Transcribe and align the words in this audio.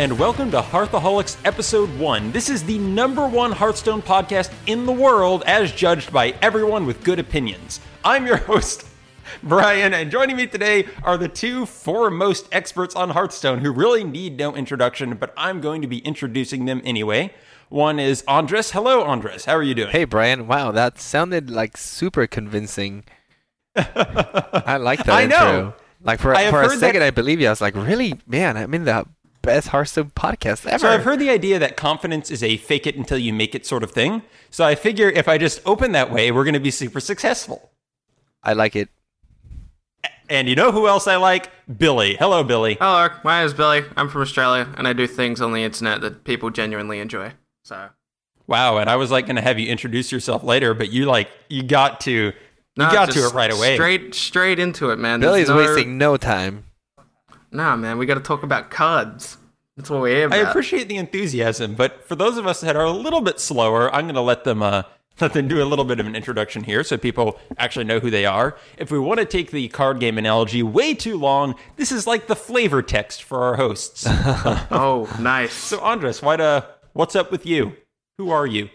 and 0.00 0.18
welcome 0.18 0.50
to 0.50 0.62
Hearthaholics 0.62 1.36
Episode 1.44 1.90
1. 1.98 2.32
This 2.32 2.48
is 2.48 2.64
the 2.64 2.78
number 2.78 3.28
one 3.28 3.52
Hearthstone 3.52 4.00
podcast 4.00 4.50
in 4.66 4.86
the 4.86 4.92
world, 4.92 5.42
as 5.44 5.72
judged 5.72 6.10
by 6.10 6.30
everyone 6.40 6.86
with 6.86 7.04
good 7.04 7.18
opinions. 7.18 7.80
I'm 8.02 8.26
your 8.26 8.36
host, 8.48 8.86
Brian, 9.42 9.92
and 9.92 10.10
joining 10.10 10.36
me 10.36 10.46
today 10.46 10.88
are 11.02 11.18
the 11.18 11.28
two 11.28 11.66
foremost 11.66 12.48
experts 12.50 12.96
on 12.96 13.10
Hearthstone 13.10 13.58
who 13.58 13.70
really 13.70 14.02
need 14.02 14.38
no 14.38 14.56
introduction, 14.56 15.16
but 15.18 15.34
I'm 15.36 15.60
going 15.60 15.82
to 15.82 15.86
be 15.86 15.98
introducing 15.98 16.64
them 16.64 16.80
anyway. 16.82 17.34
One 17.68 18.00
is 18.00 18.24
Andres. 18.26 18.70
Hello, 18.70 19.02
Andres. 19.02 19.44
How 19.44 19.52
are 19.54 19.62
you 19.62 19.74
doing? 19.74 19.90
Hey, 19.90 20.04
Brian. 20.06 20.46
Wow, 20.46 20.72
that 20.72 20.98
sounded 20.98 21.50
like 21.50 21.76
super 21.76 22.26
convincing. 22.26 23.04
I 23.76 24.78
like 24.78 25.04
that 25.04 25.10
I 25.10 25.22
intro. 25.24 25.38
know. 25.38 25.74
Like 26.02 26.20
for, 26.20 26.34
for 26.34 26.62
a 26.62 26.70
second, 26.70 27.00
that- 27.00 27.08
I 27.08 27.10
believe 27.10 27.38
you. 27.38 27.48
I 27.48 27.50
was 27.50 27.60
like, 27.60 27.74
really, 27.74 28.18
man, 28.26 28.56
I'm 28.56 28.72
in 28.72 28.84
the 28.84 29.04
best 29.42 29.68
Hearthstone 29.68 30.10
podcast 30.10 30.66
ever. 30.66 30.78
So 30.78 30.88
I've 30.88 31.04
heard 31.04 31.18
the 31.18 31.30
idea 31.30 31.58
that 31.58 31.76
confidence 31.76 32.30
is 32.30 32.42
a 32.42 32.56
fake 32.56 32.86
it 32.86 32.96
until 32.96 33.18
you 33.18 33.32
make 33.32 33.54
it 33.54 33.66
sort 33.66 33.82
of 33.82 33.90
thing. 33.90 34.22
So 34.50 34.64
I 34.64 34.74
figure 34.74 35.08
if 35.08 35.28
I 35.28 35.38
just 35.38 35.60
open 35.66 35.92
that 35.92 36.10
way, 36.10 36.30
we're 36.30 36.44
going 36.44 36.54
to 36.54 36.60
be 36.60 36.70
super 36.70 37.00
successful. 37.00 37.70
I 38.42 38.52
like 38.52 38.76
it. 38.76 38.88
And 40.28 40.48
you 40.48 40.54
know 40.54 40.70
who 40.70 40.86
else 40.86 41.08
I 41.08 41.16
like? 41.16 41.50
Billy. 41.76 42.14
Hello, 42.14 42.44
Billy. 42.44 42.76
Hello, 42.80 43.08
my 43.24 43.40
name 43.40 43.46
is 43.46 43.54
Billy. 43.54 43.82
I'm 43.96 44.08
from 44.08 44.22
Australia, 44.22 44.72
and 44.76 44.86
I 44.86 44.92
do 44.92 45.06
things 45.08 45.40
on 45.40 45.52
the 45.52 45.64
internet 45.64 46.00
that 46.02 46.22
people 46.24 46.50
genuinely 46.50 47.00
enjoy. 47.00 47.32
So, 47.64 47.90
Wow, 48.50 48.78
and 48.78 48.90
I 48.90 48.96
was 48.96 49.12
like 49.12 49.26
going 49.26 49.36
to 49.36 49.42
have 49.42 49.60
you 49.60 49.68
introduce 49.68 50.10
yourself 50.10 50.42
later, 50.42 50.74
but 50.74 50.90
you 50.90 51.06
like 51.06 51.28
you 51.48 51.62
got 51.62 52.00
to 52.02 52.10
you 52.10 52.32
no, 52.76 52.90
got 52.90 53.10
to 53.12 53.20
it 53.20 53.32
right 53.32 53.52
away. 53.52 53.76
Straight, 53.76 54.14
straight 54.14 54.58
into 54.58 54.90
it, 54.90 54.98
man. 54.98 55.20
Billy's 55.20 55.48
no, 55.48 55.56
wasting 55.56 55.98
no 55.98 56.16
time. 56.16 56.64
Nah, 57.52 57.76
man, 57.76 57.98
we 57.98 58.06
got 58.06 58.14
to 58.14 58.20
talk 58.20 58.42
about 58.42 58.70
cards. 58.70 59.36
That's 59.76 59.90
what 59.90 60.02
we're 60.02 60.28
here 60.28 60.28
I 60.30 60.48
appreciate 60.48 60.88
the 60.88 60.96
enthusiasm, 60.96 61.74
but 61.74 62.06
for 62.06 62.14
those 62.14 62.36
of 62.36 62.46
us 62.46 62.60
that 62.60 62.76
are 62.76 62.84
a 62.84 62.92
little 62.92 63.22
bit 63.22 63.40
slower, 63.40 63.92
I'm 63.94 64.04
going 64.04 64.14
to 64.14 64.20
let 64.20 64.44
them 64.44 64.62
uh, 64.62 64.82
let 65.20 65.32
them 65.32 65.48
do 65.48 65.62
a 65.62 65.64
little 65.64 65.84
bit 65.84 66.00
of 66.00 66.06
an 66.06 66.14
introduction 66.14 66.64
here, 66.64 66.84
so 66.84 66.96
people 66.96 67.38
actually 67.58 67.84
know 67.84 67.98
who 67.98 68.10
they 68.10 68.26
are. 68.26 68.56
If 68.78 68.90
we 68.90 68.98
want 68.98 69.20
to 69.20 69.26
take 69.26 69.50
the 69.50 69.68
card 69.68 70.00
game 70.00 70.18
analogy 70.18 70.62
way 70.62 70.94
too 70.94 71.16
long, 71.16 71.54
this 71.76 71.92
is 71.92 72.06
like 72.06 72.26
the 72.26 72.36
flavor 72.36 72.82
text 72.82 73.22
for 73.22 73.42
our 73.42 73.56
hosts. 73.56 74.04
oh, 74.08 75.08
nice. 75.20 75.52
so, 75.52 75.80
Andres, 75.80 76.22
what 76.22 76.40
uh, 76.40 76.62
what's 76.92 77.16
up 77.16 77.30
with 77.32 77.46
you? 77.46 77.72
Who 78.18 78.30
are 78.30 78.46
you? 78.46 78.68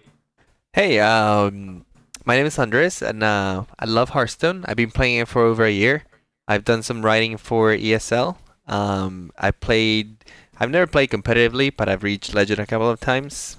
Hey, 0.73 1.00
um, 1.00 1.86
my 2.26 2.36
name 2.36 2.48
is 2.48 2.58
Andres, 2.58 3.02
and 3.02 3.23
uh, 3.23 3.64
I 3.78 3.86
love 3.86 4.09
Hearthstone. 4.09 4.66
I've 4.68 4.76
been 4.76 4.92
playing 4.92 5.20
it 5.20 5.28
for 5.28 5.44
over 5.44 5.64
a 5.64 5.72
year. 5.72 6.03
I've 6.48 6.66
done 6.66 6.84
some 6.84 7.06
writing 7.06 7.38
for 7.38 7.70
ESL. 7.70 8.38
Um, 8.68 9.32
I 9.38 9.52
played. 9.52 10.26
I've 10.60 10.70
never 10.72 10.88
played 10.88 11.10
competitively, 11.10 11.72
but 11.76 11.90
I've 11.90 12.04
reached 12.04 12.34
Legend 12.34 12.60
a 12.60 12.66
couple 12.66 12.90
of 12.90 13.00
times. 13.00 13.58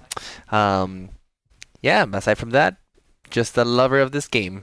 Um, 0.50 1.10
yeah. 1.82 2.04
Aside 2.12 2.38
from 2.38 2.50
that, 2.50 2.76
just 3.30 3.56
a 3.58 3.64
lover 3.64 4.00
of 4.00 4.12
this 4.12 4.26
game. 4.28 4.62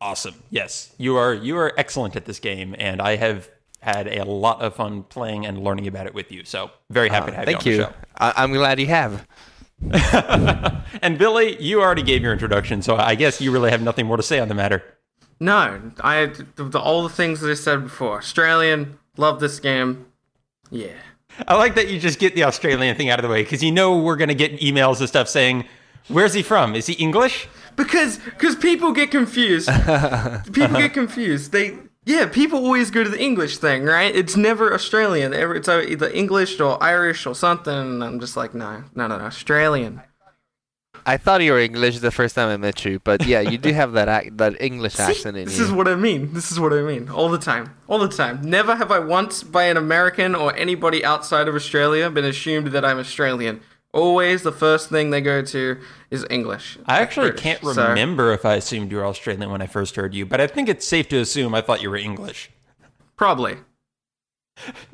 Awesome. 0.00 0.34
Yes, 0.50 0.92
you 0.98 1.16
are 1.16 1.32
you 1.34 1.56
are 1.58 1.72
excellent 1.76 2.16
at 2.16 2.24
this 2.24 2.40
game, 2.40 2.74
and 2.78 3.00
I 3.00 3.16
have 3.16 3.48
had 3.80 4.06
a 4.08 4.24
lot 4.24 4.60
of 4.62 4.74
fun 4.76 5.02
playing 5.04 5.44
and 5.46 5.62
learning 5.62 5.86
about 5.86 6.06
it 6.06 6.14
with 6.14 6.30
you. 6.32 6.44
So 6.44 6.70
very 6.90 7.08
happy 7.08 7.30
to 7.32 7.36
have 7.36 7.44
Thank 7.44 7.66
you 7.66 7.78
Thank 7.78 7.78
you. 7.78 7.84
on 7.84 7.92
the 7.92 7.96
show. 7.96 8.32
I- 8.38 8.42
I'm 8.42 8.52
glad 8.52 8.80
you 8.80 8.86
have. 8.86 9.26
And 11.02 11.18
Billy, 11.18 11.60
you 11.60 11.80
already 11.80 12.02
gave 12.02 12.22
your 12.22 12.32
introduction, 12.32 12.82
so 12.82 12.96
I 12.96 13.14
guess 13.14 13.40
you 13.40 13.50
really 13.50 13.70
have 13.70 13.82
nothing 13.82 14.06
more 14.06 14.16
to 14.16 14.22
say 14.22 14.38
on 14.38 14.46
the 14.48 14.54
matter. 14.54 14.84
No, 15.40 15.80
I 16.00 16.26
the, 16.26 16.64
the, 16.64 16.78
all 16.78 17.02
the 17.02 17.08
things 17.08 17.40
that 17.40 17.50
I 17.50 17.54
said 17.54 17.82
before. 17.84 18.18
Australian, 18.18 18.98
love 19.16 19.40
this 19.40 19.60
game. 19.60 20.06
Yeah. 20.70 20.92
I 21.48 21.56
like 21.56 21.74
that 21.76 21.88
you 21.88 21.98
just 21.98 22.18
get 22.18 22.34
the 22.34 22.44
Australian 22.44 22.96
thing 22.96 23.08
out 23.08 23.18
of 23.18 23.22
the 23.22 23.28
way 23.28 23.42
because 23.42 23.62
you 23.62 23.72
know 23.72 23.98
we're 23.98 24.16
gonna 24.16 24.34
get 24.34 24.58
emails 24.60 25.00
and 25.00 25.08
stuff 25.08 25.28
saying, 25.28 25.64
"Where's 26.08 26.34
he 26.34 26.42
from? 26.42 26.74
Is 26.74 26.86
he 26.86 26.94
English?" 26.94 27.48
Because 27.74 28.18
because 28.18 28.56
people 28.56 28.92
get 28.92 29.10
confused. 29.10 29.68
people 30.52 30.76
get 30.76 30.92
confused. 30.92 31.52
They 31.52 31.78
yeah, 32.04 32.26
people 32.26 32.58
always 32.58 32.90
go 32.90 33.04
to 33.04 33.10
the 33.10 33.20
English 33.20 33.58
thing, 33.58 33.84
right? 33.84 34.14
It's 34.14 34.36
never 34.36 34.74
Australian. 34.74 35.32
It's 35.32 35.68
either 35.68 36.10
English 36.10 36.58
or 36.58 36.82
Irish 36.82 37.26
or 37.26 37.34
something. 37.34 38.02
I'm 38.02 38.18
just 38.18 38.36
like, 38.36 38.54
no, 38.54 38.84
no, 38.94 39.06
no, 39.06 39.18
no, 39.18 39.24
Australian. 39.24 40.02
I 41.04 41.16
thought 41.16 41.40
you 41.42 41.52
were 41.52 41.58
English 41.58 41.98
the 41.98 42.10
first 42.12 42.34
time 42.36 42.48
I 42.48 42.56
met 42.56 42.84
you, 42.84 43.00
but 43.00 43.26
yeah, 43.26 43.40
you 43.40 43.58
do 43.58 43.72
have 43.72 43.92
that 43.92 44.08
ac- 44.08 44.30
that 44.36 44.60
English 44.60 44.98
accent 45.00 45.36
in 45.36 45.46
This 45.46 45.54
you. 45.54 45.58
This 45.64 45.68
is 45.68 45.72
what 45.72 45.88
I 45.88 45.96
mean. 45.96 46.32
This 46.32 46.52
is 46.52 46.60
what 46.60 46.72
I 46.72 46.82
mean. 46.82 47.08
All 47.08 47.28
the 47.28 47.38
time. 47.38 47.74
All 47.88 47.98
the 47.98 48.08
time. 48.08 48.40
Never 48.42 48.76
have 48.76 48.90
I 48.92 49.00
once 49.00 49.42
by 49.42 49.64
an 49.64 49.76
American 49.76 50.34
or 50.34 50.54
anybody 50.56 51.04
outside 51.04 51.48
of 51.48 51.54
Australia 51.56 52.08
been 52.10 52.24
assumed 52.24 52.68
that 52.68 52.84
I'm 52.84 52.98
Australian. 52.98 53.60
Always 53.92 54.42
the 54.42 54.52
first 54.52 54.88
thing 54.90 55.10
they 55.10 55.20
go 55.20 55.42
to 55.42 55.78
is 56.10 56.24
English. 56.30 56.78
I 56.86 57.00
actually 57.00 57.30
British. 57.30 57.42
can't 57.42 57.74
So- 57.74 57.88
remember 57.88 58.32
if 58.32 58.44
I 58.46 58.54
assumed 58.54 58.90
you 58.90 58.98
were 58.98 59.06
Australian 59.06 59.50
when 59.50 59.60
I 59.60 59.66
first 59.66 59.96
heard 59.96 60.14
you, 60.14 60.24
but 60.24 60.40
I 60.40 60.46
think 60.46 60.68
it's 60.68 60.86
safe 60.86 61.08
to 61.08 61.18
assume 61.18 61.54
I 61.54 61.60
thought 61.62 61.82
you 61.82 61.90
were 61.90 61.96
English. 61.96 62.50
probably. 63.16 63.56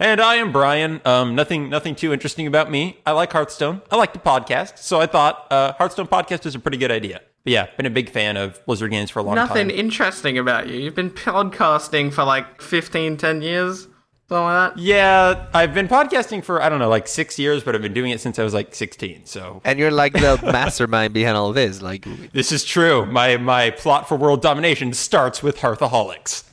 and 0.00 0.20
I 0.20 0.36
am 0.36 0.52
Brian. 0.52 1.00
Um, 1.04 1.34
nothing, 1.34 1.68
nothing 1.68 1.94
too 1.94 2.12
interesting 2.12 2.46
about 2.46 2.70
me. 2.70 2.98
I 3.06 3.12
like 3.12 3.32
Hearthstone. 3.32 3.82
I 3.90 3.96
like 3.96 4.12
the 4.12 4.18
podcast, 4.18 4.78
so 4.78 5.00
I 5.00 5.06
thought 5.06 5.46
uh, 5.50 5.72
Hearthstone 5.74 6.06
podcast 6.06 6.46
is 6.46 6.54
a 6.54 6.58
pretty 6.58 6.78
good 6.78 6.90
idea. 6.90 7.20
But 7.44 7.52
yeah, 7.52 7.66
been 7.76 7.86
a 7.86 7.90
big 7.90 8.10
fan 8.10 8.36
of 8.36 8.64
Blizzard 8.66 8.90
games 8.90 9.10
for 9.10 9.20
a 9.20 9.22
long 9.22 9.36
Nothing 9.36 9.54
time. 9.54 9.66
Nothing 9.68 9.80
interesting 9.80 10.38
about 10.38 10.68
you. 10.68 10.78
You've 10.78 10.94
been 10.94 11.10
podcasting 11.10 12.12
for 12.12 12.24
like 12.24 12.60
15, 12.60 13.16
10 13.16 13.42
years. 13.42 13.86
Something 14.28 14.44
like 14.44 14.74
that. 14.74 14.78
Yeah, 14.78 15.46
I've 15.54 15.72
been 15.72 15.88
podcasting 15.88 16.44
for 16.44 16.60
I 16.60 16.68
don't 16.68 16.80
know, 16.80 16.90
like 16.90 17.08
six 17.08 17.38
years, 17.38 17.64
but 17.64 17.74
I've 17.74 17.80
been 17.80 17.94
doing 17.94 18.10
it 18.10 18.20
since 18.20 18.38
I 18.38 18.44
was 18.44 18.52
like 18.52 18.74
16. 18.74 19.24
So 19.24 19.62
and 19.64 19.78
you're 19.78 19.90
like 19.90 20.12
the 20.12 20.38
mastermind 20.42 21.14
behind 21.14 21.38
all 21.38 21.54
this. 21.54 21.80
Like, 21.80 22.06
this 22.32 22.52
is 22.52 22.62
true. 22.62 23.06
My 23.06 23.38
my 23.38 23.70
plot 23.70 24.06
for 24.06 24.16
world 24.18 24.42
domination 24.42 24.92
starts 24.92 25.42
with 25.42 25.58
Hearthaholics. 25.58 26.44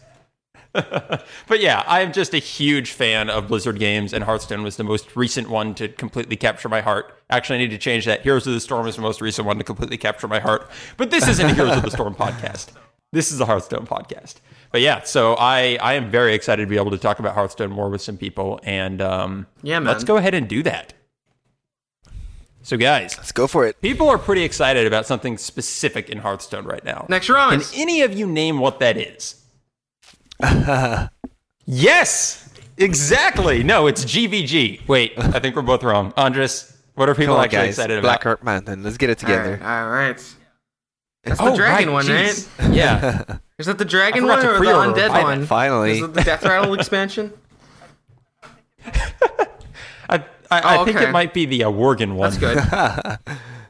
but 1.47 1.59
yeah, 1.59 1.84
I'm 1.88 2.12
just 2.13 2.34
a 2.34 2.38
huge 2.38 2.91
fan 2.91 3.30
of 3.30 3.47
Blizzard 3.47 3.80
games, 3.80 4.13
and 4.13 4.24
Hearthstone 4.24 4.63
was 4.63 4.78
the 4.78 4.84
most 4.84 5.16
recent 5.16 5.50
one 5.50 5.74
to 5.75 5.88
completely 5.88 6.36
capture 6.36 6.69
my 6.69 6.81
heart. 6.81 7.13
Actually, 7.30 7.58
I 7.58 7.59
need 7.63 7.72
to 7.72 7.78
change 7.78 8.06
that. 8.06 8.22
Heroes 8.22 8.46
of 8.47 8.53
the 8.53 8.59
Storm 8.59 8.88
is 8.88 8.96
the 8.97 9.02
most 9.02 9.22
recent 9.22 9.46
one 9.47 9.58
to 9.58 9.63
completely 9.63 9.97
capture 9.97 10.28
my 10.28 10.40
heart. 10.40 10.69
But 10.97 11.12
this 11.12 11.28
isn't 11.28 11.50
a 11.50 11.53
Heroes 11.53 11.78
of 11.78 11.84
the 11.84 11.91
Storm 11.91 12.13
podcast. 12.25 12.68
This 13.12 13.31
is 13.31 13.40
a 13.40 13.46
Hearthstone 13.46 13.88
podcast. 13.88 14.36
But 14.72 14.81
yeah, 14.81 15.03
so 15.03 15.36
I 15.40 15.78
I 15.81 15.94
am 15.94 16.12
very 16.12 16.34
excited 16.34 16.63
to 16.63 16.69
be 16.69 16.75
able 16.75 16.92
to 16.92 16.97
talk 16.97 17.19
about 17.19 17.34
Hearthstone 17.34 17.72
more 17.72 17.90
with 17.90 18.02
some 18.02 18.18
people, 18.18 18.59
and 18.63 19.02
um, 19.02 19.47
Yeah, 19.63 19.80
man. 19.80 19.88
let's 19.88 20.03
go 20.03 20.18
ahead 20.18 20.34
and 20.34 20.47
do 20.50 20.62
that. 20.63 20.94
So 22.62 22.78
guys, 22.78 23.16
let's 23.18 23.31
go 23.31 23.46
for 23.46 23.66
it. 23.68 23.80
people 23.80 24.09
are 24.09 24.18
pretty 24.18 24.44
excited 24.44 24.88
about 24.88 25.06
something 25.06 25.38
specific 25.38 26.09
in 26.09 26.18
Hearthstone 26.18 26.66
right 26.66 26.84
now. 26.84 27.06
Next 27.09 27.30
round. 27.30 27.62
Can 27.62 27.80
any 27.80 28.02
of 28.02 28.12
you 28.18 28.25
name 28.25 28.57
what 28.57 28.80
that 28.80 28.97
is? 28.97 29.36
yes, 31.66 32.50
exactly. 32.78 33.63
No, 33.63 33.88
it's 33.88 34.03
GVG. 34.06 34.88
Wait, 34.88 35.13
I 35.18 35.40
think 35.40 35.56
we're 35.56 35.62
both 35.62 35.84
wrong. 35.84 36.13
Andres, 36.18 36.75
what 36.96 37.09
are 37.09 37.16
people 37.16 37.34
Come 37.35 37.40
on, 37.40 37.46
actually 37.46 37.57
guys. 37.59 37.69
excited 37.69 38.01
Black 38.01 38.22
about? 38.22 38.23
Heart 38.40 38.44
Mountain. 38.44 38.84
Let's 38.84 38.97
get 38.97 39.09
it 39.09 39.18
together. 39.18 39.59
All 39.63 39.90
right. 39.90 40.22
That's 41.24 41.39
Oh, 41.42 41.51
the 41.51 41.56
dragon 41.57 41.88
right, 41.89 41.94
one, 41.94 42.06
jeez. 42.06 42.50
right? 42.60 42.74
Yeah. 42.74 43.38
Is 43.57 43.65
that 43.68 43.77
the 43.77 43.86
dragon 43.86 44.25
one 44.27 44.39
or 44.45 44.51
the 44.54 44.57
pre-order 44.57 44.92
undead 44.94 45.18
it. 45.19 45.24
one? 45.24 45.45
Finally. 45.45 45.94
Is 45.94 46.01
it 46.04 46.13
the 46.13 46.21
Death 46.24 46.44
Rattle 46.44 46.74
expansion? 46.80 47.31
I, 48.86 48.94
I, 50.10 50.24
I 50.51 50.77
Oh, 50.77 50.86
think 50.86 50.98
okay. 50.98 51.07
it 51.07 51.12
might 51.12 51.33
be 51.33 51.45
the 51.45 51.63
uh, 51.63 51.71
Worgen 51.71 52.15
one. 52.15 52.30
That's 52.31 52.38
good. 52.38 52.57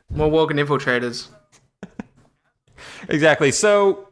More 0.09 0.29
Worgen 0.29 0.59
infiltrators. 0.59 1.27
Exactly. 3.07 3.51
So, 3.51 4.09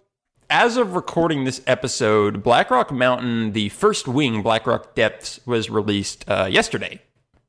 as 0.54 0.78
of 0.78 0.94
recording 0.94 1.46
this 1.46 1.62
episode, 1.66 2.44
Blackrock 2.44 2.92
Mountain, 2.92 3.54
the 3.54 3.70
first 3.70 4.08
wing, 4.08 4.44
Blackrock 4.44 4.94
Depths, 4.94 5.40
was 5.48 5.68
released 5.68 6.24
uh, 6.30 6.48
yesterday. 6.50 7.02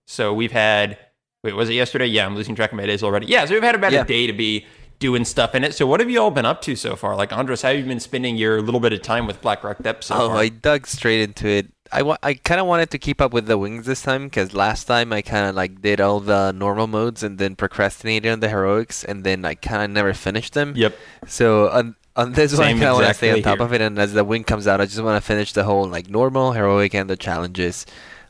So 0.06 0.32
we've 0.32 0.52
had. 0.52 0.98
Wait, 1.42 1.54
was 1.54 1.68
it 1.68 1.74
yesterday? 1.74 2.06
Yeah, 2.06 2.24
I'm 2.24 2.34
losing 2.34 2.54
track 2.54 2.72
of 2.72 2.78
my 2.78 2.86
days 2.86 3.02
already. 3.02 3.26
Yeah, 3.26 3.44
so 3.44 3.52
we've 3.52 3.62
had 3.62 3.74
about 3.74 3.92
Yeah. 3.92 4.00
a 4.00 4.06
day 4.06 4.26
to 4.26 4.32
be 4.32 4.64
doing 5.00 5.26
stuff 5.26 5.54
in 5.54 5.62
it. 5.64 5.74
So 5.74 5.86
what 5.86 6.00
have 6.00 6.08
you 6.08 6.18
all 6.18 6.30
been 6.30 6.46
up 6.46 6.62
to 6.62 6.74
so 6.74 6.96
far? 6.96 7.14
Like 7.14 7.30
Andres, 7.30 7.60
how 7.60 7.68
have 7.68 7.78
you 7.78 7.84
been 7.84 8.00
spending 8.00 8.38
your 8.38 8.62
little 8.62 8.80
bit 8.80 8.94
of 8.94 9.02
time 9.02 9.26
with 9.26 9.42
Blackrock 9.42 9.82
Depths 9.82 10.06
so 10.06 10.14
oh, 10.14 10.28
far? 10.28 10.38
I 10.38 10.48
dug 10.48 10.86
straight 10.86 11.20
into 11.20 11.46
it. 11.46 11.70
I, 11.92 12.00
wa- 12.00 12.16
I 12.22 12.32
kind 12.32 12.58
of 12.58 12.66
wanted 12.66 12.90
to 12.92 12.98
keep 12.98 13.20
up 13.20 13.34
with 13.34 13.44
the 13.44 13.58
wings 13.58 13.84
this 13.84 14.00
time 14.00 14.24
because 14.24 14.54
last 14.54 14.84
time 14.84 15.12
I 15.12 15.20
kind 15.20 15.46
of 15.46 15.54
like 15.54 15.82
did 15.82 16.00
all 16.00 16.20
the 16.20 16.52
normal 16.52 16.86
modes 16.86 17.22
and 17.22 17.36
then 17.36 17.54
procrastinated 17.54 18.32
on 18.32 18.40
the 18.40 18.48
heroics 18.48 19.04
and 19.04 19.24
then 19.24 19.44
I 19.44 19.54
kind 19.54 19.82
of 19.82 19.90
never 19.90 20.14
finished 20.14 20.54
them. 20.54 20.72
Yep. 20.74 20.96
So 21.26 21.94
on 22.16 22.32
this 22.32 22.56
one, 22.56 22.66
I 22.66 22.72
kind 22.72 22.84
of 22.84 22.94
want 22.94 23.08
to 23.08 23.14
stay 23.14 23.32
on 23.32 23.42
top 23.42 23.58
here. 23.58 23.66
of 23.66 23.72
it, 23.72 23.80
and 23.80 23.98
as 23.98 24.12
the 24.12 24.24
wing 24.24 24.44
comes 24.44 24.66
out, 24.66 24.80
I 24.80 24.86
just 24.86 25.02
want 25.02 25.22
to 25.22 25.26
finish 25.26 25.52
the 25.52 25.64
whole 25.64 25.86
like 25.86 26.08
normal, 26.08 26.52
heroic, 26.52 26.94
and 26.94 27.10
the 27.10 27.16
challenges. 27.16 27.86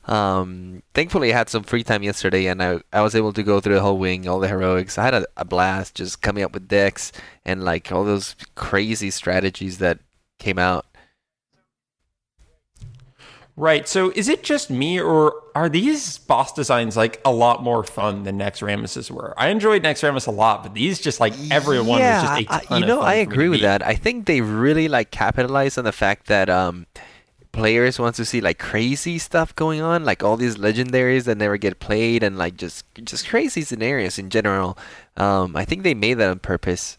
Um, 0.06 0.82
thankfully, 0.92 1.32
I 1.32 1.36
had 1.36 1.48
some 1.48 1.62
free 1.62 1.82
time 1.82 2.02
yesterday, 2.02 2.46
and 2.46 2.62
I 2.62 2.80
I 2.92 3.00
was 3.02 3.14
able 3.14 3.32
to 3.32 3.42
go 3.42 3.60
through 3.60 3.74
the 3.74 3.80
whole 3.80 3.98
wing, 3.98 4.28
all 4.28 4.40
the 4.40 4.48
heroics. 4.48 4.98
I 4.98 5.04
had 5.04 5.14
a, 5.14 5.26
a 5.36 5.44
blast 5.44 5.94
just 5.94 6.22
coming 6.22 6.44
up 6.44 6.52
with 6.52 6.68
decks 6.68 7.12
and 7.44 7.64
like 7.64 7.90
all 7.92 8.04
those 8.04 8.36
crazy 8.54 9.10
strategies 9.10 9.78
that 9.78 9.98
came 10.38 10.58
out. 10.58 10.86
Right. 13.56 13.86
So 13.86 14.10
is 14.16 14.28
it 14.28 14.42
just 14.42 14.68
me, 14.68 15.00
or 15.00 15.40
are 15.54 15.68
these 15.68 16.18
boss 16.18 16.52
designs 16.52 16.96
like 16.96 17.20
a 17.24 17.30
lot 17.30 17.62
more 17.62 17.84
fun 17.84 18.24
than 18.24 18.36
Naxxramas's 18.36 19.12
were? 19.12 19.32
I 19.36 19.48
enjoyed 19.48 19.84
Naxxramas 19.84 20.26
a 20.26 20.32
lot, 20.32 20.64
but 20.64 20.74
these 20.74 20.98
just 20.98 21.20
like 21.20 21.34
everyone 21.52 22.00
yeah, 22.00 22.20
was 22.20 22.40
just 22.46 22.50
a 22.50 22.74
I- 22.74 22.78
you 22.78 22.86
know, 22.86 23.00
I 23.00 23.14
agree 23.14 23.48
with 23.48 23.60
that. 23.60 23.86
I 23.86 23.94
think 23.94 24.26
they 24.26 24.40
really 24.40 24.88
like 24.88 25.12
capitalize 25.12 25.78
on 25.78 25.84
the 25.84 25.92
fact 25.92 26.26
that 26.26 26.50
um, 26.50 26.86
players 27.52 28.00
want 28.00 28.16
to 28.16 28.24
see 28.24 28.40
like 28.40 28.58
crazy 28.58 29.18
stuff 29.18 29.54
going 29.54 29.80
on, 29.80 30.04
like 30.04 30.24
all 30.24 30.36
these 30.36 30.56
legendaries 30.56 31.22
that 31.24 31.38
never 31.38 31.56
get 31.56 31.78
played, 31.78 32.24
and 32.24 32.36
like 32.36 32.56
just 32.56 32.84
just 33.04 33.28
crazy 33.28 33.62
scenarios 33.62 34.18
in 34.18 34.30
general. 34.30 34.76
Um, 35.16 35.54
I 35.54 35.64
think 35.64 35.84
they 35.84 35.94
made 35.94 36.14
that 36.14 36.28
on 36.28 36.40
purpose. 36.40 36.98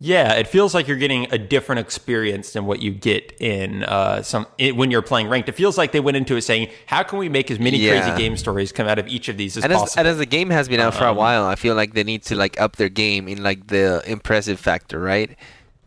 Yeah, 0.00 0.34
it 0.34 0.46
feels 0.46 0.74
like 0.74 0.86
you're 0.86 0.96
getting 0.96 1.26
a 1.32 1.38
different 1.38 1.80
experience 1.80 2.52
than 2.52 2.66
what 2.66 2.80
you 2.80 2.92
get 2.92 3.32
in 3.40 3.82
uh, 3.82 4.22
some 4.22 4.46
it, 4.56 4.76
when 4.76 4.92
you're 4.92 5.02
playing 5.02 5.28
ranked. 5.28 5.48
It 5.48 5.56
feels 5.56 5.76
like 5.76 5.90
they 5.90 5.98
went 5.98 6.16
into 6.16 6.36
it 6.36 6.42
saying, 6.42 6.68
"How 6.86 7.02
can 7.02 7.18
we 7.18 7.28
make 7.28 7.50
as 7.50 7.58
many 7.58 7.78
Yeah. 7.78 8.00
crazy 8.00 8.16
game 8.16 8.36
stories 8.36 8.70
come 8.70 8.86
out 8.86 9.00
of 9.00 9.08
each 9.08 9.28
of 9.28 9.36
these 9.36 9.56
as 9.56 9.64
and 9.64 9.72
as, 9.72 9.80
possible?" 9.80 9.98
and 10.00 10.08
as 10.08 10.18
the 10.18 10.26
game 10.26 10.50
has 10.50 10.68
been 10.68 10.78
out 10.78 10.94
for 10.94 11.04
a 11.04 11.10
Um, 11.10 11.16
while, 11.16 11.44
I 11.46 11.56
feel 11.56 11.74
like 11.74 11.94
they 11.94 12.04
need 12.04 12.22
to 12.24 12.36
like 12.36 12.60
up 12.60 12.76
their 12.76 12.88
game 12.88 13.26
in 13.26 13.42
like 13.42 13.66
the 13.66 14.00
impressive 14.06 14.60
factor, 14.60 15.00
right? 15.00 15.36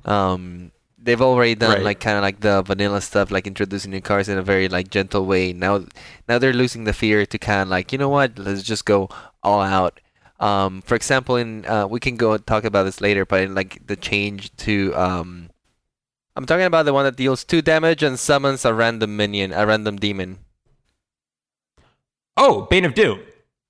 Um, 0.04 0.72
they've 1.02 1.22
already 1.22 1.56
done 1.56 1.70
Right. 1.76 1.84
like 1.84 2.00
kind 2.02 2.18
of 2.18 2.22
like 2.22 2.42
the 2.42 2.64
vanilla 2.64 3.00
stuff, 3.00 3.32
like 3.32 3.48
introducing 3.48 3.92
new 3.92 4.02
cars 4.02 4.28
in 4.28 4.38
a 4.38 4.44
very 4.44 4.68
like 4.68 4.90
gentle 4.90 5.26
way. 5.26 5.54
Now, 5.54 5.86
now 6.28 6.38
they're 6.38 6.52
losing 6.54 6.84
the 6.84 6.94
fear 6.94 7.26
to 7.26 7.38
kind 7.38 7.62
of 7.62 7.68
like 7.70 7.94
you 7.94 7.98
know 7.98 8.10
what? 8.10 8.38
Let's 8.38 8.62
just 8.64 8.84
go 8.84 9.08
all 9.42 9.62
out. 9.62 10.02
Um, 10.42 10.82
for 10.82 10.96
example, 10.96 11.36
in 11.38 11.66
uh, 11.68 11.86
we 11.88 12.00
can 12.00 12.18
go 12.18 12.34
and 12.34 12.46
talk 12.46 12.64
about 12.66 12.84
this 12.84 13.00
later, 13.00 13.26
but 13.26 13.42
in 13.44 13.54
like 13.56 13.86
the 13.86 13.96
change 13.96 14.54
to 14.58 14.94
um, 14.96 15.50
I'm 16.36 16.46
talking 16.46 16.66
about 16.66 16.86
the 16.86 16.94
one 16.94 17.06
that 17.06 17.16
deals 17.16 17.44
two 17.44 17.62
damage 17.62 18.02
and 18.04 18.18
summons 18.20 18.66
a 18.66 18.74
random 18.74 19.16
minion, 19.16 19.54
a 19.54 19.66
random 19.68 19.98
demon. 19.98 20.40
oh, 22.38 22.62
Bane 22.70 22.86
of 22.86 22.94
Doom. 22.94 23.20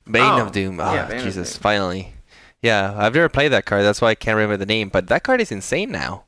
Bane 0.10 0.24
Oh, 0.40 0.46
of 0.46 0.52
Doom. 0.52 0.78
yeah, 0.80 1.04
Ah, 1.04 1.08
Bane 1.10 1.18
of 1.20 1.24
Jesus, 1.26 1.54
Doom. 1.54 1.62
finally. 1.62 2.14
Yeah, 2.62 2.94
I've 2.96 3.14
never 3.16 3.28
played 3.30 3.50
that 3.50 3.66
card. 3.66 3.84
That's 3.84 4.02
why 4.02 4.10
I 4.10 4.16
can't 4.16 4.36
remember 4.36 4.58
the 4.58 4.66
name. 4.66 4.90
But 4.90 5.08
that 5.08 5.24
card 5.24 5.42
is 5.42 5.52
insane 5.52 5.92
now. 5.92 6.24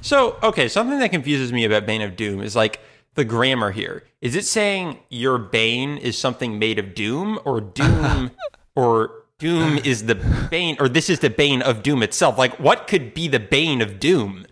So, 0.00 0.36
okay, 0.42 0.68
something 0.68 0.98
that 0.98 1.10
confuses 1.10 1.52
me 1.52 1.64
about 1.64 1.84
Bane 1.86 2.00
of 2.02 2.16
Doom 2.16 2.40
is 2.40 2.56
like 2.56 2.80
the 3.14 3.24
grammar 3.24 3.70
here. 3.70 4.04
Is 4.22 4.34
it 4.34 4.46
saying 4.46 4.98
your 5.10 5.36
Bane 5.38 5.98
is 5.98 6.16
something 6.16 6.58
made 6.58 6.78
of 6.78 6.94
Doom, 6.94 7.38
or 7.44 7.60
Doom, 7.60 8.30
or 8.74 9.19
Doom 9.40 9.78
is 9.78 10.04
the 10.06 10.14
Bane, 10.50 10.76
or 10.78 10.88
this 10.88 11.10
is 11.10 11.18
the 11.18 11.30
Bane 11.30 11.62
of 11.62 11.82
Doom 11.82 12.02
itself? 12.04 12.38
Like, 12.38 12.60
what 12.60 12.86
could 12.86 13.12
be 13.14 13.26
the 13.26 13.40
Bane 13.40 13.80
of 13.82 13.98
Doom? 13.98 14.46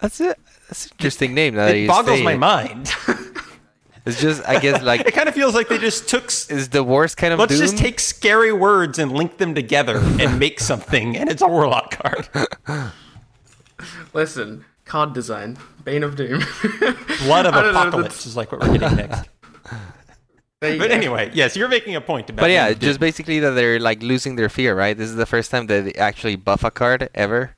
That's 0.00 0.20
it. 0.20 0.38
That's 0.68 0.86
an 0.86 0.92
interesting 0.92 1.34
name. 1.34 1.54
That 1.56 1.74
It 1.74 1.88
boggles 1.88 2.20
my 2.22 2.34
it. 2.34 2.38
mind. 2.38 2.92
It's 4.08 4.20
just, 4.20 4.46
I 4.48 4.60
guess, 4.60 4.84
like 4.84 5.00
it 5.00 5.14
kind 5.14 5.28
of 5.28 5.34
feels 5.34 5.52
like 5.52 5.66
they 5.66 5.78
just 5.78 6.08
took. 6.08 6.26
is 6.26 6.68
the 6.68 6.84
worst 6.84 7.16
kind 7.16 7.32
of 7.32 7.40
Let's 7.40 7.50
Doom. 7.54 7.60
just 7.60 7.76
take 7.76 7.98
scary 7.98 8.52
words 8.52 9.00
and 9.00 9.10
link 9.10 9.38
them 9.38 9.52
together 9.52 9.96
and 10.20 10.38
make 10.38 10.60
something, 10.60 11.16
and 11.16 11.28
it's 11.28 11.42
a 11.42 11.48
Warlock 11.48 11.90
card. 11.90 12.28
Listen, 14.14 14.64
card 14.84 15.12
design, 15.12 15.58
Bane 15.82 16.04
of 16.04 16.14
Doom. 16.14 16.38
Blood 17.24 17.46
of 17.46 17.54
I 17.54 17.62
don't 17.62 17.74
know, 17.74 17.80
Apocalypse 17.80 17.92
that's- 18.14 18.26
is 18.26 18.36
like 18.36 18.52
what 18.52 18.60
we're 18.60 18.78
getting 18.78 18.96
next. 18.96 19.28
There 20.60 20.72
you 20.72 20.78
But 20.78 20.88
go. 20.88 20.94
anyway, 20.94 21.30
yes, 21.34 21.54
you're 21.56 21.68
making 21.68 21.96
a 21.96 22.00
point 22.00 22.30
about. 22.30 22.42
but 22.42 22.50
yeah, 22.50 22.66
Bane 22.66 22.72
of 22.74 22.80
just 22.80 22.98
basically 23.00 23.40
that 23.40 23.50
they're 23.50 23.78
like 23.78 24.02
losing 24.02 24.36
their 24.36 24.48
fear, 24.48 24.74
right? 24.74 24.96
This 24.96 25.10
is 25.10 25.16
the 25.16 25.26
first 25.26 25.50
time 25.50 25.66
that 25.66 25.84
they 25.84 25.92
actually 25.94 26.36
buff 26.36 26.64
a 26.64 26.70
card 26.70 27.10
ever. 27.14 27.56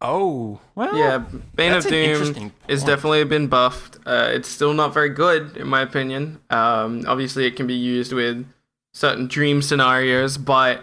Oh, 0.00 0.60
well. 0.74 0.96
Yeah, 0.96 1.24
Bane 1.54 1.72
of 1.72 1.84
Doom 1.84 1.94
interesting 1.94 2.52
is 2.68 2.84
definitely 2.84 3.24
been 3.24 3.46
buffed. 3.46 3.96
Uh, 4.04 4.28
it's 4.32 4.48
still 4.48 4.74
not 4.74 4.92
very 4.92 5.08
good, 5.08 5.56
in 5.56 5.66
my 5.66 5.80
opinion. 5.80 6.40
Um, 6.50 7.04
obviously, 7.06 7.46
it 7.46 7.56
can 7.56 7.66
be 7.66 7.74
used 7.74 8.12
with 8.12 8.46
certain 8.92 9.26
dream 9.28 9.62
scenarios, 9.62 10.36
but 10.36 10.80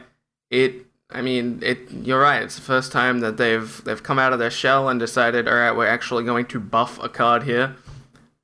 it. 0.49 0.87
I 1.11 1.21
mean, 1.21 1.59
it. 1.61 1.91
You're 1.91 2.21
right. 2.21 2.41
It's 2.41 2.55
the 2.55 2.61
first 2.61 2.91
time 2.91 3.19
that 3.19 3.37
they've 3.37 3.83
they've 3.83 4.01
come 4.01 4.17
out 4.17 4.33
of 4.33 4.39
their 4.39 4.49
shell 4.49 4.89
and 4.89 4.99
decided, 4.99 5.47
all 5.47 5.53
right, 5.55 5.75
we're 5.75 5.87
actually 5.87 6.23
going 6.23 6.45
to 6.47 6.59
buff 6.59 6.97
a 7.03 7.09
card 7.09 7.43
here. 7.43 7.75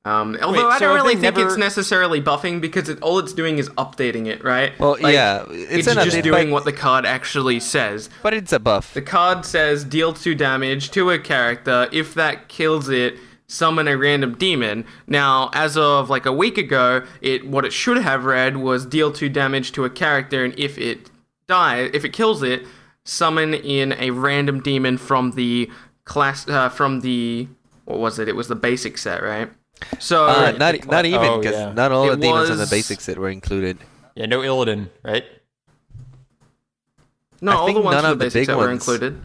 Um, 0.08 0.38
although 0.42 0.68
I 0.68 0.78
don't 0.78 0.96
have 0.96 1.04
really 1.04 1.16
think 1.16 1.36
never- 1.36 1.46
it's 1.48 1.56
necessarily 1.58 2.20
buffing 2.22 2.60
because 2.60 2.88
it, 2.88 3.00
all 3.02 3.18
it's 3.18 3.32
doing 3.32 3.58
is 3.58 3.68
updating 3.70 4.26
it, 4.26 4.42
right? 4.42 4.78
Well, 4.78 4.96
Like, 5.00 5.12
yeah, 5.12 5.44
It's, 5.50 5.86
it's, 5.86 5.94
just 5.94 6.16
update, 6.16 6.22
doing 6.22 6.46
but, 6.48 6.52
what 6.54 6.64
the 6.64 6.72
card 6.72 7.04
actually 7.04 7.60
says. 7.60 8.08
but 8.22 8.32
it's 8.32 8.52
a 8.52 8.58
buff. 8.58 8.94
The 8.94 9.02
card 9.02 9.44
says 9.44 9.84
deal 9.84 10.12
2 10.12 10.34
damage 10.34 10.90
to 10.92 11.10
a 11.10 11.18
character. 11.18 11.88
If 11.92 12.14
that 12.14 12.48
kills 12.48 12.88
it, 12.88 13.16
summon 13.48 13.86
a 13.88 13.96
random 13.96 14.34
demon. 14.34 14.84
Now, 15.06 15.50
as 15.52 15.76
of 15.76 16.08
like 16.08 16.26
a 16.26 16.32
week 16.32 16.56
ago, 16.58 17.02
it 17.20 17.46
what 17.46 17.64
it 17.64 17.72
should 17.72 17.98
have 17.98 18.24
read 18.24 18.56
was 18.58 18.86
deal 18.86 19.12
2 19.12 19.28
damage 19.28 19.72
to 19.72 19.84
a 19.84 19.90
character 19.90 20.44
and 20.44 20.58
if 20.58 20.78
it 20.78 21.10
die, 21.48 21.90
if 21.92 22.04
it 22.04 22.12
kills 22.12 22.42
it, 22.42 22.66
summon 23.04 23.52
in 23.54 23.94
a 23.94 24.10
random 24.10 24.60
demon 24.60 24.96
from 24.98 25.32
the 25.32 25.70
class 26.04 26.48
uh, 26.48 26.68
from 26.68 27.00
the 27.00 27.48
what 27.84 27.98
was 27.98 28.18
it? 28.18 28.28
It 28.28 28.36
was 28.36 28.48
the 28.48 28.54
basic 28.54 28.98
set, 28.98 29.22
right? 29.22 29.50
So 29.98 30.26
Uh, 30.26 30.52
not 30.58 30.86
not 30.86 31.04
even 31.06 31.20
Oh, 31.28 31.38
because 31.38 31.54
yeah. 31.56 31.72
not 31.72 31.92
all 31.92 32.06
It 32.10 32.16
the 32.16 32.22
demons 32.22 32.50
on 32.50 32.56
the 32.56 32.62
was- 32.62 32.70
basic 32.70 33.00
set 33.00 33.18
were 33.18 33.30
included. 33.30 33.78
Yeah, 34.14 34.26
no 34.26 34.40
Illidan, 34.40 34.88
right? 35.04 35.24
no, 37.40 37.52
I 37.52 37.54
all 37.54 37.72
the 37.72 37.80
ones 37.80 37.94
none 38.02 38.04
of 38.04 38.18
the 38.18 38.24
the 38.24 38.24
basic 38.26 38.40
big 38.40 38.46
set 38.46 38.56
were 38.56 38.70
included. 38.70 39.20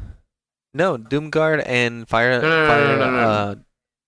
No, 0.73 0.97
Doomguard 0.97 1.63
and 1.65 2.07
Fire. 2.07 2.41
No, 2.41 2.49
no, 2.49 2.61
no, 2.61 2.67
Fire. 2.67 2.81
no, 2.87 2.95
no, 2.97 3.05
no, 3.05 3.11
no. 3.11 3.27
Uh, 3.27 3.55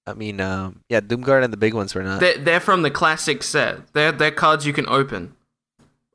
I 0.07 0.13
mean, 0.13 0.39
um, 0.41 0.81
yeah, 0.89 0.99
Doomguard 0.99 1.43
and 1.43 1.51
the 1.53 1.57
big 1.57 1.73
ones 1.73 1.93
were 1.95 2.03
not. 2.03 2.19
They're, 2.19 2.37
they're 2.37 2.59
from 2.59 2.81
the 2.83 2.91
classic 2.91 3.41
set. 3.43 3.91
They're 3.93 4.11
they're 4.11 4.31
cards 4.31 4.65
you 4.65 4.73
can 4.73 4.87
open. 4.87 5.35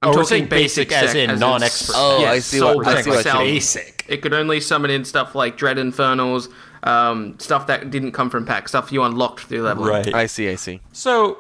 Oh, 0.02 0.16
we're 0.16 0.24
saying 0.24 0.46
basic 0.46 0.90
as 0.92 1.12
set, 1.12 1.28
in 1.30 1.38
non-expert. 1.38 1.92
Oh, 1.94 2.20
yes, 2.20 2.32
I 2.32 2.38
see 2.38 2.60
what- 2.62 2.86
I 2.86 3.02
see 3.02 3.10
what 3.10 3.24
you 3.24 3.32
mean. 3.34 3.40
Basic. 3.54 4.04
It 4.08 4.22
could 4.22 4.32
only 4.32 4.58
summon 4.60 4.90
in 4.90 5.04
stuff 5.04 5.34
like 5.34 5.58
Dread 5.58 5.76
Infernals, 5.76 6.48
um, 6.82 7.38
stuff 7.38 7.66
that 7.66 7.90
didn't 7.90 8.12
come 8.12 8.30
from 8.30 8.46
pack, 8.46 8.68
stuff 8.68 8.90
you 8.92 9.02
unlocked 9.02 9.40
through 9.44 9.62
leveling. 9.62 9.90
Right. 9.90 10.14
I 10.14 10.26
see. 10.26 10.48
I 10.50 10.54
see. 10.56 10.80
So, 10.92 11.38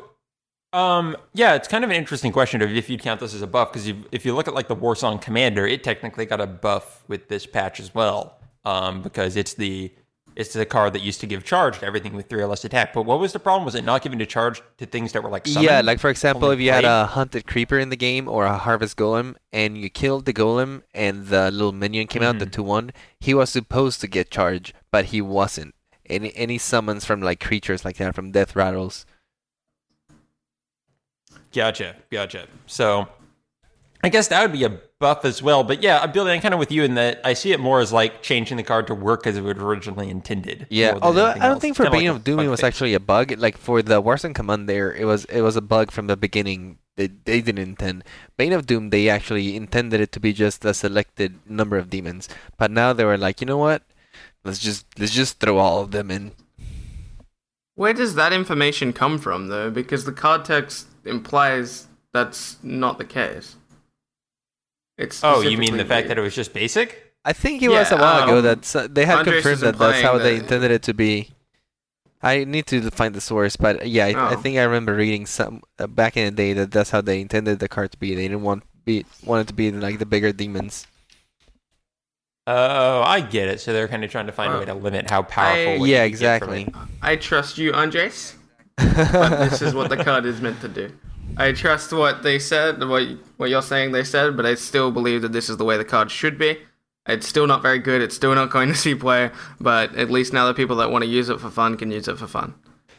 um, 0.72 1.16
yeah, 1.34 1.54
it's 1.54 1.66
kind 1.68 1.82
of 1.84 1.90
an 1.90 1.96
interesting 1.96 2.32
question 2.32 2.62
of 2.62 2.70
if 2.70 2.88
you'd 2.88 3.02
count 3.02 3.20
this 3.20 3.34
as 3.34 3.42
a 3.42 3.46
buff 3.46 3.72
because 3.72 3.88
if 4.12 4.24
you 4.24 4.34
look 4.34 4.46
at 4.48 4.54
like 4.54 4.68
the 4.68 4.76
Warsong 4.76 5.20
Commander, 5.20 5.66
it 5.66 5.82
technically 5.82 6.26
got 6.26 6.40
a 6.40 6.46
buff 6.46 7.02
with 7.08 7.28
this 7.28 7.44
patch 7.46 7.80
as 7.80 7.94
well, 7.94 8.38
um, 8.64 9.02
because 9.02 9.36
it's 9.36 9.54
the 9.54 9.92
it's 10.36 10.52
the 10.52 10.64
card 10.64 10.92
that 10.92 11.02
used 11.02 11.20
to 11.20 11.26
give 11.26 11.42
charge 11.44 11.80
to 11.80 11.84
everything 11.86 12.14
with 12.14 12.28
three 12.28 12.40
or 12.40 12.46
less 12.46 12.64
attack. 12.64 12.92
But 12.94 13.02
what 13.02 13.18
was 13.18 13.32
the 13.32 13.40
problem? 13.40 13.64
Was 13.64 13.74
it 13.74 13.84
not 13.84 14.00
giving 14.00 14.20
to 14.20 14.26
charge 14.26 14.62
to 14.78 14.86
things 14.86 15.10
that 15.12 15.24
were 15.24 15.28
like 15.28 15.44
summoned? 15.46 15.64
Yeah, 15.68 15.80
like 15.80 15.98
for 15.98 16.08
example, 16.08 16.50
if 16.52 16.60
you 16.60 16.70
had 16.70 16.84
a 16.84 17.06
haunted 17.06 17.48
creeper 17.48 17.78
in 17.80 17.88
the 17.90 17.96
game 17.96 18.28
or 18.28 18.46
a 18.46 18.56
harvest 18.56 18.96
golem, 18.96 19.34
and 19.52 19.76
you 19.76 19.90
killed 19.90 20.26
the 20.26 20.32
golem, 20.32 20.82
and 20.94 21.26
the 21.26 21.50
little 21.50 21.72
minion 21.72 22.06
came 22.06 22.22
out, 22.22 22.38
the 22.38 22.46
Mhm. 22.46 22.52
two 22.52 22.62
one, 22.62 22.92
he 23.18 23.34
was 23.34 23.50
supposed 23.50 24.00
to 24.02 24.06
get 24.06 24.30
charged, 24.30 24.72
but 24.90 25.06
he 25.06 25.20
wasn't. 25.20 25.74
Any 26.06 26.34
any 26.34 26.58
summons 26.58 27.04
from 27.04 27.20
like 27.20 27.40
creatures 27.40 27.84
like 27.84 27.96
that 27.96 28.14
from 28.14 28.32
death 28.32 28.56
rattles. 28.56 29.06
Gotcha, 31.52 31.96
gotcha. 32.10 32.46
So, 32.66 33.08
I 34.04 34.08
guess 34.08 34.28
that 34.28 34.42
would 34.42 34.52
be 34.52 34.64
a 34.64 34.80
buff 35.00 35.24
as 35.24 35.42
well. 35.42 35.64
But 35.64 35.82
yeah, 35.82 35.96
uh, 35.96 36.02
I'm 36.02 36.12
building 36.12 36.40
kind 36.40 36.54
of 36.54 36.60
with 36.60 36.70
you 36.70 36.84
in 36.84 36.94
that 36.94 37.20
I 37.24 37.34
see 37.34 37.52
it 37.52 37.58
more 37.58 37.80
as 37.80 37.92
like 37.92 38.22
changing 38.22 38.56
the 38.56 38.62
card 38.62 38.86
to 38.86 38.94
work 38.94 39.26
as 39.26 39.36
it 39.36 39.42
was 39.42 39.56
originally 39.56 40.08
intended. 40.08 40.66
Yeah, 40.70 40.98
although 41.02 41.26
I 41.26 41.34
don't 41.34 41.42
else. 41.42 41.60
think 41.60 41.76
for 41.76 41.90
Bane 41.90 42.06
like 42.06 42.16
of 42.16 42.24
Doom 42.24 42.40
it 42.40 42.48
was 42.48 42.62
actually 42.62 42.94
a 42.94 43.00
bug. 43.00 43.34
Like 43.38 43.56
for 43.58 43.82
the 43.82 44.00
Warsong 44.00 44.34
Commander, 44.34 44.94
it 44.94 45.06
was 45.06 45.24
it 45.26 45.40
was 45.42 45.56
a 45.56 45.62
bug 45.62 45.90
from 45.90 46.06
the 46.06 46.16
beginning. 46.16 46.78
They 46.96 47.08
they 47.08 47.40
didn't 47.40 47.62
intend. 47.62 48.04
Bane 48.36 48.52
of 48.52 48.66
Doom 48.66 48.90
they 48.90 49.08
actually 49.08 49.56
intended 49.56 50.00
it 50.00 50.12
to 50.12 50.20
be 50.20 50.32
just 50.32 50.64
a 50.64 50.74
selected 50.74 51.38
number 51.48 51.76
of 51.76 51.90
demons. 51.90 52.28
But 52.58 52.70
now 52.70 52.92
they 52.92 53.04
were 53.04 53.18
like, 53.18 53.40
you 53.40 53.46
know 53.46 53.58
what? 53.58 53.82
Let's 54.44 54.58
just 54.58 54.86
let's 54.98 55.12
just 55.12 55.38
throw 55.38 55.58
all 55.58 55.82
of 55.82 55.90
them 55.90 56.10
in. 56.10 56.32
Where 57.74 57.92
does 57.92 58.14
that 58.14 58.32
information 58.32 58.92
come 58.92 59.18
from, 59.18 59.48
though? 59.48 59.70
Because 59.70 60.04
the 60.04 60.12
card 60.12 60.44
text 60.44 60.86
implies 61.04 61.86
that's 62.12 62.56
not 62.62 62.98
the 62.98 63.04
case. 63.04 63.56
It's 64.98 65.22
Oh, 65.24 65.40
you 65.40 65.56
mean 65.56 65.76
the 65.76 65.84
fact 65.84 66.08
that 66.08 66.18
it 66.18 66.20
was 66.20 66.34
just 66.34 66.52
basic? 66.52 67.14
I 67.24 67.32
think 67.32 67.62
it 67.62 67.68
was 67.68 67.90
a 67.90 67.94
Yeah, 67.96 68.00
while 68.00 68.22
ago 68.24 68.38
um, 68.38 68.44
that 68.44 68.58
s- 68.64 68.88
they 68.90 69.04
had 69.06 69.18
Andres 69.20 69.42
confirmed 69.42 69.60
that 69.62 69.78
that's 69.78 70.00
how 70.02 70.14
implying 70.16 70.22
they 70.22 70.36
intended 70.40 70.70
it 70.70 70.82
to 70.84 70.94
be. 70.94 71.30
I 72.22 72.44
need 72.44 72.66
to 72.66 72.90
find 72.90 73.14
the 73.14 73.20
source, 73.20 73.56
but 73.56 73.88
yeah, 73.88 74.06
I, 74.06 74.08
I 74.32 74.34
Oh. 74.34 74.36
think 74.36 74.58
I 74.58 74.62
remember 74.64 74.94
reading 74.94 75.24
some 75.24 75.62
uh, 75.78 75.86
back 75.86 76.16
in 76.16 76.24
the 76.26 76.30
day 76.30 76.52
that 76.52 76.70
that's 76.70 76.90
how 76.90 77.00
they 77.00 77.20
intended 77.20 77.60
the 77.60 77.68
card 77.68 77.92
to 77.92 77.98
be. 77.98 78.14
They 78.14 78.28
didn't 78.28 78.42
want 78.42 78.62
be 78.84 79.04
want 79.24 79.42
it 79.42 79.48
to 79.48 79.54
be 79.54 79.70
like 79.72 79.98
the 79.98 80.06
bigger 80.06 80.32
demons. 80.32 80.86
Oh, 82.52 83.02
I 83.02 83.20
get 83.20 83.48
it. 83.48 83.60
So 83.60 83.72
they're 83.72 83.86
kind 83.86 84.02
of 84.04 84.10
trying 84.10 84.26
to 84.26 84.32
find 84.32 84.52
a 84.52 84.58
way 84.58 84.64
to 84.64 84.74
limit 84.74 85.08
how 85.08 85.22
powerful. 85.22 85.74
I- 85.74 85.78
what 85.78 85.88
yeah, 85.88 86.04
you 86.04 86.10
can 86.10 86.20
get 86.20 86.42
from 86.42 86.52
exactly. 86.54 86.82
it. 86.82 86.88
I 87.00 87.16
trust 87.16 87.58
you, 87.58 87.72
Andres. 87.72 88.34
but 88.76 89.50
this 89.50 89.62
is 89.62 89.74
what 89.74 89.88
the 89.88 89.96
card 90.04 90.26
is 90.26 90.40
meant 90.40 90.60
to 90.62 90.68
do. 90.68 90.92
I 91.36 91.52
trust 91.52 91.92
what 91.92 92.22
they 92.24 92.38
said, 92.38 92.80
what 92.80 93.06
what 93.36 93.50
you're 93.50 93.62
saying 93.62 93.92
they 93.92 94.02
said, 94.04 94.36
but 94.36 94.46
I 94.46 94.56
still 94.56 94.90
believe 94.90 95.22
that 95.22 95.32
this 95.32 95.48
is 95.48 95.58
the 95.58 95.64
way 95.64 95.76
the 95.76 95.84
card 95.84 96.10
should 96.10 96.38
be. 96.38 96.58
It's 97.06 97.26
still 97.26 97.46
not 97.46 97.62
very 97.62 97.78
good. 97.78 98.02
It's 98.02 98.16
still 98.16 98.34
not 98.34 98.50
going 98.50 98.68
to 98.68 98.74
see 98.74 98.94
play, 98.94 99.30
but 99.60 99.94
at 99.94 100.10
least 100.10 100.32
now 100.32 100.46
the 100.46 100.54
people 100.54 100.76
that 100.76 100.90
want 100.90 101.04
to 101.04 101.08
use 101.10 101.28
it 101.28 101.40
for 101.40 101.50
fun 101.50 101.76
can 101.76 101.90
use 101.90 102.08
it 102.08 102.18
for 102.18 102.26
fun. 102.26 102.54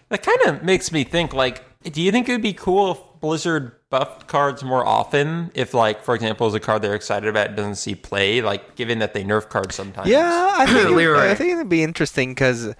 That 0.09 0.23
kind 0.23 0.41
of 0.43 0.63
makes 0.63 0.91
me 0.91 1.03
think 1.03 1.33
like, 1.33 1.63
do 1.83 2.01
you 2.01 2.11
think 2.11 2.29
it 2.29 2.31
would 2.31 2.41
be 2.41 2.53
cool 2.53 2.91
if 2.91 2.97
Blizzard 3.21 3.73
buffed 3.89 4.27
cards 4.27 4.63
more 4.63 4.85
often? 4.85 5.51
If 5.53 5.73
like, 5.73 6.03
for 6.03 6.15
example, 6.15 6.47
is 6.47 6.53
a 6.53 6.59
card 6.59 6.81
they're 6.81 6.95
excited 6.95 7.29
about 7.29 7.55
doesn't 7.55 7.75
see 7.75 7.95
play, 7.95 8.41
like 8.41 8.75
given 8.75 8.99
that 8.99 9.13
they 9.13 9.23
nerf 9.23 9.47
cards 9.47 9.75
sometimes. 9.75 10.09
Yeah, 10.09 10.55
I 10.57 10.65
think, 10.65 10.79
it, 10.89 10.91
Leroy. 10.91 11.29
I 11.29 11.35
think 11.35 11.53
it'd 11.53 11.69
be 11.69 11.83
interesting 11.83 12.31
because 12.31 12.73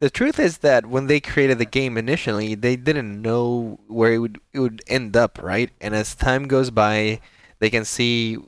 the 0.00 0.10
truth 0.10 0.38
is 0.38 0.58
that 0.58 0.86
when 0.86 1.08
they 1.08 1.20
created 1.20 1.58
the 1.58 1.66
game 1.66 1.98
initially, 1.98 2.54
they 2.54 2.76
didn't 2.76 3.20
know 3.20 3.80
where 3.88 4.12
it 4.12 4.18
would 4.18 4.40
it 4.52 4.60
would 4.60 4.82
end 4.86 5.16
up, 5.16 5.38
right? 5.42 5.70
And 5.80 5.94
as 5.94 6.14
time 6.14 6.46
goes 6.46 6.70
by, 6.70 7.20
they 7.58 7.70
can 7.70 7.84
see 7.84 8.38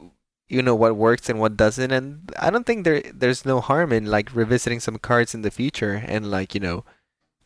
you 0.48 0.62
know 0.62 0.74
what 0.74 0.96
works 0.96 1.28
and 1.28 1.38
what 1.38 1.56
doesn't 1.56 1.92
and 1.92 2.32
I 2.36 2.50
don't 2.50 2.66
think 2.66 2.84
there 2.84 3.02
there's 3.14 3.46
no 3.46 3.60
harm 3.60 3.92
in 3.92 4.06
like 4.06 4.34
revisiting 4.34 4.80
some 4.80 4.98
cards 4.98 5.32
in 5.32 5.42
the 5.42 5.50
future 5.50 6.02
and 6.06 6.30
like, 6.30 6.54
you 6.54 6.60
know, 6.60 6.84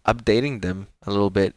updating 0.06 0.62
them 0.62 0.88
a 1.02 1.10
little 1.10 1.30
bit. 1.30 1.54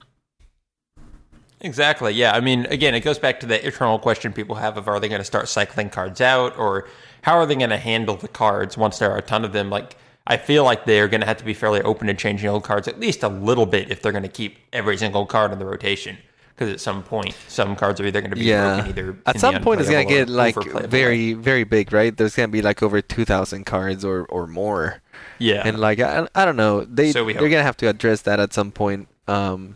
Exactly. 1.61 2.13
Yeah. 2.13 2.33
I 2.33 2.39
mean, 2.39 2.65
again, 2.67 2.93
it 2.93 2.99
goes 3.01 3.17
back 3.19 3.39
to 3.39 3.45
the 3.47 3.65
eternal 3.65 3.97
question 3.99 4.31
people 4.33 4.55
have 4.55 4.77
of 4.77 4.87
are 4.87 4.99
they 4.99 5.09
going 5.09 5.21
to 5.21 5.25
start 5.25 5.47
cycling 5.47 5.89
cards 5.89 6.21
out 6.21 6.57
or 6.57 6.87
how 7.23 7.35
are 7.37 7.45
they 7.45 7.55
going 7.55 7.71
to 7.71 7.77
handle 7.77 8.15
the 8.15 8.27
cards 8.27 8.77
once 8.77 8.99
there 8.99 9.11
are 9.11 9.17
a 9.17 9.21
ton 9.21 9.43
of 9.43 9.53
them? 9.53 9.69
Like, 9.69 9.95
I 10.27 10.37
feel 10.37 10.63
like 10.63 10.85
they're 10.85 11.07
going 11.07 11.21
to 11.21 11.27
have 11.27 11.37
to 11.37 11.45
be 11.45 11.53
fairly 11.53 11.81
open 11.81 12.07
to 12.07 12.13
changing 12.13 12.49
old 12.49 12.63
cards 12.63 12.87
at 12.87 12.99
least 12.99 13.23
a 13.23 13.27
little 13.29 13.65
bit 13.65 13.89
if 13.89 14.01
they're 14.01 14.11
going 14.11 14.23
to 14.23 14.29
keep 14.29 14.57
every 14.71 14.97
single 14.97 15.25
card 15.25 15.51
in 15.51 15.57
the 15.59 15.65
rotation. 15.65 16.17
Because 16.53 16.73
at 16.73 16.79
some 16.79 17.03
point, 17.03 17.35
some 17.47 17.75
cards 17.75 18.01
are 18.01 18.05
either 18.05 18.19
going 18.19 18.31
to 18.31 18.35
be 18.35 18.43
Yeah. 18.45 18.75
broken 18.75 18.89
either. 18.89 19.17
At 19.27 19.39
some 19.39 19.61
point 19.61 19.79
it's 19.79 19.89
going 19.89 20.07
to 20.07 20.13
get 20.13 20.27
like 20.27 20.55
very 20.89 21.33
very 21.33 21.63
big, 21.63 21.93
right? 21.93 22.15
There's 22.15 22.35
going 22.35 22.49
to 22.49 22.51
be 22.51 22.61
like 22.63 22.81
over 22.81 22.99
2000 23.01 23.63
cards 23.65 24.03
or 24.03 24.25
or 24.25 24.47
more. 24.47 25.01
yeah. 25.39 25.61
and 25.65 25.79
like 25.79 25.99
I, 25.99 26.27
I 26.35 26.45
don't 26.45 26.55
know 26.55 26.83
they 26.83 27.11
So 27.11 27.23
we 27.25 27.33
they're 27.33 27.49
gonna 27.49 27.61
have 27.63 27.77
to 27.77 27.87
address 27.89 28.21
that 28.23 28.39
at 28.39 28.53
some 28.53 28.71
point 28.71 29.07
um 29.27 29.75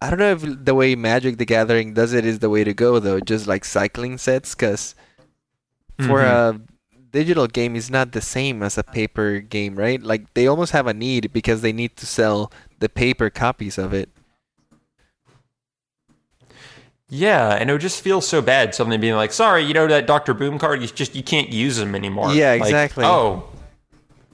i 0.00 0.10
don't 0.10 0.18
know 0.18 0.32
if 0.32 0.42
the 0.64 0.74
way 0.74 0.94
magic 0.94 1.38
the 1.38 1.44
gathering 1.44 1.94
does 1.94 2.12
it 2.12 2.24
is 2.26 2.38
the 2.40 2.50
way 2.50 2.64
to 2.64 2.74
go 2.74 2.98
though 2.98 3.20
just 3.20 3.46
like 3.46 3.64
cycling 3.64 4.18
sets 4.18 4.54
because 4.54 4.94
for 6.00 6.20
Mhm. 6.20 6.26
a 6.58 6.60
digital 7.10 7.46
game 7.46 7.76
is 7.76 7.88
not 7.90 8.12
the 8.12 8.20
same 8.20 8.62
as 8.62 8.76
a 8.76 8.82
paper 8.82 9.38
game 9.38 9.76
right 9.76 10.02
like 10.02 10.32
they 10.34 10.46
almost 10.46 10.72
have 10.72 10.86
a 10.86 10.92
need 10.94 11.32
because 11.32 11.62
they 11.62 11.72
need 11.72 11.96
to 11.96 12.06
sell 12.06 12.50
the 12.80 12.88
paper 12.88 13.30
copies 13.30 13.78
of 13.78 13.92
it 13.94 14.08
Yeah, 17.08 17.50
and 17.54 17.68
it 17.70 17.72
would 17.72 17.82
just 17.82 18.00
feel 18.00 18.20
so 18.20 18.40
bad 18.42 18.74
suddenly 18.74 18.96
being 18.98 19.14
like, 19.14 19.32
sorry, 19.32 19.62
you 19.62 19.74
know 19.74 19.86
that 19.86 20.06
Doctor 20.06 20.34
Boom 20.34 20.58
card, 20.58 20.80
you 20.80 20.88
just 20.88 21.14
you 21.14 21.22
can't 21.22 21.50
use 21.50 21.76
them 21.76 21.94
anymore. 21.94 22.32
Yeah, 22.32 22.52
Like, 22.52 22.62
exactly. 22.62 23.04
oh, 23.04 23.44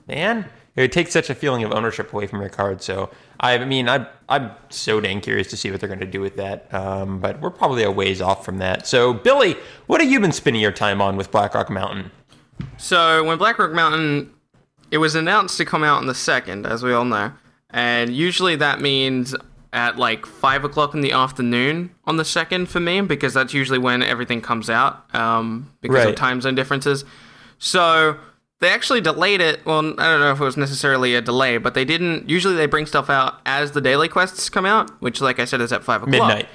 man, 0.06 0.46
it 0.76 0.80
would 0.82 0.92
take 0.92 1.08
such 1.08 1.28
a 1.30 1.34
feeling 1.34 1.64
of 1.64 1.72
ownership 1.72 2.12
away 2.12 2.26
from 2.26 2.40
your 2.40 2.48
card. 2.48 2.82
So 2.82 3.10
I 3.38 3.64
mean, 3.64 3.88
I 3.88 4.06
I'm 4.28 4.50
so 4.68 5.00
dang 5.00 5.20
curious 5.20 5.48
to 5.48 5.56
see 5.56 5.70
what 5.70 5.80
they're 5.80 5.88
going 5.88 6.00
to 6.00 6.06
do 6.06 6.20
with 6.20 6.36
that. 6.36 6.72
Um, 6.72 7.20
but 7.20 7.40
we're 7.40 7.50
probably 7.50 7.82
a 7.82 7.90
ways 7.90 8.20
off 8.20 8.44
from 8.44 8.58
that. 8.58 8.86
So 8.86 9.12
Billy, 9.12 9.56
what 9.86 10.00
have 10.00 10.10
you 10.10 10.20
been 10.20 10.32
spending 10.32 10.62
your 10.62 10.72
time 10.72 11.00
on 11.00 11.16
with 11.16 11.30
Blackrock 11.30 11.70
Mountain? 11.70 12.10
So 12.76 13.24
when 13.24 13.38
Blackrock 13.38 13.72
Mountain, 13.72 14.32
it 14.90 14.98
was 14.98 15.14
announced 15.14 15.56
to 15.58 15.64
come 15.64 15.82
out 15.82 15.98
on 15.98 16.06
the 16.06 16.14
second, 16.14 16.66
as 16.66 16.82
we 16.82 16.92
all 16.92 17.04
know, 17.04 17.32
and 17.70 18.10
usually 18.14 18.56
that 18.56 18.80
means 18.80 19.34
at 19.72 19.96
like 19.96 20.26
five 20.26 20.64
o'clock 20.64 20.94
in 20.94 21.00
the 21.00 21.12
afternoon 21.12 21.90
on 22.04 22.16
the 22.16 22.24
second 22.24 22.66
for 22.68 22.80
me, 22.80 23.00
because 23.00 23.32
that's 23.34 23.54
usually 23.54 23.78
when 23.78 24.02
everything 24.02 24.40
comes 24.40 24.68
out, 24.68 25.12
um, 25.14 25.72
because 25.80 26.04
Right. 26.04 26.08
of 26.08 26.16
time 26.16 26.40
zone 26.40 26.54
differences. 26.56 27.04
So 27.58 28.16
they 28.60 28.68
actually 28.68 29.00
delayed 29.00 29.40
it. 29.40 29.64
Well, 29.64 29.78
I 29.78 30.04
don't 30.10 30.20
know 30.20 30.32
if 30.32 30.40
it 30.40 30.44
was 30.44 30.56
necessarily 30.56 31.14
a 31.14 31.20
delay, 31.20 31.58
but 31.58 31.74
they 31.74 31.84
didn't. 31.84 32.28
Usually 32.28 32.54
they 32.54 32.66
bring 32.66 32.86
stuff 32.86 33.08
out 33.10 33.40
as 33.46 33.72
the 33.72 33.80
daily 33.80 34.08
quests 34.08 34.48
come 34.50 34.66
out, 34.66 34.90
which, 35.02 35.20
like 35.20 35.38
I 35.38 35.44
said, 35.46 35.60
is 35.60 35.72
at 35.72 35.82
five 35.82 36.02
o'clock 36.02 36.28
Midnight. 36.28 36.48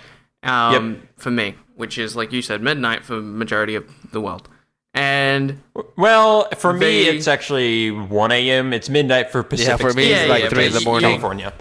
um, 0.44 1.08
for 1.18 1.32
me, 1.32 1.56
which 1.76 1.98
is 1.98 2.16
like 2.16 2.32
you 2.32 2.42
said, 2.42 2.62
midnight 2.62 3.04
for 3.04 3.20
majority 3.22 3.76
of 3.76 3.86
the 4.12 4.22
world. 4.22 4.48
And 4.94 5.62
Well, 5.98 6.48
for 6.58 6.72
me, 6.72 7.08
it's 7.10 7.28
actually 7.28 7.92
1 7.92 8.32
a.m. 8.32 8.72
It's 8.72 8.88
midnight 8.90 9.30
for 9.30 9.44
Pacific. 9.44 9.82
for 9.86 9.94
me, 9.94 10.10
yeah, 10.10 10.16
it's 10.16 10.26
Standard 10.26 10.30
like 10.34 10.42
Time, 10.44 10.50
three 10.52 10.66
in 10.68 10.74
the 10.74 10.82
morning. 10.82 11.10
California. 11.10 11.54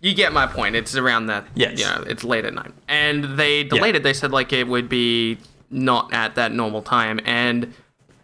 you 0.00 0.12
get 0.14 0.34
my 0.34 0.46
point. 0.46 0.76
It's 0.76 0.94
around 0.94 1.26
that. 1.26 1.46
Yes. 1.54 1.78
You 1.78 1.86
know, 1.86 2.04
it's 2.06 2.24
late 2.24 2.44
at 2.44 2.52
night. 2.52 2.72
And 2.86 3.38
they 3.38 3.64
delayed 3.64 3.96
it. 3.96 4.02
They 4.02 4.12
said 4.12 4.32
like 4.32 4.52
it 4.52 4.68
would 4.68 4.90
be 4.90 5.38
not 5.70 6.12
at 6.12 6.34
that 6.34 6.52
normal 6.52 6.82
time. 6.82 7.20
And 7.24 7.72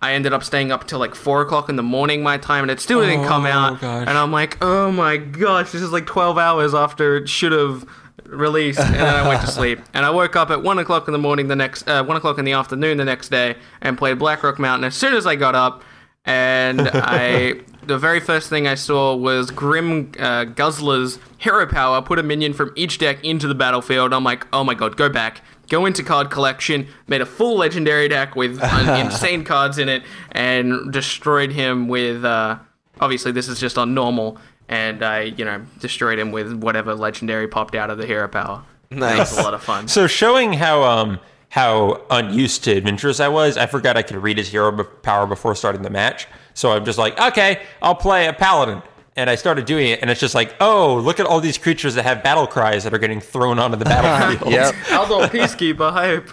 I 0.03 0.13
ended 0.13 0.33
up 0.33 0.43
staying 0.43 0.73
up 0.73 0.87
till 0.87 0.99
like 0.99 1.15
four 1.15 1.43
o'clock 1.43 1.69
in 1.69 1.77
the 1.77 1.83
morning 1.83 2.23
my 2.23 2.39
time, 2.39 2.63
and 2.65 2.71
it 2.71 2.81
still 2.81 3.01
didn't 3.03 3.27
come 3.27 3.45
Oh, 3.45 3.51
out. 3.51 3.81
gosh. 3.81 4.07
And 4.09 4.17
I'm 4.17 4.33
like, 4.33 4.57
oh 4.63 4.91
my 4.91 5.19
gosh, 5.19 5.73
this 5.73 5.83
is 5.83 5.93
like 5.93 6.07
12 6.07 6.39
hours 6.39 6.75
after 6.75 7.17
it 7.19 7.29
should 7.29 7.53
have 7.53 7.85
released. 8.25 8.79
And 8.81 8.95
then 8.95 9.15
I 9.15 9.29
went 9.29 9.43
to 9.43 9.47
sleep. 9.59 9.79
And 9.93 10.07
I 10.07 10.11
woke 10.11 10.37
up 10.37 10.51
at 10.51 10.63
one 10.63 10.79
o'clock 10.79 11.07
in 11.09 11.13
the 11.13 11.19
morning 11.19 11.49
the 11.49 11.57
next, 11.57 11.87
uh, 11.89 12.03
one 12.05 12.17
o'clock 12.17 12.39
in 12.39 12.45
the 12.47 12.53
afternoon 12.53 12.97
the 12.97 13.05
next 13.05 13.29
day, 13.29 13.57
and 13.83 13.99
played 13.99 14.19
Blackrock 14.19 14.59
Mountain 14.59 14.85
as 14.85 14.95
soon 14.95 15.13
as 15.15 15.27
I 15.27 15.37
got 15.37 15.55
up. 15.55 15.85
And 16.25 16.81
I, 16.95 17.61
the 17.91 17.99
very 17.99 18.21
first 18.21 18.49
thing 18.49 18.67
I 18.67 18.75
saw 18.77 19.15
was 19.15 19.51
Grim 19.51 20.13
uh, 20.19 20.45
Guzzler's 20.45 21.19
hero 21.39 21.67
power. 21.67 22.01
Put 22.01 22.19
a 22.19 22.23
minion 22.23 22.53
from 22.55 22.73
each 22.77 22.99
deck 22.99 23.23
into 23.25 23.47
the 23.49 23.55
battlefield. 23.55 24.13
I'm 24.13 24.25
like, 24.25 24.47
oh 24.53 24.65
my 24.65 24.75
god, 24.75 24.97
go 24.97 25.09
back. 25.09 25.43
Go 25.69 25.87
into 25.87 26.03
card 26.03 26.31
collection, 26.31 26.89
made 27.07 27.21
a 27.21 27.27
full 27.27 27.57
legendary 27.57 28.09
deck 28.09 28.35
with 28.35 28.61
insane 28.73 29.45
cards 29.45 29.79
in 29.79 29.89
it, 29.89 30.03
and 30.33 30.93
destroyed 30.93 31.53
him 31.53 31.89
with. 31.89 32.25
Uh, 32.25 32.59
obviously, 33.01 33.33
this 33.33 33.49
is 33.49 33.61
just 33.61 33.77
on 33.79 33.95
normal, 33.95 34.39
and 34.69 35.03
I, 35.03 35.23
you 35.23 35.45
know, 35.45 35.63
destroyed 35.81 36.19
him 36.19 36.33
with 36.33 36.53
whatever 36.55 36.95
legendary 36.95 37.47
popped 37.49 37.75
out 37.75 37.91
of 37.91 37.99
the 37.99 38.07
hero 38.07 38.29
power. 38.29 38.63
That 38.91 38.99
Nice. 38.99 39.31
was 39.31 39.39
a 39.39 39.43
lot 39.43 39.55
of 39.55 39.63
fun. 39.63 39.87
So 39.89 40.07
showing 40.09 40.53
how 40.55 40.83
um 40.83 41.21
how 41.51 42.01
unused 42.11 42.63
to 42.65 42.73
adventurous 42.77 43.19
I 43.21 43.29
was, 43.29 43.57
I 43.57 43.67
forgot 43.67 43.97
I 43.97 44.03
could 44.03 44.17
read 44.17 44.39
his 44.39 44.49
hero 44.49 44.85
power 45.03 45.27
before 45.27 45.55
starting 45.57 45.83
the 45.83 45.91
match. 45.91 46.27
So 46.61 46.73
I'm 46.73 46.85
just 46.85 46.99
like, 46.99 47.19
okay, 47.19 47.63
I'll 47.81 47.95
play 47.95 48.27
a 48.27 48.35
paladin. 48.35 48.83
And 49.17 49.29
I 49.29 49.35
started 49.35 49.65
doing 49.65 49.89
it, 49.89 50.01
and 50.03 50.11
it's 50.11 50.21
just 50.21 50.35
like, 50.35 50.55
oh, 50.61 50.97
look 50.97 51.19
at 51.19 51.27
all 51.27 51.41
these 51.41 51.59
creatures 51.59 51.95
that 51.95 52.05
have 52.05 52.23
battle 52.23 52.47
cries 52.47 52.85
that 52.85 52.95
are 52.95 52.99
getting 52.99 53.21
thrown 53.21 53.59
onto 53.59 53.77
the 53.77 53.85
battlefield. 53.97 54.53
Yep. 54.53 54.75
Aldor 54.75 55.29
Peacekeeper, 55.29 55.91
hype. 55.93 56.31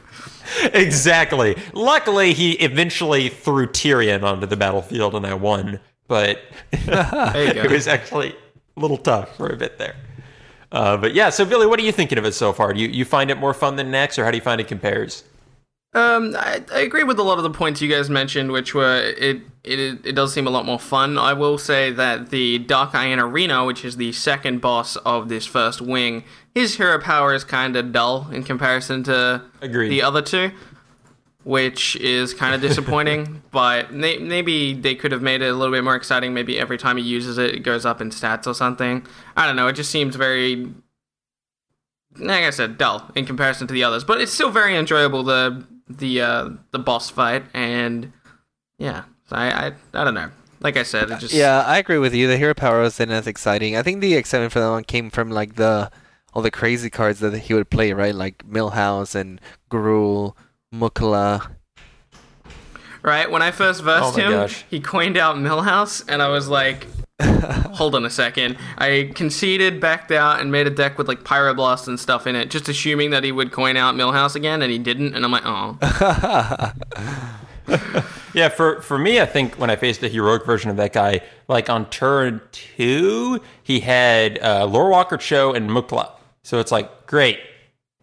exactly. 0.75 1.55
Luckily, 1.73 2.33
he 2.33 2.51
eventually 2.53 3.29
threw 3.29 3.67
Tirion 3.67 4.23
onto 4.23 4.45
the 4.45 4.57
battlefield, 4.57 5.15
and 5.15 5.25
I 5.25 5.33
won. 5.33 5.79
But 6.07 6.41
There 6.71 7.47
you 7.47 7.53
go. 7.53 7.63
it 7.63 7.71
was 7.71 7.87
actually 7.87 8.35
a 8.75 8.79
little 8.79 8.97
tough 8.97 9.35
for 9.37 9.47
a 9.47 9.55
bit 9.57 9.77
there. 9.77 9.95
Uh, 10.71 10.97
but 10.97 11.13
yeah, 11.13 11.29
so 11.29 11.45
Billy, 11.45 11.65
what 11.65 11.79
are 11.79 11.83
you 11.83 11.93
thinking 11.93 12.17
of 12.17 12.25
it 12.25 12.33
so 12.33 12.51
far? 12.51 12.73
Do 12.73 12.81
you, 12.81 12.89
you 12.89 13.05
find 13.05 13.31
it 13.31 13.37
more 13.37 13.53
fun 13.53 13.77
than 13.77 13.91
next, 13.91 14.19
or 14.19 14.25
how 14.25 14.31
do 14.31 14.37
you 14.37 14.43
find 14.43 14.59
it 14.59 14.67
compares? 14.67 15.23
Um, 15.97 16.35
I, 16.37 16.63
I 16.71 16.81
agree 16.81 17.03
with 17.03 17.17
a 17.17 17.23
lot 17.23 17.39
of 17.39 17.43
the 17.43 17.49
points 17.49 17.81
you 17.81 17.89
guys 17.89 18.07
mentioned, 18.07 18.51
which 18.51 18.75
were 18.75 18.97
it, 19.17 19.41
it 19.63 20.05
it 20.05 20.13
does 20.13 20.31
seem 20.31 20.45
a 20.45 20.51
lot 20.51 20.63
more 20.63 20.77
fun. 20.77 21.17
I 21.17 21.33
will 21.33 21.57
say 21.57 21.89
that 21.89 22.29
the 22.29 22.59
Dark 22.59 22.93
Iron 22.93 23.19
Arena, 23.19 23.65
which 23.65 23.83
is 23.83 23.97
the 23.97 24.11
second 24.11 24.61
boss 24.61 24.95
of 24.97 25.27
this 25.27 25.47
first 25.47 25.81
wing, 25.81 26.23
his 26.53 26.77
hero 26.77 26.99
power 26.99 27.33
is 27.33 27.43
kind 27.43 27.75
of 27.75 27.91
dull 27.91 28.29
in 28.31 28.43
comparison 28.43 29.01
to 29.05 29.41
Agreed. 29.59 29.89
the 29.89 30.03
other 30.03 30.21
two, 30.21 30.51
which 31.43 31.95
is 31.95 32.31
kind 32.31 32.53
of 32.53 32.61
disappointing. 32.61 33.41
but 33.51 33.91
may, 33.91 34.19
maybe 34.19 34.75
they 34.75 34.93
could 34.93 35.11
have 35.11 35.23
made 35.23 35.41
it 35.41 35.47
a 35.47 35.53
little 35.55 35.73
bit 35.73 35.83
more 35.83 35.95
exciting. 35.95 36.31
Maybe 36.31 36.59
every 36.59 36.77
time 36.77 36.97
he 36.97 37.03
uses 37.03 37.39
it, 37.39 37.55
it 37.55 37.59
goes 37.61 37.87
up 37.87 38.01
in 38.01 38.11
stats 38.11 38.45
or 38.45 38.53
something. 38.53 39.03
I 39.35 39.47
don't 39.47 39.55
know. 39.55 39.67
It 39.67 39.73
just 39.73 39.89
seems 39.89 40.15
very 40.15 40.71
like 42.19 42.43
I 42.43 42.49
said, 42.51 42.77
dull 42.77 43.11
in 43.15 43.25
comparison 43.25 43.65
to 43.65 43.73
the 43.73 43.83
others, 43.83 44.03
but 44.03 44.21
it's 44.21 44.31
still 44.31 44.51
very 44.51 44.75
enjoyable. 44.75 45.23
The 45.23 45.65
the 45.89 46.21
uh, 46.21 46.49
the 46.71 46.79
boss 46.79 47.09
fight 47.09 47.43
and 47.53 48.11
yeah, 48.77 49.03
so 49.29 49.35
I, 49.35 49.67
I 49.67 49.71
I 49.93 50.03
don't 50.03 50.13
know. 50.13 50.29
Like 50.59 50.75
I 50.77 50.83
said, 50.83 51.11
it 51.11 51.19
just 51.19 51.33
Yeah, 51.33 51.63
I 51.65 51.77
agree 51.77 51.97
with 51.99 52.13
you. 52.15 52.27
The 52.27 52.37
hero 52.37 52.53
power 52.53 52.81
wasn't 52.81 53.11
as 53.11 53.27
exciting. 53.27 53.75
I 53.77 53.83
think 53.83 54.01
the 54.01 54.15
excitement 54.15 54.51
for 54.51 54.59
that 54.59 54.69
one 54.69 54.83
came 54.83 55.09
from 55.09 55.29
like 55.29 55.55
the 55.55 55.91
all 56.33 56.41
the 56.41 56.51
crazy 56.51 56.89
cards 56.89 57.19
that 57.19 57.37
he 57.37 57.53
would 57.53 57.69
play, 57.69 57.93
right? 57.93 58.13
Like 58.15 58.39
Millhouse 58.47 59.15
and 59.15 59.39
Gruul, 59.71 60.35
Mukla. 60.73 61.51
right. 63.03 63.29
When 63.29 63.41
I 63.41 63.51
first 63.51 63.83
versed 63.83 64.17
Oh 64.17 64.21
him, 64.21 64.31
gosh. 64.31 64.65
he 64.69 64.79
coined 64.79 65.17
out 65.17 65.35
Millhouse, 65.37 66.03
and 66.07 66.21
I 66.21 66.27
was 66.29 66.47
like, 66.47 66.87
hold 67.21 67.95
on 67.95 68.05
a 68.05 68.09
second. 68.09 68.57
I 68.77 69.11
conceded, 69.15 69.79
backed 69.79 70.11
out, 70.11 70.39
and 70.39 70.51
made 70.51 70.67
a 70.67 70.69
deck 70.69 70.97
with 70.97 71.07
like 71.07 71.23
Pyroblast 71.23 71.87
and 71.87 71.99
stuff 71.99 72.27
in 72.27 72.35
it, 72.35 72.49
just 72.49 72.69
assuming 72.69 73.09
that 73.11 73.23
he 73.23 73.31
would 73.31 73.51
coin 73.51 73.75
out 73.77 73.95
Millhouse 73.95 74.35
again, 74.35 74.61
and 74.61 74.71
he 74.71 74.77
didn't. 74.77 75.15
And 75.15 75.25
I'm 75.25 75.31
like, 75.31 75.43
oh, 75.45 75.77
Yeah, 78.33 78.49
for 78.49 78.81
for 78.81 78.97
me, 78.99 79.19
I 79.19 79.25
think 79.25 79.55
when 79.55 79.69
I 79.69 79.75
faced 79.75 80.01
the 80.01 80.07
heroic 80.09 80.45
version 80.45 80.69
of 80.69 80.77
that 80.77 80.93
guy, 80.93 81.21
like 81.47 81.69
on 81.69 81.89
turn 81.89 82.39
two, 82.51 83.41
he 83.63 83.79
had 83.79 84.37
uh, 84.39 84.67
Lorewalker 84.67 85.19
Cho 85.19 85.53
and 85.53 85.69
Mukla. 85.69 86.11
So 86.43 86.59
it's 86.59 86.71
like, 86.71 87.07
great. 87.07 87.39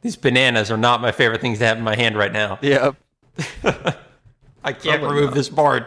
These 0.03 0.17
bananas 0.17 0.71
are 0.71 0.77
not 0.77 1.01
my 1.01 1.13
favorite 1.13 1.41
things 1.41 1.61
to 1.61 1.67
have 1.67 1.79
in 1.79 1.85
my 1.85 1.95
hand 1.97 2.17
right 2.19 2.33
now. 2.33 2.59
Yeah. 2.61 2.93
I 4.65 4.73
can't 4.73 5.01
Probably 5.01 5.09
remove 5.09 5.27
not. 5.31 5.35
this 5.35 5.49
board. 5.49 5.87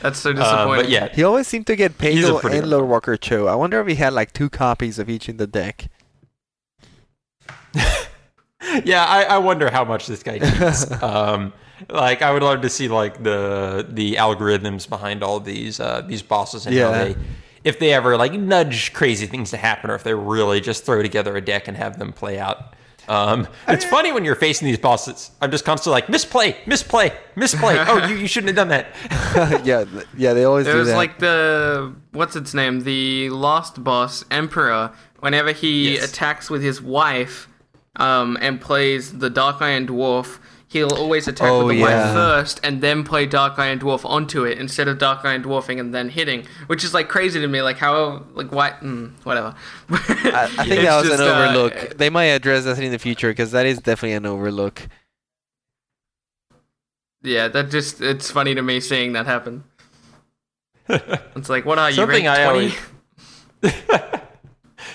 That's 0.00 0.18
so 0.18 0.30
um, 0.30 0.36
disappointing. 0.36 0.72
Uh, 0.72 0.82
but 0.82 0.88
yeah, 0.88 1.08
he 1.14 1.22
always 1.22 1.46
seemed 1.46 1.66
to 1.68 1.76
get 1.76 1.98
Pagel 1.98 2.42
and 2.44 2.66
Lorewalker 2.66 3.20
Cho. 3.20 3.46
I 3.46 3.54
wonder 3.54 3.80
if 3.80 3.86
he 3.86 3.94
had 3.96 4.12
like 4.12 4.32
two 4.32 4.48
copies 4.48 4.98
of 4.98 5.08
each 5.08 5.28
in 5.28 5.36
the 5.36 5.46
deck. 5.46 5.88
yeah, 8.84 9.04
I, 9.04 9.24
I, 9.24 9.38
wonder 9.38 9.70
how 9.70 9.84
much 9.84 10.06
this 10.06 10.22
guy 10.22 10.38
needs. 10.38 10.90
um, 11.02 11.52
like, 11.90 12.22
I 12.22 12.32
would 12.32 12.42
love 12.42 12.62
to 12.62 12.70
see 12.70 12.88
like 12.88 13.22
the 13.22 13.86
the 13.88 14.14
algorithms 14.14 14.88
behind 14.88 15.22
all 15.22 15.40
these 15.40 15.78
uh, 15.80 16.02
these 16.02 16.22
bosses 16.22 16.66
and 16.66 16.74
yeah. 16.74 16.84
how 16.84 17.04
they 17.04 17.16
if 17.64 17.78
they 17.78 17.92
ever 17.92 18.16
like 18.16 18.32
nudge 18.32 18.92
crazy 18.92 19.26
things 19.26 19.50
to 19.50 19.56
happen, 19.56 19.90
or 19.90 19.94
if 19.94 20.04
they 20.04 20.14
really 20.14 20.60
just 20.60 20.84
throw 20.86 21.02
together 21.02 21.36
a 21.36 21.40
deck 21.40 21.68
and 21.68 21.76
have 21.76 21.98
them 21.98 22.12
play 22.12 22.38
out. 22.38 22.75
Um, 23.08 23.46
it's 23.68 23.84
funny 23.84 24.12
when 24.12 24.24
you're 24.24 24.34
facing 24.34 24.66
these 24.66 24.78
bosses. 24.78 25.30
I'm 25.40 25.50
just 25.50 25.64
constantly 25.64 25.94
like 26.00 26.08
misplay, 26.08 26.56
misplay, 26.66 27.12
misplay. 27.36 27.76
oh, 27.86 28.06
you, 28.06 28.16
you 28.16 28.26
shouldn't 28.26 28.48
have 28.48 28.56
done 28.56 28.68
that. 28.68 29.62
yeah, 29.64 29.84
yeah, 30.16 30.32
they 30.32 30.44
always 30.44 30.66
It 30.66 30.72
do 30.72 30.78
was 30.78 30.88
that. 30.88 30.96
like 30.96 31.18
the 31.18 31.94
what's 32.12 32.34
its 32.36 32.52
name, 32.54 32.80
the 32.80 33.30
lost 33.30 33.82
boss 33.84 34.24
Emperor. 34.30 34.92
Whenever 35.20 35.52
he 35.52 35.94
Yes. 35.94 36.10
attacks 36.10 36.50
with 36.50 36.62
his 36.62 36.82
wife, 36.82 37.48
um, 37.96 38.36
and 38.40 38.60
plays 38.60 39.18
the 39.18 39.30
Dark 39.30 39.62
Iron 39.62 39.86
Dwarf, 39.86 40.38
he'll 40.68 40.92
always 40.94 41.28
attack 41.28 41.48
Oh, 41.48 41.66
with 41.66 41.76
the 41.76 41.82
yeah. 41.82 42.06
wife 42.06 42.14
first, 42.14 42.60
and 42.64 42.80
then 42.82 43.04
play 43.04 43.24
Dark 43.26 43.58
Iron 43.58 43.78
Dwarf 43.78 44.04
onto 44.04 44.44
it 44.44 44.58
instead 44.58 44.88
of 44.88 44.98
Dark 44.98 45.24
Iron 45.24 45.42
Dwarfing 45.42 45.78
and 45.80 45.94
then 45.94 46.08
hitting, 46.08 46.46
which 46.66 46.82
is 46.84 46.92
like 46.92 47.08
crazy 47.08 47.40
to 47.40 47.46
me. 47.46 47.62
Like 47.62 47.76
how, 47.78 48.24
like 48.34 48.52
why, 48.52 48.70
mm, 48.82 49.12
whatever. 49.24 49.54
I, 49.90 50.50
I 50.58 50.64
think 50.66 50.82
that 50.82 50.96
was 51.00 51.08
just, 51.08 51.20
an 51.20 51.28
uh, 51.28 51.32
overlook. 51.32 51.96
they 51.98 52.10
might 52.10 52.26
address 52.26 52.64
that 52.64 52.78
in 52.78 52.90
the 52.92 52.98
future 52.98 53.28
because 53.30 53.52
that 53.52 53.66
is 53.66 53.78
definitely 53.78 54.14
an 54.14 54.26
overlook. 54.26 54.88
yeah, 57.22 57.48
that 57.48 57.70
just 57.70 58.00
it's 58.00 58.30
funny 58.30 58.54
to 58.54 58.62
me 58.62 58.80
seeing 58.80 59.12
that 59.14 59.26
happen. 59.26 59.64
it's 60.88 61.48
like, 61.48 61.64
what 61.64 61.78
are 61.78 61.90
you? 61.90 61.96
Something 61.96 62.28
I 62.28 62.44
20? 62.50 62.74
always- 63.62 63.82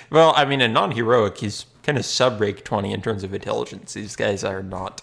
Well, 0.10 0.34
I 0.36 0.44
mean, 0.46 0.60
a 0.62 0.68
non-heroic, 0.68 1.38
he's 1.38 1.66
kind 1.84 1.98
of 1.98 2.04
sub-rank 2.06 2.64
20 2.66 2.92
in 2.92 3.02
terms 3.02 3.24
of 3.24 3.34
intelligence. 3.34 3.94
These 3.94 4.18
guys 4.18 4.44
are 4.44 4.62
not 4.62 5.02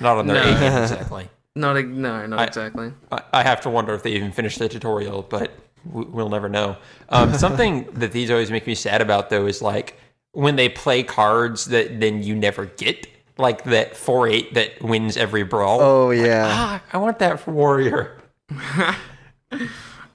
not 0.00 0.18
on 0.18 0.26
their 0.26 0.36
No. 0.36 0.42
A 0.42 0.60
game 0.60 0.82
exactly. 0.82 1.28
Not 1.54 1.76
a, 1.76 1.82
no, 1.82 2.26
not 2.26 2.38
I- 2.38 2.44
exactly. 2.44 2.92
I, 3.10 3.22
I 3.32 3.42
have 3.42 3.60
to 3.62 3.70
wonder 3.70 3.94
if 3.94 4.02
they 4.02 4.12
even 4.12 4.32
finished 4.32 4.58
the 4.58 4.68
tutorial, 4.68 5.22
but 5.22 5.50
we'll 5.84 6.28
never 6.28 6.48
know. 6.48 6.76
Um, 7.08 7.32
something 7.38 7.88
that 7.94 8.12
these 8.12 8.30
always 8.30 8.50
make 8.50 8.66
me 8.66 8.74
sad 8.74 9.00
about, 9.00 9.30
though, 9.30 9.46
is 9.46 9.60
like 9.62 9.98
when 10.32 10.56
they 10.56 10.68
play 10.68 11.02
cards 11.02 11.64
that 11.66 11.98
then 12.00 12.22
you 12.22 12.34
never 12.36 12.66
get, 12.66 13.06
like 13.38 13.64
that 13.64 13.96
four 13.96 14.28
eight 14.28 14.54
that 14.54 14.80
wins 14.82 15.16
every 15.16 15.42
brawl. 15.44 15.80
Oh 15.80 16.10
yeah, 16.10 16.46
Ah, 16.48 16.82
I 16.92 16.98
want 16.98 17.18
that 17.20 17.40
for 17.40 17.50
warrior. 17.52 18.18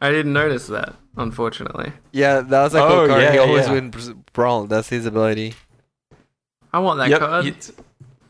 I 0.02 0.12
didn't 0.12 0.34
notice 0.34 0.68
that, 0.68 0.96
unfortunately. 1.18 1.92
yeah, 2.12 2.42
that 2.42 2.64
was 2.64 2.76
a 2.76 2.80
cool 2.80 2.88
Oh, 2.88 3.08
card. 3.08 3.22
yeah, 3.22 3.32
he 3.32 3.38
always 3.38 3.66
yeah. 3.68 3.74
wins 3.74 4.10
brawl. 4.34 4.66
That's 4.66 4.90
his 4.90 5.06
ability. 5.06 5.54
I 6.74 6.80
want 6.80 7.00
that 7.00 7.10
Yep, 7.10 7.20
card. 7.20 7.46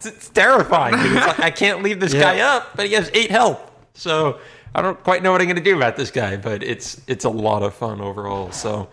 It's, 0.06 0.16
it's, 0.18 0.18
it's 0.18 0.30
terrifying. 0.30 0.96
'cause 0.96 1.06
It's 1.12 1.28
like, 1.28 1.40
I 1.40 1.52
can't 1.52 1.84
leave 1.84 2.00
this 2.00 2.14
Yeah. 2.16 2.22
guy 2.22 2.40
up, 2.42 2.76
but 2.76 2.88
he 2.88 2.94
has 2.94 3.10
eight 3.14 3.32
health. 3.32 3.60
So 3.94 4.40
I 4.76 4.82
don't 4.82 5.02
quite 5.04 5.22
know 5.24 5.32
what 5.32 5.42
I'm 5.42 5.48
going 5.48 5.58
to 5.58 5.64
do 5.64 5.76
about 5.78 5.96
this 5.98 6.12
guy, 6.12 6.36
but 6.38 6.64
it's 6.64 7.02
it's 7.08 7.26
a 7.26 7.30
lot 7.30 7.64
of 7.64 7.74
fun 7.74 8.02
overall. 8.02 8.52
So, 8.52 8.90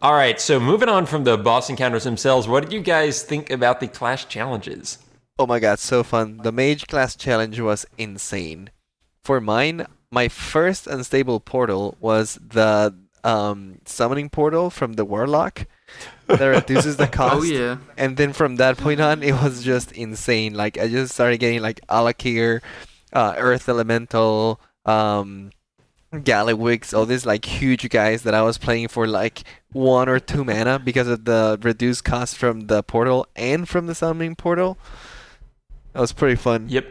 all 0.00 0.12
right. 0.14 0.40
So 0.40 0.60
moving 0.60 0.88
on 0.88 1.06
from 1.06 1.24
the 1.24 1.36
boss 1.38 1.70
encounters 1.70 2.04
themselves, 2.04 2.46
what 2.46 2.62
did 2.62 2.72
you 2.72 2.80
guys 2.80 3.22
think 3.22 3.50
about 3.50 3.80
the 3.80 3.88
class 3.88 4.24
challenges? 4.24 4.98
Oh 5.38 5.46
my 5.46 5.58
god, 5.60 5.78
so 5.78 6.02
fun. 6.02 6.38
The 6.42 6.52
mage 6.52 6.86
class 6.86 7.16
challenge 7.16 7.58
was 7.58 7.86
insane. 7.98 8.70
For 9.24 9.40
mine, 9.40 9.86
my 10.10 10.28
first 10.28 10.86
unstable 10.86 11.40
portal 11.40 11.96
was 12.00 12.38
the 12.46 12.94
um, 13.24 13.78
summoning 13.86 14.28
portal 14.28 14.68
from 14.68 14.92
the 14.94 15.04
warlock 15.06 15.66
that 16.36 16.46
reduces 16.46 16.96
the 16.96 17.06
cost. 17.18 17.36
oh 17.36 17.42
yeah. 17.42 17.78
And 17.96 18.16
then 18.16 18.32
from 18.32 18.56
that 18.56 18.76
point 18.78 19.00
on, 19.00 19.22
it 19.22 19.32
was 19.32 19.62
just 19.62 19.92
insane. 19.92 20.54
Like 20.54 20.78
I 20.78 20.88
just 20.88 21.14
started 21.14 21.38
getting 21.38 21.62
like 21.62 21.80
Alakir, 21.88 22.60
uh, 23.12 23.34
Earth 23.36 23.68
Elemental, 23.68 24.60
um, 24.84 25.50
Gallywix, 26.12 26.92
all 26.96 27.06
these 27.06 27.24
like 27.24 27.44
huge 27.44 27.88
guys 27.88 28.22
that 28.22 28.34
I 28.34 28.42
was 28.42 28.58
playing 28.58 28.88
for 28.88 29.06
like 29.06 29.44
one 29.72 30.08
or 30.08 30.20
two 30.20 30.44
mana 30.44 30.78
because 30.78 31.08
of 31.08 31.24
the 31.24 31.58
reduced 31.62 32.04
cost 32.04 32.36
from 32.36 32.66
the 32.66 32.82
portal 32.82 33.26
and 33.34 33.68
from 33.68 33.86
the 33.86 33.94
summoning 33.94 34.36
portal. 34.36 34.76
That 35.94 36.00
was 36.00 36.12
pretty 36.12 36.36
fun. 36.36 36.66
Yep. 36.68 36.86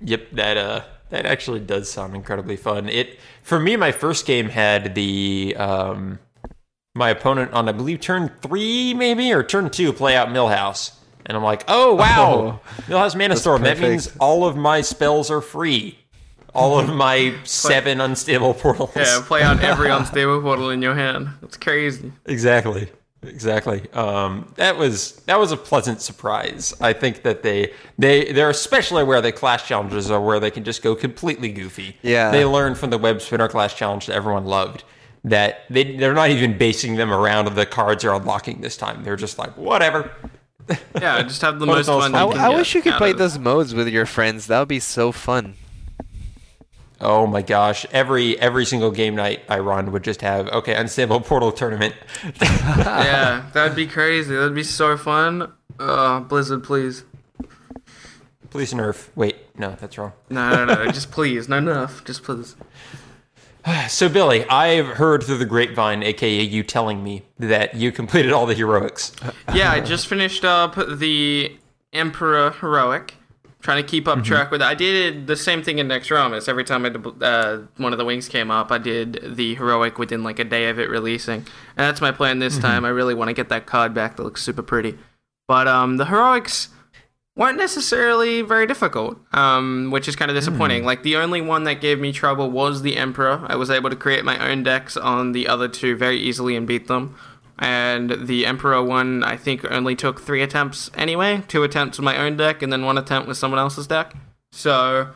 Yep, 0.00 0.30
that 0.32 0.56
uh 0.56 0.84
that 1.10 1.26
actually 1.26 1.60
does 1.60 1.90
sound 1.90 2.14
incredibly 2.14 2.56
fun. 2.56 2.88
It 2.88 3.18
for 3.42 3.58
me 3.58 3.76
my 3.76 3.90
first 3.90 4.26
game 4.26 4.50
had 4.50 4.94
the 4.94 5.56
um 5.58 6.20
my 6.98 7.10
opponent 7.10 7.52
on 7.52 7.68
I 7.68 7.72
believe 7.72 8.00
turn 8.00 8.30
3 8.42 8.94
maybe 8.94 9.32
or 9.32 9.42
turn 9.42 9.70
2 9.70 9.92
play 9.94 10.16
out 10.16 10.28
Millhouse. 10.28 10.92
And 11.24 11.36
I'm 11.36 11.42
like, 11.42 11.64
"Oh, 11.68 11.94
wow. 11.94 12.60
Millhouse 12.86 13.14
Manastorm. 13.14 13.62
That 13.62 13.78
means 13.78 14.14
all 14.18 14.46
of 14.46 14.56
my 14.56 14.80
spells 14.80 15.30
are 15.30 15.42
free. 15.42 15.98
All 16.54 16.78
of 16.78 16.88
my 16.88 17.34
7 17.44 18.00
unstable 18.00 18.54
portals." 18.54 18.90
Yeah, 18.96 19.22
play 19.24 19.42
out 19.42 19.60
every 19.62 19.90
unstable 19.98 20.40
portal 20.40 20.70
in 20.70 20.80
your 20.82 20.94
hand. 20.94 21.28
That's 21.42 21.56
crazy. 21.56 22.12
Exactly. 22.26 22.88
Exactly. 23.22 23.90
Um, 23.92 24.52
that 24.56 24.76
was 24.76 25.12
that 25.26 25.38
was 25.40 25.50
a 25.50 25.56
pleasant 25.56 26.00
surprise. 26.00 26.72
I 26.80 26.92
think 26.92 27.22
that 27.24 27.42
they 27.42 27.72
they 27.98 28.32
they're 28.32 28.50
especially 28.50 29.02
where 29.02 29.20
the 29.20 29.32
class 29.32 29.66
challenges 29.66 30.08
are 30.10 30.20
where 30.20 30.38
they 30.38 30.52
can 30.52 30.62
just 30.62 30.82
go 30.82 30.94
completely 30.94 31.50
goofy. 31.50 31.96
Yeah. 32.02 32.30
They 32.30 32.44
learned 32.44 32.78
from 32.78 32.90
the 32.90 32.98
web 32.98 33.20
spinner 33.20 33.48
class 33.48 33.74
challenge 33.74 34.06
that 34.06 34.14
everyone 34.14 34.44
loved 34.44 34.84
that 35.30 35.60
they 35.70 35.96
they're 35.96 36.14
not 36.14 36.30
even 36.30 36.56
basing 36.58 36.96
them 36.96 37.12
around 37.12 37.54
the 37.54 37.66
cards 37.66 38.04
are 38.04 38.14
unlocking 38.14 38.60
this 38.60 38.76
time. 38.76 39.04
They're 39.04 39.16
just 39.16 39.38
like 39.38 39.56
whatever. 39.56 40.10
Yeah, 41.00 41.22
just 41.22 41.40
have 41.40 41.58
the 41.60 41.64
most 41.64 41.86
fun. 41.86 42.14
I, 42.14 42.24
I 42.24 42.48
wish 42.50 42.74
you 42.74 42.82
could 42.82 42.92
play 42.94 43.12
of- 43.12 43.16
those 43.18 43.38
modes 43.38 43.74
with 43.74 43.88
your 43.88 44.04
friends. 44.04 44.48
That 44.48 44.58
would 44.58 44.68
be 44.68 44.80
so 44.80 45.12
fun. 45.12 45.54
Oh 47.00 47.26
my 47.26 47.40
gosh! 47.42 47.86
Every 47.92 48.38
every 48.38 48.66
single 48.66 48.90
game 48.90 49.14
night 49.14 49.40
I 49.48 49.60
run 49.60 49.92
would 49.92 50.02
just 50.02 50.20
have 50.20 50.48
okay 50.48 50.74
unstable 50.74 51.20
portal 51.20 51.52
tournament. 51.52 51.94
Yeah, 52.42 53.46
that'd 53.54 53.76
be 53.76 53.86
crazy. 53.86 54.34
That'd 54.34 54.54
be 54.54 54.64
so 54.64 54.98
fun. 54.98 55.52
Uh, 55.78 56.20
Blizzard, 56.20 56.64
please. 56.64 57.04
Please 58.50 58.74
nerf. 58.74 59.08
Wait, 59.14 59.36
no, 59.58 59.76
that's 59.80 59.96
wrong. 59.96 60.12
No, 60.28 60.64
no, 60.64 60.84
no. 60.84 60.90
just 60.90 61.10
please. 61.10 61.48
No, 61.48 61.58
enough. 61.58 62.04
Just 62.04 62.24
please. 62.24 62.56
So, 63.88 64.08
Billy, 64.08 64.44
I've 64.48 64.86
heard 64.86 65.22
through 65.22 65.38
the 65.38 65.46
grapevine, 65.46 66.02
aka 66.02 66.42
you 66.42 66.62
telling 66.62 67.02
me, 67.02 67.22
that 67.38 67.74
you 67.74 67.90
completed 67.90 68.32
all 68.32 68.44
the 68.46 68.54
heroics. 68.54 69.12
Yeah, 69.54 69.70
I 69.70 69.80
just 69.80 70.06
finished 70.08 70.44
up 70.44 70.74
the 70.76 71.56
Emperor 71.92 72.50
Heroic. 72.50 73.14
Trying 73.60 73.82
to 73.82 73.88
keep 73.88 74.06
up 74.06 74.22
track 74.22 74.52
with 74.52 74.62
it. 74.62 74.64
I 74.64 74.74
did 74.74 75.26
the 75.26 75.34
same 75.34 75.64
thing 75.64 75.78
in 75.78 75.88
Naxxramas. 75.88 76.48
Every 76.48 76.62
time 76.62 76.86
I 76.86 77.24
uh, 77.24 77.62
one 77.76 77.92
of 77.92 77.98
the 77.98 78.04
wings 78.04 78.28
came 78.28 78.52
up, 78.52 78.70
I 78.70 78.78
did 78.78 79.20
the 79.34 79.56
heroic 79.56 79.98
within 79.98 80.22
like 80.22 80.38
a 80.38 80.44
day 80.44 80.68
of 80.68 80.78
it 80.78 80.88
releasing, 80.88 81.40
and 81.40 81.46
that's 81.76 82.00
my 82.00 82.12
plan 82.12 82.38
this 82.38 82.56
time. 82.56 82.84
I 82.84 82.90
really 82.90 83.14
want 83.14 83.30
to 83.30 83.34
get 83.34 83.48
that 83.48 83.66
card 83.66 83.92
back 83.94 84.16
that 84.16 84.22
looks 84.22 84.42
super 84.42 84.62
pretty. 84.62 84.96
But 85.48 85.66
um, 85.66 85.96
the 85.96 86.04
heroics 86.06 86.68
weren't 87.38 87.56
necessarily 87.56 88.42
very 88.42 88.66
difficult, 88.66 89.16
um, 89.32 89.90
which 89.92 90.08
is 90.08 90.16
kind 90.16 90.28
of 90.28 90.36
disappointing. 90.36 90.84
Like 90.84 91.04
the 91.04 91.16
only 91.16 91.40
one 91.40 91.62
that 91.64 91.80
gave 91.80 92.00
me 92.00 92.12
trouble 92.12 92.50
was 92.50 92.82
the 92.82 92.96
Emperor. 92.96 93.46
I 93.46 93.54
was 93.54 93.70
able 93.70 93.90
to 93.90 93.96
create 93.96 94.24
my 94.24 94.50
own 94.50 94.64
decks 94.64 94.96
on 94.96 95.30
the 95.32 95.46
other 95.46 95.68
two 95.68 95.96
very 95.96 96.18
easily 96.18 96.56
and 96.56 96.66
beat 96.66 96.88
them. 96.88 97.16
And 97.60 98.26
the 98.26 98.44
Emperor 98.44 98.82
one, 98.82 99.22
I 99.22 99.36
think, 99.36 99.64
only 99.70 99.94
took 99.94 100.20
three 100.20 100.42
attempts 100.42 100.90
anyway. 100.94 101.44
Two 101.46 101.62
attempts 101.62 101.98
with 101.98 102.04
my 102.04 102.18
own 102.18 102.36
deck, 102.36 102.60
and 102.60 102.72
then 102.72 102.84
one 102.84 102.98
attempt 102.98 103.28
with 103.28 103.36
someone 103.36 103.60
else's 103.60 103.86
deck. 103.86 104.14
So 104.50 105.08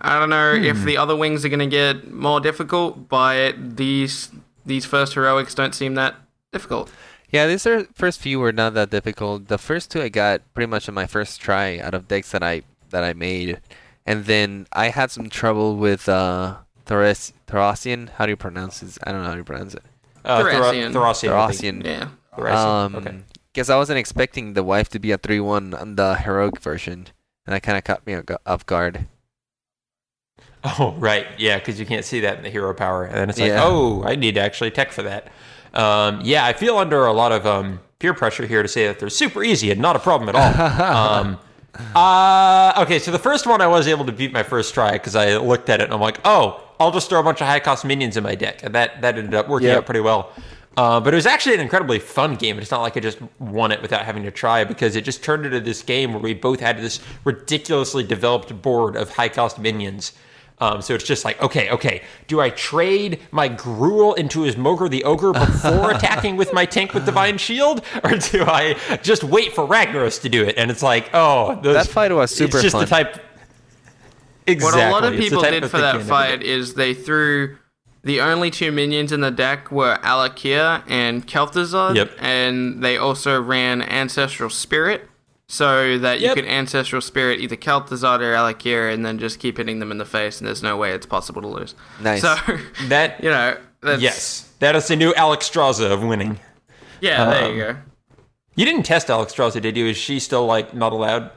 I 0.00 0.18
don't 0.18 0.30
know 0.30 0.52
if 0.52 0.82
the 0.84 0.96
other 0.96 1.14
wings 1.14 1.44
are 1.44 1.48
gonna 1.48 1.68
get 1.68 2.12
more 2.12 2.40
difficult, 2.40 3.08
but 3.08 3.76
these 3.76 4.30
these 4.66 4.84
first 4.84 5.14
heroics 5.14 5.54
don't 5.54 5.74
seem 5.74 5.94
that 5.94 6.16
difficult. 6.52 6.90
Yeah, 7.30 7.46
these 7.46 7.66
are 7.66 7.84
first 7.94 8.20
few 8.20 8.38
were 8.38 8.52
not 8.52 8.74
that 8.74 8.90
difficult. 8.90 9.48
The 9.48 9.58
first 9.58 9.90
two 9.90 10.00
I 10.02 10.08
got 10.08 10.42
pretty 10.54 10.70
much 10.70 10.88
on 10.88 10.94
my 10.94 11.06
first 11.06 11.40
try 11.40 11.78
out 11.78 11.94
of 11.94 12.06
decks 12.08 12.30
that 12.30 12.42
I 12.42 12.62
that 12.90 13.02
I 13.02 13.12
made, 13.12 13.60
and 14.06 14.24
then 14.26 14.66
I 14.72 14.88
had 14.90 15.10
some 15.10 15.28
trouble 15.28 15.76
with 15.76 16.08
uh 16.08 16.56
Thoras 16.86 17.32
Thorasian. 17.48 18.10
How 18.10 18.26
do 18.26 18.30
you 18.30 18.36
pronounce 18.36 18.82
it? 18.82 18.98
I 19.02 19.10
don't 19.12 19.22
know 19.22 19.30
how 19.30 19.36
you 19.36 19.44
pronounce 19.44 19.74
it. 19.74 19.82
Uh, 20.24 20.42
Thora- 20.42 20.52
Thracian. 20.70 20.92
Thracian. 20.92 21.30
I 21.32 21.50
think. 21.52 21.84
Thorasian. 21.84 21.84
Yeah. 21.84 22.08
Thracian, 22.36 22.56
Um, 22.68 22.94
okay. 22.96 23.16
because 23.52 23.68
I 23.70 23.76
wasn't 23.76 23.98
expecting 23.98 24.52
the 24.54 24.62
wife 24.62 24.88
to 24.90 24.98
be 24.98 25.10
a 25.12 25.18
three-one 25.18 25.74
on 25.74 25.96
the 25.96 26.14
heroic 26.16 26.60
version, 26.60 27.08
and 27.46 27.54
that 27.54 27.62
kind 27.62 27.76
of 27.78 27.84
caught 27.84 28.06
me 28.06 28.14
off 28.14 28.24
off 28.46 28.66
guard. 28.66 29.06
Oh, 30.64 30.94
right. 30.98 31.26
Yeah, 31.38 31.58
because 31.58 31.78
you 31.78 31.84
can't 31.84 32.04
see 32.06 32.20
that 32.20 32.38
in 32.38 32.42
the 32.42 32.48
hero 32.50 32.72
power. 32.72 33.04
And 33.04 33.14
then 33.16 33.28
it's 33.28 33.38
like, 33.38 33.50
Yeah. 33.50 33.62
oh, 33.64 34.02
I 34.02 34.14
need 34.16 34.36
to 34.36 34.40
actually 34.40 34.70
tech 34.70 34.92
for 34.92 35.02
that. 35.02 35.30
Um, 35.74 36.20
yeah, 36.22 36.44
I 36.46 36.52
feel 36.52 36.78
under 36.78 37.04
a 37.06 37.12
lot 37.12 37.32
of 37.32 37.46
um, 37.46 37.80
peer 37.98 38.14
pressure 38.14 38.46
here 38.46 38.62
to 38.62 38.68
say 38.68 38.86
that 38.86 38.98
they're 38.98 39.10
super 39.10 39.42
easy 39.42 39.70
and 39.70 39.80
not 39.80 39.96
a 39.96 39.98
problem 39.98 40.28
at 40.28 40.36
all. 40.36 40.80
um, 40.96 41.38
uh, 41.94 42.82
okay, 42.82 42.98
so 42.98 43.10
the 43.10 43.18
first 43.18 43.46
one 43.46 43.60
I 43.60 43.66
was 43.66 43.88
able 43.88 44.06
to 44.06 44.12
beat 44.12 44.32
my 44.32 44.42
first 44.42 44.72
try 44.74 44.92
because 44.92 45.16
I 45.16 45.36
looked 45.36 45.68
at 45.68 45.80
it 45.80 45.84
and 45.84 45.92
I'm 45.92 46.00
like, 46.00 46.20
oh, 46.24 46.62
I'll 46.78 46.92
just 46.92 47.08
throw 47.08 47.20
a 47.20 47.22
bunch 47.22 47.40
of 47.40 47.46
high 47.46 47.60
cost 47.60 47.84
minions 47.84 48.16
in 48.16 48.22
my 48.22 48.34
deck. 48.34 48.62
And 48.62 48.74
that, 48.74 49.02
that 49.02 49.18
ended 49.18 49.34
up 49.34 49.48
working 49.48 49.68
Yep. 49.68 49.78
out 49.78 49.84
pretty 49.86 50.00
well. 50.00 50.32
Uh, 50.76 50.98
but 51.00 51.14
it 51.14 51.16
was 51.16 51.26
actually 51.26 51.54
an 51.54 51.60
incredibly 51.60 52.00
fun 52.00 52.34
game. 52.34 52.58
It's 52.58 52.70
not 52.70 52.80
like 52.80 52.96
I 52.96 53.00
just 53.00 53.18
won 53.38 53.70
it 53.70 53.80
without 53.80 54.04
having 54.04 54.24
to 54.24 54.32
try 54.32 54.64
because 54.64 54.96
it 54.96 55.02
just 55.04 55.22
turned 55.22 55.46
into 55.46 55.60
this 55.60 55.82
game 55.82 56.12
where 56.12 56.22
we 56.22 56.34
both 56.34 56.58
had 56.58 56.78
this 56.78 57.00
ridiculously 57.24 58.02
developed 58.02 58.60
board 58.60 58.96
of 58.96 59.10
high 59.10 59.28
cost 59.28 59.58
minions. 59.58 60.12
Um, 60.64 60.80
so 60.82 60.94
it's 60.94 61.04
just 61.04 61.24
like, 61.24 61.40
okay, 61.42 61.68
okay, 61.70 62.02
do 62.26 62.40
I 62.40 62.50
trade 62.50 63.20
my 63.30 63.48
Gruul 63.48 64.16
into 64.16 64.42
his 64.42 64.56
Mogor 64.56 64.88
the 64.88 65.04
Ogre 65.04 65.32
before 65.32 65.90
attacking 65.96 66.36
with 66.36 66.52
my 66.52 66.64
tank 66.64 66.94
with 66.94 67.04
Divine 67.04 67.36
Shield? 67.38 67.84
Or 68.02 68.10
do 68.16 68.44
I 68.46 68.76
just 69.02 69.24
wait 69.24 69.52
for 69.54 69.66
Ragnaros 69.66 70.22
to 70.22 70.28
do 70.28 70.42
it? 70.44 70.54
And 70.56 70.70
it's 70.70 70.82
like, 70.82 71.10
oh, 71.12 71.60
those, 71.62 71.74
That 71.74 71.86
fight 71.88 72.12
was 72.12 72.30
super 72.34 72.56
It's 72.58 72.62
just 72.62 72.72
fun. 72.72 72.84
the 72.84 72.90
type. 72.90 73.20
Exactly. 74.46 74.80
What 74.80 74.88
a 74.88 74.92
lot 74.92 75.04
of 75.04 75.18
people 75.18 75.42
type 75.42 75.52
did 75.52 75.64
of 75.64 75.70
for 75.70 75.78
that 75.78 76.02
fight 76.02 76.40
get. 76.40 76.48
is 76.48 76.74
they 76.74 76.92
threw 76.94 77.56
the 78.02 78.20
only 78.20 78.50
two 78.50 78.70
minions 78.70 79.10
in 79.12 79.20
the 79.22 79.30
deck 79.30 79.72
were 79.72 79.96
Alakir 80.02 80.82
and 80.88 81.26
Kel'Thuzad, 81.26 81.96
Yep. 81.96 82.10
and 82.20 82.82
they 82.82 82.98
also 82.98 83.40
ran 83.40 83.80
Ancestral 83.80 84.50
Spirit, 84.50 85.08
so 85.54 85.98
that 85.98 86.20
you 86.20 86.34
can 86.34 86.44
Ancestral 86.46 87.00
Spirit 87.00 87.38
either 87.40 87.54
Kel'Thuzad 87.56 88.20
or 88.20 88.34
Alakir, 88.34 88.92
and 88.92 89.06
then 89.06 89.18
just 89.18 89.38
keep 89.38 89.56
hitting 89.58 89.78
them 89.78 89.90
in 89.92 89.98
the 89.98 90.04
face, 90.04 90.38
and 90.40 90.48
there's 90.48 90.62
no 90.62 90.76
way 90.76 90.90
it's 90.92 91.06
possible 91.06 91.40
to 91.42 91.48
lose. 91.48 91.74
Nice. 92.00 92.22
So, 92.22 92.34
That 92.88 93.22
you 93.22 93.30
know, 93.30 93.56
that's, 93.80 94.02
yes, 94.02 94.52
that 94.58 94.74
is 94.74 94.88
the 94.88 94.96
new 94.96 95.12
Alexstrasza 95.14 95.90
of 95.92 96.02
winning. 96.02 96.40
yeah, 97.00 97.30
there 97.30 97.44
Um, 97.44 97.52
you 97.56 97.62
go. 97.62 97.76
You 98.56 98.64
didn't 98.64 98.82
test 98.84 99.08
Alexstrasza, 99.08 99.60
did 99.60 99.76
you? 99.76 99.86
Is 99.86 99.96
she 99.96 100.18
still 100.20 100.44
like 100.46 100.74
not 100.74 100.92
allowed? 100.92 101.30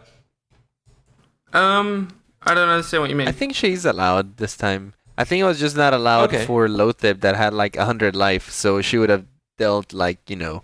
Um, 1.53 2.09
I 2.43 2.53
don't 2.53 2.69
understand 2.69 3.01
what 3.03 3.09
you 3.09 3.15
mean. 3.15 3.27
I 3.27 3.31
think 3.31 3.55
she's 3.55 3.85
allowed 3.85 4.37
this 4.37 4.55
time. 4.57 4.93
I 5.17 5.23
think 5.23 5.41
it 5.41 5.45
was 5.45 5.59
just 5.59 5.75
not 5.75 5.93
allowed 5.93 6.29
Okay. 6.33 6.45
for 6.45 6.67
Loatheb 6.67 7.21
that 7.21 7.35
had 7.35 7.53
like 7.53 7.75
100 7.75 8.15
life, 8.15 8.49
so 8.51 8.81
she 8.81 8.97
would 8.97 9.09
have 9.09 9.25
dealt 9.57 9.93
like, 9.93 10.19
you 10.29 10.35
know, 10.35 10.61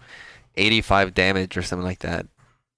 85 0.55 1.13
damage 1.15 1.57
or 1.57 1.63
something 1.63 1.85
like 1.85 1.99
that. 1.99 2.27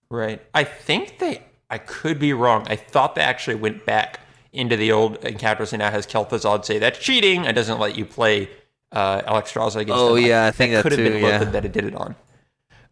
Right. 0.09 0.41
I 0.53 0.63
think 0.63 1.19
they. 1.19 1.41
I 1.69 1.77
could 1.79 2.19
be 2.19 2.31
wrong. 2.33 2.65
I 2.69 2.75
thought 2.75 3.15
they 3.15 3.21
actually 3.21 3.55
went 3.55 3.85
back 3.85 4.19
into 4.53 4.77
the 4.77 4.91
old 4.91 5.17
encounters 5.25 5.73
and 5.73 5.79
now 5.79 5.89
has 5.91 6.05
Kel'Thuzad 6.07 6.63
say 6.63 6.77
that's 6.79 6.99
cheating 6.99 7.45
and 7.45 7.55
doesn't 7.55 7.79
let 7.79 7.97
you 7.97 8.05
play 8.05 8.49
uh, 8.91 9.21
Alexstrasza 9.21 9.77
against 9.77 9.99
Oh, 9.99 10.15
them. 10.15 10.23
yeah, 10.25 10.45
I 10.45 10.51
think 10.51 10.73
that 10.73 10.83
could 10.83 10.91
have 10.93 10.99
too, 10.99 11.09
been 11.09 11.23
yeah. 11.23 11.43
That 11.43 11.65
it 11.65 11.71
did 11.73 11.83
it 11.85 11.95
on. 11.95 12.15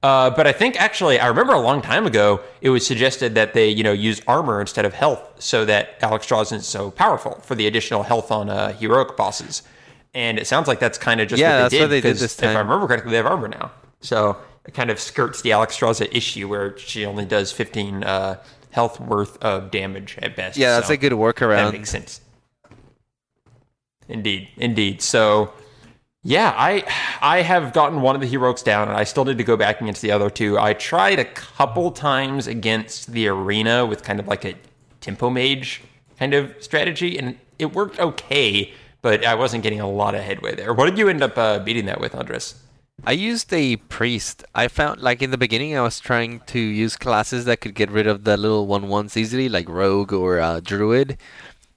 Uh, 0.02 0.30
but 0.32 0.46
I 0.48 0.52
think 0.52 0.76
actually, 0.82 1.18
I 1.20 1.28
remember 1.28 1.54
a 1.54 1.62
long 1.62 1.82
time 1.82 2.06
ago, 2.06 2.42
it 2.60 2.70
was 2.72 2.86
suggested 2.86 3.36
that 3.36 3.54
they, 3.54 3.70
you 3.70 3.84
know, 3.84 3.94
use 3.94 4.22
armor 4.28 4.60
instead 4.60 4.84
of 4.84 4.94
health, 4.94 5.22
so 5.42 5.64
that 5.64 5.98
Alexstrasza 6.02 6.42
isn't 6.48 6.64
so 6.64 6.92
powerful 6.92 7.40
for 7.44 7.56
the 7.56 7.68
additional 7.68 8.04
health 8.04 8.30
on 8.30 8.50
uh, 8.50 8.74
heroic 8.74 9.16
bosses. 9.16 9.64
And 10.14 10.38
it 10.38 10.46
sounds 10.46 10.68
like 10.68 10.80
that's 10.80 10.98
kind 10.98 11.22
of 11.22 11.30
just 11.30 11.40
Yeah, 11.40 11.52
what 11.52 11.56
they 11.56 11.62
that's 11.62 11.72
did. 11.72 11.82
what 11.82 11.88
they 11.90 12.02
did 12.02 12.18
this 12.18 12.36
time. 12.36 12.50
If 12.50 12.56
I 12.58 12.60
remember 12.60 12.86
correctly, 12.88 13.12
they 13.12 13.18
have 13.18 13.26
armor 13.28 13.48
now, 13.48 13.72
so 14.02 14.32
it 14.32 14.38
kind 14.72 14.90
of 14.90 15.00
skirts 15.00 15.42
the 15.42 15.50
Alexstrasza 15.50 16.08
issue 16.12 16.48
where 16.48 16.78
she 16.78 17.06
only 17.06 17.26
does 17.26 17.52
15 17.52 18.04
uh, 18.04 18.44
health 18.72 19.00
worth 19.00 19.42
of 19.44 19.72
damage 19.72 20.18
at 20.22 20.36
best. 20.36 20.58
Yeah, 20.58 20.76
that's 20.76 20.88
so 20.88 20.94
a 20.94 20.98
good 20.98 21.14
workaround. 21.14 21.72
That 21.72 21.74
makes 21.74 21.90
sense. 21.90 22.22
Indeed, 24.08 24.50
indeed. 24.58 25.02
So, 25.02 25.54
yeah, 26.24 26.54
I 26.56 26.84
I 27.22 27.42
have 27.42 27.74
gotten 27.74 28.02
one 28.02 28.16
of 28.16 28.22
the 28.22 28.28
heroics 28.28 28.64
down, 28.64 28.88
and 28.88 28.98
I 28.98 29.04
still 29.04 29.26
need 29.26 29.38
to 29.38 29.44
go 29.44 29.58
back 29.58 29.82
against 29.82 30.02
the 30.02 30.12
other 30.12 30.30
two. 30.30 30.58
I 30.60 30.74
tried 30.74 31.20
a 31.20 31.26
couple 31.26 31.92
times 31.92 32.48
against 32.48 33.12
the 33.12 33.28
arena 33.28 33.86
with 33.86 34.04
kind 34.04 34.20
of 34.20 34.28
like 34.28 34.46
a 34.46 34.56
tempo 35.02 35.30
mage 35.30 35.82
kind 36.20 36.34
of 36.34 36.54
strategy, 36.60 37.18
and 37.18 37.38
it 37.60 37.74
worked 37.74 38.00
okay, 38.00 38.74
but 39.02 39.26
I 39.26 39.36
wasn't 39.36 39.64
getting 39.64 39.82
a 39.82 39.90
lot 39.90 40.16
of 40.16 40.22
headway 40.22 40.56
there. 40.56 40.74
What 40.74 40.86
did 40.86 40.98
you 40.98 41.10
end 41.10 41.22
up 41.22 41.38
uh, 41.38 41.60
beating 41.60 41.86
that 41.86 42.00
with, 42.00 42.16
Andres? 42.16 42.63
I 43.06 43.12
used 43.14 43.52
a 43.54 43.78
priest. 43.78 44.44
I 44.54 44.68
found 44.68 45.02
like 45.02 45.22
in 45.22 45.32
the 45.32 45.38
beginning 45.38 45.76
I 45.76 45.82
was 45.82 46.00
trying 46.00 46.42
to 46.48 46.60
use 46.60 46.96
classes 46.96 47.46
that 47.46 47.62
could 47.62 47.76
get 47.76 47.92
rid 47.92 48.08
of 48.08 48.24
the 48.24 48.38
little 48.38 48.68
one 48.68 48.88
ones 48.88 49.18
easily, 49.18 49.50
like 49.50 49.68
rogue 49.68 50.14
or 50.14 50.40
uh, 50.40 50.60
druid. 50.60 51.18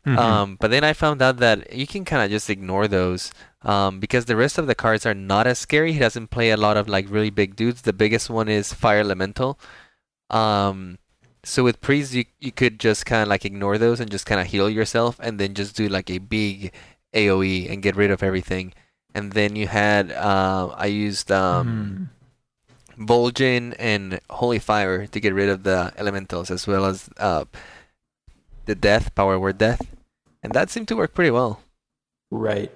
Um, 0.07 0.57
but 0.61 0.71
then 0.71 0.85
I 0.85 0.93
found 0.93 1.21
out 1.21 1.39
that 1.39 1.73
you 1.73 1.87
can 1.87 2.05
kind 2.05 2.23
of 2.23 2.31
just 2.31 2.49
ignore 2.49 2.87
those 2.87 3.33
um, 3.63 3.99
because 3.99 4.27
the 4.27 4.37
rest 4.37 4.57
of 4.57 4.69
the 4.69 4.75
cards 4.75 5.05
are 5.05 5.15
not 5.15 5.49
as 5.49 5.59
scary. 5.59 5.93
He 5.93 5.99
doesn't 5.99 6.31
play 6.31 6.51
a 6.51 6.57
lot 6.57 6.77
of 6.77 6.89
like 6.89 7.11
really 7.11 7.31
big 7.31 7.57
dudes. 7.57 7.83
The 7.83 7.93
biggest 7.93 8.31
one 8.31 8.49
is 8.49 8.73
fire 8.73 9.01
elemental. 9.01 9.59
Um, 10.31 10.99
so 11.45 11.65
with 11.65 11.81
priest 11.81 12.13
you 12.15 12.25
you 12.41 12.53
could 12.53 12.79
just 12.81 13.07
kind 13.07 13.23
of 13.23 13.29
like 13.29 13.45
ignore 13.45 13.79
those 13.79 14.01
and 14.01 14.11
just 14.11 14.27
kind 14.27 14.41
of 14.41 14.49
heal 14.49 14.71
yourself 14.71 15.19
and 15.23 15.39
then 15.41 15.55
just 15.55 15.77
do 15.77 15.89
like 15.89 16.11
a 16.11 16.19
big 16.19 16.73
AOE 17.15 17.71
and 17.71 17.83
get 17.83 17.97
rid 17.97 18.11
of 18.11 18.23
everything. 18.23 18.75
And 19.17 19.33
then 19.33 19.57
you 19.57 19.65
had 19.65 20.13
uh, 20.13 20.77
I 20.77 20.93
used 20.93 21.33
um, 21.33 22.11
Vol'jin 23.01 23.73
and 23.79 24.21
Holy 24.29 24.61
Fire 24.61 25.07
to 25.09 25.21
get 25.21 25.33
rid 25.33 25.49
of 25.49 25.65
the 25.65 25.89
elementals 25.97 26.51
as 26.53 26.67
well 26.69 26.85
as 26.85 27.09
uh, 27.17 27.49
the 28.69 28.75
death 28.77 29.15
power 29.17 29.41
word 29.41 29.57
death, 29.57 29.81
and 30.43 30.53
that 30.53 30.69
seemed 30.69 30.89
to 30.89 30.97
work 31.01 31.15
pretty 31.15 31.33
well. 31.33 31.65
Right. 32.31 32.71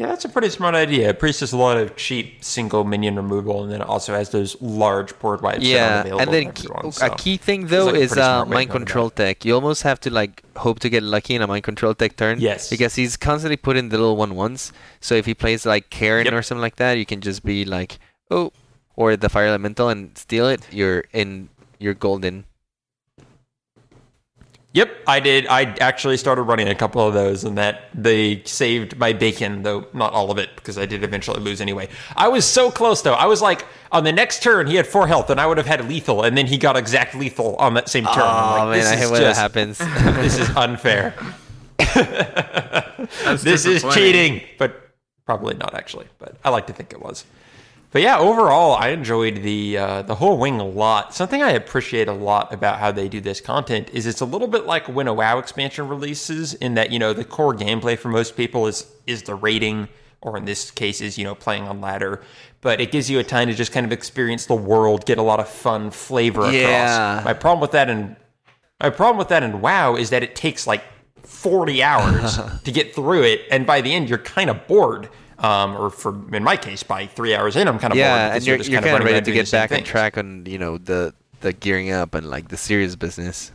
Yeah, 0.00 0.06
that's 0.06 0.24
a 0.24 0.30
pretty 0.30 0.48
smart 0.48 0.74
idea. 0.74 1.12
Priest 1.12 1.40
has 1.40 1.52
a 1.52 1.58
lot 1.58 1.76
of 1.76 1.94
cheap 1.94 2.42
single 2.42 2.84
minion 2.84 3.16
removal, 3.16 3.62
and 3.62 3.70
then 3.70 3.82
it 3.82 3.86
also 3.86 4.14
has 4.14 4.30
those 4.30 4.56
large 4.62 5.12
board 5.18 5.42
wipes. 5.42 5.62
Yeah, 5.62 6.06
and 6.06 6.32
then 6.32 6.52
key, 6.52 6.68
everyone, 6.72 6.92
so. 6.92 7.04
a 7.04 7.14
key 7.16 7.36
thing 7.36 7.66
though 7.66 7.84
like 7.84 7.96
a 7.96 7.98
is 7.98 8.12
uh, 8.12 8.14
smart 8.14 8.48
way 8.48 8.52
of 8.52 8.54
mind 8.54 8.70
control 8.70 9.10
tech. 9.10 9.44
You 9.44 9.54
almost 9.54 9.82
have 9.82 10.00
to 10.00 10.10
like 10.10 10.42
hope 10.56 10.80
to 10.80 10.88
get 10.88 11.02
lucky 11.02 11.34
in 11.34 11.42
a 11.42 11.46
mind 11.46 11.64
control 11.64 11.92
tech 11.94 12.16
turn. 12.16 12.40
Yes. 12.40 12.70
because 12.70 12.94
he's 12.94 13.18
constantly 13.18 13.58
putting 13.58 13.90
the 13.90 13.98
little 13.98 14.16
one 14.16 14.34
ones. 14.36 14.72
So 15.00 15.14
if 15.16 15.26
he 15.26 15.34
plays 15.34 15.66
like 15.66 15.90
Cairne 15.90 16.24
Yep. 16.24 16.32
or 16.32 16.40
something 16.40 16.62
like 16.62 16.76
that, 16.76 16.96
you 16.96 17.04
can 17.04 17.20
just 17.20 17.44
be 17.44 17.66
like, 17.66 17.98
oh, 18.30 18.52
or 18.96 19.16
the 19.16 19.28
fire 19.28 19.48
elemental 19.48 19.90
and 19.90 20.16
steal 20.16 20.48
it. 20.48 20.66
You're 20.72 21.04
in. 21.12 21.50
You're 21.78 21.92
golden. 21.92 22.46
Yep, 24.72 24.98
I 25.08 25.18
did. 25.18 25.48
I 25.48 25.62
actually 25.80 26.16
started 26.16 26.42
running 26.42 26.68
a 26.68 26.76
couple 26.76 27.04
of 27.04 27.12
those, 27.12 27.42
and 27.42 27.58
that 27.58 27.88
they 27.92 28.42
saved 28.44 28.96
my 28.96 29.12
bacon, 29.12 29.64
though 29.64 29.88
not 29.92 30.12
all 30.12 30.30
of 30.30 30.38
it, 30.38 30.50
because 30.54 30.78
I 30.78 30.86
did 30.86 31.02
eventually 31.02 31.40
lose 31.40 31.60
anyway. 31.60 31.88
I 32.14 32.28
was 32.28 32.44
so 32.44 32.70
close, 32.70 33.02
though. 33.02 33.14
I 33.14 33.26
was 33.26 33.42
like, 33.42 33.66
on 33.90 34.04
the 34.04 34.12
next 34.12 34.44
turn, 34.44 34.68
he 34.68 34.76
had 34.76 34.86
four 34.86 35.08
health, 35.08 35.28
and 35.28 35.40
I 35.40 35.46
would 35.46 35.56
have 35.56 35.66
had 35.66 35.88
lethal, 35.88 36.22
and 36.22 36.38
then 36.38 36.46
he 36.46 36.56
got 36.56 36.76
exact 36.76 37.16
lethal 37.16 37.56
on 37.56 37.74
that 37.74 37.88
same 37.88 38.04
turn. 38.04 38.18
Oh 38.18 38.22
like, 38.22 38.24
man, 38.24 38.68
I 38.68 38.76
this 38.76 38.90
hate 38.90 39.04
is 39.04 39.10
when 39.10 39.22
that 39.22 39.36
happens. 39.36 39.78
this 40.18 40.38
is 40.38 40.48
unfair. 40.56 41.14
This 43.42 43.64
is 43.66 43.82
cheating, 43.94 44.42
but 44.58 44.90
probably 45.24 45.54
not 45.54 45.74
actually. 45.74 46.06
But 46.18 46.36
I 46.44 46.50
like 46.50 46.66
to 46.68 46.72
think 46.72 46.92
it 46.92 47.00
was. 47.00 47.24
But 47.92 48.02
yeah, 48.02 48.18
overall, 48.18 48.76
I 48.76 48.88
enjoyed 48.88 49.42
the 49.42 49.78
uh, 49.78 50.02
the 50.02 50.14
whole 50.14 50.38
wing 50.38 50.60
a 50.60 50.66
lot. 50.66 51.12
Something 51.12 51.42
I 51.42 51.50
appreciate 51.50 52.06
a 52.06 52.12
lot 52.12 52.52
about 52.52 52.78
how 52.78 52.92
they 52.92 53.08
do 53.08 53.20
this 53.20 53.40
content 53.40 53.90
is 53.92 54.06
it's 54.06 54.20
a 54.20 54.24
little 54.24 54.46
bit 54.46 54.64
like 54.64 54.86
when 54.88 55.08
a 55.08 55.14
WoW 55.14 55.38
expansion 55.38 55.88
releases, 55.88 56.54
in 56.54 56.74
that 56.74 56.92
you 56.92 57.00
know 57.00 57.12
the 57.12 57.24
core 57.24 57.54
gameplay 57.54 57.98
for 57.98 58.08
most 58.08 58.36
people 58.36 58.68
is 58.68 58.86
is 59.08 59.24
the 59.24 59.34
raiding, 59.34 59.88
or 60.20 60.36
in 60.36 60.44
this 60.44 60.70
case 60.70 61.00
is 61.00 61.18
you 61.18 61.24
know 61.24 61.34
playing 61.34 61.64
on 61.64 61.80
ladder. 61.80 62.22
But 62.60 62.80
it 62.80 62.92
gives 62.92 63.10
you 63.10 63.18
a 63.18 63.24
time 63.24 63.48
to 63.48 63.54
just 63.54 63.72
kind 63.72 63.84
of 63.84 63.90
experience 63.90 64.46
the 64.46 64.54
world, 64.54 65.04
get 65.04 65.18
a 65.18 65.22
lot 65.22 65.40
of 65.40 65.48
fun 65.48 65.90
flavor 65.90 66.42
across. 66.42 66.52
Yeah. 66.54 67.22
My 67.24 67.32
problem 67.32 67.60
with 67.60 67.72
that 67.72 67.90
and 67.90 68.14
my 68.80 68.90
problem 68.90 69.18
with 69.18 69.28
that 69.28 69.42
in 69.42 69.60
WoW 69.60 69.96
is 69.96 70.10
that 70.10 70.22
it 70.22 70.36
takes 70.36 70.64
like 70.64 70.84
40 71.24 71.82
hours 71.82 72.38
to 72.64 72.70
get 72.70 72.94
through 72.94 73.24
it, 73.24 73.42
and 73.50 73.66
by 73.66 73.80
the 73.80 73.92
end, 73.92 74.08
you're 74.08 74.18
kind 74.18 74.48
of 74.48 74.64
bored. 74.68 75.08
Um, 75.40 75.74
or 75.76 75.90
for 75.90 76.14
in 76.34 76.44
my 76.44 76.56
case, 76.56 76.82
by 76.82 77.06
three 77.06 77.34
hours 77.34 77.56
in, 77.56 77.66
I'm 77.66 77.78
kind 77.78 77.92
of 77.92 77.96
bored. 77.96 77.98
yeah, 77.98 78.28
because 78.28 78.36
and 78.36 78.46
you're 78.46 78.56
you're 78.56 78.82
kind 78.82 78.92
kind 78.92 79.02
of 79.02 79.10
ready 79.10 79.24
to 79.24 79.32
get 79.32 79.50
back 79.50 79.72
on 79.72 79.82
track 79.82 80.18
on 80.18 80.44
you 80.46 80.58
know 80.58 80.76
the 80.78 81.14
the 81.40 81.52
gearing 81.52 81.90
up 81.90 82.14
and 82.14 82.28
like 82.28 82.48
the 82.48 82.56
serious 82.56 82.94
business. 82.96 83.52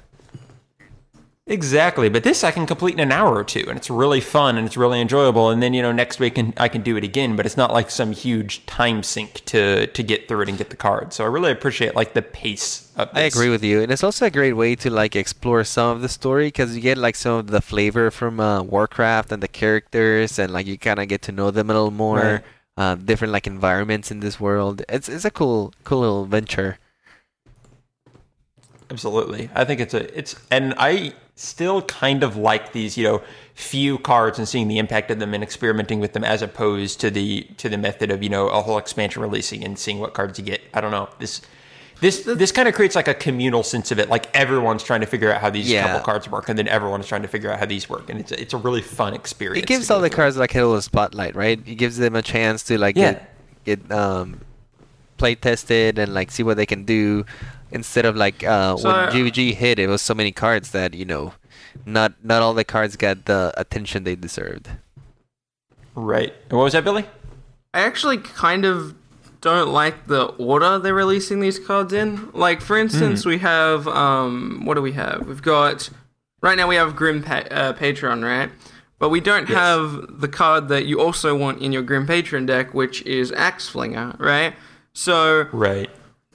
Exactly, 1.47 2.09
but 2.09 2.23
this 2.23 2.43
I 2.43 2.49
can 2.49 2.65
complete 2.65 2.95
in 2.95 2.99
an 2.99 3.11
hour 3.11 3.35
or 3.35 3.43
two, 3.43 3.65
and 3.67 3.77
it's 3.77 3.91
really 3.91 4.19
fun 4.19 4.57
and 4.57 4.65
it's 4.65 4.75
really 4.75 4.99
enjoyable. 4.99 5.51
And 5.51 5.61
then 5.61 5.75
you 5.75 5.83
know 5.83 5.91
next 5.91 6.19
week 6.19 6.39
I 6.57 6.67
can 6.67 6.81
do 6.81 6.97
it 6.97 7.03
again, 7.03 7.35
but 7.35 7.45
it's 7.45 7.55
not 7.55 7.71
like 7.71 7.91
some 7.91 8.13
huge 8.13 8.65
time 8.65 9.03
sink 9.03 9.45
to 9.45 9.85
to 9.85 10.03
get 10.03 10.27
through 10.27 10.41
it 10.41 10.49
and 10.49 10.57
get 10.57 10.71
the 10.71 10.75
card. 10.75 11.13
So 11.13 11.23
I 11.23 11.27
really 11.27 11.51
appreciate 11.51 11.93
like 11.93 12.13
the 12.13 12.23
pace 12.23 12.91
of 12.95 13.13
this. 13.13 13.21
I 13.21 13.27
agree 13.27 13.49
with 13.49 13.63
you, 13.63 13.83
and 13.83 13.91
it's 13.91 14.03
also 14.03 14.25
a 14.25 14.31
great 14.31 14.53
way 14.53 14.73
to 14.77 14.89
like 14.89 15.15
explore 15.15 15.63
some 15.63 15.95
of 15.95 16.01
the 16.01 16.09
story 16.09 16.47
because 16.47 16.75
you 16.75 16.81
get 16.81 16.97
like 16.97 17.15
some 17.15 17.37
of 17.37 17.47
the 17.47 17.61
flavor 17.61 18.09
from 18.09 18.39
uh, 18.39 18.63
Warcraft 18.63 19.31
and 19.31 19.43
the 19.43 19.47
characters, 19.47 20.39
and 20.39 20.51
like 20.51 20.65
you 20.65 20.79
kind 20.79 20.97
of 20.97 21.07
get 21.07 21.21
to 21.23 21.31
know 21.31 21.51
them 21.51 21.69
a 21.69 21.73
little 21.73 21.91
more. 21.91 22.17
Right. 22.17 22.43
Uh, 22.77 22.95
different 22.95 23.31
like 23.31 23.47
environments 23.47 24.11
in 24.11 24.19
this 24.19 24.39
world. 24.39 24.81
It's 24.89 25.07
it's 25.07 25.25
a 25.25 25.31
cool 25.31 25.75
cool 25.83 25.99
little 25.99 26.25
venture. 26.25 26.79
Absolutely. 28.89 29.49
I 29.53 29.63
think 29.63 29.79
it's 29.79 29.93
a 29.93 30.17
it's 30.17 30.35
and 30.51 30.73
I 30.77 31.13
still 31.35 31.81
kind 31.83 32.23
of 32.23 32.37
like 32.37 32.71
these, 32.71 32.97
you 32.97 33.03
know, 33.03 33.21
few 33.53 33.97
cards 33.99 34.37
and 34.39 34.47
seeing 34.47 34.67
the 34.67 34.77
impact 34.77 35.11
of 35.11 35.19
them 35.19 35.33
and 35.33 35.43
experimenting 35.43 35.99
with 35.99 36.13
them 36.13 36.23
as 36.23 36.41
opposed 36.41 36.99
to 37.01 37.09
the 37.11 37.43
to 37.57 37.69
the 37.69 37.77
method 37.77 38.09
of, 38.11 38.23
you 38.23 38.29
know, 38.29 38.47
a 38.47 38.61
whole 38.61 38.77
expansion 38.77 39.21
releasing 39.21 39.63
and 39.63 39.77
seeing 39.77 39.99
what 39.99 40.13
cards 40.13 40.39
you 40.39 40.45
get. 40.45 40.61
I 40.73 40.81
don't 40.81 40.91
know. 40.91 41.09
This 41.19 41.41
this 42.01 42.23
this 42.23 42.51
kind 42.51 42.67
of 42.67 42.73
creates 42.75 42.95
like 42.95 43.07
a 43.07 43.13
communal 43.13 43.63
sense 43.63 43.91
of 43.91 43.99
it. 43.99 44.09
Like 44.09 44.33
everyone's 44.35 44.83
trying 44.83 45.01
to 45.01 45.07
figure 45.07 45.31
out 45.31 45.41
how 45.41 45.49
these 45.49 45.69
Yeah. 45.69 45.83
couple 45.87 46.01
cards 46.05 46.29
work 46.29 46.49
and 46.49 46.57
then 46.57 46.67
everyone's 46.67 47.07
trying 47.07 47.21
to 47.21 47.27
figure 47.27 47.51
out 47.51 47.59
how 47.59 47.65
these 47.65 47.89
work 47.89 48.09
and 48.09 48.19
it's 48.19 48.31
a, 48.31 48.41
it's 48.41 48.53
a 48.53 48.57
really 48.57 48.81
fun 48.81 49.13
experience. 49.13 49.63
It 49.63 49.67
gives 49.67 49.89
all 49.89 50.01
the 50.01 50.09
cards 50.09 50.37
like 50.37 50.55
a 50.55 50.59
little 50.63 50.81
spotlight, 50.81 51.35
right? 51.35 51.59
It 51.65 51.75
gives 51.75 51.97
them 51.97 52.15
a 52.15 52.21
chance 52.21 52.63
to 52.63 52.77
like 52.77 52.95
Yeah. 52.97 53.13
get 53.65 53.79
get 53.87 53.91
um, 53.91 54.41
play 55.17 55.35
tested 55.35 55.97
and 55.97 56.13
like 56.13 56.31
see 56.31 56.43
what 56.43 56.57
they 56.57 56.65
can 56.65 56.83
do 56.83 57.25
instead 57.71 58.05
of 58.05 58.15
like 58.15 58.43
uh, 58.43 58.77
So, 58.77 58.87
when 58.89 58.95
uh, 58.95 59.11
GVG 59.11 59.53
hit, 59.55 59.79
it 59.79 59.87
was 59.87 60.01
so 60.01 60.13
many 60.13 60.31
cards 60.31 60.71
that 60.71 60.93
you 60.93 61.05
know, 61.05 61.33
not 61.85 62.13
not 62.23 62.41
all 62.41 62.53
the 62.53 62.63
cards 62.63 62.95
got 62.95 63.25
the 63.25 63.53
attention 63.57 64.03
they 64.03 64.15
deserved. 64.15 64.69
Right. 65.95 66.33
What 66.49 66.63
was 66.63 66.73
that, 66.73 66.83
Billy? 66.83 67.05
I 67.73 67.81
actually 67.81 68.17
kind 68.17 68.65
of 68.65 68.95
don't 69.41 69.69
like 69.71 70.07
the 70.07 70.25
order 70.25 70.79
they're 70.79 70.93
releasing 70.93 71.39
these 71.39 71.59
cards 71.59 71.93
in. 71.93 72.31
Like, 72.33 72.61
for 72.61 72.77
instance, 72.77 73.25
we 73.25 73.37
have 73.39 73.87
um, 73.87 74.65
what 74.65 74.73
do 74.75 74.81
we 74.81 74.93
have? 74.93 75.27
We've 75.27 75.41
got 75.41 75.89
right 76.41 76.57
now 76.57 76.67
we 76.67 76.75
have 76.75 76.95
Grim 76.95 77.21
pa- 77.23 77.45
uh, 77.51 77.73
Patron, 77.73 78.23
right? 78.23 78.49
But 78.97 79.09
we 79.09 79.19
don't 79.19 79.47
Yes. 79.49 79.57
have 79.57 80.19
the 80.21 80.27
card 80.29 80.69
that 80.69 80.85
you 80.85 81.01
also 81.01 81.35
want 81.35 81.61
in 81.61 81.71
your 81.73 81.81
Grim 81.83 82.07
Patron 82.07 82.45
deck, 82.45 82.73
which 82.73 83.01
is 83.03 83.31
Axe 83.33 83.69
Flinger, 83.69 84.15
right? 84.19 84.53
So 84.93 85.47
Right. 85.51 85.89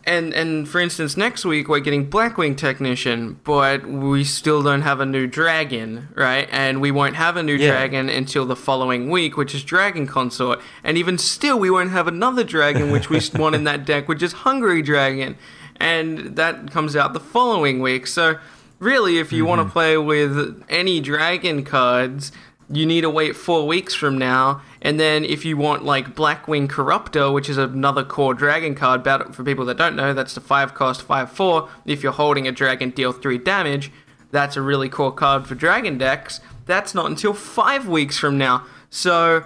And 0.05 0.33
and 0.33 0.69
for 0.69 0.81
instance, 0.81 1.17
next 1.17 1.45
week 1.45 1.69
we're 1.69 1.81
getting 1.81 2.09
Blackwing 2.09 2.57
Technician, 2.57 3.39
but 3.45 3.87
we 3.87 4.25
still 4.25 4.63
don't 4.63 4.83
have 4.83 5.01
a 5.01 5.07
new 5.07 5.27
dragon, 5.27 6.09
right? 6.15 6.49
And 6.51 6.81
we 6.81 6.91
won't 6.91 7.17
have 7.17 7.37
a 7.37 7.43
new 7.43 7.57
Yeah. 7.57 7.71
dragon 7.71 8.09
until 8.09 8.47
the 8.47 8.57
following 8.57 9.11
week, 9.11 9.37
which 9.37 9.55
is 9.55 9.63
Dragon 9.63 10.07
Consort. 10.07 10.61
And 10.83 10.97
even 10.97 11.19
still, 11.19 11.59
we 11.59 11.71
won't 11.71 11.91
have 11.91 12.09
another 12.09 12.45
dragon, 12.45 12.91
which 12.91 13.11
we 13.11 13.21
want 13.35 13.55
in 13.55 13.65
that 13.65 13.85
deck, 13.85 14.09
which 14.09 14.23
is 14.23 14.33
Hungry 14.33 14.83
Dragon, 14.83 15.37
and 15.77 16.37
that 16.37 16.71
comes 16.71 16.97
out 16.97 17.13
the 17.13 17.21
following 17.21 17.81
week. 17.81 18.07
So 18.07 18.39
really, 18.79 19.19
if 19.19 19.33
you 19.33 19.43
mm-hmm. 19.43 19.49
want 19.49 19.69
to 19.69 19.73
play 19.73 19.97
with 19.97 20.65
any 20.69 21.01
dragon 21.01 21.65
cards. 21.65 22.33
You 22.73 22.87
need 22.87 23.01
to 23.01 23.11
wait 23.11 23.35
four 23.35 23.67
weeks 23.67 23.95
from 23.95 24.17
now, 24.17 24.63
and 24.81 25.01
then 25.01 25.25
if 25.25 25.45
you 25.45 25.57
want 25.57 25.85
like 25.85 26.15
Blackwing 26.15 26.69
Corruptor, 26.69 27.35
which 27.35 27.49
is 27.49 27.59
another 27.59 28.05
core 28.05 28.33
dragon 28.33 28.77
card, 28.77 29.03
battle 29.03 29.33
for 29.33 29.43
people 29.43 29.65
that 29.65 29.77
don't 29.77 29.97
know, 29.97 30.15
that's 30.15 30.35
the 30.35 30.41
five 30.41 30.73
cost 30.73 31.03
five 31.03 31.33
four. 31.33 31.69
If 31.85 32.05
you're 32.05 32.13
holding 32.13 32.47
a 32.47 32.53
dragon, 32.53 32.91
deal 32.91 33.13
three 33.13 33.39
damage. 33.39 33.91
That's 34.31 34.57
a 34.57 34.63
really 34.63 34.89
core 34.89 35.11
card 35.13 35.49
for 35.49 35.57
dragon 35.57 35.99
decks. 35.99 36.41
That's 36.67 36.95
not 36.95 37.07
until 37.07 37.35
five 37.35 37.89
weeks 37.89 38.17
from 38.19 38.39
now. 38.39 38.65
So 38.89 39.45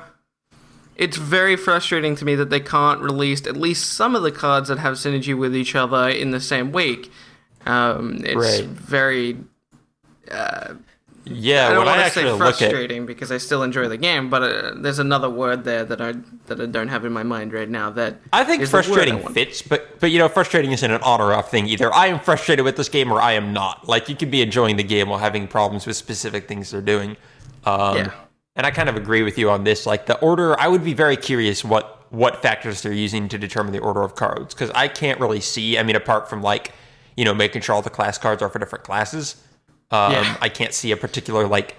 it's 0.97 1.17
very 1.17 1.57
frustrating 1.57 2.17
to 2.17 2.25
me 2.27 2.35
that 2.35 2.51
they 2.51 2.61
can't 2.61 3.01
release 3.01 3.47
at 3.47 3.57
least 3.57 3.91
some 3.95 4.15
of 4.15 4.23
the 4.23 4.33
cards 4.33 4.69
that 4.69 4.79
have 4.81 4.95
synergy 4.95 5.35
with 5.37 5.57
each 5.57 5.75
other 5.75 6.11
in 6.11 6.31
the 6.33 6.41
same 6.41 6.73
week. 6.73 7.11
Um, 7.65 8.21
it's 8.23 8.37
Right. 8.61 8.65
very 8.67 9.39
Yeah. 11.25 11.69
I 11.69 11.75
don't 11.75 11.89
I 11.89 11.97
want 11.97 12.07
to 12.07 12.11
say 12.11 12.25
look 12.25 12.41
at 12.41 12.59
frustrating 12.59 13.07
because 13.07 13.33
I 13.33 13.39
still 13.39 13.63
enjoy 13.63 13.89
the 13.89 13.97
game, 13.97 14.29
but 14.29 14.43
uh, 14.43 14.75
there's 14.77 14.99
another 14.99 15.31
word 15.31 15.65
there 15.65 15.85
that 15.85 16.01
I 16.01 16.15
that 16.47 16.61
I 16.61 16.67
don't 16.67 16.89
have 16.89 17.05
in 17.05 17.13
my 17.13 17.23
mind 17.23 17.53
right 17.53 17.69
now. 17.69 17.91
That 17.91 18.19
I 18.33 18.45
think 18.45 18.63
is 18.63 18.71
the 18.71 18.77
word 18.77 18.81
I 18.81 18.83
frustrating 18.85 19.23
want. 19.23 19.35
fits, 19.35 19.63
but 19.63 20.01
but 20.01 20.11
you 20.11 20.19
know, 20.19 20.29
frustrating 20.29 20.73
isn't 20.73 20.91
an 20.91 21.01
on 21.03 21.21
or 21.21 21.33
off 21.33 21.51
thing 21.51 21.67
either. 21.67 21.93
I 21.93 22.09
am 22.09 22.21
frustrated 22.21 22.65
with 22.65 22.77
this 22.77 22.89
game, 22.89 23.11
or 23.13 23.21
I 23.21 23.33
am 23.33 23.53
not. 23.53 23.89
Like 23.89 24.09
you 24.09 24.17
could 24.17 24.31
be 24.31 24.43
enjoying 24.43 24.77
the 24.77 24.85
game 24.85 25.09
while 25.09 25.19
having 25.19 25.49
problems 25.49 25.87
with 25.87 25.97
specific 25.97 26.47
things 26.47 26.71
they're 26.71 26.83
doing. 26.83 27.17
Um, 27.65 27.97
Yeah. 27.97 28.13
And 28.57 28.65
I 28.67 28.71
kind 28.71 28.89
of 28.89 28.95
agree 28.95 29.23
with 29.25 29.37
you 29.37 29.51
on 29.51 29.65
this. 29.65 29.85
Like 29.85 30.07
the 30.07 30.17
order, 30.21 30.59
I 30.61 30.69
would 30.69 30.85
be 30.85 30.95
very 30.95 31.17
curious 31.17 31.65
what 31.65 32.07
what 32.11 32.41
factors 32.43 32.83
they're 32.83 32.93
using 32.93 33.29
to 33.29 33.39
determine 33.39 33.73
the 33.73 33.81
order 33.81 34.03
of 34.03 34.15
cards 34.15 34.55
because 34.55 34.71
I 34.75 34.87
can't 34.87 35.19
really 35.19 35.41
see. 35.41 35.77
I 35.79 35.83
mean, 35.83 35.97
apart 35.97 36.29
from 36.31 36.43
like 36.43 36.73
you 37.17 37.25
know 37.25 37.35
making 37.35 37.63
sure 37.63 37.75
all 37.75 37.83
the 37.83 37.91
class 37.91 38.19
cards 38.19 38.43
are 38.43 38.49
for 38.49 38.59
different 38.61 38.85
classes, 38.85 39.43
um, 39.91 40.13
Yeah. 40.13 40.37
I 40.41 40.49
can't 40.49 40.73
see 40.75 40.93
a 40.93 40.97
particular 40.97 41.47
like 41.47 41.77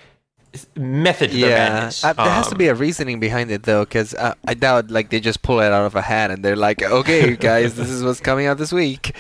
method 0.76 1.34
Yeah, 1.34 1.48
madness. 1.50 2.04
uh, 2.04 2.14
there 2.14 2.32
has 2.32 2.48
to 2.48 2.54
Um, 2.54 2.58
be 2.58 2.68
a 2.68 2.76
reasoning 2.76 3.20
behind 3.20 3.52
it 3.52 3.64
though, 3.64 3.84
because 3.84 4.14
uh, 4.14 4.36
I 4.48 4.54
doubt 4.54 4.90
like 4.90 5.10
they 5.10 5.20
just 5.20 5.42
pull 5.42 5.60
it 5.60 5.72
out 5.72 5.86
of 5.86 5.96
a 5.96 6.02
hat 6.02 6.32
and 6.32 6.44
they're 6.44 6.56
like, 6.56 6.82
"Okay, 6.82 7.36
guys, 7.36 7.76
this 7.76 7.90
is 7.90 8.04
what's 8.04 8.22
coming 8.22 8.46
out 8.48 8.58
this 8.58 8.72
week." 8.72 9.14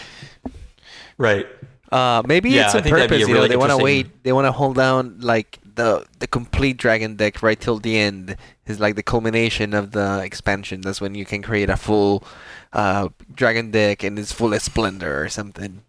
right. 1.17 1.45
Uh, 1.91 2.23
maybe 2.25 2.49
Yeah, 2.49 2.65
it's 2.65 2.75
I 2.75 2.77
on 2.79 2.83
think 2.83 2.95
that'd 2.95 3.09
be 3.09 3.15
purpose. 3.17 3.27
a 3.27 3.29
You 3.29 3.35
know, 3.35 3.47
they 3.47 3.57
want 3.57 3.71
to 3.71 3.77
wait. 3.77 4.23
They 4.23 4.31
want 4.33 4.45
to 4.45 4.51
hold 4.51 4.75
down 4.75 5.19
like 5.19 5.59
the 5.75 6.05
the 6.19 6.27
complete 6.27 6.77
dragon 6.77 7.15
deck 7.15 7.43
right 7.43 7.59
till 7.59 7.79
the 7.79 7.97
end. 7.97 8.35
Is 8.65 8.79
like 8.79 8.95
the 8.95 9.03
culmination 9.03 9.73
of 9.75 9.91
the 9.91 10.21
expansion. 10.23 10.81
That's 10.81 10.99
when 10.99 11.13
you 11.13 11.23
can 11.25 11.43
create 11.43 11.69
a 11.69 11.77
full 11.77 12.23
uh, 12.73 13.09
dragon 13.33 13.69
deck 13.71 14.03
in 14.03 14.17
its 14.17 14.31
fullest 14.31 14.65
splendor 14.65 15.21
or 15.21 15.29
something. 15.29 15.83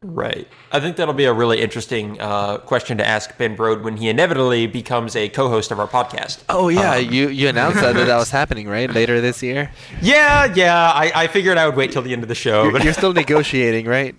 Right. 0.00 0.46
I 0.70 0.78
think 0.78 0.94
that'll 0.96 1.12
be 1.12 1.24
a 1.24 1.32
really 1.32 1.60
interesting 1.60 2.20
uh, 2.20 2.58
question 2.58 2.98
to 2.98 3.06
ask 3.06 3.36
Ben 3.36 3.56
Brode 3.56 3.82
when 3.82 3.96
he 3.96 4.08
inevitably 4.08 4.68
becomes 4.68 5.16
a 5.16 5.28
co-host 5.28 5.72
of 5.72 5.80
our 5.80 5.88
podcast. 5.88 6.44
Oh 6.48 6.68
yeah, 6.68 6.94
Um, 6.94 7.12
you 7.12 7.28
you 7.28 7.48
announced 7.48 7.80
that, 7.80 7.94
that 7.96 8.16
was 8.16 8.30
happening 8.30 8.68
right 8.68 8.88
later 8.92 9.20
this 9.20 9.42
year. 9.42 9.72
Yeah, 10.00 10.52
yeah. 10.54 10.92
I, 10.92 11.10
I 11.14 11.26
figured 11.26 11.58
I 11.58 11.66
would 11.66 11.74
wait 11.74 11.90
till 11.90 12.02
the 12.02 12.12
end 12.12 12.22
of 12.22 12.28
the 12.28 12.36
show, 12.36 12.64
You're, 12.64 12.72
but 12.72 12.84
you're 12.84 12.92
still 12.92 13.12
negotiating, 13.12 13.86
right? 13.86 14.14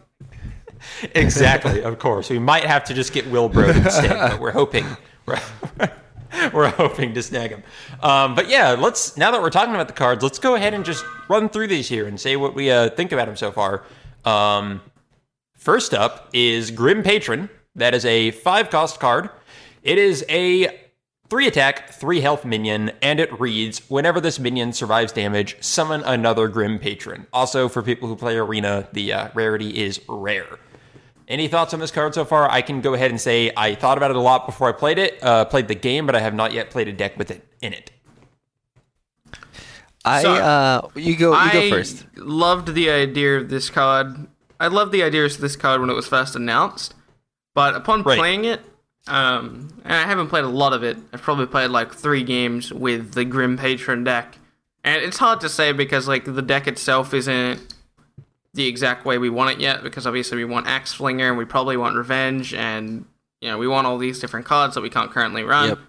exactly, 1.15 1.81
of 1.81 1.97
course. 1.97 2.29
We 2.29 2.39
might 2.39 2.65
have 2.65 2.83
to 2.85 2.93
just 2.93 3.13
get 3.13 3.25
Will 3.27 3.49
Brode 3.49 3.75
instead, 3.85 4.09
but 4.09 4.39
we're 4.41 4.51
hoping 4.51 4.85
we're, 5.25 5.39
we're 6.53 6.69
hoping 6.71 7.13
to 7.13 7.23
snag 7.23 7.51
him. 7.51 7.63
Um, 8.01 8.35
but 8.35 8.49
yeah, 8.49 8.71
let's 8.71 9.15
now 9.15 9.31
that 9.31 9.41
we're 9.41 9.49
talking 9.49 9.75
about 9.75 9.87
the 9.87 9.93
cards, 9.93 10.23
let's 10.23 10.39
go 10.39 10.55
ahead 10.55 10.73
and 10.73 10.83
just 10.83 11.05
run 11.29 11.47
through 11.47 11.67
these 11.67 11.87
here 11.87 12.05
and 12.05 12.19
say 12.19 12.35
what 12.35 12.53
we 12.53 12.69
uh, 12.69 12.89
think 12.89 13.13
about 13.13 13.27
them 13.27 13.37
so 13.37 13.53
far. 13.53 13.85
Um, 14.25 14.81
first 15.59 15.93
up 15.93 16.29
is 16.33 16.71
Grim 16.71 17.03
Patron. 17.03 17.49
That 17.75 17.93
is 17.93 18.05
a 18.05 18.31
five 18.31 18.69
cost 18.69 18.99
card. 18.99 19.29
It 19.83 19.97
is 19.99 20.25
a 20.27 20.79
three 21.29 21.47
attack, 21.47 21.91
three 21.91 22.21
health 22.21 22.43
minion, 22.43 22.91
and 23.01 23.19
it 23.19 23.39
reads 23.39 23.87
whenever 23.89 24.19
this 24.19 24.39
minion 24.39 24.73
survives 24.73 25.11
damage, 25.11 25.55
summon 25.61 26.01
another 26.03 26.47
Grim 26.47 26.79
Patron. 26.79 27.27
Also, 27.31 27.69
for 27.69 27.83
people 27.83 28.07
who 28.09 28.15
play 28.15 28.35
Arena, 28.37 28.87
the 28.93 29.13
uh, 29.13 29.29
rarity 29.35 29.77
is 29.83 30.01
rare. 30.09 30.57
Any 31.27 31.47
thoughts 31.47 31.75
on 31.75 31.79
this 31.79 31.91
card 31.91 32.15
so 32.15 32.25
far? 32.25 32.49
I 32.49 32.63
can 32.63 32.81
go 32.81 32.95
ahead 32.95 33.11
and 33.11 33.21
say 33.21 33.51
I 33.55 33.75
thought 33.75 33.97
about 33.97 34.09
it 34.09 34.17
a 34.17 34.21
lot 34.21 34.47
before 34.47 34.67
I 34.67 34.71
played 34.71 34.97
it, 34.97 35.21
uh, 35.23 35.45
played 35.45 35.67
the 35.67 35.75
game, 35.75 36.07
but 36.07 36.15
I 36.15 36.19
have 36.21 36.33
not 36.33 36.53
yet 36.53 36.71
played 36.71 36.87
a 36.87 36.93
deck 36.93 37.17
with 37.17 37.29
it 37.29 37.45
in 37.61 37.73
it. 37.73 37.91
I 40.03 40.23
So, 40.23 40.33
uh, 40.33 40.87
you 40.95 41.15
go 41.15 41.31
you 41.31 41.37
I 41.37 41.53
go 41.53 41.69
first. 41.69 42.05
loved 42.17 42.73
the 42.73 42.89
idea 42.89 43.37
of 43.37 43.49
this 43.49 43.69
card. 43.69 44.27
I 44.59 44.67
loved 44.67 44.91
the 44.91 45.03
idea 45.03 45.25
of 45.25 45.37
this 45.39 45.55
card 45.55 45.81
when 45.81 45.89
it 45.89 45.93
was 45.93 46.07
first 46.07 46.35
announced, 46.35 46.93
but 47.53 47.75
upon 47.75 48.03
Right. 48.03 48.17
playing 48.17 48.45
it, 48.45 48.61
um, 49.07 49.69
and 49.83 49.93
I 49.93 50.03
haven't 50.05 50.27
played 50.27 50.43
a 50.43 50.49
lot 50.49 50.73
of 50.73 50.83
it. 50.83 50.97
I've 51.13 51.21
probably 51.21 51.45
played 51.45 51.69
like 51.69 51.93
three 51.93 52.23
games 52.23 52.71
with 52.73 53.13
the 53.13 53.25
Grim 53.25 53.57
Patron 53.57 54.03
deck, 54.03 54.37
and 54.83 55.01
it's 55.01 55.17
hard 55.17 55.39
to 55.41 55.49
say 55.49 55.71
because 55.71 56.07
like 56.07 56.25
the 56.25 56.41
deck 56.41 56.67
itself 56.67 57.13
isn't 57.13 57.73
the 58.53 58.67
exact 58.67 59.05
way 59.05 59.17
we 59.17 59.29
want 59.29 59.51
it 59.51 59.59
yet. 59.61 59.83
Because 59.83 60.05
obviously 60.07 60.37
we 60.37 60.45
want 60.45 60.67
Axe 60.67 60.93
Flinger 60.93 61.29
and 61.29 61.37
we 61.37 61.45
probably 61.45 61.77
want 61.77 61.95
Revenge, 61.95 62.53
and 62.53 63.05
you 63.41 63.49
know 63.49 63.57
we 63.57 63.67
want 63.67 63.87
all 63.87 63.97
these 63.97 64.19
different 64.19 64.45
cards 64.45 64.75
that 64.75 64.81
we 64.81 64.89
can't 64.89 65.11
currently 65.11 65.43
run. 65.43 65.69
Yep. 65.69 65.79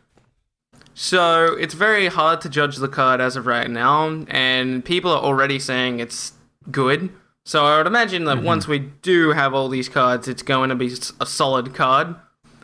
So 0.95 1.55
it's 1.55 1.75
very 1.75 2.09
hard 2.09 2.41
to 2.43 2.49
judge 2.49 2.77
the 2.77 2.89
card 2.89 3.21
as 3.21 3.37
of 3.37 3.47
right 3.47 3.71
now, 3.71 4.25
and 4.29 4.85
people 4.85 5.11
are 5.11 5.23
already 5.23 5.59
saying 5.59 6.01
it's 6.01 6.33
good. 6.71 7.11
So 7.45 7.65
I 7.65 7.79
would 7.79 7.87
imagine 7.87 8.25
that 8.25 8.39
mm-hmm. 8.39 8.47
once 8.47 8.69
we 8.69 8.79
do 8.79 9.33
have 9.33 9.55
all 9.55 9.69
these 9.69 9.89
cards, 9.89 10.29
it's 10.29 10.43
going 10.43 10.69
to 10.69 10.77
be 10.77 10.95
a 11.21 11.27
solid 11.27 11.75
card. 11.75 12.15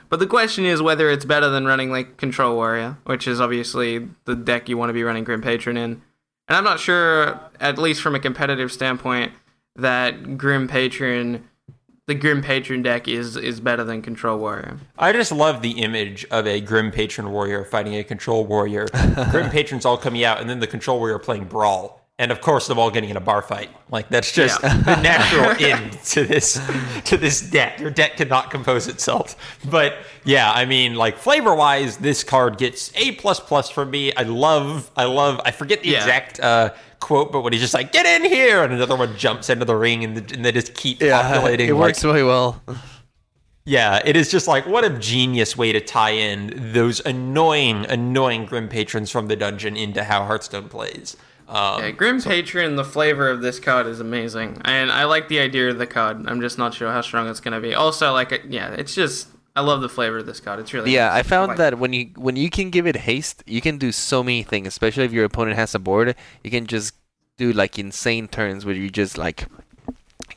But 0.08 0.20
the 0.20 0.26
question 0.26 0.64
is 0.64 0.80
whether 0.80 1.10
it's 1.10 1.24
better 1.24 1.48
than 1.48 1.64
running 1.64 1.90
like 1.90 2.16
Control 2.16 2.54
Warrior, 2.54 2.98
which 3.04 3.26
is 3.26 3.40
obviously 3.40 4.08
the 4.24 4.36
deck 4.36 4.68
you 4.68 4.76
want 4.76 4.90
to 4.90 4.94
be 4.94 5.02
running 5.02 5.24
Grim 5.24 5.42
Patron 5.42 5.76
in. 5.76 6.02
And 6.48 6.56
I'm 6.56 6.64
not 6.64 6.78
sure, 6.78 7.40
at 7.58 7.78
least 7.78 8.00
from 8.00 8.14
a 8.14 8.20
competitive 8.20 8.70
standpoint, 8.70 9.32
that 9.74 10.38
Grim 10.38 10.68
Patron, 10.68 11.48
the 12.06 12.14
Grim 12.14 12.40
Patron 12.40 12.82
deck 12.82 13.08
is 13.08 13.36
is 13.36 13.60
better 13.60 13.82
than 13.82 14.00
Control 14.00 14.38
Warrior. 14.38 14.78
I 14.96 15.12
just 15.12 15.32
love 15.32 15.60
the 15.60 15.82
image 15.82 16.24
of 16.30 16.46
a 16.46 16.60
Grim 16.60 16.92
Patron 16.92 17.32
warrior 17.32 17.64
fighting 17.64 17.96
a 17.96 18.04
Control 18.04 18.46
warrior. 18.46 18.86
Grim 19.30 19.50
Patrons 19.50 19.84
all 19.84 19.98
coming 19.98 20.22
out, 20.22 20.40
and 20.40 20.48
then 20.48 20.60
the 20.60 20.68
Control 20.68 20.98
warrior 20.98 21.18
playing 21.18 21.46
Brawl. 21.46 21.95
And 22.18 22.32
of 22.32 22.40
course, 22.40 22.66
them 22.66 22.78
all 22.78 22.90
getting 22.90 23.10
in 23.10 23.18
a 23.18 23.20
bar 23.20 23.42
fight. 23.42 23.68
Like 23.90 24.08
that's 24.08 24.32
just 24.32 24.62
Yeah. 24.62 24.74
the 24.84 24.96
natural 25.02 25.50
end 25.70 25.92
to 26.04 26.24
this 26.24 26.54
to 27.04 27.16
this 27.18 27.42
deck. 27.42 27.78
Your 27.78 27.90
deck 27.90 28.16
cannot 28.16 28.50
compose 28.50 28.88
itself. 28.88 29.36
But 29.70 29.98
yeah, 30.24 30.50
I 30.50 30.64
mean, 30.64 30.94
like 30.94 31.18
flavor 31.18 31.54
wise, 31.54 31.98
this 31.98 32.24
card 32.24 32.56
gets 32.56 32.90
a 32.96 33.12
plus 33.12 33.38
plus 33.38 33.68
from 33.68 33.90
me. 33.90 34.14
I 34.14 34.22
love, 34.22 34.90
I 34.96 35.04
love. 35.04 35.42
I 35.44 35.50
forget 35.50 35.82
the 35.82 35.90
Yeah. 35.90 35.98
exact 35.98 36.40
uh, 36.40 36.70
quote, 37.00 37.32
but 37.32 37.42
when 37.42 37.52
he's 37.52 37.60
just 37.60 37.74
like, 37.74 37.92
"Get 37.92 38.06
in 38.06 38.24
here," 38.30 38.62
and 38.64 38.72
another 38.72 38.96
one 38.96 39.14
jumps 39.18 39.50
into 39.50 39.66
the 39.66 39.76
ring, 39.76 40.02
and, 40.02 40.16
the, 40.16 40.34
and 40.34 40.42
they 40.42 40.52
just 40.52 40.72
keep 40.72 41.02
Yeah, 41.02 41.20
populating. 41.34 41.68
it 41.68 41.74
like, 41.74 41.80
works 41.88 42.02
really 42.02 42.22
well. 42.22 42.62
yeah, 43.66 44.00
it 44.04 44.16
is 44.16 44.30
just 44.30 44.48
like 44.48 44.66
what 44.66 44.84
a 44.84 44.90
genius 44.98 45.54
way 45.54 45.70
to 45.72 45.80
tie 45.82 46.10
in 46.12 46.72
those 46.72 47.00
annoying, 47.04 47.84
annoying 47.90 48.46
Grim 48.46 48.68
patrons 48.70 49.10
from 49.10 49.26
the 49.28 49.36
dungeon 49.36 49.76
into 49.76 50.02
how 50.04 50.24
Hearthstone 50.24 50.70
plays. 50.70 51.14
Um, 51.48 51.80
Yeah, 51.80 51.90
Grim 51.92 52.20
Patron, 52.20 52.76
the 52.76 52.84
flavor 52.84 53.28
of 53.30 53.40
this 53.40 53.60
card 53.60 53.86
is 53.86 54.00
amazing, 54.00 54.60
and 54.64 54.90
I 54.90 55.04
like 55.04 55.28
the 55.28 55.38
idea 55.38 55.70
of 55.70 55.78
the 55.78 55.86
card. 55.86 56.24
I'm 56.26 56.40
just 56.40 56.58
not 56.58 56.74
sure 56.74 56.90
how 56.90 57.00
strong 57.02 57.28
it's 57.28 57.40
gonna 57.40 57.60
be. 57.60 57.74
Also, 57.74 58.12
like, 58.12 58.32
uh, 58.32 58.38
yeah, 58.48 58.70
it's 58.72 58.94
just 58.94 59.28
I 59.54 59.60
love 59.62 59.80
the 59.80 59.88
flavor 59.88 60.18
of 60.18 60.26
this 60.26 60.40
card. 60.40 60.58
It's 60.60 60.74
really 60.74 60.92
Yeah, 60.92 61.12
I 61.12 61.18
nice. 61.18 61.28
found 61.28 61.48
like 61.50 61.56
that 61.58 61.78
when 61.78 61.92
you 61.92 62.10
when 62.16 62.36
you 62.36 62.50
can 62.50 62.70
give 62.70 62.86
it 62.86 62.96
haste, 62.96 63.42
you 63.46 63.60
can 63.60 63.78
do 63.78 63.90
so 63.92 64.22
many 64.22 64.42
things. 64.42 64.66
Especially 64.66 65.04
if 65.04 65.12
your 65.12 65.24
opponent 65.24 65.56
has 65.56 65.74
a 65.74 65.78
board, 65.78 66.14
you 66.44 66.50
can 66.50 66.66
just 66.66 66.94
do 67.38 67.52
like 67.52 67.78
insane 67.78 68.28
turns 68.28 68.64
where 68.66 68.74
you 68.74 68.90
just 68.90 69.16
like 69.16 69.46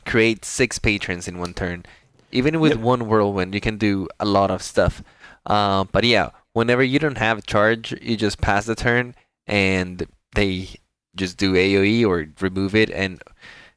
create 0.06 0.44
six 0.44 0.78
patrons 0.78 1.28
in 1.28 1.38
one 1.38 1.54
turn. 1.54 1.84
Even 2.32 2.60
with 2.60 2.72
Yep. 2.72 2.80
one 2.80 3.06
whirlwind, 3.08 3.54
you 3.54 3.60
can 3.60 3.76
do 3.76 4.06
a 4.20 4.24
lot 4.24 4.50
of 4.50 4.62
stuff. 4.62 5.02
Um, 5.46 5.88
but 5.92 6.04
yeah, 6.04 6.30
whenever 6.52 6.82
you 6.82 6.98
don't 6.98 7.18
have 7.18 7.44
charge, 7.46 7.92
you 8.00 8.16
just 8.16 8.40
pass 8.40 8.66
the 8.66 8.74
turn 8.74 9.14
and 9.46 10.06
they 10.34 10.68
just 11.16 11.36
do 11.36 11.54
AOE 11.54 12.06
or 12.06 12.26
remove 12.40 12.74
it, 12.74 12.90
and 12.90 13.22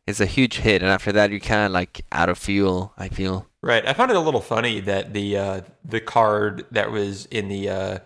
it's 0.08 0.20
a 0.20 0.26
huge 0.26 0.58
hit. 0.58 0.82
And 0.82 0.92
after 0.92 1.12
that, 1.12 1.32
you're 1.32 1.40
kind 1.40 1.66
of 1.66 1.72
like 1.72 2.06
out 2.12 2.30
of 2.30 2.38
fuel. 2.38 2.94
I 2.98 3.10
feel. 3.10 3.48
Right. 3.62 3.86
I 3.88 3.94
found 3.94 4.12
it 4.12 4.18
a 4.18 4.22
little 4.22 4.42
funny 4.42 4.80
that 4.82 5.14
the 5.14 5.38
uh, 5.38 5.62
the 5.86 6.02
card 6.02 6.66
that 6.72 6.92
was 6.92 7.26
in 7.28 7.48
the 7.48 7.70
uh, 7.70 8.00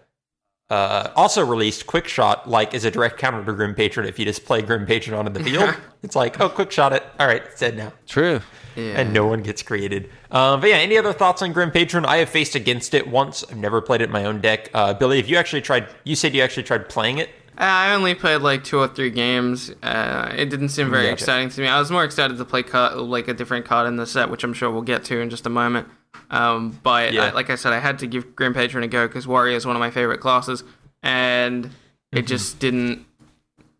uh, 0.69 1.11
also 1.15 1.45
released 1.45 1.87
quick 1.87 2.07
shot 2.07 2.49
like 2.49 2.73
is 2.73 2.83
a 2.83 2.91
direct 2.91 3.17
counter 3.17 3.43
to 3.43 3.53
Grim 3.53 3.73
Patron 3.73 4.05
if 4.05 4.19
you 4.19 4.25
just 4.25 4.45
play 4.45 4.61
Grim 4.61 4.85
Patron 4.85 5.17
onto 5.17 5.31
the 5.31 5.43
field. 5.43 5.75
it's 6.03 6.15
like, 6.15 6.39
oh, 6.39 6.49
quick 6.49 6.71
shot 6.71 6.93
it. 6.93 7.03
All 7.19 7.27
right, 7.27 7.41
it's 7.43 7.59
dead 7.59 7.77
now. 7.77 7.93
True. 8.05 8.41
Yeah. 8.75 8.99
And 8.99 9.11
no 9.11 9.25
one 9.25 9.41
gets 9.41 9.63
created. 9.63 10.11
Um, 10.29 10.61
but 10.61 10.69
yeah, 10.69 10.75
any 10.75 10.97
other 10.97 11.13
thoughts 11.13 11.41
on 11.41 11.51
Grim 11.51 11.71
Patron? 11.71 12.05
I 12.05 12.17
have 12.17 12.29
faced 12.29 12.53
against 12.53 12.93
it 12.93 13.07
once. 13.07 13.43
I've 13.49 13.57
never 13.57 13.81
played 13.81 14.01
it 14.01 14.05
in 14.05 14.11
my 14.11 14.25
own 14.25 14.39
deck. 14.39 14.69
Uh, 14.73 14.93
Billy, 14.93 15.17
if 15.17 15.27
you 15.27 15.37
actually 15.37 15.61
tried, 15.63 15.87
you 16.03 16.15
said 16.15 16.35
you 16.35 16.43
actually 16.43 16.63
tried 16.63 16.87
playing 16.87 17.17
it. 17.17 17.29
I 17.59 17.93
only 17.95 18.13
played 18.13 18.41
like 18.41 18.63
two 18.63 18.77
or 18.79 18.87
three 18.87 19.09
games. 19.09 19.71
Uh, 19.81 20.31
it 20.35 20.49
didn't 20.49 20.69
seem 20.69 20.91
very 20.91 21.03
Gotcha. 21.05 21.13
exciting 21.13 21.49
to 21.49 21.61
me. 21.61 21.67
I 21.67 21.79
was 21.79 21.89
more 21.89 22.03
excited 22.03 22.37
to 22.37 22.45
play 22.45 22.61
card, 22.63 22.95
like 22.97 23.27
a 23.27 23.33
different 23.33 23.65
card 23.65 23.87
in 23.87 23.95
the 23.95 24.05
set, 24.05 24.29
which 24.29 24.43
I'm 24.43 24.53
sure 24.53 24.69
we'll 24.69 24.83
get 24.83 25.03
to 25.05 25.19
in 25.19 25.29
just 25.29 25.45
a 25.45 25.49
moment. 25.49 25.87
Um, 26.29 26.79
but 26.83 27.13
Yeah. 27.13 27.25
I, 27.25 27.31
like 27.31 27.49
I 27.49 27.55
said, 27.55 27.73
I 27.73 27.79
had 27.79 27.99
to 27.99 28.07
give 28.07 28.35
Grim 28.35 28.53
Patron 28.53 28.83
a 28.83 28.87
go 28.87 29.07
because 29.07 29.25
Warrior 29.27 29.55
is 29.55 29.65
one 29.65 29.75
of 29.75 29.79
my 29.79 29.89
favorite 29.91 30.19
classes, 30.19 30.63
and 31.01 31.71
it 32.11 32.27
just 32.27 32.59
didn't 32.59 33.05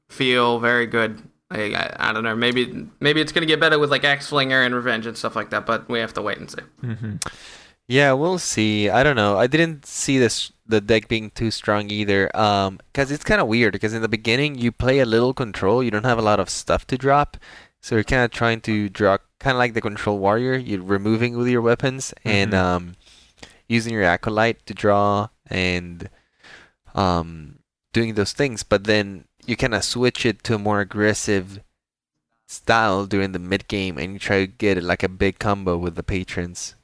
feel 0.09 0.59
very 0.59 0.87
good. 0.87 1.21
Like, 1.51 1.73
I, 1.75 1.95
I 1.99 2.13
don't 2.13 2.23
know. 2.23 2.35
Maybe 2.35 2.87
maybe 2.99 3.21
it's 3.21 3.31
gonna 3.31 3.45
get 3.45 3.59
better 3.59 3.77
with 3.79 3.91
like 3.91 4.03
Axe 4.03 4.27
Flinger 4.29 4.65
and 4.65 4.73
Revenge 4.75 5.05
and 5.05 5.15
stuff 5.17 5.35
like 5.35 5.51
that. 5.51 5.65
But 5.65 5.87
we 5.87 5.99
have 5.99 6.13
to 6.15 6.21
wait 6.21 6.37
and 6.39 6.49
see. 6.49 7.37
Yeah, 7.87 8.13
we'll 8.13 8.37
see. 8.39 8.89
I 8.89 9.01
don't 9.03 9.15
know. 9.15 9.37
I 9.37 9.47
didn't 9.47 9.85
see 9.85 10.17
this 10.19 10.51
the 10.67 10.82
deck 10.82 11.08
being 11.08 11.32
too 11.32 11.51
strong 11.51 11.89
either. 11.89 12.30
Um, 12.36 12.80
because 12.91 13.12
it's 13.12 13.23
kind 13.23 13.39
of 13.41 13.47
weird. 13.47 13.73
Because 13.73 13.93
in 13.93 14.01
the 14.01 14.10
beginning 14.10 14.56
you 14.58 14.71
play 14.71 14.99
a 14.99 15.06
little 15.06 15.34
control, 15.34 15.82
you 15.84 15.91
don't 15.91 16.06
have 16.06 16.19
a 16.19 16.21
lot 16.21 16.39
of 16.39 16.49
stuff 16.49 16.86
to 16.88 16.97
drop, 16.97 17.38
so 17.82 17.95
you're 17.95 18.03
kind 18.03 18.23
of 18.25 18.32
trying 18.32 18.62
to 18.62 18.89
draw, 18.89 19.17
kind 19.39 19.56
of 19.56 19.60
like 19.60 19.73
the 19.73 19.82
control 19.82 20.19
warrior. 20.19 20.56
You're 20.56 20.82
removing 20.82 21.38
with 21.38 21.47
your 21.47 21.62
weapons 21.62 22.13
and 22.23 22.51
Mhm. 22.51 22.58
um, 22.58 22.95
using 23.67 23.93
your 23.93 24.03
acolyte 24.03 24.65
to 24.65 24.73
draw 24.73 25.30
and 25.47 26.10
um, 26.95 27.60
doing 27.93 28.15
those 28.15 28.34
things. 28.34 28.63
But 28.63 28.86
then 28.86 29.25
you 29.45 29.56
kind 29.56 29.75
of 29.75 29.84
switch 29.84 30.25
it 30.25 30.43
to 30.45 30.56
a 30.56 30.60
more 30.60 30.82
aggressive 30.82 31.62
style 32.47 33.06
during 33.06 33.34
the 33.34 33.39
mid 33.39 33.67
game, 33.67 33.97
and 33.97 34.13
you 34.13 34.19
try 34.19 34.39
to 34.45 34.47
get 34.47 34.82
like 34.82 35.03
a 35.03 35.10
big 35.10 35.38
combo 35.38 35.77
with 35.77 35.95
the 35.95 36.03
patrons. 36.03 36.75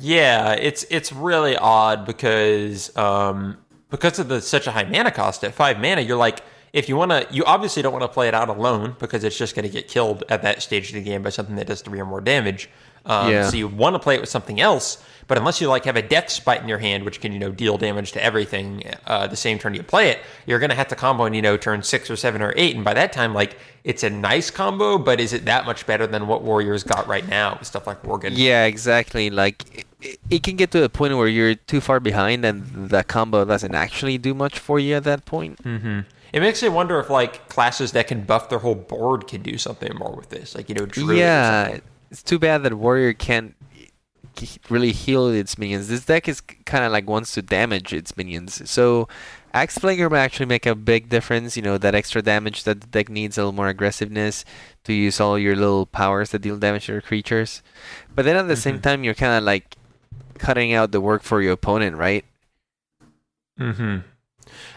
Yeah, 0.00 0.52
it's 0.52 0.84
it's 0.90 1.12
really 1.12 1.56
odd 1.56 2.06
because 2.06 2.96
um, 2.96 3.58
because 3.90 4.18
of 4.18 4.28
the 4.28 4.40
such 4.40 4.66
a 4.66 4.70
high 4.72 4.84
mana 4.84 5.10
cost 5.10 5.44
at 5.44 5.54
five 5.54 5.78
mana, 5.78 6.00
you're 6.00 6.16
like 6.16 6.42
if 6.72 6.88
you 6.88 6.96
want 6.96 7.10
to, 7.10 7.26
you 7.30 7.44
obviously 7.44 7.82
don't 7.82 7.92
want 7.92 8.02
to 8.02 8.08
play 8.08 8.28
it 8.28 8.34
out 8.34 8.48
alone 8.48 8.96
because 8.98 9.24
it's 9.24 9.36
just 9.36 9.54
going 9.54 9.66
to 9.66 9.70
get 9.70 9.88
killed 9.88 10.24
at 10.30 10.40
that 10.42 10.62
stage 10.62 10.88
of 10.88 10.94
the 10.94 11.02
game 11.02 11.22
by 11.22 11.28
something 11.28 11.56
that 11.56 11.66
does 11.66 11.82
three 11.82 12.00
or 12.00 12.06
more 12.06 12.20
damage. 12.22 12.70
Um, 13.04 13.30
Yeah. 13.30 13.48
So 13.50 13.56
you 13.56 13.68
want 13.68 13.94
to 13.94 13.98
play 13.98 14.14
it 14.14 14.20
with 14.20 14.30
something 14.30 14.58
else, 14.60 15.04
but 15.28 15.38
unless 15.38 15.60
you 15.60 15.68
like 15.68 15.84
have 15.84 15.96
a 15.96 16.02
Death's 16.02 16.38
Bite 16.40 16.62
in 16.62 16.68
your 16.68 16.78
hand, 16.78 17.04
which 17.04 17.20
can 17.20 17.32
you 17.32 17.38
know 17.38 17.50
deal 17.52 17.78
damage 17.78 18.12
to 18.12 18.22
everything 18.22 18.82
uh, 19.06 19.26
the 19.26 19.36
same 19.36 19.58
turn 19.58 19.74
you 19.74 19.82
play 19.82 20.10
it, 20.10 20.18
you're 20.46 20.58
going 20.58 20.70
to 20.70 20.76
have 20.76 20.88
to 20.88 20.96
combo 20.96 21.24
and 21.24 21.34
you 21.36 21.42
know 21.42 21.56
turn 21.56 21.82
six 21.82 22.10
or 22.10 22.16
seven 22.16 22.42
or 22.42 22.52
eight, 22.56 22.74
and 22.74 22.84
by 22.84 22.94
that 22.94 23.12
time, 23.12 23.32
like 23.34 23.56
it's 23.84 24.02
a 24.02 24.10
nice 24.10 24.50
combo, 24.50 24.96
but 24.98 25.20
is 25.20 25.32
it 25.32 25.44
that 25.46 25.66
much 25.66 25.86
better 25.86 26.06
than 26.06 26.26
what 26.26 26.42
Warriors 26.42 26.84
got 26.84 27.06
right 27.08 27.26
now 27.28 27.56
with 27.58 27.66
stuff 27.66 27.86
like 27.86 28.02
Worgen? 28.02 28.32
Yeah, 28.34 28.64
exactly. 28.64 29.28
Like 29.30 29.86
it, 30.00 30.18
it 30.30 30.42
can 30.42 30.56
get 30.56 30.70
to 30.72 30.84
a 30.84 30.88
point 30.88 31.16
where 31.16 31.28
you're 31.28 31.54
too 31.56 31.80
far 31.80 31.98
behind, 32.00 32.44
and 32.44 32.90
the 32.90 33.02
combo 33.04 33.44
doesn't 33.44 33.74
actually 33.74 34.18
do 34.18 34.34
much 34.34 34.58
for 34.58 34.78
you 34.78 34.94
at 34.96 35.04
that 35.04 35.24
point. 35.24 35.58
hmm 35.62 36.00
It 36.32 36.40
makes 36.40 36.62
me 36.62 36.68
wonder 36.68 36.98
if 37.00 37.10
like 37.10 37.48
classes 37.48 37.92
that 37.92 38.06
can 38.08 38.22
buff 38.22 38.48
their 38.48 38.60
whole 38.60 38.74
board 38.76 39.26
can 39.28 39.42
do 39.42 39.58
something 39.58 39.94
more 39.96 40.14
with 40.14 40.30
this, 40.30 40.54
like 40.54 40.68
you 40.68 40.74
know, 40.74 40.86
druid 40.86 41.16
or 41.16 41.18
yeah, 41.20 41.64
something. 41.64 41.82
it's 42.10 42.22
too 42.22 42.38
bad 42.38 42.62
that 42.62 42.74
warrior 42.74 43.12
can't 43.12 43.54
really 44.70 44.92
heal 44.92 45.28
its 45.28 45.58
minions. 45.58 45.88
This 45.88 46.04
deck 46.04 46.28
is 46.28 46.40
kind 46.40 46.84
of 46.84 46.92
like 46.92 47.08
wants 47.08 47.32
to 47.34 47.42
damage 47.42 47.92
its 47.92 48.16
minions. 48.16 48.68
So 48.70 49.08
Axe 49.54 49.78
Flinger 49.78 50.10
may 50.10 50.18
actually 50.20 50.46
make 50.46 50.66
a 50.66 50.74
big 50.74 51.08
difference. 51.08 51.56
You 51.56 51.62
know 51.62 51.78
that 51.78 51.94
extra 51.94 52.22
damage 52.22 52.64
that 52.64 52.80
the 52.80 52.86
deck 52.86 53.08
needs, 53.08 53.36
a 53.36 53.42
little 53.42 53.52
more 53.52 53.68
aggressiveness 53.68 54.44
to 54.84 54.92
use 54.92 55.20
all 55.20 55.38
your 55.38 55.56
little 55.56 55.86
powers 55.86 56.30
that 56.30 56.40
deal 56.42 56.56
damage 56.56 56.86
to 56.86 56.92
your 56.92 57.00
creatures. 57.02 57.62
But 58.14 58.24
then 58.24 58.36
at 58.36 58.48
the 58.48 58.56
same 58.56 58.78
Mhm. 58.78 58.82
time, 58.82 59.04
you're 59.04 59.14
kind 59.14 59.36
of 59.36 59.44
like 59.44 59.76
cutting 60.38 60.72
out 60.72 60.90
the 60.92 61.00
work 61.00 61.22
for 61.22 61.40
your 61.42 61.52
opponent, 61.52 61.96
right? 61.96 62.24
Mm 63.58 63.74
hmm 63.76 63.96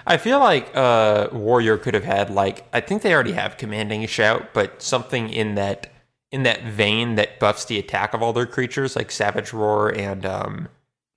I 0.07 0.17
feel 0.17 0.39
like 0.39 0.69
uh, 0.75 1.29
Warrior 1.31 1.77
could 1.77 1.95
have 1.95 2.03
had 2.03 2.29
like 2.29 2.67
I 2.71 2.79
think 2.79 3.01
they 3.01 3.13
already 3.13 3.31
have 3.33 3.57
commanding 3.57 4.05
shout, 4.07 4.53
but 4.53 4.81
something 4.81 5.29
in 5.29 5.55
that 5.55 5.91
in 6.35 6.43
that 6.43 6.63
vein 6.63 7.15
that 7.15 7.39
buffs 7.39 7.63
the 7.65 7.79
attack 7.79 8.13
of 8.13 8.21
all 8.21 8.33
their 8.33 8.45
creatures, 8.45 8.95
like 8.95 9.09
Savage 9.09 9.53
Roar 9.53 9.89
and 9.89 10.25
um, 10.25 10.67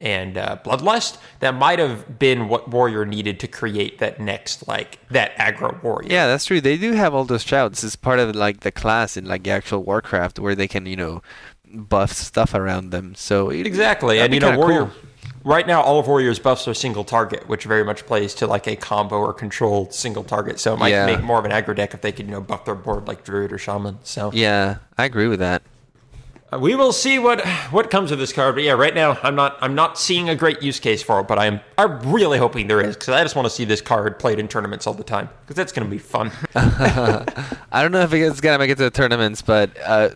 and 0.01 0.39
uh, 0.39 0.57
Bloodlust. 0.65 1.19
That 1.41 1.55
might 1.55 1.81
have 1.81 2.19
been 2.21 2.49
what 2.49 2.69
Warrior 2.71 3.05
needed 3.05 3.41
to 3.41 3.49
create 3.49 3.99
that 3.99 4.21
next 4.21 4.69
like 4.69 4.99
that 5.11 5.35
aggro 5.37 5.83
Warrior. 5.83 6.09
Yeah, 6.11 6.27
that's 6.29 6.45
true. 6.45 6.61
They 6.61 6.77
do 6.77 6.93
have 6.93 7.15
all 7.15 7.25
those 7.25 7.43
shouts. 7.43 7.83
It's 7.83 7.97
part 7.97 8.21
of 8.21 8.35
like 8.37 8.61
the 8.61 8.71
class 8.73 9.17
in 9.17 9.25
like 9.27 9.43
the 9.43 9.51
actual 9.51 9.83
Warcraft 9.83 10.39
where 10.39 10.55
they 10.55 10.69
can, 10.69 10.87
you 10.87 10.97
know, 10.97 11.21
buff 11.75 12.13
stuff 12.13 12.55
around 12.55 12.91
them. 12.91 13.15
So 13.17 13.51
it- 13.51 13.67
Exactly, 13.67 14.21
and 14.21 14.33
you 14.33 14.41
know, 14.41 14.57
Warrior. 14.57 14.87
cool. 14.87 14.93
Right 15.49 15.67
now, 15.67 15.81
all 15.81 15.99
of 15.99 16.07
Warrior's 16.07 16.39
buffs 16.39 16.69
are 16.69 16.75
single 16.75 17.05
target, 17.05 17.49
which 17.49 17.65
very 17.65 17.83
much 17.83 18.05
plays 18.05 18.35
to 18.35 18.47
like 18.47 18.67
a 18.67 18.77
combo 18.77 19.17
or 19.17 19.33
controlled 19.33 19.95
single 19.95 20.23
target. 20.23 20.61
So 20.61 20.75
it 20.75 20.79
might 20.79 20.91
Yeah. 20.91 21.07
make 21.07 21.23
more 21.23 21.39
of 21.39 21.47
an 21.47 21.53
aggro 21.53 21.75
deck 21.75 21.95
if 21.95 22.03
they 22.03 22.13
could, 22.13 22.27
you 22.27 22.33
know, 22.33 22.43
buff 22.43 22.67
their 22.67 22.75
board 22.75 23.09
like 23.09 23.25
Druid 23.25 23.51
or 23.51 23.57
Shaman. 23.57 23.97
So 24.03 24.31
Yeah, 24.35 24.77
I 24.99 25.07
agree 25.07 25.27
with 25.27 25.39
that. 25.39 25.63
uh, 26.53 26.59
we 26.59 26.75
will 26.75 26.93
see 26.93 27.19
what 27.19 27.41
what 27.71 27.91
comes 27.91 28.11
of 28.11 28.19
this 28.19 28.31
card. 28.31 28.57
But 28.57 28.65
yeah, 28.65 28.73
right 28.73 28.95
now 28.95 29.17
I'm 29.23 29.35
not 29.35 29.57
I'm 29.63 29.75
not 29.75 29.99
seeing 29.99 30.29
a 30.29 30.35
great 30.37 30.61
use 30.61 30.79
case 30.81 31.03
for 31.03 31.19
it, 31.21 31.27
but 31.27 31.39
I'm 31.39 31.61
I'm 31.79 31.99
really 32.13 32.37
hoping 32.37 32.67
there 32.67 32.83
is 32.83 32.95
because 32.95 33.09
I 33.09 33.23
just 33.23 33.35
want 33.35 33.47
to 33.47 33.51
see 33.51 33.65
this 33.65 33.81
card 33.81 34.19
played 34.19 34.39
in 34.39 34.49
tournaments 34.49 34.87
all 34.87 34.93
the 34.93 35.03
time 35.03 35.31
because 35.45 35.57
that's 35.57 35.73
going 35.73 35.87
to 35.87 35.91
be 35.91 35.97
fun. 35.97 36.31
I 36.55 37.81
don't 37.81 37.93
know 37.93 38.01
if 38.03 38.13
it's 38.13 38.43
gonna 38.43 38.59
make 38.59 38.69
it 38.69 38.77
to 38.77 38.85
the 38.85 38.91
tournaments, 38.91 39.41
but 39.41 39.71
uh, 39.83 40.11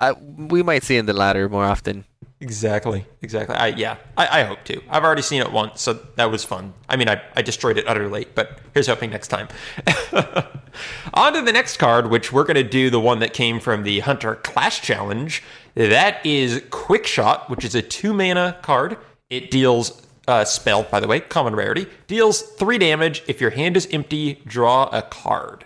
I, 0.00 0.10
we 0.10 0.64
might 0.64 0.82
see 0.82 0.96
in 0.96 1.06
the 1.06 1.12
ladder 1.12 1.48
more 1.48 1.64
often. 1.64 2.04
Exactly. 2.42 3.06
Exactly. 3.22 3.54
I 3.54 3.68
yeah. 3.68 3.98
I, 4.16 4.40
I 4.40 4.42
hope 4.42 4.64
to. 4.64 4.82
I've 4.90 5.04
already 5.04 5.22
seen 5.22 5.40
it 5.40 5.52
once, 5.52 5.80
so 5.80 5.92
that 6.16 6.28
was 6.28 6.44
fun. 6.44 6.74
I 6.88 6.96
mean, 6.96 7.08
I, 7.08 7.22
I 7.36 7.42
destroyed 7.42 7.78
it 7.78 7.86
utterly, 7.86 8.26
but 8.34 8.58
here's 8.74 8.88
hoping 8.88 9.10
next 9.10 9.28
time. 9.28 9.46
On 11.14 11.32
to 11.34 11.42
the 11.42 11.52
next 11.52 11.76
card, 11.76 12.10
which 12.10 12.32
we're 12.32 12.42
gonna 12.42 12.64
do 12.64 12.90
the 12.90 12.98
one 12.98 13.20
that 13.20 13.32
came 13.32 13.60
from 13.60 13.84
the 13.84 14.00
Hunter 14.00 14.34
Class 14.34 14.80
Challenge. 14.80 15.40
That 15.74 16.24
is 16.26 16.64
Quick 16.70 17.06
Shot, 17.06 17.48
which 17.48 17.64
is 17.64 17.76
a 17.76 17.82
two 17.82 18.12
mana 18.12 18.58
card. 18.60 18.98
It 19.30 19.52
deals 19.52 20.04
uh, 20.26 20.44
spell, 20.44 20.82
by 20.82 20.98
the 20.98 21.06
way, 21.06 21.20
common 21.20 21.54
rarity. 21.54 21.86
Deals 22.08 22.42
three 22.42 22.78
damage. 22.78 23.22
If 23.28 23.40
your 23.40 23.50
hand 23.50 23.76
is 23.76 23.86
empty, 23.92 24.42
draw 24.46 24.88
a 24.92 25.02
card. 25.02 25.64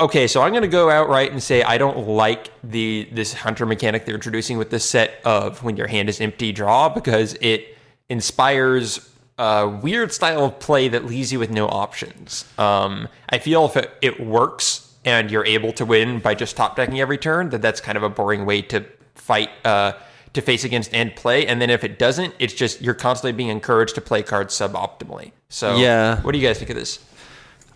Okay, 0.00 0.28
so 0.28 0.42
I'm 0.42 0.52
going 0.52 0.62
to 0.62 0.68
go 0.68 0.90
outright 0.90 1.32
and 1.32 1.42
say 1.42 1.62
I 1.64 1.76
don't 1.76 2.06
like 2.06 2.50
the 2.62 3.08
this 3.10 3.32
hunter 3.32 3.66
mechanic 3.66 4.04
they're 4.04 4.14
introducing 4.14 4.56
with 4.56 4.70
this 4.70 4.88
set 4.88 5.20
of 5.24 5.62
when 5.64 5.76
your 5.76 5.88
hand 5.88 6.08
is 6.08 6.20
empty 6.20 6.52
draw 6.52 6.88
because 6.88 7.34
it 7.40 7.76
inspires 8.08 9.12
a 9.38 9.68
weird 9.68 10.12
style 10.12 10.44
of 10.44 10.60
play 10.60 10.86
that 10.88 11.04
leaves 11.04 11.32
you 11.32 11.38
with 11.40 11.50
no 11.50 11.66
options. 11.66 12.44
Um, 12.58 13.08
I 13.28 13.38
feel 13.38 13.66
if 13.66 13.76
it, 13.76 13.90
it 14.00 14.20
works 14.20 14.92
and 15.04 15.30
you're 15.30 15.44
able 15.46 15.72
to 15.72 15.84
win 15.84 16.20
by 16.20 16.34
just 16.34 16.56
top 16.56 16.76
decking 16.76 17.00
every 17.00 17.18
turn, 17.18 17.48
that 17.50 17.62
that's 17.62 17.80
kind 17.80 17.96
of 17.96 18.02
a 18.04 18.08
boring 18.08 18.46
way 18.46 18.62
to 18.62 18.84
fight 19.14 19.50
uh, 19.64 19.92
to 20.32 20.40
face 20.40 20.62
against 20.64 20.92
and 20.94 21.14
play. 21.16 21.46
And 21.46 21.60
then 21.60 21.70
if 21.70 21.82
it 21.82 21.98
doesn't, 21.98 22.34
it's 22.38 22.54
just 22.54 22.80
you're 22.82 22.94
constantly 22.94 23.32
being 23.32 23.48
encouraged 23.48 23.94
to 23.96 24.00
play 24.00 24.22
cards 24.22 24.54
suboptimally. 24.54 25.32
So 25.48 25.76
Yeah. 25.76 26.20
what 26.22 26.32
do 26.32 26.38
you 26.38 26.46
guys 26.46 26.58
think 26.58 26.70
of 26.70 26.76
this? 26.76 26.98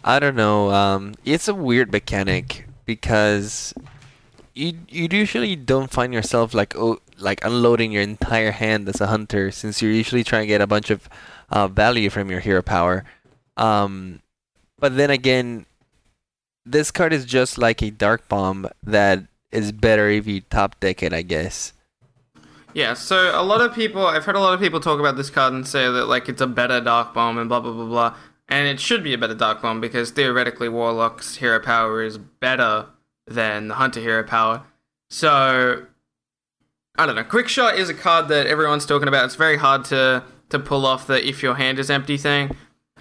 I 0.05 0.19
don't 0.19 0.37
know. 0.37 0.71
Um, 0.71 1.15
it's 1.25 1.49
a 1.49 1.55
weird 1.55 1.93
mechanic 1.93 2.67
because 2.85 3.73
you 4.55 4.75
you 4.89 5.09
usually 5.11 5.57
don't 5.57 5.91
find 5.91 6.13
yourself 6.13 6.53
like 6.53 6.77
oh 6.77 6.99
like 7.19 7.45
unloading 7.45 7.93
your 7.93 8.03
entire 8.03 8.51
hand 8.51 8.89
as 8.89 9.01
a 9.01 9.07
hunter 9.07 9.51
since 9.51 9.81
you're 9.81 9.93
usually 9.93 10.25
trying 10.25 10.43
to 10.43 10.47
get 10.47 10.61
a 10.61 10.67
bunch 10.67 10.91
of 10.91 11.09
uh, 11.51 11.69
value 11.69 12.11
from 12.11 12.31
your 12.31 12.41
hero 12.41 12.63
power. 12.63 13.05
Um, 13.57 14.21
but 14.79 14.97
then 14.97 15.11
again, 15.11 15.67
this 16.67 16.91
card 16.91 17.13
is 17.13 17.25
just 17.25 17.59
like 17.59 17.83
a 17.83 17.91
dark 17.91 18.29
bomb 18.29 18.69
that 18.83 19.25
is 19.53 19.71
better 19.71 20.09
if 20.09 20.27
you 20.27 20.41
top 20.41 20.81
deck 20.81 21.03
it, 21.03 21.13
I 21.13 21.23
guess. 21.23 21.73
Yeah, 22.75 22.95
so 22.95 23.39
a 23.39 23.45
lot 23.45 23.61
of 23.61 23.75
people, 23.75 24.07
I've 24.07 24.25
heard 24.25 24.35
a 24.35 24.41
lot 24.41 24.55
of 24.55 24.61
people 24.61 24.81
talk 24.81 24.99
about 24.99 25.17
this 25.17 25.29
card 25.29 25.53
and 25.53 25.67
say 25.67 25.91
that 25.91 26.07
like 26.07 26.29
it's 26.29 26.41
a 26.41 26.47
better 26.47 26.81
Dark 26.81 27.13
Bomb 27.13 27.37
and 27.37 27.49
blah 27.49 27.61
blah 27.61 27.73
blah 27.73 27.85
blah. 27.85 28.15
And 28.53 28.69
it 28.69 28.79
should 28.79 29.03
be 29.03 29.15
a 29.15 29.19
better 29.19 29.35
Dark 29.35 29.63
Bomb 29.63 29.81
because 29.81 30.11
theoretically 30.11 30.69
Warlock's 30.69 31.37
hero 31.37 31.59
power 31.59 32.03
is 32.03 32.19
better 32.19 32.85
than 33.27 33.69
the 33.69 33.75
Hunter 33.77 34.01
hero 34.01 34.23
power. 34.23 34.63
So 35.09 35.87
I 36.97 37.07
don't 37.07 37.17
know. 37.17 37.25
Quick 37.25 37.49
Shot 37.49 37.79
is 37.79 37.89
a 37.89 37.95
card 37.95 38.29
that 38.29 38.47
everyone's 38.47 38.85
talking 38.85 39.09
about. 39.09 39.25
It's 39.25 39.37
very 39.37 39.57
hard 39.57 39.87
to 39.87 40.23
to 40.51 40.59
pull 40.59 40.85
off 40.85 41.07
the 41.07 41.27
if 41.27 41.43
your 41.43 41.55
hand 41.55 41.79
is 41.79 41.89
empty 41.89 42.19
thing. 42.19 42.55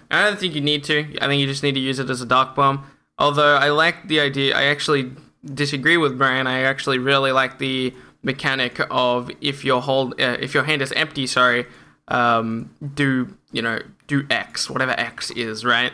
I 0.10 0.24
don't 0.24 0.40
think 0.40 0.56
you 0.56 0.62
need 0.62 0.86
to. 0.86 1.18
I 1.22 1.28
think 1.28 1.42
you 1.42 1.48
just 1.48 1.64
need 1.64 1.74
to 1.74 1.82
use 1.82 2.00
it 2.00 2.10
as 2.10 2.22
a 2.22 2.26
Dark 2.26 2.56
Bomb. 2.56 2.86
Although 3.18 3.58
I 3.58 3.72
like 3.72 4.08
the 4.08 4.22
idea, 4.22 4.58
I 4.58 4.64
actually 4.64 5.12
disagree 5.44 5.98
with 5.98 6.18
Brian. 6.18 6.48
I 6.48 6.62
actually 6.62 6.98
really 6.98 7.34
like 7.34 7.60
the 7.60 7.94
mechanic 8.24 8.80
of 8.90 9.30
if 9.42 9.66
your 9.66 9.82
hold 9.82 10.14
uh, 10.14 10.38
if 10.40 10.54
your 10.54 10.64
hand 10.64 10.82
is 10.82 10.94
empty, 10.94 11.28
sorry, 11.28 11.66
um, 12.08 12.74
do 12.96 13.36
you 13.52 13.62
know 13.62 13.80
do 14.12 14.26
X 14.30 14.70
whatever 14.70 14.92
X 14.92 15.32
is 15.32 15.64
right 15.66 15.92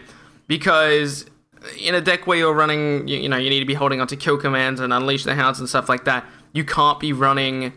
because 0.48 1.26
in 1.80 1.96
a 1.96 2.02
deck 2.02 2.28
where 2.28 2.38
you're 2.38 2.54
running 2.54 3.08
you, 3.08 3.18
you 3.18 3.30
know 3.30 3.38
you 3.38 3.50
need 3.50 3.60
to 3.60 3.66
be 3.66 3.74
holding 3.74 4.02
onto 4.02 4.16
kill 4.16 4.38
commands 4.38 4.80
and 4.80 4.92
unleash 4.94 5.24
the 5.24 5.36
hounds 5.36 5.60
and 5.60 5.68
stuff 5.70 5.88
like 5.90 6.06
that 6.06 6.26
you 6.54 6.64
can't 6.64 7.00
be 7.00 7.14
running 7.14 7.74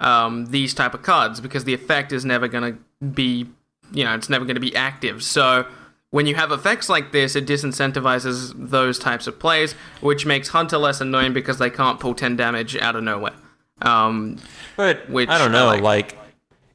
um, 0.00 0.46
these 0.46 0.74
type 0.74 0.94
of 0.94 1.02
cards 1.02 1.40
because 1.40 1.64
the 1.64 1.74
effect 1.74 2.12
is 2.12 2.24
never 2.24 2.48
going 2.48 2.72
to 2.74 3.06
be 3.06 3.46
you 3.92 4.04
know 4.04 4.14
it's 4.14 4.28
never 4.28 4.44
going 4.44 4.54
to 4.56 4.60
be 4.60 4.74
active 4.76 5.22
so 5.22 5.66
when 6.10 6.26
you 6.26 6.34
have 6.36 6.50
effects 6.52 6.88
like 6.88 7.12
this, 7.12 7.36
it 7.36 7.46
disincentivizes 7.46 8.54
those 8.56 8.98
types 8.98 9.26
of 9.26 9.38
plays, 9.38 9.74
which 10.00 10.24
makes 10.24 10.48
Hunter 10.48 10.78
less 10.78 11.02
annoying 11.02 11.34
because 11.34 11.58
they 11.58 11.68
can't 11.68 12.00
pull 12.00 12.14
10 12.14 12.34
damage 12.34 12.74
out 12.76 12.96
of 12.96 13.04
nowhere. 13.04 13.34
Um, 13.82 14.38
But 14.76 15.10
Which 15.10 15.28
I 15.28 15.36
don't 15.36 15.54
I 15.54 15.58
know, 15.58 15.66
like. 15.66 15.82
like. 15.82 16.18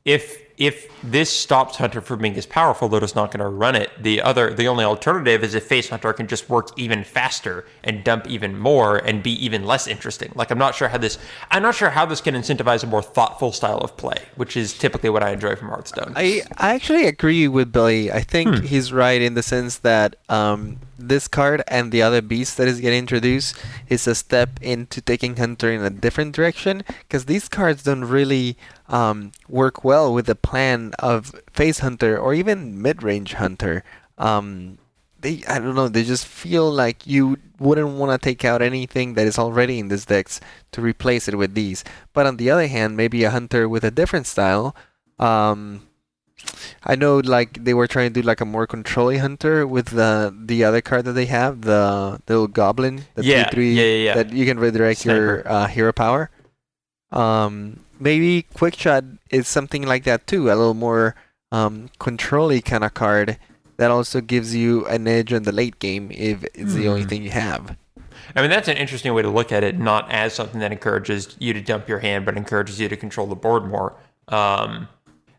if 0.06 0.43
if 0.66 0.90
this 1.04 1.30
stops 1.30 1.76
Hunter 1.78 2.00
from 2.02 2.20
being 2.22 2.36
as 2.38 2.46
powerful, 2.46 2.88
they're 2.88 3.02
not 3.02 3.32
going 3.32 3.40
to 3.40 3.48
run 3.48 3.76
it. 3.76 3.90
The 4.02 4.22
other, 4.22 4.54
the 4.54 4.68
only 4.68 4.86
alternative 4.86 5.44
is 5.44 5.54
if 5.54 5.66
Face 5.66 5.90
Hunter 5.90 6.14
can 6.14 6.28
just 6.28 6.50
work 6.50 6.70
even 6.78 7.04
faster 7.04 7.66
and 7.84 8.04
dump 8.04 8.28
even 8.28 8.58
more 8.58 8.98
and 8.98 9.22
be 9.22 9.32
even 9.46 9.66
less 9.66 9.86
interesting. 9.88 10.32
Like 10.36 10.50
I'm 10.52 10.58
not 10.58 10.76
sure 10.76 10.88
how 10.88 10.98
this, 10.98 11.18
I'm 11.52 11.62
not 11.64 11.76
sure 11.76 11.90
how 11.90 12.06
this 12.06 12.22
can 12.22 12.36
incentivize 12.36 12.84
a 12.84 12.88
more 12.88 13.02
thoughtful 13.02 13.52
style 13.52 13.80
of 13.80 13.98
play, 13.98 14.16
which 14.38 14.56
is 14.56 14.74
typically 14.78 15.10
what 15.10 15.24
I 15.24 15.32
enjoy 15.32 15.56
from 15.58 15.68
Hearthstone. 15.70 16.14
I, 16.16 16.44
I 16.58 16.74
actually 16.76 17.06
agree 17.08 17.48
with 17.50 17.72
Billy. 17.72 18.12
I 18.12 18.22
think 18.22 18.56
Hmm. 18.60 18.66
he's 18.66 18.94
right 18.94 19.22
in 19.22 19.34
the 19.34 19.44
sense 19.44 19.80
that 19.80 20.16
um, 20.30 20.78
this 21.10 21.28
card 21.28 21.64
and 21.68 21.92
the 21.92 22.02
other 22.02 22.22
beast 22.22 22.58
that 22.58 22.68
is 22.68 22.80
getting 22.80 23.00
introduced 23.00 23.56
is 23.88 24.08
a 24.08 24.16
step 24.16 24.60
into 24.62 25.02
taking 25.02 25.36
Hunter 25.38 25.72
in 25.72 25.82
a 25.82 25.90
different 25.90 26.36
direction 26.36 26.84
because 26.88 27.26
these 27.26 27.48
cards 27.48 27.84
don't 27.84 28.06
really 28.06 28.58
um, 28.88 29.32
work 29.48 29.84
well 29.84 30.14
with 30.14 30.26
the 30.26 30.36
plan 30.36 30.94
of 31.00 31.36
Face 31.52 31.80
Hunter 31.80 32.18
or 32.18 32.34
even 32.34 32.82
mid-range 32.82 33.34
Hunter. 33.34 33.84
Um, 34.18 34.78
they 35.20 35.42
I 35.48 35.58
don't 35.58 35.76
know 35.76 35.88
they 35.88 36.04
just 36.04 36.28
feel 36.28 36.70
like 36.70 37.08
you 37.08 37.38
wouldn't 37.60 37.98
want 37.98 38.12
to 38.12 38.24
take 38.24 38.46
out 38.46 38.62
anything 38.62 39.16
that 39.16 39.26
is 39.26 39.40
already 39.40 39.80
in 39.80 39.88
this 39.88 40.06
decks 40.06 40.40
to 40.74 40.82
replace 40.82 41.28
it 41.28 41.36
with 41.36 41.56
these. 41.56 41.84
But 42.12 42.28
on 42.28 42.38
the 42.38 42.52
other 42.52 42.68
hand, 42.68 42.96
maybe 42.96 43.24
a 43.24 43.32
hunter 43.32 43.68
with 43.68 43.84
a 43.84 43.92
different 43.92 44.28
style. 44.28 44.76
Um, 45.18 45.88
I 46.84 46.96
know 46.96 47.18
like 47.20 47.64
they 47.64 47.74
were 47.74 47.88
trying 47.88 48.14
to 48.14 48.22
do 48.22 48.26
like 48.28 48.42
a 48.42 48.46
more 48.46 48.68
controlly 48.68 49.18
hunter 49.20 49.66
with 49.66 49.88
the 49.88 50.34
the 50.36 50.64
other 50.64 50.82
card 50.82 51.06
that 51.06 51.14
they 51.14 51.28
have, 51.28 51.62
the 51.62 52.20
little 52.28 52.48
goblin, 52.48 53.06
the 53.16 53.24
Yeah, 53.24 53.50
three 53.50 53.74
yeah, 53.74 53.84
yeah, 53.84 54.04
yeah. 54.04 54.14
that 54.16 54.34
you 54.34 54.46
can 54.46 54.60
redirect 54.60 55.06
your 55.06 55.48
uh, 55.48 55.68
hero 55.68 55.94
power. 55.94 56.30
Um, 57.12 57.80
maybe 58.00 58.44
quick 58.54 58.76
shot 58.76 59.04
is 59.30 59.48
something 59.48 59.84
like 59.84 60.04
that 60.04 60.28
too, 60.28 60.48
a 60.48 60.56
little 60.56 60.74
more 60.74 61.16
um, 61.52 61.90
controlly 62.00 62.62
kind 62.62 62.84
of 62.84 62.94
card 62.94 63.38
that 63.78 63.92
also 63.92 64.22
gives 64.22 64.56
you 64.56 64.86
an 64.88 65.08
edge 65.08 65.32
in 65.34 65.44
the 65.44 65.52
late 65.52 65.80
game 65.80 66.10
if 66.12 66.44
it's 66.54 66.74
the 66.74 66.84
Hmm. 66.84 66.90
only 66.90 67.04
thing 67.06 67.24
you 67.24 67.32
have. 67.32 67.78
I 68.36 68.42
mean, 68.42 68.50
that's 68.50 68.68
an 68.68 68.78
interesting 68.78 69.14
way 69.14 69.22
to 69.22 69.30
look 69.30 69.52
at 69.52 69.64
it, 69.64 69.78
not 69.78 70.12
as 70.12 70.34
something 70.34 70.60
that 70.62 70.72
encourages 70.72 71.36
you 71.40 71.54
to 71.54 71.62
dump 71.62 71.88
your 71.88 72.00
hand, 72.00 72.26
but 72.26 72.36
encourages 72.38 72.80
you 72.80 72.90
to 72.90 72.96
control 72.98 73.28
the 73.28 73.36
board 73.36 73.66
more. 73.66 73.96
Um, 74.30 74.88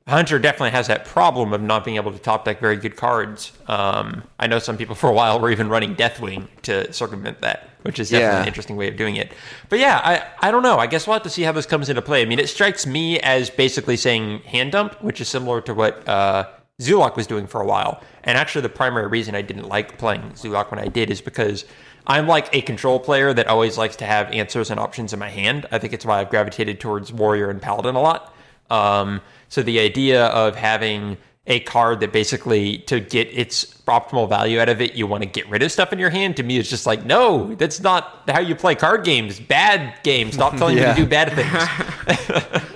Hunter 0.07 0.39
definitely 0.39 0.71
has 0.73 0.89
that 0.89 1.07
problem 1.07 1.55
of 1.55 1.63
not 1.63 1.83
being 1.83 1.97
able 1.97 2.13
to 2.13 2.19
top 2.19 2.45
deck 2.45 2.61
very 2.61 2.77
good 2.77 2.95
cards. 2.95 3.53
Um, 3.69 4.23
I 4.39 4.47
know 4.47 4.59
some 4.59 4.77
people 4.77 4.95
for 4.95 5.09
a 5.09 5.15
while 5.15 5.41
were 5.41 5.51
even 5.51 5.71
running 5.71 5.97
Deathwing 5.97 6.47
to 6.63 6.93
circumvent 6.93 7.41
that, 7.41 7.71
which 7.83 7.99
is 7.99 8.11
definitely 8.11 8.35
Yeah. 8.37 8.43
an 8.43 8.47
interesting 8.47 8.77
way 8.77 8.89
of 8.89 8.97
doing 8.99 9.17
it. 9.17 9.33
But 9.71 9.79
yeah, 9.79 10.01
I, 10.05 10.49
I 10.49 10.51
don't 10.51 10.63
know. 10.63 10.79
I 10.79 10.87
guess 10.89 11.07
we'll 11.07 11.15
have 11.15 11.23
to 11.23 11.31
see 11.31 11.41
how 11.43 11.53
this 11.53 11.65
comes 11.65 11.89
into 11.89 12.03
play. 12.03 12.21
I 12.21 12.27
mean, 12.27 12.39
it 12.39 12.51
strikes 12.51 12.87
me 12.87 13.19
as 13.21 13.49
basically 13.49 13.97
saying 13.97 14.41
hand 14.41 14.73
dump, 14.73 15.03
which 15.03 15.23
is 15.23 15.29
similar 15.29 15.63
to 15.63 15.73
what 15.73 16.07
uh, 16.07 16.49
Zoolock 16.83 17.17
was 17.17 17.27
doing 17.27 17.47
for 17.47 17.63
a 17.63 17.67
while. 17.67 18.03
And 18.25 18.37
actually, 18.37 18.61
the 18.61 18.69
primary 18.69 19.07
reason 19.07 19.35
I 19.35 19.41
didn't 19.41 19.69
like 19.71 19.97
playing 19.97 20.33
Zoolock 20.33 20.71
when 20.71 20.81
I 20.81 20.89
did 20.89 21.11
is 21.11 21.23
because 21.23 21.65
I'm 22.07 22.29
like 22.29 22.55
a 22.55 22.61
control 22.61 23.01
player 23.01 23.33
that 23.33 23.47
always 23.47 23.79
likes 23.79 23.97
to 23.97 24.05
have 24.05 24.31
answers 24.33 24.71
and 24.71 24.79
options 24.79 25.15
in 25.15 25.19
my 25.19 25.31
hand. 25.31 25.65
I 25.73 25.79
think 25.79 25.95
it's 25.95 26.05
why 26.05 26.21
I've 26.21 26.29
gravitated 26.29 26.79
towards 26.79 27.11
Warrior 27.11 27.49
and 27.49 27.63
Paladin 27.63 27.95
a 27.95 28.03
lot. 28.03 28.34
Um, 28.71 29.21
so 29.49 29.63
the 29.63 29.79
idea 29.81 30.27
of 30.27 30.57
having 30.57 31.17
a 31.47 31.61
card 31.61 32.01
that 32.01 32.11
basically 32.13 32.79
to 32.79 32.99
get 33.01 33.29
its 33.29 33.65
optimal 33.87 34.27
value 34.29 34.59
out 34.59 34.69
of 34.71 34.81
it, 34.81 34.95
you 34.95 35.07
want 35.07 35.23
to 35.23 35.29
get 35.29 35.47
rid 35.51 35.63
of 35.63 35.71
stuff 35.71 35.93
in 35.93 35.99
your 35.99 36.09
hand. 36.11 36.37
To 36.39 36.43
me, 36.43 36.57
it's 36.59 36.71
just 36.71 36.87
like, 36.87 37.05
no, 37.05 37.55
that's 37.57 37.81
not 37.81 38.23
how 38.29 38.41
you 38.41 38.55
play 38.55 38.75
card 38.75 39.05
games. 39.05 39.39
Bad 39.41 39.95
games. 40.03 40.35
Stop 40.35 40.57
telling 40.57 40.79
Yeah. 40.79 40.91
me 40.95 40.95
to 40.97 41.03
do 41.03 41.07
bad 41.09 41.33
things. 41.35 42.63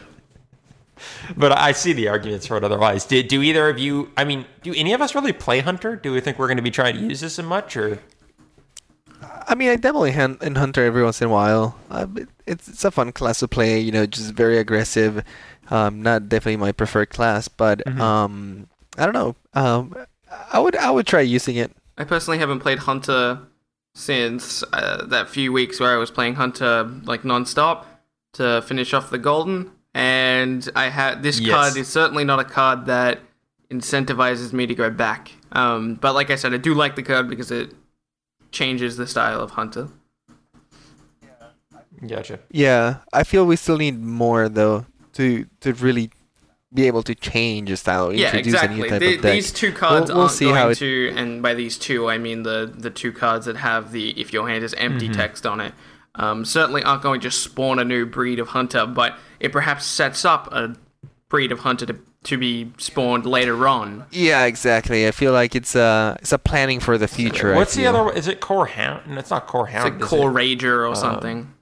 but 1.37 1.53
I 1.57 1.73
see 1.73 1.93
the 1.95 2.09
arguments 2.09 2.47
for 2.47 2.57
it 2.59 2.65
otherwise. 2.65 3.05
Do, 3.07 3.23
do 3.23 3.43
either 3.43 3.69
of 3.69 3.79
you? 3.79 4.11
I 4.17 4.25
mean, 4.25 4.45
do 4.63 4.75
any 4.75 4.93
of 4.93 5.01
us 5.01 5.15
really 5.15 5.33
play 5.33 5.61
Hunter? 5.61 5.97
Do 5.97 6.13
we 6.13 6.21
think 6.21 6.39
we're 6.39 6.47
going 6.49 6.57
to 6.59 6.63
be 6.63 6.71
trying 6.71 6.95
to 6.97 7.01
use 7.01 7.21
this 7.21 7.39
as 7.39 7.45
much, 7.45 7.77
or 7.77 7.99
I 9.49 9.55
mean, 9.55 9.71
I 9.71 9.77
definitely 9.77 10.13
hand 10.13 10.39
in 10.43 10.57
Hunter 10.57 10.85
every 10.85 11.03
once 11.03 11.21
in 11.23 11.29
a 11.29 11.31
while. 11.31 11.79
Uh, 11.91 12.07
it's 12.47 12.69
it's 12.69 12.85
a 12.85 12.91
fun 12.91 13.13
class 13.13 13.39
to 13.41 13.49
play. 13.49 13.81
You 13.81 13.91
know, 13.93 14.05
just 14.07 14.33
very 14.35 14.59
aggressive. 14.59 15.25
Um, 15.71 16.03
not 16.03 16.29
definitely 16.29 16.57
my 16.59 16.73
preferred 16.73 17.11
class, 17.11 17.49
but 17.49 17.83
Mm-hmm. 17.87 18.01
um, 18.01 18.67
I 18.99 19.05
don't 19.05 19.15
know. 19.15 19.37
Um, 19.55 19.95
I 20.53 20.59
would 20.59 20.77
I 20.77 20.91
would 20.91 21.07
try 21.07 21.21
using 21.23 21.57
it. 21.57 21.73
I 21.97 22.05
personally 22.05 22.39
haven't 22.39 22.61
played 22.61 22.81
Hunter 22.81 23.41
since 23.95 24.63
uh, 24.73 25.05
that 25.07 25.29
few 25.29 25.53
weeks 25.53 25.81
where 25.81 25.93
I 25.93 25.97
was 25.97 26.11
playing 26.11 26.35
Hunter 26.35 26.85
like 27.05 27.25
non-stop 27.25 27.87
to 28.35 28.63
finish 28.63 28.93
off 28.95 29.11
the 29.11 29.19
golden, 29.19 29.71
and 29.95 30.69
I 30.77 30.89
had 30.91 31.23
this 31.23 31.41
Yes. 31.41 31.51
card 31.55 31.77
is 31.77 31.89
certainly 31.89 32.25
not 32.25 32.39
a 32.39 32.45
card 32.45 32.87
that 32.87 33.21
incentivizes 33.71 34.53
me 34.53 34.67
to 34.67 34.75
go 34.75 34.91
back. 34.91 35.33
Um, 35.53 35.95
but 35.95 36.15
like 36.15 36.31
I 36.31 36.37
said, 36.37 36.55
I 36.55 36.59
do 36.59 36.75
like 36.75 36.97
the 36.97 37.03
card 37.03 37.29
because 37.29 37.51
it 37.51 37.73
changes 38.51 38.97
the 38.97 39.07
style 39.07 39.41
of 39.41 39.53
Hunter. 39.53 39.89
gotcha? 42.07 42.39
Yeah, 42.51 42.97
I 43.13 43.25
feel 43.25 43.45
we 43.47 43.57
still 43.57 43.77
need 43.79 44.01
more 44.03 44.49
though 44.49 44.87
to 45.15 45.47
to 45.61 45.73
really 45.75 46.11
be 46.73 46.87
able 46.87 47.03
to 47.03 47.15
change 47.15 47.71
a 47.71 47.77
style, 47.77 48.13
Yeah, 48.13 48.27
introduce 48.27 48.53
a 48.55 48.57
exactly. 48.57 48.83
new 48.83 48.89
type 48.91 49.01
The- 49.01 49.15
of 49.17 49.23
deck. 49.23 49.33
these 49.33 49.53
two 49.53 49.73
cards 49.73 50.09
We'll- 50.09 50.17
we'll 50.17 50.23
aren't 50.27 50.33
see 50.37 50.45
going 50.45 50.57
how 50.57 50.69
it- 50.69 50.79
to, 50.79 51.13
and 51.17 51.43
by 51.43 51.55
these 51.55 51.79
two 51.79 52.09
I 52.11 52.19
mean 52.19 52.43
the 52.43 52.71
the 52.77 52.91
two 52.91 53.11
cards 53.13 53.47
that 53.47 53.57
have 53.57 53.93
the 53.93 54.11
if 54.21 54.33
your 54.33 54.49
hand 54.49 54.63
is 54.65 54.75
empty 54.75 55.07
Mm-hmm. 55.09 55.19
text 55.19 55.47
on 55.47 55.61
it. 55.61 55.73
Um, 56.15 56.45
certainly 56.45 56.83
aren't 56.83 57.03
going 57.03 57.21
to 57.21 57.31
spawn 57.31 57.79
a 57.79 57.85
new 57.85 58.05
breed 58.05 58.39
of 58.41 58.49
hunter, 58.49 58.87
but 58.87 59.17
it 59.39 59.53
perhaps 59.53 59.85
sets 59.87 60.25
up 60.25 60.53
a 60.53 60.75
breed 61.29 61.53
of 61.53 61.61
hunter 61.61 61.87
to, 61.87 61.97
to 62.29 62.39
be 62.39 62.71
spawned 62.79 63.27
later 63.27 63.67
on. 63.69 64.05
Yeah, 64.11 64.45
exactly. 64.45 65.07
I 65.07 65.11
feel 65.11 65.33
like 65.33 65.55
it's 65.55 65.75
a 65.75 66.17
it's 66.21 66.33
a 66.33 66.39
planning 66.39 66.81
for 66.81 66.97
the 66.99 67.09
future. 67.09 67.55
What's 67.55 67.75
the 67.75 67.87
other? 67.87 68.05
one? 68.05 68.17
Is 68.17 68.29
it 68.29 68.41
Core 68.41 68.67
Hound? 68.67 69.07
No, 69.07 69.19
it's 69.19 69.31
not 69.31 69.47
Core 69.47 69.67
It's 69.69 69.73
Hound. 69.75 69.95
like 69.95 70.03
is 70.03 70.09
Core 70.09 70.31
it? 70.31 70.59
Rager 70.59 70.89
or 70.89 70.95
something. 70.95 71.55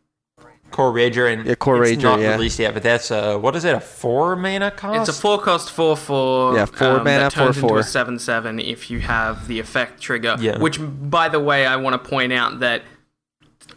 Core 0.73 0.93
Rager 0.93 1.33
and 1.33 1.47
Yeah, 1.47 1.55
Core 1.55 1.83
it's 1.85 1.93
Rager, 1.99 2.03
not 2.03 2.21
yeah. 2.21 2.33
released 2.33 2.59
yet, 2.59 2.75
but 2.75 2.83
that's 2.83 3.11
uh, 3.11 3.39
what 3.39 3.55
is 3.55 3.64
it? 3.64 3.75
A 3.75 3.81
four 3.81 4.35
mana 4.37 4.71
cost? 4.73 5.09
It's 5.09 5.17
a 5.19 5.21
four 5.21 5.39
cost 5.39 5.71
four 5.71 5.97
four. 5.97 6.55
Yeah, 6.57 6.64
four 6.67 6.89
um, 6.99 7.05
mana, 7.05 7.19
that 7.21 7.33
turns 7.33 7.57
four, 7.57 7.69
into 7.71 7.75
a 7.75 7.79
four. 7.79 7.83
seven 7.85 8.19
seven 8.19 8.59
if 8.59 8.91
you 8.91 8.99
have 9.01 9.47
the 9.47 9.61
effect 9.61 10.01
trigger. 10.03 10.37
Yeah. 10.41 10.59
Which, 10.59 10.79
by 10.81 11.29
the 11.29 11.39
way, 11.41 11.64
I 11.67 11.77
want 11.77 12.03
to 12.03 12.11
point 12.11 12.33
out 12.33 12.59
that 12.61 12.83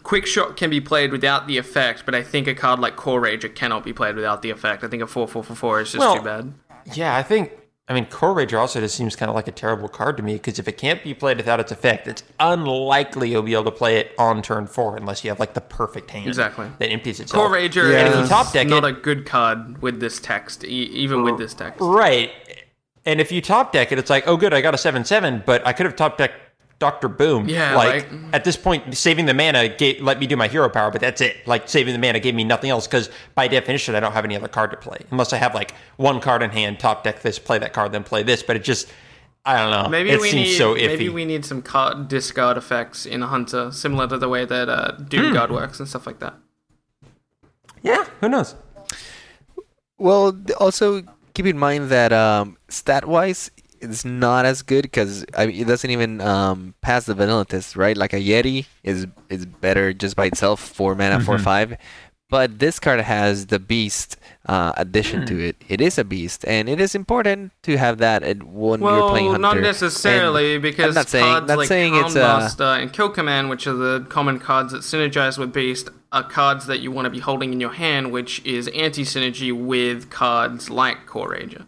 quick 0.02 0.26
shot 0.26 0.58
can 0.58 0.70
be 0.72 0.82
played 0.82 1.12
without 1.12 1.46
the 1.48 1.58
effect, 1.58 2.04
but 2.06 2.16
I 2.16 2.24
think 2.24 2.48
a 2.48 2.56
card 2.56 2.80
like 2.80 2.96
Core 2.96 3.22
Rager 3.22 3.54
cannot 3.54 3.84
be 3.86 3.94
played 3.94 4.16
without 4.16 4.42
the 4.42 4.50
effect. 4.50 4.84
I 4.84 4.88
think 4.88 5.04
a 5.04 5.08
four 5.08 5.28
four 5.28 5.44
four 5.44 5.56
four 5.56 5.82
is 5.82 5.92
just 5.92 6.00
Well, 6.00 6.18
too 6.18 6.24
bad. 6.24 6.54
Yeah, 6.94 7.16
I 7.16 7.24
think. 7.24 7.52
I 7.88 7.94
mean, 7.94 8.06
Core 8.06 8.36
Rager 8.36 8.60
also 8.60 8.80
just 8.80 8.96
seems 8.96 9.16
kind 9.16 9.30
of 9.30 9.36
like 9.36 9.48
a 9.48 9.52
terrible 9.52 9.88
card 9.90 10.16
to 10.18 10.22
me 10.24 10.34
because 10.34 10.60
if 10.60 10.68
it 10.68 10.74
can't 10.78 11.04
be 11.04 11.16
played 11.16 11.38
without 11.38 11.60
its 11.60 11.72
effect, 11.72 12.08
it's 12.08 12.22
unlikely 12.40 13.32
you'll 13.32 13.42
be 13.42 13.54
able 13.54 13.64
to 13.64 13.72
play 13.72 13.98
it 13.98 14.12
on 14.20 14.44
turn 14.44 14.68
four 14.68 14.96
unless 14.96 15.24
you 15.24 15.32
have 15.32 15.40
like 15.40 15.56
the 15.56 15.62
perfect 15.62 16.12
hand 16.12 16.28
Exactly. 16.28 16.68
that 16.78 16.88
empties 16.90 17.20
itself. 17.20 17.48
Core 17.48 17.58
Rager 17.58 17.92
Yeah. 17.92 18.06
And 18.06 18.14
if 18.14 18.20
you 18.22 18.28
top 18.28 18.54
deck 18.54 18.68
not 18.68 18.84
it- 18.84 18.90
a 18.90 18.92
good 19.00 19.26
card 19.26 19.82
with 19.82 20.00
this 20.00 20.20
text, 20.20 20.64
e- 20.64 20.68
even 20.68 21.24
with 21.24 21.40
this 21.40 21.56
text. 21.56 21.80
Right. 21.82 22.30
And 23.06 23.20
if 23.20 23.32
you 23.32 23.42
top 23.42 23.72
deck 23.72 23.92
it, 23.92 23.98
it's 23.98 24.10
like, 24.12 24.28
oh, 24.28 24.38
good, 24.38 24.54
I 24.54 24.62
got 24.62 24.76
a 24.76 24.78
7 24.78 25.04
7, 25.04 25.42
but 25.48 25.66
I 25.66 25.74
could 25.74 25.88
have 25.88 25.96
top 25.96 26.20
decked 26.20 26.36
Dr. 26.80 27.10
Boom. 27.10 27.48
Yeah, 27.50 27.76
Like, 27.76 28.10
like- 28.12 28.22
at 28.34 28.44
this 28.46 28.56
point, 28.58 28.96
saving 28.98 29.26
the 29.26 29.34
mana 29.34 29.68
gave, 29.68 30.02
let 30.02 30.18
me 30.20 30.28
do 30.28 30.36
my 30.38 30.48
hero 30.48 30.70
power, 30.70 30.90
but 30.92 31.02
that's 31.02 31.20
it. 31.22 31.46
Like, 31.46 31.68
saving 31.68 31.94
the 31.94 32.00
mana 32.00 32.20
gave 32.20 32.34
me 32.34 32.44
nothing 32.46 32.70
else 32.70 32.88
because 32.88 33.10
by 33.36 33.48
definition, 33.50 33.96
I 33.96 34.00
don't 34.00 34.14
have 34.14 34.24
any 34.26 34.36
other 34.36 34.48
card 34.48 34.72
to 34.72 34.78
play. 34.78 35.00
Unless 35.12 35.34
I 35.34 35.38
have 35.38 35.54
like 35.54 35.74
one 35.98 36.22
card 36.22 36.42
in 36.42 36.50
hand, 36.52 36.80
top 36.80 37.04
deck 37.04 37.22
this, 37.22 37.38
play 37.38 37.60
that 37.60 37.74
card, 37.74 37.92
then 37.92 38.04
play 38.04 38.24
this. 38.24 38.42
But 38.44 38.56
it 38.56 38.64
just. 38.64 38.88
I 39.46 39.58
don't 39.58 39.72
know. 39.72 39.90
Maybe 39.90 40.10
it 40.12 40.20
we 40.20 40.30
seems 40.30 40.50
need 40.50 40.56
so 40.58 40.76
iffy. 40.76 40.88
maybe 40.88 41.10
we 41.10 41.24
need 41.26 41.46
some 41.46 41.62
card 41.62 42.08
discard 42.10 42.58
effects 42.58 43.06
in 43.06 43.22
Hunter, 43.22 43.72
similar 43.72 44.06
to 44.08 44.18
the 44.18 44.28
way 44.30 44.46
that 44.46 44.70
uh. 44.70 44.92
Doom 44.92 45.34
Guard 45.34 45.50
works 45.52 45.80
and 45.80 45.88
stuff 45.88 46.06
like 46.06 46.20
that. 46.20 46.36
yeah, 47.82 48.06
who 48.22 48.30
knows? 48.30 48.56
Well, 49.98 50.38
also 50.60 51.04
keep 51.34 51.46
in 51.46 51.58
mind 51.58 51.90
that 51.90 52.14
um, 52.14 52.58
stat-wise, 52.70 53.52
it's 53.82 54.06
not 54.06 54.46
as 54.46 54.62
good 54.62 54.84
because 54.84 55.26
I 55.38 55.48
mean, 55.48 55.62
it 55.62 55.68
doesn't 55.68 55.90
even 55.90 56.22
um, 56.22 56.74
pass 56.82 57.06
the 57.06 57.14
vanilla 57.14 57.46
test, 57.46 57.76
right? 57.76 57.96
Like 57.98 58.14
a 58.14 58.20
Yeti 58.22 58.66
is 58.84 59.08
is 59.30 59.46
better 59.46 59.94
just 59.94 60.16
by 60.16 60.26
itself, 60.26 60.60
four 60.60 60.96
mana, 60.96 61.20
four 61.20 61.38
five. 61.40 61.78
But 62.30 62.60
this 62.60 62.80
card 62.80 63.00
has 63.00 63.48
the 63.48 63.58
beast 63.58 64.16
uh, 64.46 64.72
addition 64.78 65.26
to 65.26 65.40
it. 65.44 65.56
It 65.68 65.82
is 65.82 65.98
a 65.98 66.04
beast, 66.04 66.46
and 66.46 66.70
it 66.70 66.80
is 66.80 66.94
important 66.94 67.52
to 67.64 67.76
have 67.76 67.98
that 67.98 68.22
at- 68.22 68.44
when 68.44 68.82
you're 68.82 69.10
playing 69.10 69.32
Hunter. 69.32 69.40
not 69.42 69.58
necessarily 69.60 70.54
And 70.54 70.62
because 70.62 70.90
I'm 70.90 70.94
not 71.02 71.10
saying, 71.10 71.26
cards 71.26 71.48
not 71.48 71.58
like 71.58 71.68
saying 71.68 71.96
it's 71.96 72.16
uh, 72.16 72.40
Houndmaster 72.40 72.82
and 72.84 72.94
Kill 72.94 73.10
Command, 73.10 73.50
which 73.50 73.66
are 73.66 73.74
the 73.74 74.06
common 74.10 74.38
cards 74.38 74.74
that 74.74 74.82
synergize 74.82 75.40
with 75.40 75.52
Beast, 75.52 75.90
are 76.12 76.22
cards 76.22 76.68
that 76.68 76.82
you 76.82 76.92
want 76.92 77.06
to 77.08 77.10
be 77.10 77.18
holding 77.20 77.52
in 77.52 77.60
your 77.60 77.74
hand, 77.74 78.12
which 78.12 78.46
is 78.46 78.68
anti-synergy 78.70 79.52
with 79.52 80.12
cards 80.12 80.70
like 80.70 81.08
Core 81.08 81.32
Rager. 81.32 81.66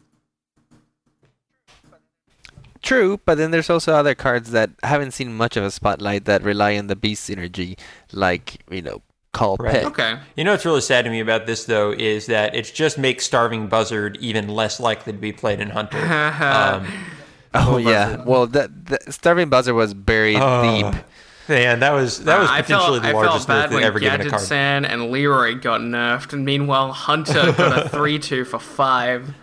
True, 2.82 3.19
but 3.25 3.38
then 3.38 3.51
there's 3.51 3.69
also 3.69 3.93
other 3.93 4.15
cards 4.15 4.51
that 4.51 4.71
haven't 4.84 5.11
seen 5.11 5.34
much 5.34 5.55
of 5.55 5.63
a 5.63 5.71
spotlight 5.71 6.25
that 6.25 6.41
rely 6.43 6.77
on 6.77 6.88
the 6.88 6.95
beast 6.95 7.29
synergy, 7.29 7.77
like 8.11 8.57
you 8.71 8.82
know, 8.82 9.01
Call 9.34 9.55
Right. 9.57 9.73
Pet. 9.73 9.86
Okay. 9.86 10.19
You 10.36 10.43
know 10.43 10.51
what's 10.51 10.65
really 10.65 10.82
sad 10.82 11.05
to 11.05 11.11
me 11.11 11.19
about 11.19 11.45
this 11.45 11.65
though 11.65 11.91
is 11.91 12.25
that 12.25 12.53
it 12.55 12.71
just 12.73 12.97
makes 12.97 13.25
Starving 13.25 13.67
Buzzard 13.67 14.17
even 14.19 14.47
less 14.49 14.79
likely 14.79 15.13
to 15.13 15.19
be 15.19 15.32
played 15.32 15.59
in 15.59 15.69
Hunter. 15.69 15.97
um, 16.43 16.88
Oh 17.53 17.75
yeah, 17.77 18.23
well, 18.23 18.47
that 18.47 18.86
the 18.86 19.11
Starving 19.11 19.49
Buzzard 19.49 19.75
was 19.75 19.93
buried 19.93 20.38
Oh, 20.39 20.91
deep. 20.91 21.01
Man, 21.49 21.82
that 21.82 21.91
was 21.91 22.23
that 22.23 22.39
was 22.39 22.49
I 22.49 22.61
potentially 22.61 23.01
felt, 23.01 23.03
the 23.03 23.09
I 23.09 23.11
felt 23.11 23.25
largest 23.25 23.45
nerf 23.45 23.47
bad 23.49 23.69
they've 23.69 23.75
when 23.75 23.84
ever 23.84 23.99
given 23.99 24.21
a 24.21 24.29
card. 24.29 24.41
San 24.41 24.86
and 24.86 25.11
Leroy 25.11 25.55
got 25.55 25.82
nerfed, 25.82 26.32
and 26.32 26.45
meanwhile 26.45 26.93
Hunter 26.93 27.51
got 27.51 27.86
a 27.86 27.89
3-2 27.97 28.47
for 28.47 28.57
5. 28.59 29.34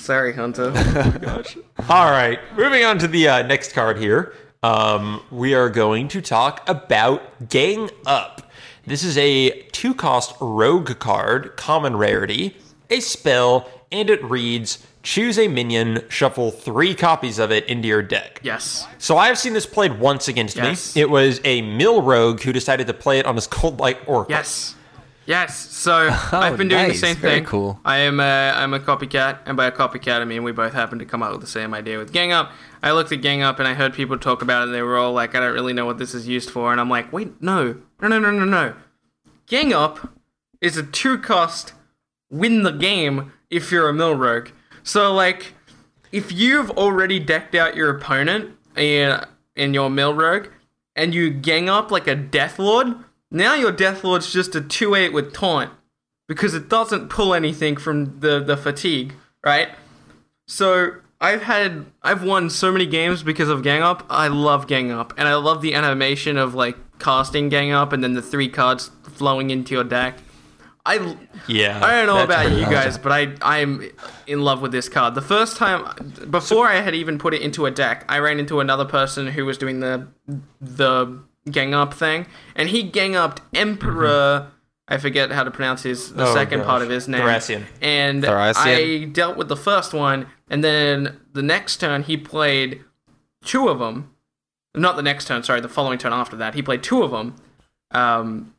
Sorry, 0.00 0.32
Hunter. 0.32 0.72
All 1.88 2.10
right, 2.10 2.38
moving 2.56 2.84
on 2.84 2.98
to 2.98 3.08
the 3.08 3.28
uh, 3.28 3.42
next 3.46 3.72
card 3.72 3.98
here. 3.98 4.34
Um, 4.62 5.22
we 5.30 5.54
are 5.54 5.68
going 5.70 6.08
to 6.08 6.20
talk 6.20 6.66
about 6.68 7.48
Gang 7.48 7.90
Up. 8.06 8.50
This 8.86 9.04
is 9.04 9.16
a 9.18 9.50
two 9.72 9.94
cost 9.94 10.34
rogue 10.40 10.98
card, 10.98 11.56
common 11.56 11.96
rarity, 11.96 12.56
a 12.88 13.00
spell, 13.00 13.70
and 13.92 14.08
it 14.10 14.22
reads 14.24 14.84
choose 15.02 15.38
a 15.38 15.48
minion, 15.48 16.04
shuffle 16.10 16.50
three 16.50 16.94
copies 16.94 17.38
of 17.38 17.50
it 17.50 17.64
into 17.68 17.88
your 17.88 18.02
deck. 18.02 18.38
yes. 18.42 18.86
So 18.98 19.16
I 19.16 19.28
have 19.28 19.38
seen 19.38 19.54
this 19.54 19.64
played 19.64 19.98
once 19.98 20.28
against 20.28 20.56
Yes. 20.56 20.94
me. 20.94 21.00
It 21.00 21.08
was 21.08 21.40
a 21.42 21.62
mill 21.62 22.02
rogue 22.02 22.40
who 22.42 22.52
decided 22.52 22.86
to 22.88 22.92
play 22.92 23.18
it 23.18 23.24
on 23.24 23.34
his 23.34 23.46
cold 23.46 23.80
light 23.80 23.96
oracle. 24.06 24.34
Yes. 24.34 24.74
Yes. 25.30 25.70
So 25.70 25.92
oh, 26.12 26.28
I've 26.32 26.58
been 26.58 26.66
doing 26.66 26.80
Oh, 26.84 26.86
nice. 26.88 27.00
the 27.00 27.06
same 27.06 27.16
Very 27.16 27.34
thing. 27.36 27.44
cool. 27.44 27.78
I 27.84 27.98
am 27.98 28.18
a 28.18 28.52
I'm 28.56 28.74
a 28.74 28.80
copycat, 28.80 29.38
and 29.46 29.56
by 29.56 29.66
a 29.66 29.72
copycat 29.72 30.20
I 30.20 30.24
mean 30.24 30.42
we 30.42 30.50
both 30.50 30.72
happen 30.72 30.98
to 30.98 31.04
come 31.04 31.22
up 31.22 31.30
with 31.30 31.40
the 31.40 31.46
same 31.46 31.72
idea 31.72 31.98
with 31.98 32.12
Gang 32.12 32.32
Up. 32.32 32.50
I 32.82 32.90
looked 32.90 33.12
at 33.12 33.22
Gang 33.22 33.40
Up 33.42 33.58
and 33.60 33.68
I 33.68 33.74
heard 33.74 33.94
people 33.94 34.18
talk 34.18 34.42
about 34.42 34.62
it. 34.62 34.64
and 34.66 34.74
They 34.74 34.82
were 34.82 34.96
all 34.98 35.12
like, 35.12 35.34
I 35.36 35.40
don't 35.40 35.52
really 35.54 35.72
know 35.72 35.86
what 35.86 35.98
this 35.98 36.14
is 36.14 36.26
used 36.26 36.50
for, 36.50 36.72
and 36.72 36.80
I'm 36.80 36.90
like, 36.90 37.12
wait, 37.12 37.40
no, 37.40 37.76
no, 38.02 38.08
no, 38.08 38.18
no, 38.18 38.30
no, 38.32 38.44
no. 38.44 38.74
Gang 39.46 39.72
Up 39.72 40.10
is 40.60 40.76
a 40.76 40.82
two 40.82 41.16
cost 41.18 41.74
win 42.30 42.62
the 42.64 42.72
game 42.72 43.32
if 43.50 43.70
you're 43.70 43.88
a 43.88 43.94
mill 43.94 44.16
rogue. 44.16 44.48
So 44.82 45.12
like, 45.14 45.54
if 46.10 46.32
you've 46.32 46.70
already 46.72 47.20
decked 47.20 47.54
out 47.54 47.76
your 47.76 47.90
opponent 47.96 48.56
in 48.76 49.20
in 49.54 49.74
your 49.74 49.90
mill 49.90 50.12
rogue, 50.14 50.48
and 50.96 51.14
you 51.14 51.30
gang 51.30 51.68
up 51.68 51.92
like 51.92 52.08
a 52.08 52.16
Death 52.16 52.58
Lord, 52.58 52.96
now 53.30 53.54
your 53.54 53.72
Death 53.72 54.04
Lord's 54.04 54.32
just 54.32 54.54
a 54.54 54.60
two 54.60 54.94
eight 54.94 55.12
with 55.12 55.32
taunt 55.32 55.70
because 56.28 56.54
it 56.54 56.68
doesn't 56.68 57.08
pull 57.08 57.34
anything 57.34 57.76
from 57.76 58.20
the 58.20 58.40
the 58.40 58.56
fatigue, 58.56 59.14
right? 59.44 59.68
So 60.46 60.96
I've 61.20 61.42
had 61.42 61.86
I've 62.02 62.22
won 62.22 62.50
so 62.50 62.72
many 62.72 62.86
games 62.86 63.22
because 63.22 63.48
of 63.48 63.62
Gang 63.62 63.82
Up. 63.82 64.06
I 64.08 64.28
love 64.28 64.66
Gang 64.66 64.90
Up, 64.90 65.12
and 65.16 65.28
I 65.28 65.34
love 65.34 65.60
the 65.60 65.74
animation 65.74 66.36
of 66.36 66.54
like 66.54 66.76
casting 66.98 67.48
Gang 67.48 67.72
Up 67.72 67.92
and 67.92 68.02
then 68.02 68.14
the 68.14 68.22
three 68.22 68.48
cards 68.48 68.90
flowing 69.04 69.50
into 69.50 69.74
your 69.74 69.84
deck. 69.84 70.18
I 70.86 71.16
Yeah. 71.46 71.84
I 71.84 71.96
don't 71.96 72.06
know 72.06 72.24
about 72.24 72.52
you 72.52 72.64
guys, 72.64 72.96
but 72.96 73.12
I 73.12 73.34
I'm 73.42 73.90
in 74.26 74.42
love 74.42 74.62
with 74.62 74.72
this 74.72 74.88
card. 74.88 75.14
The 75.14 75.22
first 75.22 75.56
time 75.56 76.14
before 76.30 76.68
I 76.68 76.80
had 76.80 76.94
even 76.94 77.18
put 77.18 77.34
it 77.34 77.42
into 77.42 77.66
a 77.66 77.70
deck, 77.70 78.04
I 78.08 78.18
ran 78.18 78.38
into 78.38 78.60
another 78.60 78.84
person 78.84 79.26
who 79.26 79.44
was 79.44 79.58
doing 79.58 79.80
the 79.80 80.08
the 80.60 81.22
gang 81.50 81.74
up 81.74 81.94
thing, 81.94 82.26
and 82.54 82.68
he 82.68 82.82
gang 82.82 83.16
upped 83.16 83.42
Emperor. 83.54 84.50
I 84.88 84.98
forget 84.98 85.30
how 85.30 85.44
to 85.44 85.50
pronounce 85.50 85.84
his 85.84 86.12
the 86.12 86.26
Oh, 86.26 86.34
second 86.34 86.64
part 86.64 86.82
of 86.82 86.88
his 86.90 87.06
name. 87.06 87.20
Thaurissan. 87.22 87.64
And 87.80 88.24
Thaurissan. 88.24 88.56
I 88.56 89.04
dealt 89.04 89.36
with 89.36 89.48
the 89.48 89.56
first 89.56 89.94
one, 89.94 90.26
and 90.48 90.64
then 90.64 91.20
the 91.32 91.42
next 91.42 91.76
turn 91.78 92.02
he 92.02 92.16
played 92.16 92.82
two 93.44 93.68
of 93.68 93.78
them. 93.78 94.10
Not 94.74 94.96
the 94.96 95.02
next 95.02 95.26
turn, 95.26 95.42
sorry, 95.42 95.60
the 95.60 95.68
following 95.68 95.98
turn 95.98 96.12
after 96.12 96.36
that, 96.36 96.54
he 96.54 96.62
played 96.62 96.82
two 96.82 97.02
of 97.02 97.10
them. 97.12 97.36
Um, 97.92 98.54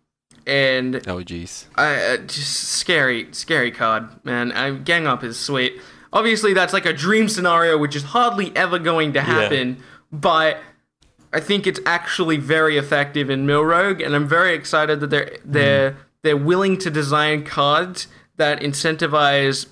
and 0.48 0.96
Oh 1.08 1.18
jeez. 1.20 1.66
I 1.76 1.96
uh, 1.96 2.18
just 2.18 2.54
scary, 2.64 3.28
scary 3.32 3.72
card, 3.72 4.10
man. 4.26 4.52
I, 4.52 4.72
gang 4.72 5.08
up 5.08 5.24
is 5.24 5.38
sweet. 5.40 5.82
Obviously, 6.14 6.54
that's 6.54 6.74
like 6.74 6.86
a 6.86 6.92
dream 6.94 7.30
scenario, 7.30 7.78
which 7.78 7.96
is 7.96 8.04
hardly 8.04 8.54
ever 8.56 8.80
going 8.80 9.14
to 9.14 9.22
happen. 9.22 9.78
But 10.12 10.58
I 11.34 11.40
think 11.40 11.66
it's 11.66 11.80
actually 11.86 12.38
very 12.38 12.78
effective 12.78 13.30
in 13.30 13.46
Mill 13.46 13.64
Rogue, 13.64 14.02
and 14.02 14.16
I'm 14.16 14.28
very 14.28 14.54
excited 14.54 15.00
that 15.00 15.10
they're 15.10 15.38
they're 15.46 15.92
hmm. 15.92 15.98
they're 16.24 16.38
willing 16.38 16.78
to 16.80 16.90
design 16.90 17.44
cards 17.44 18.08
that 18.38 18.60
incentivize 18.62 19.68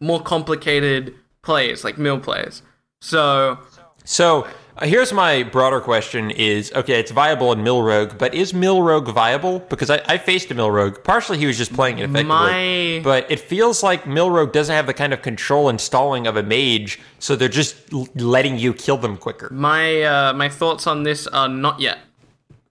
more 0.00 0.20
complicated 0.20 1.14
plays, 1.42 1.84
like 1.84 1.98
mill 1.98 2.18
plays. 2.18 2.62
So 3.00 3.58
So 4.04 4.46
here's 4.80 5.12
my 5.12 5.42
broader 5.42 5.80
question: 5.80 6.30
Is 6.30 6.72
okay, 6.74 6.98
it's 7.00 7.10
viable 7.10 7.52
in 7.52 7.62
Milrogue, 7.62 8.16
but 8.18 8.34
is 8.34 8.52
Milrogue 8.54 9.08
viable? 9.08 9.60
Because 9.60 9.90
I, 9.90 10.00
I 10.06 10.18
faced 10.18 10.50
a 10.50 10.54
Milrogue. 10.54 11.02
Partially, 11.04 11.38
he 11.38 11.46
was 11.46 11.58
just 11.58 11.72
playing 11.72 11.98
it 11.98 12.04
effectively, 12.04 12.24
My- 12.24 13.00
but 13.04 13.30
it 13.30 13.40
feels 13.40 13.82
like 13.82 14.06
Milrogue 14.06 14.52
doesn't 14.52 14.74
have 14.74 14.86
the 14.86 14.94
kind 14.94 15.12
of 15.12 15.22
control 15.22 15.68
and 15.68 15.80
stalling 15.80 16.26
of 16.26 16.36
a 16.36 16.42
mage, 16.42 16.98
so 17.18 17.36
they're 17.36 17.48
just 17.48 17.76
l- 17.92 18.08
letting 18.14 18.58
you 18.58 18.72
kill 18.72 18.96
them 18.96 19.16
quicker. 19.16 19.48
my 19.52 20.02
uh, 20.02 20.32
my 20.32 20.48
thoughts 20.48 20.86
on 20.86 21.02
this 21.02 21.26
are 21.28 21.48
not 21.48 21.80
yet. 21.80 21.98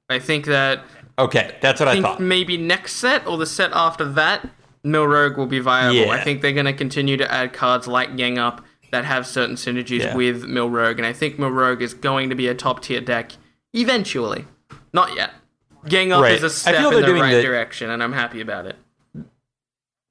I 0.10 0.20
think 0.20 0.46
that 0.46 0.84
Okay, 1.20 1.56
that's 1.62 1.80
what 1.80 1.88
I, 1.90 1.94
think 1.94 2.06
thought. 2.06 2.20
maybe 2.20 2.58
next 2.58 2.94
set 2.96 3.28
or 3.28 3.38
the 3.38 3.46
set 3.46 3.72
after 3.74 4.06
that, 4.14 4.50
Mill 4.84 5.06
Rogue 5.06 5.38
will 5.38 5.46
be 5.46 5.60
viable. 5.60 5.96
Yeah. 5.96 6.10
I 6.10 6.20
think 6.24 6.42
they're 6.42 6.52
going 6.54 6.66
to 6.66 6.74
continue 6.74 7.16
to 7.18 7.32
add 7.32 7.54
cards 7.54 7.88
like 7.88 8.16
Gang 8.18 8.38
Up 8.40 8.66
that 8.92 9.06
have 9.06 9.26
certain 9.26 9.56
synergies 9.56 10.00
Yeah. 10.02 10.16
with 10.16 10.44
Mill 10.46 10.70
Rogue, 10.70 10.98
and 11.00 11.06
I 11.06 11.14
think 11.14 11.40
Mill 11.40 11.50
Rogue 11.50 11.82
is 11.82 11.94
going 11.94 12.30
to 12.30 12.36
be 12.36 12.48
a 12.48 12.54
top 12.54 12.82
tier 12.82 13.02
deck 13.02 13.32
eventually. 13.74 14.46
Not 14.94 15.16
yet. 15.16 15.32
Gang 15.88 16.12
Up 16.12 16.22
Right. 16.22 16.34
is 16.34 16.44
a 16.44 16.50
step 16.50 16.76
in 16.94 17.02
the 17.02 17.14
right 17.14 17.36
the- 17.36 17.42
direction, 17.42 17.90
and 17.90 18.04
I'm 18.04 18.14
happy 18.14 18.42
about 18.42 18.66
it. 18.68 18.76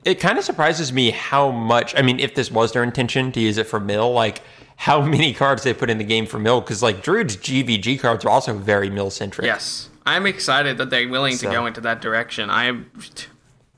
It 0.05 0.15
kind 0.19 0.39
of 0.39 0.45
surprises 0.45 0.93
me 0.93 1.11
how 1.11 1.51
much. 1.51 1.95
I 1.97 2.01
mean, 2.03 2.19
if 2.21 2.35
this 2.35 2.51
was 2.51 2.73
their 2.73 2.83
intention 2.83 3.33
to 3.33 3.41
use 3.41 3.59
it 3.59 3.67
for 3.67 3.79
mill, 3.79 4.13
like 4.13 4.41
how 4.77 5.01
many 5.15 5.35
cards 5.35 5.63
they 5.63 5.75
put 5.75 5.91
in 5.91 5.99
the 5.99 6.05
game 6.05 6.25
for 6.27 6.39
mill, 6.39 6.61
because 6.63 6.83
like 6.83 7.03
Druid's 7.03 7.37
GVG 7.37 8.01
cards 8.01 8.25
are 8.25 8.31
also 8.31 8.55
very 8.55 8.89
mill 8.89 9.11
centric. 9.11 9.45
Yes, 9.47 9.91
I'm 10.07 10.27
excited 10.27 10.79
that 10.79 10.89
they're 10.89 11.09
willing 11.09 11.37
So- 11.37 11.49
to 11.49 11.53
go 11.55 11.67
into 11.67 11.83
that 11.83 12.01
direction. 12.01 12.49
I, 12.49 12.81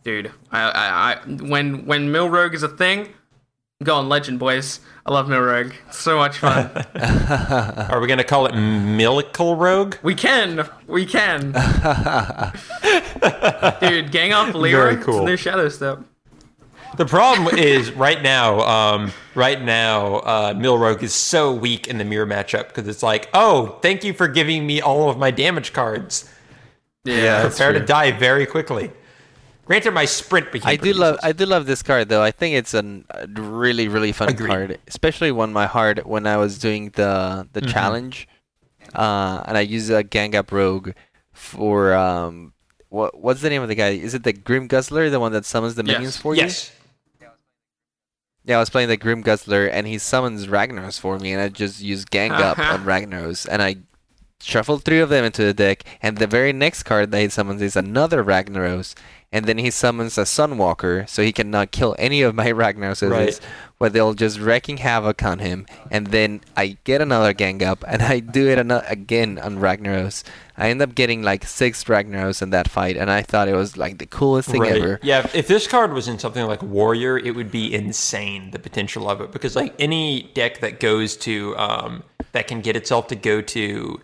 dude, 0.04 0.30
I, 0.52 0.60
I, 0.62 1.12
I, 1.12 1.16
when 1.42 1.86
when 1.86 2.12
Mill 2.12 2.30
Rogue 2.30 2.54
is 2.54 2.62
a 2.62 2.68
thing, 2.68 3.08
go 3.84 3.96
on 3.96 4.08
Legend, 4.08 4.38
boys. 4.38 4.80
I 5.04 5.12
love 5.12 5.28
Mill 5.28 5.40
Rogue. 5.40 5.72
It's 5.88 5.98
so 5.98 6.16
much 6.16 6.38
fun. 6.38 6.70
Are 7.90 8.00
we 8.00 8.06
gonna 8.06 8.22
call 8.24 8.46
it 8.46 8.54
Millicle 8.54 9.56
Rogue? 9.56 9.96
We 10.02 10.14
can. 10.14 10.68
We 10.86 11.04
can. 11.06 11.52
Dude, 13.80 14.12
gang 14.12 14.32
up 14.32 14.54
Leroy. 14.54 14.80
Very 14.82 14.94
It's 14.94 15.04
cool. 15.04 15.22
a 15.22 15.26
new 15.26 15.36
Shadow 15.36 15.68
Step. 15.68 16.00
The 16.98 17.06
problem 17.06 17.56
is 17.58 17.90
right 17.92 18.22
now, 18.22 18.60
um, 18.60 19.12
right 19.34 19.60
now, 19.60 20.16
uh, 20.16 20.54
Milrogue 20.56 21.02
is 21.02 21.14
so 21.14 21.52
weak 21.52 21.88
in 21.88 21.96
the 21.96 22.04
mirror 22.04 22.26
matchup 22.26 22.68
because 22.68 22.86
it's 22.86 23.02
like, 23.02 23.30
oh, 23.32 23.78
thank 23.80 24.04
you 24.04 24.12
for 24.12 24.28
giving 24.28 24.66
me 24.66 24.82
all 24.82 25.08
of 25.08 25.16
my 25.16 25.30
damage 25.30 25.72
cards. 25.72 26.28
Yeah, 27.04 27.44
that's 27.44 27.56
Prepare 27.56 27.80
to 27.80 27.86
die 27.86 28.12
very 28.12 28.44
quickly. 28.44 28.90
Granted, 29.64 29.92
my 29.92 30.04
sprint 30.04 30.50
became. 30.52 30.68
I 30.68 30.74
do 30.76 30.80
pretty 30.82 30.98
love. 30.98 31.18
I 31.22 31.32
do 31.32 31.46
love 31.46 31.66
this 31.66 31.82
card 31.82 32.08
though. 32.08 32.22
I 32.22 32.30
think 32.32 32.56
it's 32.56 32.74
an, 32.74 33.04
a 33.10 33.26
really 33.28 33.86
really 33.88 34.10
fun 34.12 34.28
Agreed. 34.30 34.48
card, 34.48 34.78
especially 34.88 35.30
one 35.30 35.52
my 35.52 35.66
heart 35.66 36.04
when 36.06 36.26
I 36.26 36.36
was 36.36 36.58
doing 36.58 36.90
the 36.90 37.48
the 37.52 37.60
Mm-hmm. 37.60 37.70
challenge, 37.70 38.28
uh, 38.94 39.44
and 39.46 39.56
I 39.56 39.60
used 39.60 39.90
a 39.90 40.02
gang 40.02 40.34
up 40.34 40.50
rogue 40.50 40.90
for 41.32 41.94
um 41.94 42.52
what 42.88 43.20
what's 43.20 43.40
the 43.40 43.50
name 43.50 43.62
of 43.62 43.68
the 43.68 43.76
guy? 43.76 43.90
Is 43.90 44.14
it 44.14 44.24
the 44.24 44.32
Grim 44.32 44.66
Guzzler, 44.68 45.08
the 45.10 45.20
one 45.20 45.32
that 45.32 45.44
summons 45.44 45.76
the 45.76 45.84
Yes. 45.84 45.94
minions 45.94 46.16
for 46.16 46.34
you? 46.34 46.42
Yes. 46.42 46.72
yeah, 48.44 48.56
I 48.56 48.58
was 48.60 48.68
playing 48.70 48.88
the 48.88 48.96
Grim 48.96 49.22
Guzzler, 49.22 49.68
and 49.70 49.86
he 49.86 49.96
summons 49.98 50.48
Ragnaros 50.48 50.98
for 50.98 51.18
me, 51.20 51.32
and 51.32 51.40
I 51.40 51.48
just 51.48 51.80
use 51.80 52.04
Gang 52.04 52.32
Up 52.32 52.58
on 52.58 52.84
Ragnaros, 52.84 53.46
and 53.48 53.62
I 53.62 53.76
shuffled 54.44 54.84
three 54.84 55.00
of 55.00 55.08
them 55.08 55.24
into 55.24 55.42
the 55.44 55.54
deck, 55.54 55.84
and 56.02 56.18
the 56.18 56.26
very 56.26 56.52
next 56.52 56.82
card 56.84 57.10
that 57.10 57.20
he 57.20 57.28
summons 57.28 57.62
is 57.62 57.76
another 57.76 58.22
Ragnaros, 58.24 58.94
and 59.34 59.46
then 59.46 59.56
he 59.56 59.70
summons 59.70 60.18
a 60.18 60.22
Sunwalker, 60.22 61.08
so 61.08 61.22
he 61.22 61.32
cannot 61.32 61.70
kill 61.70 61.96
any 61.98 62.20
of 62.22 62.34
my 62.34 62.46
Ragnaroses, 62.52 63.10
Right. 63.10 63.40
but 63.78 63.92
they'll 63.94 64.12
just 64.14 64.38
wrecking 64.38 64.76
havoc 64.78 65.22
on 65.22 65.38
him, 65.38 65.66
and 65.90 66.08
then 66.08 66.42
I 66.56 66.76
get 66.84 67.00
another 67.00 67.32
Gang 67.32 67.62
Up, 67.62 67.82
and 67.88 68.02
I 68.02 68.20
do 68.20 68.48
it 68.48 68.58
ano- 68.58 68.82
again 68.86 69.38
on 69.38 69.58
Ragnaros. 69.58 70.22
I 70.58 70.68
end 70.68 70.82
up 70.82 70.94
getting 70.94 71.22
like 71.22 71.46
six 71.46 71.84
Ragnaros 71.84 72.42
in 72.42 72.50
that 72.50 72.68
fight, 72.68 72.96
and 72.98 73.10
I 73.10 73.22
thought 73.22 73.48
it 73.48 73.54
was 73.54 73.78
like 73.78 73.96
the 73.98 74.06
coolest 74.06 74.50
thing 74.50 74.60
Right. 74.60 74.76
ever. 74.76 75.00
Yeah, 75.02 75.26
if 75.32 75.48
this 75.48 75.66
card 75.66 75.94
was 75.94 76.08
in 76.08 76.18
something 76.18 76.46
like 76.46 76.62
Warrior, 76.62 77.16
it 77.18 77.34
would 77.34 77.50
be 77.50 77.72
insane 77.74 78.50
the 78.50 78.58
potential 78.58 79.08
of 79.08 79.20
it 79.22 79.32
because 79.32 79.56
like 79.56 79.74
any 79.78 80.30
deck 80.34 80.60
that 80.60 80.78
goes 80.78 81.16
to 81.18 81.56
um 81.56 82.02
that 82.32 82.46
can 82.48 82.60
get 82.60 82.76
itself 82.76 83.08
to 83.08 83.16
go 83.16 83.40
to 83.42 84.00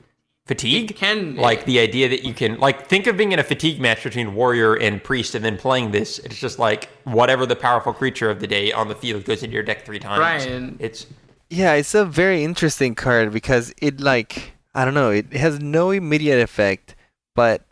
fatigue. 0.49 0.91
It 0.91 0.97
can- 0.97 1.37
like 1.37 1.65
the 1.67 1.79
idea 1.79 2.09
that 2.09 2.25
you 2.25 2.35
can 2.35 2.59
like 2.59 2.89
think 2.89 3.07
of 3.07 3.17
being 3.17 3.31
in 3.33 3.39
a 3.39 3.45
fatigue 3.45 3.81
match 3.81 4.03
between 4.03 4.35
warrior 4.35 4.75
and 4.75 5.03
priest 5.03 5.35
and 5.37 5.45
then 5.45 5.57
playing 5.57 5.93
this. 5.93 6.19
It's 6.19 6.39
just 6.41 6.59
like 6.59 6.89
whatever 7.05 7.47
the 7.47 7.55
powerful 7.55 7.93
creature 7.93 8.31
of 8.31 8.41
the 8.41 8.47
day 8.49 8.73
on 8.73 8.89
the 8.89 8.95
field 8.97 9.25
goes 9.25 9.43
into 9.45 9.55
your 9.55 9.63
deck 9.63 9.85
three 9.85 10.01
times. 10.01 10.19
Right, 10.21 10.45
and- 10.47 10.77
it's 10.81 11.07
Yeah, 11.51 11.75
it's 11.75 11.95
a 11.95 12.05
very 12.05 12.43
interesting 12.43 12.95
card 12.97 13.33
because 13.33 13.73
it 13.81 14.01
like 14.01 14.53
I 14.75 14.85
don't 14.85 14.95
know, 14.95 15.11
it 15.11 15.33
has 15.35 15.61
no 15.61 15.91
immediate 15.91 16.41
effect, 16.41 16.95
but 17.35 17.63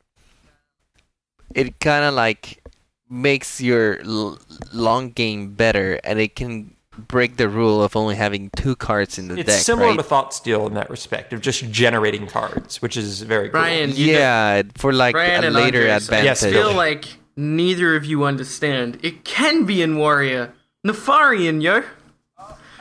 it 1.55 1.81
kind 1.81 2.05
of 2.05 2.15
like 2.15 2.63
makes 3.09 3.61
your 3.61 4.01
l- 4.03 4.39
long 4.73 5.11
game 5.11 5.55
better, 5.55 5.99
and 6.05 6.19
it 6.21 6.35
can 6.37 6.76
break 6.97 7.37
the 7.37 7.49
rule 7.49 7.83
of 7.83 7.97
only 7.97 8.15
having 8.15 8.51
two 8.57 8.77
cards 8.77 9.19
in 9.19 9.29
the 9.29 9.35
it's 9.35 9.47
deck. 9.47 9.57
It's 9.57 9.67
similar 9.67 9.89
right? 9.89 9.97
to 9.97 10.03
thought 10.03 10.35
steal 10.35 10.67
in 10.67 10.75
that 10.75 10.91
respect 10.91 11.33
of 11.33 11.41
just 11.41 11.71
generating 11.71 12.27
cards 12.27 12.81
which 12.83 12.97
is 12.97 13.23
very 13.23 13.49
cool. 13.49 13.61
Brian, 13.61 13.91
know- 13.91 13.97
yeah, 13.97 14.63
for 14.77 14.93
like 14.93 15.13
Brian 15.13 15.45
a 15.45 15.49
and 15.49 15.55
later 15.55 15.79
Andres, 15.81 16.05
advantage. 16.05 16.25
Yes, 16.25 16.43
I 16.45 16.51
feel 16.51 16.75
like 16.75 17.07
neither 17.37 17.97
of 17.97 18.05
you 18.05 18.25
understand. 18.25 18.99
It 19.03 19.25
can 19.25 19.65
be 19.65 19.83
in 19.83 19.97
Warrior. 19.99 20.53
Nefarian, 20.87 21.63
yo. 21.63 21.83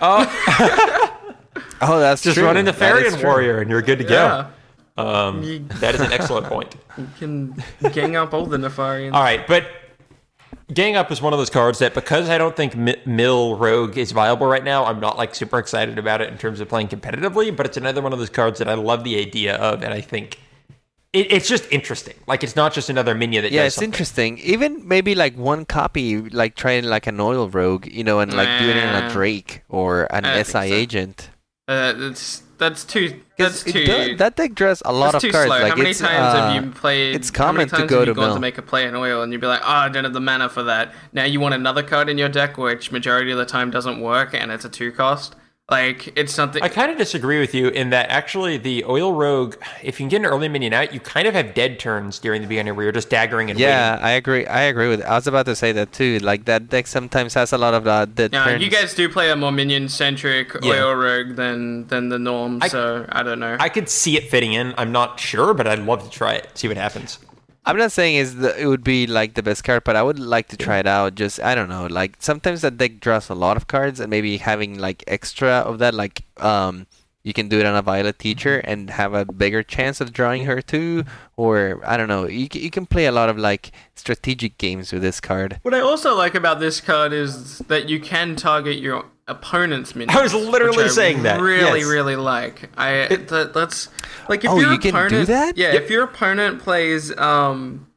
oh, 0.02 1.12
oh, 1.82 2.00
that's 2.00 2.22
just 2.22 2.38
true. 2.38 2.46
run 2.46 2.58
in 2.58 2.66
the 2.66 2.72
That 2.72 2.98
is 2.98 3.16
Farian 3.16 3.24
warrior 3.24 3.62
and 3.62 3.70
you're 3.70 3.82
good 3.82 3.98
to 4.00 4.04
go 4.04 4.48
um, 4.98 5.68
that 5.80 5.96
is 5.96 6.02
an 6.02 6.14
excellent 6.14 6.48
point 6.48 6.76
you 6.98 7.08
can 7.18 7.64
gang 7.92 8.16
up 8.16 8.34
all 8.34 8.46
the 8.46 8.58
Nefarians. 8.58 9.14
All 9.14 9.22
right, 9.22 9.46
but 9.46 9.68
Gang 10.74 10.96
Up 10.96 11.12
is 11.12 11.22
one 11.22 11.32
of 11.32 11.38
those 11.40 11.50
cards 11.52 11.80
that 11.80 11.94
because 11.94 12.28
I 12.30 12.38
don't 12.40 12.56
think 12.56 12.76
Mi- 12.76 12.96
Mill 13.06 13.56
Rogue 13.56 13.98
is 13.98 14.12
viable 14.12 14.48
right 14.48 14.64
now, 14.64 14.86
I'm 14.86 15.00
not 15.00 15.16
like 15.18 15.36
super 15.36 15.60
excited 15.60 16.00
about 16.00 16.22
it 16.22 16.30
in 16.32 16.38
terms 16.40 16.60
of 16.60 16.68
playing 16.68 16.88
competitively. 16.88 17.56
But 17.56 17.68
it's 17.68 17.78
another 17.78 18.02
one 18.02 18.14
of 18.14 18.20
those 18.20 18.30
cards 18.32 18.58
that 18.60 18.68
I 18.68 18.74
love 18.74 19.04
the 19.04 19.20
idea 19.20 19.56
of, 19.58 19.84
and 19.84 19.94
I 19.94 20.02
think 20.02 20.40
it, 21.14 21.32
it's 21.32 21.48
just 21.48 21.72
interesting. 21.72 22.16
Like 22.28 22.44
it's 22.44 22.56
not 22.56 22.74
just 22.74 22.90
another 22.90 23.14
minion 23.14 23.44
that 23.44 23.52
Yeah, 23.52 23.62
does 23.62 23.68
it's 23.68 23.76
something. 23.76 23.90
interesting. 23.90 24.38
Even 24.40 24.88
maybe 24.88 25.14
like 25.14 25.38
one 25.38 25.66
copy, 25.66 26.20
like 26.22 26.56
trying 26.56 26.86
like 26.86 27.06
an 27.06 27.20
oil 27.20 27.48
rogue, 27.48 27.86
you 27.86 28.04
know, 28.04 28.20
and 28.20 28.34
like 28.34 28.60
doing 28.60 28.76
it 28.78 28.84
on 28.86 29.02
Nah. 29.04 29.08
a 29.08 29.12
Drake 29.12 29.62
or 29.70 30.08
an 30.14 30.24
SI 30.46 30.52
so. 30.52 30.60
agent. 30.62 31.30
Uh, 31.68 31.94
that's 31.94 32.42
that's 32.58 32.84
too. 32.84 33.22
That's 33.38 33.64
too. 33.64 33.86
does- 33.86 34.18
that 34.18 34.36
deck 34.36 34.56
draws 34.56 34.82
a 34.86 34.94
lot 34.94 35.16
of 35.16 35.22
too 35.22 35.32
cards. 35.32 35.48
slow. 35.48 35.60
Like 35.60 35.70
how 35.72 35.76
many 35.76 35.94
times 35.94 36.04
uh, 36.36 36.52
have 36.54 36.64
you 36.64 36.72
played? 36.72 37.16
it's 37.16 37.36
how 37.36 37.52
many 37.52 37.66
common 37.66 37.70
to 37.70 37.76
times 37.76 37.90
go 37.90 38.00
have 38.00 38.08
you 38.08 38.14
to 38.14 38.20
gone 38.20 38.26
mill. 38.28 38.36
to 38.36 38.40
make 38.42 38.58
a 38.58 38.62
play 38.62 38.86
in 38.86 38.96
oil, 38.96 39.22
and 39.22 39.32
you'd 39.32 39.42
be 39.42 39.48
like, 39.48 39.62
"Oh, 39.64 39.68
I 39.68 39.90
don't 39.90 40.04
have 40.04 40.14
the 40.14 40.22
mana 40.22 40.50
for 40.50 40.64
that." 40.64 40.94
Now 41.14 41.24
you 41.26 41.40
want 41.40 41.54
another 41.56 41.84
card 41.84 42.10
in 42.10 42.18
your 42.18 42.30
deck, 42.30 42.58
which 42.58 42.92
majority 42.92 43.32
of 43.32 43.38
the 43.38 43.46
time 43.46 43.72
doesn't 43.72 44.00
work, 44.00 44.34
and 44.34 44.52
it's 44.52 44.66
a 44.66 44.70
two 44.70 44.92
cost. 44.92 45.36
Like 45.70 46.14
it's 46.16 46.32
something. 46.32 46.62
I 46.62 46.70
kind 46.70 46.92
of 46.92 46.98
disagree 47.00 47.40
with 47.40 47.56
you 47.56 47.70
in 47.70 47.90
that 47.90 48.12
actually 48.12 48.58
the 48.58 48.84
Oil 48.86 49.14
Rogue, 49.14 49.56
if 49.82 50.00
you 50.00 50.04
can 50.04 50.10
get 50.10 50.18
an 50.18 50.28
early 50.28 50.48
minion 50.48 50.74
out, 50.74 50.94
you 50.94 51.00
kind 51.00 51.28
of 51.28 51.34
have 51.34 51.56
dead 51.56 51.80
turns 51.80 52.20
during 52.20 52.44
the 52.44 52.48
beginning 52.48 52.76
where 52.76 52.84
you're 52.84 52.92
just 52.92 53.10
daggering 53.10 53.50
and 53.50 53.58
Yeah, 53.60 53.94
waiting. 53.94 54.06
I 54.06 54.12
agree. 54.12 54.46
I 54.46 54.62
agree 54.64 54.90
with. 54.90 55.00
It. 55.00 55.08
I 55.08 55.16
was 55.16 55.26
about 55.26 55.48
to 55.48 55.56
say 55.56 55.72
that 55.72 55.92
too. 55.92 56.20
Like 56.20 56.46
that 56.46 56.70
deck 56.70 56.86
sometimes 56.86 57.34
has 57.34 57.52
a 57.52 57.58
lot 57.58 57.74
of 57.74 57.88
uh, 57.88 58.06
the 58.06 58.30
Yeah, 58.32 58.46
turns. 58.46 58.64
you 58.64 58.70
guys 58.70 58.94
do 58.94 59.10
play 59.10 59.32
a 59.32 59.36
more 59.36 59.52
minion 59.52 59.90
centric 59.90 60.52
Yeah. 60.62 60.84
oil 60.84 60.94
rogue 60.94 61.36
than 61.36 61.88
than 61.88 62.10
the 62.10 62.20
norm, 62.20 62.60
I- 62.62 62.68
so 62.68 63.08
I 63.10 63.24
don't 63.24 63.40
know. 63.40 63.58
I 63.60 63.70
could 63.70 63.90
see 63.90 64.18
it 64.18 64.30
fitting 64.30 64.54
in. 64.54 64.76
I'm 64.78 64.92
not 64.92 65.20
sure, 65.20 65.56
but 65.56 65.66
I'd 65.66 65.80
love 65.80 66.04
to 66.04 66.10
try 66.12 66.34
it, 66.34 66.48
see 66.54 66.68
what 66.68 66.78
happens. 66.78 67.18
I'm 67.66 67.78
not 67.78 67.92
saying 67.92 68.16
is 68.16 68.36
the, 68.36 68.56
it 68.62 68.68
would 68.68 68.84
be 68.84 69.08
like 69.08 69.34
the 69.34 69.42
best 69.42 69.64
card, 69.64 69.84
but 69.84 69.96
I 69.96 70.04
would 70.04 70.20
like 70.20 70.48
to 70.50 70.58
try 70.58 70.78
it 70.80 70.88
out. 70.88 71.16
Just 71.16 71.42
I 71.42 71.56
don't 71.56 71.70
know. 71.70 71.88
Like 71.88 72.18
sometimes 72.20 72.62
that 72.62 72.78
deck 72.78 73.00
draws 73.00 73.30
a 73.30 73.36
lot 73.36 73.58
of 73.58 73.68
cards, 73.68 74.00
and 74.00 74.10
maybe 74.10 74.38
having 74.38 74.78
like 74.78 75.04
extra 75.08 75.50
of 75.50 75.80
that, 75.80 75.94
like 75.96 76.24
um, 76.38 76.86
you 77.24 77.34
can 77.34 77.50
do 77.50 77.60
it 77.60 77.66
on 77.66 77.76
a 77.76 77.82
Violet 77.82 78.20
Teacher 78.20 78.60
and 78.60 78.92
have 78.92 79.16
a 79.16 79.26
bigger 79.26 79.64
chance 79.64 80.00
of 80.00 80.14
drawing 80.14 80.46
her 80.46 80.62
too. 80.62 81.06
Or 81.38 81.82
I 81.84 81.98
don't 81.98 82.08
know. 82.08 82.28
You 82.28 82.48
you 82.54 82.70
can 82.70 82.86
play 82.86 83.08
a 83.08 83.12
lot 83.12 83.30
of 83.30 83.38
like 83.38 83.72
strategic 83.96 84.60
games 84.60 84.94
with 84.94 85.02
this 85.02 85.20
card. 85.20 85.60
What 85.64 85.74
I 85.74 85.80
also 85.80 86.16
like 86.16 86.36
about 86.36 86.60
this 86.60 86.80
card 86.80 87.14
is 87.14 87.60
that 87.68 87.90
you 87.90 88.00
can 88.00 88.36
target 88.36 88.78
your 88.78 89.06
opponent's 89.28 89.96
minions. 89.96 90.18
I 90.20 90.24
was 90.24 90.34
literally 90.34 90.78
which 90.78 90.92
I 90.92 90.96
saying 90.96 91.24
that, 91.24 91.40
Really, 91.42 91.80
yes. 91.80 91.90
really 91.90 92.16
like. 92.16 92.70
I 92.78 93.08
that, 93.08 93.54
that's 93.54 93.90
like 94.30 94.44
if 94.44 94.52
Oh, 94.52 94.60
your 94.60 94.74
you 94.74 94.80
can 94.80 95.10
do 95.10 95.26
that? 95.26 95.58
Yeah, 95.58 95.74
if 95.74 95.90
your 95.90 96.04
opponent 96.04 96.62
plays 96.62 97.16
um. 97.18 97.88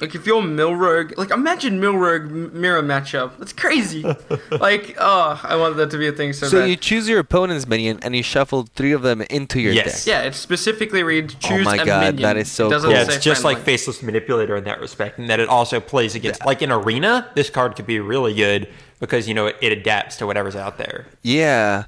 Like 0.00 0.16
if 0.16 0.26
you're 0.26 0.42
Milrogue, 0.42 1.16
like 1.16 1.30
imagine 1.30 1.78
Milrogue 1.80 2.22
m- 2.22 2.60
mirror 2.60 2.82
matchup. 2.82 3.38
That's 3.38 3.52
crazy. 3.52 4.02
like, 4.50 4.96
oh, 4.98 5.40
I 5.44 5.54
want 5.54 5.76
that 5.76 5.90
to 5.92 5.98
be 5.98 6.08
a 6.08 6.12
thing 6.12 6.32
so, 6.32 6.48
So 6.48 6.60
bad. 6.62 6.68
you 6.70 6.74
choose 6.76 7.08
your 7.08 7.20
opponent's 7.20 7.66
minion 7.68 8.00
and 8.02 8.16
you 8.16 8.22
shuffle 8.24 8.66
three 8.74 8.90
of 8.90 9.02
them 9.02 9.22
into 9.22 9.60
your 9.60 9.72
Yes. 9.72 10.04
deck. 10.04 10.12
yeah, 10.12 10.26
it 10.28 10.34
specifically 10.34 11.04
reads 11.04 11.34
choose 11.36 11.64
oh 11.64 11.70
my 11.70 11.76
a 11.76 11.84
God, 11.86 12.00
minion. 12.00 12.22
that 12.22 12.36
is 12.36 12.50
so 12.50 12.66
It 12.66 12.70
doesn't 12.70 12.90
cool. 12.90 12.98
Yeah, 12.98 13.04
it's 13.06 13.24
just 13.24 13.44
like. 13.44 13.58
Faceless 13.58 14.02
Manipulator 14.02 14.56
in 14.56 14.64
that 14.64 14.80
respect, 14.80 15.18
and 15.18 15.30
that 15.30 15.38
it 15.40 15.48
also 15.48 15.78
plays 15.80 16.14
against, 16.16 16.44
like 16.44 16.60
in 16.60 16.72
Arena, 16.72 17.30
this 17.36 17.48
card 17.48 17.76
could 17.76 17.86
be 17.86 18.00
really 18.00 18.34
good 18.34 18.68
because, 19.00 19.28
you 19.28 19.32
know, 19.34 19.46
it, 19.46 19.56
it 19.62 19.70
adapts 19.72 20.16
to 20.16 20.26
whatever's 20.26 20.56
out 20.56 20.76
there. 20.76 21.06
Yeah. 21.22 21.84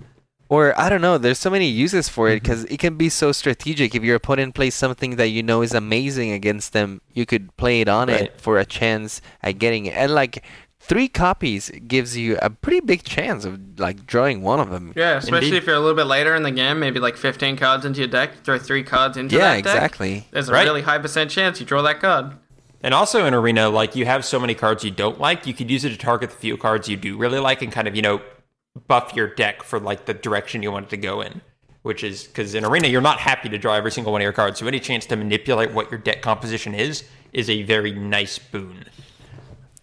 Or 0.49 0.79
I 0.79 0.89
don't 0.89 1.01
know, 1.01 1.19
there's 1.19 1.39
so 1.41 1.51
many 1.51 1.67
uses 1.67 2.09
for 2.09 2.27
Mm-hmm. 2.29 2.37
it 2.37 2.43
because 2.43 2.65
it 2.65 2.79
can 2.79 2.97
be 2.97 3.09
so 3.09 3.33
strategic. 3.33 3.95
If 3.95 4.05
your 4.05 4.17
opponent 4.17 4.55
plays 4.55 4.75
something 4.75 5.17
that 5.17 5.29
you 5.29 5.43
know 5.43 5.63
is 5.63 5.75
amazing 5.75 6.31
against 6.33 6.73
them, 6.73 7.01
you 7.15 7.27
could 7.27 7.55
play 7.57 7.81
it 7.81 7.89
on 7.89 8.09
Right. 8.09 8.23
it 8.23 8.41
for 8.41 8.59
a 8.59 8.65
chance 8.65 9.21
at 9.43 9.59
getting 9.59 9.87
it. 9.87 9.95
And 9.97 10.13
like 10.15 10.45
three 10.79 11.09
copies 11.09 11.71
gives 11.89 12.17
you 12.17 12.39
a 12.43 12.49
pretty 12.51 12.79
big 12.79 13.03
chance 13.03 13.45
of 13.45 13.59
like 13.81 14.07
drawing 14.07 14.43
one 14.43 14.61
of 14.61 14.71
them. 14.71 14.93
Yeah, 14.95 15.17
especially 15.17 15.49
Indeed. 15.49 15.57
if 15.59 15.67
you're 15.67 15.75
a 15.75 15.81
little 15.81 15.97
bit 15.97 16.07
later 16.07 16.37
in 16.37 16.45
the 16.45 16.53
game, 16.53 16.79
maybe 16.79 17.01
like 17.01 17.17
15 17.17 17.57
cards 17.57 17.85
into 17.85 17.99
your 17.99 18.09
deck, 18.09 18.45
throw 18.45 18.57
three 18.57 18.85
cards 18.85 19.17
into 19.17 19.35
Yeah, 19.35 19.55
that 19.57 19.65
deck. 19.65 19.75
exactly. 19.75 20.29
There's 20.31 20.49
a 20.49 20.53
Right. 20.53 20.65
really 20.65 20.83
high 20.83 20.99
percent 20.99 21.29
chance 21.33 21.59
you 21.59 21.67
draw 21.67 21.83
that 21.83 21.99
card. 22.01 22.33
And 22.85 22.95
also 22.95 23.25
in 23.27 23.35
Arena, 23.35 23.69
like 23.69 23.97
you 23.97 24.05
have 24.07 24.25
so 24.25 24.39
many 24.39 24.55
cards 24.55 24.85
you 24.85 24.93
don't 24.93 25.19
like, 25.19 25.45
you 25.45 25.55
could 25.55 25.69
use 25.73 25.85
it 25.85 25.91
to 25.91 25.97
target 25.99 26.31
the 26.31 26.37
few 26.37 26.57
cards 26.57 26.89
you 26.89 26.97
do 26.97 27.17
really 27.17 27.41
like 27.41 27.63
and 27.63 27.73
kind 27.73 27.89
of, 27.89 27.97
you 27.97 28.03
know, 28.03 28.21
buff 28.89 29.13
your 29.15 29.29
deck 29.29 29.63
for 29.63 29.79
like 29.81 30.07
the 30.07 30.15
direction 30.15 30.63
you 30.63 30.71
want 30.73 30.87
it 30.87 30.91
to 30.91 30.97
go 30.97 31.21
in. 31.21 31.41
Which 31.83 32.03
is 32.03 32.25
because 32.25 32.55
in 32.55 32.65
Arena, 32.65 32.89
you're 32.89 33.01
not 33.01 33.19
happy 33.19 33.49
to 33.49 33.59
draw 33.59 33.75
every 33.75 33.93
single 33.93 34.13
one 34.13 34.21
of 34.21 34.25
your 34.25 34.33
cards. 34.33 34.59
So 34.59 34.67
any 34.67 34.81
chance 34.81 35.07
to 35.07 35.17
manipulate 35.17 35.71
what 35.73 35.89
your 35.91 36.01
deck 36.01 36.21
composition 36.21 36.75
is 36.75 37.05
is 37.33 37.49
a 37.49 37.63
very 37.63 37.93
nice 37.93 38.39
boon. 38.39 38.87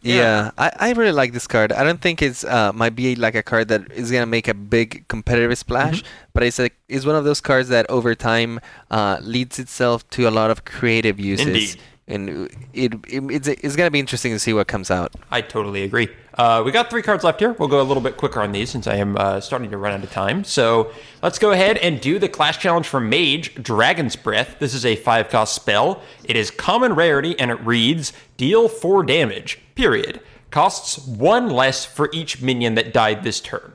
Yeah, 0.02 0.52
I, 0.58 0.72
I 0.80 0.92
really 0.92 1.14
like 1.14 1.32
this 1.32 1.48
card. 1.48 1.72
I 1.72 1.82
don't 1.86 2.02
think 2.02 2.22
it's 2.22 2.44
uh 2.44 2.74
might 2.74 2.94
be 2.94 3.16
like 3.16 3.36
a 3.36 3.44
card 3.44 3.70
that 3.70 3.90
is 3.94 4.12
gonna 4.12 4.26
make 4.26 4.50
a 4.50 4.54
big 4.54 5.08
competitive 5.08 5.58
splash, 5.58 6.04
Mm-hmm. 6.04 6.30
but 6.34 6.44
it's 6.44 6.60
a 6.60 6.70
it's 6.90 7.06
one 7.06 7.16
of 7.16 7.24
those 7.24 7.40
cards 7.40 7.70
that 7.70 7.90
over 7.90 8.14
time 8.16 8.60
uh 8.92 9.20
leads 9.22 9.58
itself 9.60 10.08
to 10.10 10.28
a 10.28 10.32
lot 10.32 10.52
of 10.52 10.66
creative 10.66 11.22
uses. 11.22 11.48
Indeed. 11.48 11.80
And 12.06 12.50
it, 12.74 12.94
it 12.94 12.94
it's 13.06 13.48
it's 13.48 13.76
gonna 13.78 13.90
be 13.92 14.00
interesting 14.00 14.34
to 14.34 14.40
see 14.40 14.52
what 14.54 14.68
comes 14.68 14.92
out. 14.92 15.14
I 15.32 15.40
totally 15.40 15.84
agree. 15.84 16.10
Uh, 16.34 16.62
we 16.66 16.72
got 16.72 16.90
three 16.90 17.02
cards 17.02 17.24
left 17.24 17.40
here. 17.40 17.54
We'll 17.54 17.70
go 17.70 17.80
a 17.80 17.84
little 17.84 18.04
bit 18.04 18.18
quicker 18.18 18.42
on 18.42 18.52
these 18.52 18.70
since 18.70 18.88
I 18.88 18.96
am 18.96 19.16
uh, 19.16 19.40
starting 19.40 19.70
to 19.72 19.78
run 19.78 19.94
out 19.94 20.04
of 20.04 20.12
time. 20.12 20.44
So 20.44 20.92
let's 21.22 21.40
go 21.40 21.52
ahead 21.52 21.78
and 21.78 22.02
do 22.02 22.20
the 22.20 22.28
class 22.28 22.58
challenge 22.58 22.88
for 22.88 23.00
Mage, 23.00 23.56
Dragon's 23.56 24.18
Breath. 24.18 24.58
This 24.60 24.74
is 24.74 24.86
a 24.86 24.96
five 24.98 25.30
cost 25.30 25.56
spell. 25.56 26.02
It 26.26 26.36
is 26.36 26.52
common 26.52 26.94
rarity 26.94 27.40
and 27.40 27.52
it 27.52 27.60
reads 27.62 28.12
deal 28.36 28.68
four 28.68 29.04
damage, 29.04 29.60
period. 29.76 30.20
Costs 30.52 31.08
one 31.08 31.50
less 31.50 31.86
for 31.86 32.10
each 32.12 32.42
minion 32.42 32.76
that 32.76 32.94
died 32.94 33.24
this 33.24 33.40
turn. 33.40 33.74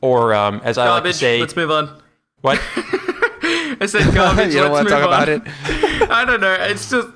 Or, 0.00 0.32
um, 0.34 0.60
as 0.64 0.78
I 0.78 0.88
like 0.88 1.04
to 1.04 1.12
say, 1.12 1.40
Let's 1.40 1.56
move 1.56 1.70
on. 1.70 2.00
what? 2.40 2.58
I 2.76 3.86
said 3.86 4.14
garbage. 4.14 4.48
You 4.54 4.60
don't 4.60 4.72
let's 4.72 4.90
wanna 4.90 4.90
talk 4.90 5.02
on. 5.02 5.08
about 5.08 5.28
it? 5.28 5.42
I 6.10 6.24
don't 6.24 6.40
know. 6.40 6.52
It's 6.54 6.90
just 6.90 7.08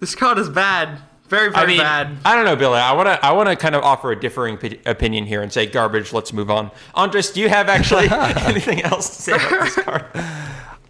this 0.00 0.14
card 0.14 0.38
is 0.38 0.48
bad. 0.48 1.00
Very, 1.28 1.50
very 1.50 1.64
I 1.64 1.66
mean, 1.66 1.78
bad. 1.78 2.16
I 2.24 2.36
don't 2.36 2.44
know, 2.44 2.54
Billy. 2.54 2.78
I 2.78 2.92
want 2.92 3.08
to, 3.08 3.24
I 3.24 3.32
want 3.32 3.48
to 3.48 3.56
kind 3.56 3.74
of 3.74 3.82
offer 3.82 4.12
a 4.12 4.20
differing 4.20 4.56
p- 4.56 4.78
opinion 4.86 5.26
here 5.26 5.42
and 5.42 5.52
say 5.52 5.66
garbage. 5.66 6.12
Let's 6.12 6.32
move 6.32 6.50
on. 6.52 6.70
Andres, 6.94 7.30
do 7.30 7.40
you 7.40 7.48
have 7.48 7.68
actually 7.68 8.08
anything 8.10 8.82
else 8.82 9.16
to 9.16 9.22
say 9.22 9.32
about 9.32 9.50
this 9.64 9.74
card? 9.74 10.04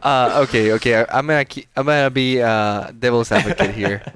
Uh, 0.03 0.45
okay, 0.47 0.71
okay. 0.73 0.95
I- 1.01 1.19
I'm 1.19 1.27
gonna 1.27 1.45
keep, 1.45 1.67
I'm 1.75 1.87
gonna 1.87 2.11
be 2.11 2.41
uh 2.41 2.93
devil's 2.97 3.33
advocate 3.33 3.75
here. 3.75 4.03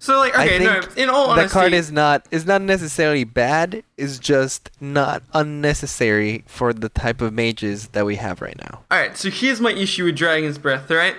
So 0.00 0.16
like, 0.18 0.34
I 0.38 0.46
okay, 0.46 0.58
no. 0.64 0.80
In 0.96 1.10
all 1.10 1.26
the 1.26 1.32
honesty, 1.40 1.52
card 1.52 1.72
is 1.74 1.92
not 1.92 2.24
is 2.30 2.46
not 2.46 2.62
necessarily 2.62 3.24
bad. 3.24 3.82
It's 3.98 4.18
just 4.18 4.70
not 4.80 5.22
unnecessary 5.34 6.44
for 6.46 6.72
the 6.72 6.88
type 6.88 7.20
of 7.20 7.34
mages 7.34 7.88
that 7.88 8.06
we 8.06 8.16
have 8.16 8.40
right 8.40 8.56
now. 8.56 8.84
All 8.90 8.98
right, 8.98 9.16
so 9.18 9.28
here's 9.28 9.60
my 9.60 9.72
issue 9.72 10.04
with 10.04 10.16
Dragon's 10.16 10.56
Breath, 10.56 10.88
right? 10.90 11.16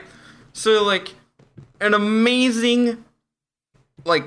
So 0.53 0.83
like 0.83 1.13
an 1.79 1.93
amazing 1.93 3.03
like 4.05 4.23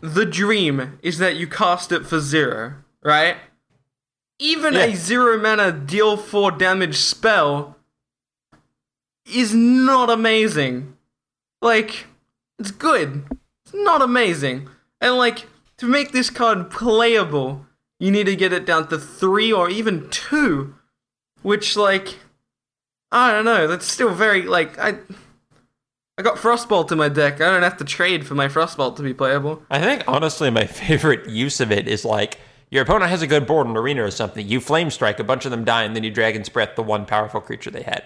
the 0.00 0.24
dream 0.24 0.98
is 1.02 1.18
that 1.18 1.36
you 1.36 1.46
cast 1.46 1.92
it 1.92 2.06
for 2.06 2.20
0, 2.20 2.74
right? 3.02 3.36
Even 4.38 4.74
a 4.74 4.94
0 4.94 5.38
mana 5.38 5.72
deal 5.72 6.16
4 6.16 6.52
damage 6.52 6.96
spell 6.96 7.76
is 9.26 9.54
not 9.54 10.08
amazing. 10.08 10.96
Like 11.60 12.06
it's 12.58 12.70
good. 12.70 13.24
It's 13.64 13.74
not 13.74 14.00
amazing. 14.00 14.68
And 15.00 15.16
like 15.16 15.46
to 15.76 15.86
make 15.86 16.12
this 16.12 16.30
card 16.30 16.70
playable, 16.70 17.66
you 17.98 18.10
need 18.10 18.26
to 18.26 18.36
get 18.36 18.52
it 18.52 18.64
down 18.64 18.88
to 18.88 18.98
3 18.98 19.52
or 19.52 19.68
even 19.68 20.08
2, 20.08 20.74
which 21.42 21.76
like 21.76 22.18
I 23.12 23.32
don't 23.32 23.44
know. 23.44 23.66
That's 23.66 23.86
still 23.86 24.14
very 24.14 24.42
like 24.42 24.78
I. 24.78 24.98
I 26.18 26.22
got 26.22 26.36
Frostbolt 26.36 26.92
in 26.92 26.98
my 26.98 27.08
deck. 27.08 27.40
I 27.40 27.50
don't 27.50 27.62
have 27.62 27.78
to 27.78 27.84
trade 27.84 28.26
for 28.26 28.34
my 28.34 28.48
Frostbolt 28.48 28.96
to 28.96 29.02
be 29.02 29.14
playable. 29.14 29.62
I 29.70 29.80
think 29.80 30.04
honestly, 30.06 30.50
my 30.50 30.66
favorite 30.66 31.28
use 31.28 31.60
of 31.60 31.72
it 31.72 31.88
is 31.88 32.04
like 32.04 32.38
your 32.70 32.82
opponent 32.82 33.10
has 33.10 33.22
a 33.22 33.26
good 33.26 33.46
board 33.46 33.66
in 33.66 33.76
arena 33.76 34.04
or 34.04 34.10
something. 34.10 34.46
You 34.46 34.60
flame 34.60 34.90
strike, 34.90 35.18
a 35.18 35.24
bunch 35.24 35.44
of 35.44 35.50
them 35.50 35.64
die, 35.64 35.84
and 35.84 35.96
then 35.96 36.04
you 36.04 36.10
dragon's 36.10 36.48
breath 36.48 36.76
the 36.76 36.82
one 36.82 37.06
powerful 37.06 37.40
creature 37.40 37.70
they 37.70 37.82
had. 37.82 38.04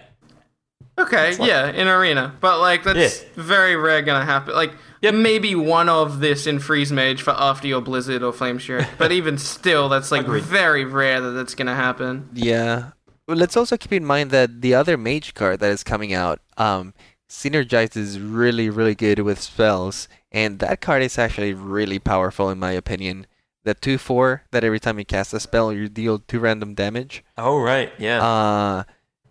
Okay, 0.96 1.36
like- 1.36 1.48
yeah, 1.48 1.70
in 1.72 1.88
arena, 1.88 2.34
but 2.40 2.60
like 2.60 2.84
that's 2.84 3.22
Yeah. 3.22 3.28
very 3.34 3.74
rare 3.74 4.00
gonna 4.02 4.24
happen. 4.24 4.54
Like 4.54 4.74
maybe 5.02 5.54
one 5.56 5.88
of 5.88 6.20
this 6.20 6.46
in 6.46 6.60
Freeze 6.60 6.92
Mage 6.92 7.20
for 7.20 7.32
after 7.36 7.66
your 7.66 7.80
Blizzard 7.80 8.22
or 8.22 8.32
Flame 8.32 8.60
Strike, 8.60 8.86
but 8.96 9.10
even 9.18 9.36
still, 9.38 9.88
that's 9.88 10.12
like 10.12 10.22
Agreed. 10.22 10.44
very 10.44 10.84
rare 10.84 11.20
that 11.20 11.30
that's 11.32 11.56
gonna 11.56 11.74
happen. 11.74 12.28
Yeah. 12.32 12.90
Well, 13.26 13.36
let's 13.36 13.56
also 13.56 13.76
keep 13.76 13.92
in 13.92 14.04
mind 14.04 14.30
that 14.30 14.60
the 14.60 14.74
other 14.74 14.96
mage 14.96 15.34
card 15.34 15.58
that 15.60 15.70
is 15.72 15.82
coming 15.82 16.12
out, 16.12 16.40
um, 16.58 16.94
synergizes 17.34 18.18
really, 18.22 18.70
really 18.70 18.94
good 18.94 19.18
with 19.18 19.40
spells, 19.40 20.08
and 20.30 20.60
that 20.60 20.80
card 20.80 21.02
is 21.02 21.18
actually 21.18 21.52
really 21.52 21.98
powerful 21.98 22.48
in 22.48 22.58
my 22.58 22.70
opinion. 22.72 23.26
The 23.64 23.74
two 23.74 23.98
four 23.98 24.44
that 24.52 24.62
every 24.62 24.78
time 24.78 24.98
you 24.98 25.04
cast 25.04 25.34
a 25.34 25.40
spell, 25.40 25.72
you 25.72 25.88
deal 25.88 26.18
two 26.20 26.38
random 26.38 26.74
damage. 26.74 27.24
Oh 27.36 27.58
right, 27.58 27.90
yeah. 27.98 28.22
Uh, 28.22 28.84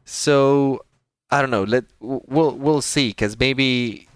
so 0.04 0.84
I 1.32 1.40
don't 1.40 1.52
know. 1.52 1.64
Let 1.64 1.86
we'll 2.00 2.58
we'll 2.58 2.82
see 2.82 3.10
because 3.10 3.40
maybe 3.40 4.10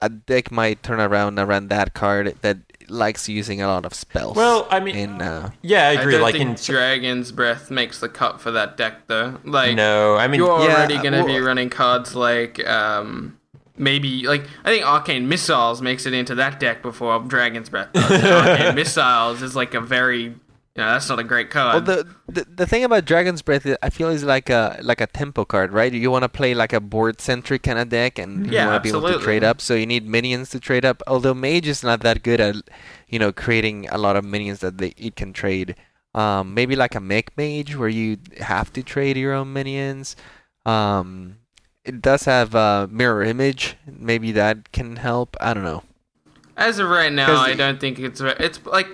a 0.00 0.08
deck 0.08 0.52
might 0.52 0.82
turn 0.82 1.00
around 1.00 1.38
around 1.38 1.68
that 1.68 1.94
card 1.94 2.36
that 2.42 2.58
likes 2.90 3.28
using 3.28 3.60
a 3.62 3.66
lot 3.66 3.84
of 3.84 3.94
spells. 3.94 4.36
well, 4.36 4.66
I 4.70 4.80
mean, 4.80 4.96
and 4.96 5.22
uh, 5.22 5.50
yeah, 5.62 5.88
I 5.88 5.92
agree. 5.92 6.12
don't 6.12 6.22
like 6.22 6.34
think 6.36 6.48
in 6.50 6.54
Dragon's 6.64 7.32
Breath 7.32 7.70
makes 7.70 8.00
the 8.00 8.08
cut 8.08 8.40
for 8.40 8.50
that 8.52 8.76
deck 8.76 9.06
though. 9.06 9.38
Like 9.44 9.76
no, 9.76 10.16
I 10.16 10.28
mean, 10.28 10.38
you're 10.40 10.60
Yeah, 10.60 10.76
already 10.76 10.96
gonna 10.98 11.24
be 11.24 11.38
running 11.40 11.70
cards 11.70 12.14
like 12.14 12.66
um 12.68 13.38
maybe 13.76 14.26
like 14.26 14.44
I 14.64 14.70
think 14.70 14.84
Arcane 14.84 15.28
Missiles 15.28 15.80
makes 15.80 16.04
it 16.06 16.12
into 16.12 16.34
that 16.36 16.58
deck 16.58 16.82
before 16.82 17.18
Dragon's 17.20 17.68
Breath. 17.68 17.92
Does. 17.92 18.10
Arcane 18.24 18.74
Missiles 18.74 19.42
is 19.42 19.54
like 19.54 19.74
a 19.74 19.80
very 19.80 20.34
know 20.78 20.92
that's 20.92 21.08
not 21.08 21.18
a 21.18 21.24
great 21.24 21.50
card. 21.50 21.86
Well, 21.86 21.96
the, 21.96 22.08
the 22.28 22.46
the 22.48 22.66
thing 22.66 22.84
about 22.84 23.04
Dragon's 23.04 23.42
Breath, 23.42 23.66
is 23.66 23.76
I 23.82 23.90
feel 23.90 24.08
is 24.08 24.24
like 24.24 24.48
a 24.50 24.78
like 24.82 25.00
a 25.00 25.06
tempo 25.06 25.44
card, 25.44 25.72
right? 25.72 25.92
You 25.92 26.10
want 26.10 26.22
to 26.24 26.28
play 26.28 26.54
like 26.54 26.72
a 26.72 26.80
board 26.80 27.20
centric 27.20 27.62
kind 27.64 27.78
of 27.78 27.88
deck, 27.90 28.18
and 28.18 28.46
you 28.46 28.52
Yeah, 28.54 28.66
want 28.66 28.76
to 28.76 28.80
be 28.80 28.88
able 28.96 29.06
to 29.08 29.14
trade 29.14 29.44
up. 29.44 29.60
So 29.60 29.74
you 29.74 29.86
need 29.86 30.06
minions 30.06 30.50
to 30.50 30.60
trade 30.60 30.84
up. 30.84 31.02
Although 31.06 31.34
Mage 31.34 31.68
is 31.68 31.82
not 31.82 32.00
that 32.00 32.22
good 32.22 32.40
at, 32.40 32.56
you 33.08 33.18
know, 33.18 33.32
creating 33.32 33.88
a 33.90 33.98
lot 33.98 34.16
of 34.16 34.24
minions 34.24 34.60
that 34.60 34.78
they, 34.78 34.94
it 34.96 35.16
can 35.16 35.32
trade. 35.32 35.76
Um, 36.14 36.54
maybe 36.54 36.74
like 36.74 36.94
a 36.94 37.00
Mech 37.00 37.36
Mage 37.36 37.76
where 37.76 37.88
you 37.88 38.18
have 38.40 38.72
to 38.72 38.82
trade 38.82 39.16
your 39.16 39.34
own 39.34 39.52
minions. 39.52 40.16
Um, 40.66 41.38
it 41.84 42.00
does 42.02 42.24
have 42.24 42.54
uh, 42.54 42.86
mirror 42.90 43.22
image. 43.22 43.76
Maybe 43.86 44.32
that 44.32 44.72
can 44.72 44.96
help. 44.96 45.36
I 45.40 45.54
don't 45.54 45.64
know. 45.64 45.82
As 46.56 46.78
of 46.80 46.88
right 46.88 47.12
now, 47.12 47.36
I 47.36 47.54
don't 47.54 47.78
think 47.78 47.98
it's 48.00 48.20
it's 48.20 48.58
like 48.66 48.88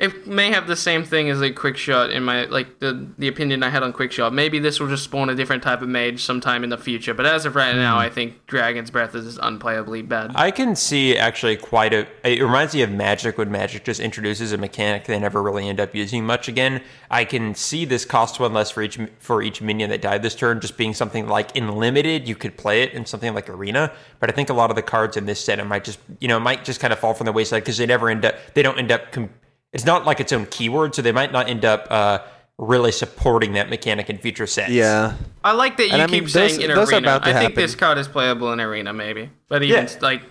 it 0.00 0.26
may 0.26 0.50
have 0.50 0.66
the 0.66 0.74
same 0.74 1.04
thing 1.04 1.30
as 1.30 1.40
like 1.40 1.54
quick 1.54 1.76
shot 1.76 2.10
in 2.10 2.24
my 2.24 2.46
like 2.46 2.80
the 2.80 3.08
the 3.16 3.28
opinion 3.28 3.62
I 3.62 3.68
had 3.68 3.84
on 3.84 3.92
quick 3.92 4.10
shot. 4.10 4.32
Maybe 4.32 4.58
this 4.58 4.80
will 4.80 4.88
just 4.88 5.04
spawn 5.04 5.30
a 5.30 5.36
different 5.36 5.62
type 5.62 5.82
of 5.82 5.88
mage 5.88 6.22
sometime 6.24 6.64
in 6.64 6.70
the 6.70 6.76
future. 6.76 7.14
But 7.14 7.26
as 7.26 7.46
of 7.46 7.54
right 7.54 7.74
now, 7.76 7.94
hmm. 7.94 8.00
I 8.00 8.10
think 8.10 8.44
Dragon's 8.46 8.90
Breath 8.90 9.14
is 9.14 9.38
unplayably 9.38 10.06
bad. 10.06 10.32
I 10.34 10.50
can 10.50 10.74
see 10.74 11.16
actually 11.16 11.56
quite 11.56 11.94
a. 11.94 12.08
It 12.24 12.42
reminds 12.42 12.74
me 12.74 12.82
of 12.82 12.90
Magic 12.90 13.38
when 13.38 13.52
Magic 13.52 13.84
just 13.84 14.00
introduces 14.00 14.52
a 14.52 14.58
mechanic 14.58 15.04
they 15.04 15.18
never 15.18 15.40
really 15.40 15.68
end 15.68 15.78
up 15.78 15.94
using 15.94 16.26
much 16.26 16.48
again. 16.48 16.82
I 17.08 17.24
can 17.24 17.54
see 17.54 17.84
this 17.84 18.04
cost 18.04 18.40
one 18.40 18.52
less 18.52 18.72
for 18.72 18.82
each 18.82 18.98
for 19.20 19.42
each 19.42 19.62
minion 19.62 19.90
that 19.90 20.02
died 20.02 20.22
this 20.22 20.34
turn, 20.34 20.60
just 20.60 20.76
being 20.76 20.92
something 20.92 21.28
like 21.28 21.54
in 21.54 21.76
limited 21.76 22.26
you 22.26 22.34
could 22.34 22.56
play 22.56 22.82
it 22.82 22.92
in 22.92 23.06
something 23.06 23.32
like 23.32 23.48
Arena. 23.48 23.92
But 24.18 24.28
I 24.28 24.32
think 24.32 24.50
a 24.50 24.54
lot 24.54 24.70
of 24.70 24.76
the 24.76 24.82
cards 24.82 25.16
in 25.16 25.26
this 25.26 25.44
set 25.44 25.60
it 25.60 25.64
might 25.66 25.84
just 25.84 26.00
you 26.18 26.26
know 26.26 26.38
it 26.38 26.40
might 26.40 26.64
just 26.64 26.80
kind 26.80 26.92
of 26.92 26.98
fall 26.98 27.14
from 27.14 27.26
the 27.26 27.32
wayside 27.32 27.62
because 27.62 27.76
they 27.76 27.86
never 27.86 28.10
end 28.10 28.24
up 28.24 28.34
they 28.54 28.62
don't 28.62 28.78
end 28.78 28.90
up. 28.90 29.12
Com- 29.12 29.30
it's 29.74 29.84
not 29.84 30.06
like 30.06 30.20
its 30.20 30.32
own 30.32 30.46
keyword, 30.46 30.94
so 30.94 31.02
they 31.02 31.12
might 31.12 31.32
not 31.32 31.48
end 31.50 31.64
up 31.66 31.86
uh, 31.90 32.20
really 32.56 32.92
supporting 32.92 33.52
that 33.54 33.68
mechanic 33.68 34.08
in 34.08 34.16
future 34.16 34.46
sets. 34.46 34.70
Yeah. 34.70 35.14
I 35.42 35.52
like 35.52 35.76
that 35.76 35.88
you 35.88 35.92
And 35.92 36.02
I 36.02 36.06
keep 36.06 36.22
mean, 36.24 36.28
saying 36.28 36.54
those- 36.54 36.64
in 36.64 36.68
those 36.74 36.90
are 36.92 36.94
arena. 36.96 37.08
about 37.08 37.24
to 37.24 37.30
I 37.30 37.32
think 37.32 37.42
happen. 37.50 37.56
this 37.62 37.74
card 37.74 37.98
is 37.98 38.08
playable 38.08 38.52
in 38.52 38.60
arena, 38.60 38.92
maybe. 38.94 39.28
But 39.48 39.62
even 39.64 39.84
Yeah. 39.84 39.98
like 40.00 40.22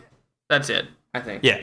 that's 0.50 0.70
it. 0.70 0.88
I 1.14 1.20
think. 1.20 1.44
Yeah. 1.44 1.60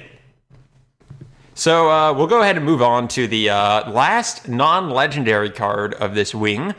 So 1.55 1.91
uh, 1.91 2.12
we'll 2.12 2.26
go 2.26 2.41
ahead 2.43 2.57
and 2.57 2.64
move 2.64 2.81
on 2.83 3.09
to 3.09 3.26
the 3.26 3.51
uh, 3.51 3.91
last 3.91 4.49
non-legendary 4.49 5.51
card 5.51 5.95
of 5.95 6.14
this 6.14 6.35
wing. 6.35 6.74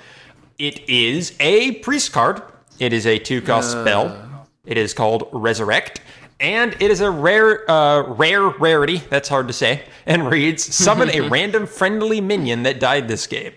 It 0.58 0.88
is 0.90 1.34
a 1.40 1.74
priest 1.80 2.12
card. 2.12 2.42
It 2.80 2.94
is 2.94 3.06
a 3.06 3.20
two-cost 3.20 3.72
spell. 3.72 4.46
It 4.66 4.78
is 4.78 4.94
called 4.94 5.28
Resurrect, 5.32 6.02
and 6.42 6.76
it 6.82 6.92
is 6.92 7.00
a 7.00 7.12
rare, 7.12 7.70
uh, 7.70 8.02
rare 8.02 8.50
rarity. 8.50 8.98
That's 9.10 9.30
hard 9.30 9.48
to 9.48 9.54
say. 9.54 9.84
And 10.06 10.30
reads: 10.30 10.64
Summon 10.76 11.10
a 11.10 11.22
random 11.30 11.68
friendly 11.68 12.20
minion 12.20 12.64
that 12.64 12.80
died 12.80 13.08
this 13.08 13.28
game. 13.28 13.54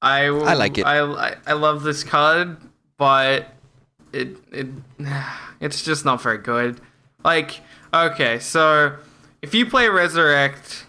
I 0.00 0.26
I 0.26 0.54
like 0.54 0.78
it. 0.78 0.86
I, 0.86 1.00
I 1.00 1.36
I 1.46 1.52
love 1.52 1.82
this 1.82 2.04
card, 2.04 2.56
but 2.96 3.52
it 4.12 4.36
it 4.52 4.68
it's 5.60 5.82
just 5.82 6.04
not 6.04 6.22
very 6.22 6.38
good. 6.38 6.80
Like 7.24 7.60
okay, 7.92 8.38
so 8.38 8.96
if 9.42 9.54
you 9.54 9.66
play 9.66 9.88
Resurrect, 9.88 10.86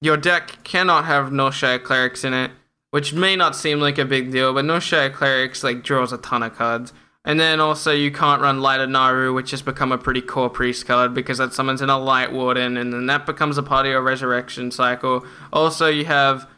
your 0.00 0.16
deck 0.16 0.62
cannot 0.62 1.06
have 1.06 1.32
no 1.32 1.48
Northshire 1.48 1.82
Clerics 1.82 2.22
in 2.22 2.34
it, 2.34 2.50
which 2.90 3.14
may 3.14 3.34
not 3.34 3.56
seem 3.56 3.80
like 3.80 3.98
a 3.98 4.04
big 4.04 4.30
deal, 4.30 4.52
but 4.52 4.64
no 4.64 4.76
Northshire 4.76 5.12
Clerics 5.12 5.64
like 5.64 5.82
draws 5.82 6.12
a 6.12 6.18
ton 6.18 6.42
of 6.42 6.54
cards. 6.54 6.92
And 7.28 7.38
then 7.38 7.60
also 7.60 7.92
you 7.92 8.10
can't 8.10 8.40
run 8.40 8.62
Light 8.62 8.80
of 8.80 8.88
Naaru, 8.88 9.34
which 9.34 9.50
has 9.50 9.60
become 9.60 9.92
a 9.92 9.98
pretty 9.98 10.22
core 10.22 10.48
priest 10.48 10.86
card 10.86 11.12
because 11.12 11.36
that 11.36 11.52
summons 11.52 11.82
in 11.82 11.90
a 11.90 11.98
Light 11.98 12.32
Warden, 12.32 12.78
and 12.78 12.90
then 12.90 13.04
that 13.04 13.26
becomes 13.26 13.58
a 13.58 13.62
part 13.62 13.84
of 13.84 13.92
your 13.92 14.00
resurrection 14.00 14.70
cycle. 14.70 15.26
Also, 15.52 15.88
you 15.88 16.06
have 16.06 16.48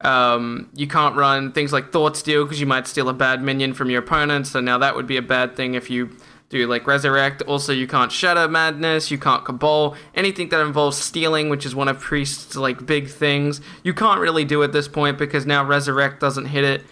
um, 0.00 0.68
you 0.74 0.88
can't 0.88 1.14
run 1.14 1.52
things 1.52 1.72
like 1.72 1.92
Thought 1.92 2.16
Steal 2.16 2.44
because 2.44 2.58
you 2.58 2.66
might 2.66 2.88
steal 2.88 3.08
a 3.08 3.14
bad 3.14 3.40
minion 3.40 3.72
from 3.72 3.88
your 3.88 4.02
opponent. 4.02 4.48
So 4.48 4.60
now 4.60 4.78
that 4.78 4.96
would 4.96 5.06
be 5.06 5.16
a 5.16 5.22
bad 5.22 5.54
thing 5.54 5.74
if 5.74 5.88
you 5.90 6.10
do 6.48 6.66
like 6.66 6.88
Resurrect. 6.88 7.42
Also, 7.42 7.72
you 7.72 7.86
can't 7.86 8.10
Shadow 8.10 8.48
Madness, 8.48 9.12
you 9.12 9.18
can't 9.18 9.44
Cabal, 9.44 9.94
anything 10.12 10.48
that 10.48 10.60
involves 10.60 10.96
stealing, 10.96 11.50
which 11.50 11.64
is 11.64 11.76
one 11.76 11.86
of 11.86 12.00
Priest's 12.00 12.56
like 12.56 12.84
big 12.84 13.08
things. 13.08 13.60
You 13.84 13.94
can't 13.94 14.20
really 14.20 14.44
do 14.44 14.64
at 14.64 14.72
this 14.72 14.88
point 14.88 15.18
because 15.18 15.46
now 15.46 15.64
Resurrect 15.64 16.18
doesn't 16.18 16.46
hit 16.46 16.64
it. 16.64 16.82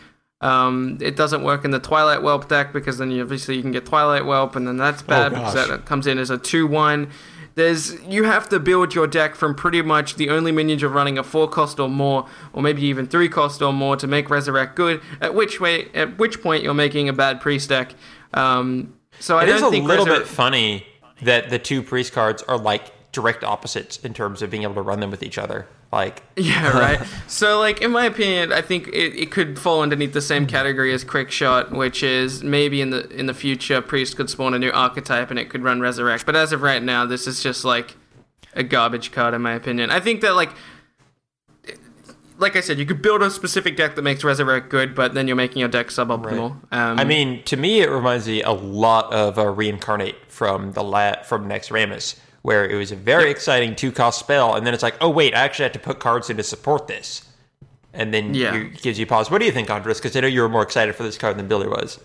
Um, 0.44 0.98
it 1.00 1.16
doesn't 1.16 1.42
work 1.42 1.64
in 1.64 1.70
the 1.70 1.78
Twilight 1.78 2.22
Whelp 2.22 2.48
deck 2.48 2.72
because 2.72 2.98
then 2.98 3.10
you 3.10 3.22
obviously 3.22 3.56
you 3.56 3.62
can 3.62 3.72
get 3.72 3.86
Twilight 3.86 4.26
Whelp 4.26 4.56
and 4.56 4.68
then 4.68 4.76
that's 4.76 5.00
bad 5.00 5.30
because 5.30 5.54
that 5.54 5.86
comes 5.86 6.06
in 6.06 6.18
as 6.18 6.28
a 6.28 6.36
two-one. 6.36 7.10
There's 7.54 7.98
you 8.02 8.24
have 8.24 8.48
to 8.50 8.60
build 8.60 8.94
your 8.94 9.06
deck 9.06 9.36
from 9.36 9.54
pretty 9.54 9.80
much 9.80 10.16
the 10.16 10.28
only 10.28 10.52
minions 10.52 10.82
you're 10.82 10.90
running 10.90 11.16
a 11.16 11.22
four 11.22 11.48
cost 11.48 11.80
or 11.80 11.88
more, 11.88 12.26
or 12.52 12.62
maybe 12.62 12.82
even 12.82 13.06
three 13.06 13.28
cost 13.28 13.62
or 13.62 13.72
more 13.72 13.96
to 13.96 14.06
make 14.06 14.28
Resurrect 14.28 14.74
good. 14.76 15.00
At 15.20 15.34
which 15.34 15.60
way, 15.60 15.88
at 15.94 16.18
which 16.18 16.42
point 16.42 16.62
you're 16.62 16.74
making 16.74 17.08
a 17.08 17.12
bad 17.12 17.40
priest 17.40 17.68
deck. 17.70 17.94
Um, 18.34 18.94
so 19.20 19.38
I 19.38 19.44
It 19.44 19.48
is 19.50 19.62
a 19.62 19.68
little 19.68 20.04
Resur- 20.04 20.18
bit 20.18 20.26
funny 20.26 20.84
that 21.22 21.48
the 21.48 21.58
two 21.58 21.82
priest 21.82 22.12
cards 22.12 22.42
are 22.42 22.58
like 22.58 22.92
direct 23.12 23.44
opposites 23.44 23.98
in 23.98 24.12
terms 24.12 24.42
of 24.42 24.50
being 24.50 24.64
able 24.64 24.74
to 24.74 24.82
run 24.82 25.00
them 25.00 25.10
with 25.10 25.22
each 25.22 25.38
other. 25.38 25.68
Like, 25.94 26.22
Yeah, 26.36 26.76
right. 26.76 27.00
so, 27.28 27.60
like, 27.60 27.80
in 27.80 27.92
my 27.92 28.04
opinion, 28.06 28.52
I 28.52 28.60
think 28.60 28.88
it, 28.88 29.14
it 29.16 29.30
could 29.30 29.58
fall 29.58 29.80
underneath 29.80 30.12
the 30.12 30.20
same 30.20 30.46
category 30.46 30.92
as 30.92 31.04
Quick 31.04 31.30
Shot, 31.30 31.70
which 31.70 32.02
is 32.02 32.42
maybe 32.42 32.80
in 32.80 32.90
the 32.90 33.08
in 33.10 33.26
the 33.26 33.34
future, 33.34 33.80
Priest 33.80 34.16
could 34.16 34.28
spawn 34.28 34.52
a 34.54 34.58
new 34.58 34.72
archetype 34.72 35.30
and 35.30 35.38
it 35.38 35.48
could 35.48 35.62
run 35.62 35.80
Resurrect. 35.80 36.26
But 36.26 36.34
as 36.34 36.52
of 36.52 36.62
right 36.62 36.82
now, 36.82 37.06
this 37.06 37.26
is 37.28 37.42
just 37.42 37.64
like 37.64 37.96
a 38.54 38.64
garbage 38.64 39.12
card, 39.12 39.34
in 39.34 39.42
my 39.42 39.52
opinion. 39.52 39.90
I 39.90 40.00
think 40.00 40.20
that 40.20 40.34
like. 40.34 40.50
Like 42.36 42.56
I 42.56 42.60
said, 42.60 42.80
you 42.80 42.84
could 42.84 43.00
build 43.00 43.22
a 43.22 43.30
specific 43.30 43.76
deck 43.76 43.94
that 43.94 44.02
makes 44.02 44.24
Resurrect 44.24 44.68
good, 44.68 44.96
but 44.96 45.14
then 45.14 45.28
you're 45.28 45.36
making 45.36 45.60
your 45.60 45.68
deck 45.68 45.86
suboptimal. 45.86 46.50
Um, 46.72 46.98
I 46.98 47.04
mean, 47.04 47.44
to 47.44 47.56
me, 47.56 47.80
it 47.80 47.88
reminds 47.88 48.26
me 48.26 48.42
a 48.42 48.50
lot 48.50 49.12
of 49.12 49.38
uh, 49.38 49.46
Reincarnate 49.46 50.16
from 50.26 50.72
the 50.72 50.82
la- 50.82 51.22
from 51.22 51.48
Naxxramas, 51.48 52.18
where 52.44 52.68
it 52.68 52.76
was 52.76 52.92
a 52.92 52.96
very 52.96 53.30
exciting 53.30 53.74
two 53.74 53.90
cost 53.90 54.18
spell, 54.20 54.54
and 54.54 54.66
then 54.66 54.74
it's 54.74 54.82
like, 54.82 54.96
oh 55.00 55.08
wait, 55.08 55.34
I 55.34 55.40
actually 55.40 55.62
have 55.64 55.72
to 55.72 55.78
put 55.78 55.98
cards 55.98 56.28
in 56.28 56.36
to 56.36 56.42
support 56.42 56.86
this, 56.88 57.26
and 57.94 58.12
then 58.12 58.34
Yeah. 58.34 58.54
you, 58.54 58.60
it 58.66 58.82
gives 58.82 58.98
you 58.98 59.06
pause. 59.06 59.30
What 59.30 59.38
do 59.38 59.46
you 59.46 59.52
think, 59.52 59.70
Andres? 59.70 59.98
Because 59.98 60.14
I 60.14 60.20
know 60.20 60.26
you 60.28 60.42
were 60.42 60.48
more 60.50 60.62
excited 60.62 60.94
for 60.94 61.04
this 61.04 61.16
card 61.16 61.38
than 61.38 61.48
Billy 61.48 61.66
was. 61.66 61.98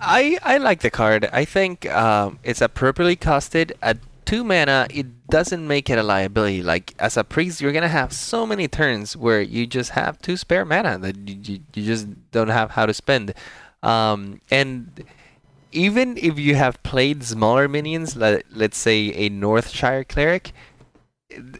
I 0.00 0.38
I 0.44 0.58
like 0.58 0.80
the 0.82 0.90
card. 0.90 1.28
I 1.32 1.44
think 1.44 1.90
um, 1.92 2.38
it's 2.44 2.60
appropriately 2.60 3.16
costed. 3.16 3.72
At 3.82 3.98
two 4.24 4.44
mana, 4.44 4.86
it 4.90 5.26
doesn't 5.28 5.66
make 5.66 5.90
it 5.90 5.98
a 5.98 6.04
liability. 6.04 6.62
Like 6.62 6.94
as 7.00 7.16
a 7.16 7.24
priest, 7.24 7.60
you're 7.60 7.72
gonna 7.72 7.88
have 7.88 8.12
so 8.12 8.46
many 8.46 8.68
turns 8.68 9.16
where 9.16 9.40
you 9.42 9.66
just 9.66 9.90
have 9.90 10.22
two 10.22 10.36
spare 10.36 10.64
mana 10.64 10.98
that 10.98 11.16
you, 11.28 11.36
you, 11.42 11.60
you 11.74 11.82
just 11.84 12.06
don't 12.30 12.46
have 12.60 12.70
how 12.70 12.86
to 12.86 12.94
spend. 12.94 13.34
Um, 13.82 14.40
and 14.52 15.02
even 15.72 16.16
if 16.16 16.38
you 16.38 16.54
have 16.54 16.82
played 16.82 17.22
smaller 17.22 17.68
minions, 17.68 18.16
let, 18.16 18.44
let's 18.50 18.78
say 18.78 19.08
a 19.08 19.30
Northshire 19.30 20.06
cleric, 20.08 20.52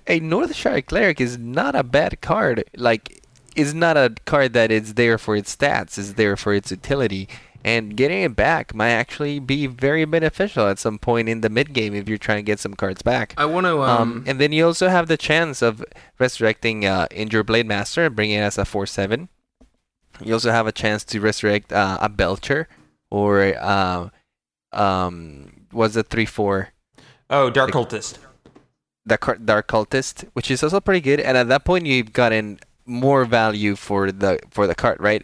a 0.07 0.21
Northshire 0.21 0.85
cleric 0.87 1.21
is 1.21 1.39
not 1.39 1.75
a 1.75 1.83
bad 1.83 2.21
card. 2.21 2.65
Like, 2.77 3.23
is 3.55 3.75
not 3.75 3.97
a 3.97 4.15
card 4.25 4.53
that 4.53 4.71
is 4.71 4.95
there 4.95 5.19
for 5.19 5.37
its 5.37 5.55
stats. 5.55 5.99
It's 5.99 6.13
there 6.13 6.37
for 6.37 6.55
its 6.55 6.71
utility. 6.71 7.29
And 7.65 7.97
getting 7.97 8.23
it 8.23 8.37
back 8.37 8.73
might 8.73 8.91
actually 8.91 9.41
be 9.41 9.67
very 9.67 10.05
beneficial 10.05 10.69
at 10.69 10.79
some 10.79 10.99
point 10.99 11.29
in 11.29 11.41
the 11.41 11.51
mid 11.51 11.73
game 11.73 11.93
if 11.93 12.09
you're 12.09 12.17
trying 12.17 12.39
to 12.39 12.43
get 12.43 12.61
some 12.61 12.75
cards 12.75 13.03
back. 13.03 13.35
I 13.37 13.47
want 13.47 13.67
to 13.67 13.83
Um, 13.83 13.89
um, 13.89 14.25
and 14.27 14.41
then 14.41 14.53
you 14.53 14.65
also 14.65 14.89
have 14.89 15.09
the 15.09 15.17
chance 15.17 15.61
of 15.61 15.85
resurrecting 16.19 16.87
uh, 16.87 17.09
Injure 17.11 17.43
Blade 17.43 17.67
Master 17.67 18.05
and 18.07 18.15
bringing 18.15 18.39
it 18.39 18.43
as 18.43 18.59
a 18.59 18.65
4 18.65 18.87
7. 18.87 19.29
You 20.25 20.35
also 20.35 20.53
have 20.53 20.67
a 20.67 20.73
chance 20.73 21.05
to 21.05 21.21
resurrect 21.21 21.73
uh, 21.73 21.99
a 22.01 22.09
Belcher 22.09 22.69
or 23.11 23.55
uh, 23.59 24.09
um, 24.73 25.67
was 25.73 25.97
a 25.97 26.03
3 26.03 26.27
4 26.27 26.69
Oh, 27.31 27.51
Dark 27.51 27.71
Cultist. 27.73 28.19
the 29.05 29.19
Dark 29.45 29.69
Cultist, 29.69 30.25
which 30.33 30.51
is 30.51 30.63
also 30.63 30.81
pretty 30.81 31.01
good. 31.01 31.21
And 31.21 31.37
at 31.37 31.49
that 31.49 31.65
point, 31.65 31.87
you've 31.87 32.13
gotten 32.13 32.59
more 32.87 33.25
value 33.27 33.77
for 33.77 34.11
the 34.11 34.39
for 34.51 34.67
the 34.67 34.75
card, 34.75 34.99
right? 35.01 35.23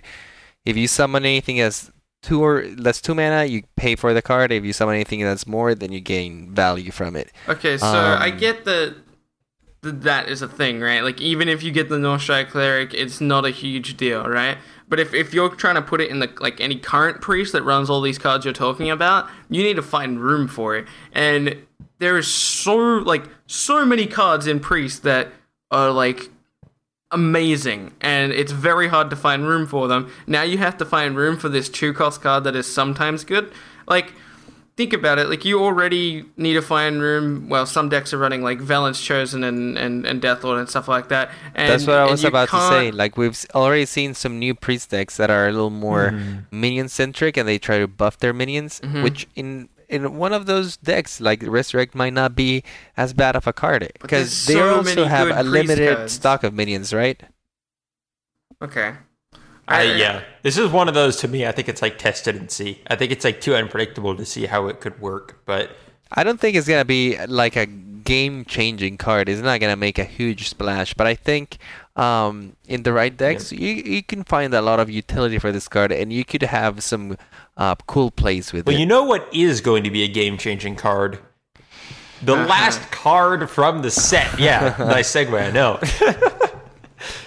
If 0.66 0.76
you 0.76 0.86
summon 0.88 1.24
anything 1.24 1.60
as 1.60 1.90
two 2.22 2.42
or 2.42 2.64
that's 2.68 3.00
two 3.00 3.14
mana, 3.14 3.44
you 3.44 3.62
pay 3.76 3.96
for 3.96 4.12
the 4.14 4.22
card. 4.22 4.52
If 4.52 4.64
you 4.64 4.72
summon 4.72 4.94
anything 4.96 5.20
that's 5.22 5.46
more, 5.46 5.74
then 5.74 5.92
you 5.92 6.00
gain 6.00 6.54
value 6.54 6.90
from 6.90 7.16
it. 7.16 7.32
Okay, 7.48 7.76
so 7.78 7.86
I 7.86 8.30
Um, 8.30 8.38
get 8.38 8.64
that 8.64 8.96
that 9.84 10.28
is 10.28 10.42
a 10.42 10.48
thing, 10.48 10.80
right? 10.80 11.02
Like 11.02 11.20
even 11.20 11.48
if 11.48 11.62
you 11.62 11.70
get 11.70 11.88
the 11.88 11.96
Northshire 11.96 12.48
cleric, 12.48 12.92
it's 12.94 13.20
not 13.20 13.44
a 13.44 13.50
huge 13.50 13.96
deal, 13.96 14.24
right? 14.24 14.58
But 14.88 15.00
if, 15.00 15.14
if 15.14 15.32
you're 15.32 15.48
trying 15.50 15.76
to 15.76 15.82
put 15.82 16.00
it 16.00 16.10
in 16.10 16.18
the 16.18 16.30
like 16.40 16.60
any 16.60 16.76
current 16.76 17.20
priest 17.20 17.52
that 17.52 17.62
runs 17.62 17.88
all 17.88 18.00
these 18.00 18.18
cards 18.18 18.44
you're 18.44 18.54
talking 18.54 18.90
about, 18.90 19.28
you 19.48 19.62
need 19.62 19.76
to 19.76 19.82
find 19.82 20.20
room 20.20 20.48
for 20.48 20.76
it. 20.76 20.86
And 21.12 21.64
there 21.98 22.18
is 22.18 22.28
so 22.28 22.76
like 22.76 23.24
so 23.46 23.86
many 23.86 24.06
cards 24.06 24.46
in 24.46 24.60
priest 24.60 25.02
that 25.04 25.28
are 25.70 25.90
like 25.90 26.30
amazing 27.10 27.92
and 28.00 28.32
it's 28.32 28.50
very 28.50 28.88
hard 28.88 29.08
to 29.10 29.16
find 29.16 29.46
room 29.46 29.66
for 29.66 29.88
them. 29.88 30.10
Now 30.26 30.42
you 30.42 30.58
have 30.58 30.76
to 30.78 30.84
find 30.84 31.16
room 31.16 31.38
for 31.38 31.48
this 31.48 31.68
two 31.68 31.92
cost 31.92 32.20
card 32.20 32.44
that 32.44 32.56
is 32.56 32.72
sometimes 32.72 33.24
good. 33.24 33.52
Like 33.86 34.12
think 34.76 34.92
about 34.92 35.18
it, 35.18 35.28
like 35.28 35.44
you 35.44 35.62
already 35.62 36.24
need 36.36 36.56
a 36.56 36.62
find 36.62 37.00
room. 37.00 37.48
Well, 37.48 37.66
some 37.66 37.88
decks 37.88 38.12
are 38.12 38.18
running 38.18 38.42
like 38.42 38.60
Velen's 38.60 39.00
Chosen 39.00 39.44
and 39.44 39.78
and, 39.78 40.06
and 40.06 40.20
Deathlord 40.20 40.58
and 40.58 40.68
stuff 40.68 40.88
like 40.88 41.08
that. 41.08 41.30
And, 41.54 41.70
That's 41.70 41.86
what 41.86 41.98
I 41.98 42.02
and 42.02 42.10
was 42.12 42.22
you 42.22 42.28
about 42.28 42.48
to 42.50 42.68
say. 42.68 42.90
Like 42.90 43.16
we've 43.16 43.44
already 43.54 43.86
seen 43.86 44.14
some 44.14 44.38
new 44.38 44.54
priest 44.54 44.90
decks 44.90 45.16
that 45.16 45.30
are 45.30 45.48
a 45.48 45.52
little 45.52 45.70
more 45.70 46.14
minion 46.50 46.88
centric, 46.88 47.36
and 47.36 47.48
they 47.48 47.58
try 47.58 47.78
to 47.78 47.86
buff 47.86 48.18
their 48.18 48.32
minions. 48.32 48.80
Mm-hmm. 48.80 49.02
Which 49.02 49.26
in 49.34 49.68
in 49.88 50.16
one 50.16 50.32
of 50.32 50.46
those 50.46 50.76
decks, 50.76 51.20
like 51.20 51.42
Resurrect, 51.42 51.94
might 51.94 52.12
not 52.12 52.34
be 52.34 52.64
as 52.96 53.12
bad 53.12 53.36
of 53.36 53.46
a 53.46 53.52
card 53.52 53.92
because 54.00 54.46
there's 54.46 54.46
they 54.46 54.54
so 54.54 54.76
also 54.76 54.94
many 54.94 55.08
have 55.08 55.30
a 55.30 55.42
limited 55.42 55.96
cards. 55.96 56.12
stock 56.12 56.42
of 56.42 56.54
minions, 56.54 56.92
right? 56.92 57.22
Okay. 58.62 58.94
I, 59.66 59.82
yeah, 59.94 60.22
this 60.42 60.58
is 60.58 60.70
one 60.70 60.88
of 60.88 60.94
those 60.94 61.16
to 61.18 61.28
me. 61.28 61.46
I 61.46 61.52
think 61.52 61.68
it's 61.68 61.80
like 61.80 61.98
tested 61.98 62.36
and 62.36 62.50
see. 62.50 62.82
I 62.88 62.96
think 62.96 63.12
it's 63.12 63.24
like 63.24 63.40
too 63.40 63.54
unpredictable 63.54 64.16
to 64.16 64.24
see 64.24 64.46
how 64.46 64.66
it 64.68 64.80
could 64.80 65.00
work. 65.00 65.40
But 65.46 65.70
I 66.12 66.24
don't 66.24 66.38
think 66.38 66.56
it's 66.56 66.68
gonna 66.68 66.84
be 66.84 67.18
like 67.26 67.56
a 67.56 67.66
game-changing 67.66 68.98
card. 68.98 69.28
It's 69.28 69.40
not 69.40 69.60
gonna 69.60 69.76
make 69.76 69.98
a 69.98 70.04
huge 70.04 70.48
splash, 70.48 70.92
but 70.92 71.06
I 71.06 71.14
think 71.14 71.58
um, 71.96 72.56
in 72.66 72.82
the 72.82 72.92
right 72.92 73.16
decks, 73.16 73.52
you 73.52 73.68
you 73.68 74.02
can 74.02 74.24
find 74.24 74.52
a 74.52 74.60
lot 74.60 74.80
of 74.80 74.90
utility 74.90 75.38
for 75.38 75.50
this 75.50 75.68
card, 75.68 75.92
and 75.92 76.12
you 76.12 76.24
could 76.24 76.42
have 76.42 76.82
some 76.82 77.16
uh, 77.56 77.74
cool 77.86 78.10
plays 78.10 78.52
with 78.52 78.66
well, 78.66 78.74
it. 78.74 78.76
Well, 78.76 78.80
you 78.80 78.86
know 78.86 79.04
what 79.04 79.28
is 79.32 79.60
going 79.60 79.84
to 79.84 79.90
be 79.90 80.02
a 80.02 80.08
game-changing 80.08 80.76
card? 80.76 81.18
The 82.22 82.36
last 82.36 82.90
card 82.90 83.50
from 83.50 83.82
the 83.82 83.90
set. 83.90 84.38
Yeah, 84.38 84.74
nice 84.78 85.12
segue. 85.12 85.40
I 85.40 85.50
know. 85.50 85.78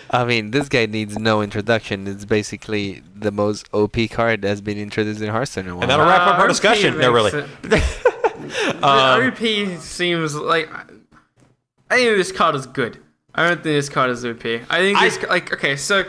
I 0.09 0.23
mean, 0.25 0.51
this 0.51 0.69
guy 0.69 0.85
needs 0.85 1.17
no 1.19 1.41
introduction. 1.41 2.07
It's 2.07 2.25
basically 2.25 3.01
the 3.15 3.31
most 3.31 3.67
OP 3.73 3.95
card 4.11 4.41
that's 4.41 4.61
been 4.61 4.77
introduced 4.77 5.21
in 5.21 5.29
Hearthstone 5.29 5.65
in 5.65 5.71
a 5.71 5.73
And 5.73 5.79
while. 5.79 5.87
that'll 5.87 6.05
wrap 6.05 6.21
up 6.21 6.35
Uh, 6.35 6.41
our 6.41 6.45
OP 6.45 6.49
discussion. 6.49 6.97
No, 6.97 7.11
really. 7.11 7.31
Um, 8.81 9.19
the 9.35 9.73
OP 9.75 9.81
seems 9.81 10.33
like 10.35 10.69
I 11.89 11.95
think 11.95 12.17
this 12.17 12.31
card 12.31 12.55
is 12.55 12.65
good. 12.67 12.97
I 13.35 13.43
don't 13.47 13.55
think 13.55 13.63
this 13.75 13.89
card 13.89 14.09
is 14.11 14.23
OP. 14.25 14.45
I 14.45 14.77
think 14.79 14.97
I- 14.97 15.27
like 15.29 15.53
okay, 15.53 15.75
so 15.75 16.05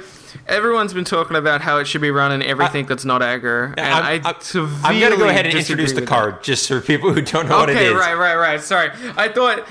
everyone's 0.46 0.92
been 0.94 1.04
talking 1.04 1.36
about 1.36 1.62
how 1.62 1.78
it 1.78 1.86
should 1.86 2.00
be 2.00 2.10
running 2.10 2.42
everything 2.42 2.86
that's 2.86 3.04
not 3.04 3.22
aggro, 3.22 3.70
and 3.76 3.80
I'm, 3.80 4.04
I 4.04 4.28
I'm- 4.28 4.84
I'm 4.84 5.00
gonna 5.00 5.16
go 5.16 5.28
ahead 5.28 5.46
and 5.46 5.58
introduce 5.58 5.92
the 5.92 6.00
with 6.02 6.08
card 6.08 6.42
just 6.44 6.68
for 6.68 6.80
people 6.80 7.12
who 7.12 7.22
don't 7.22 7.48
know 7.48 7.56
that. 7.56 7.60
what 7.60 7.70
it 7.70 7.76
Okay, 7.76 7.88
right, 7.92 8.14
right, 8.14 8.36
right. 8.36 8.60
Sorry, 8.60 8.90
I 9.16 9.28
thought 9.28 9.66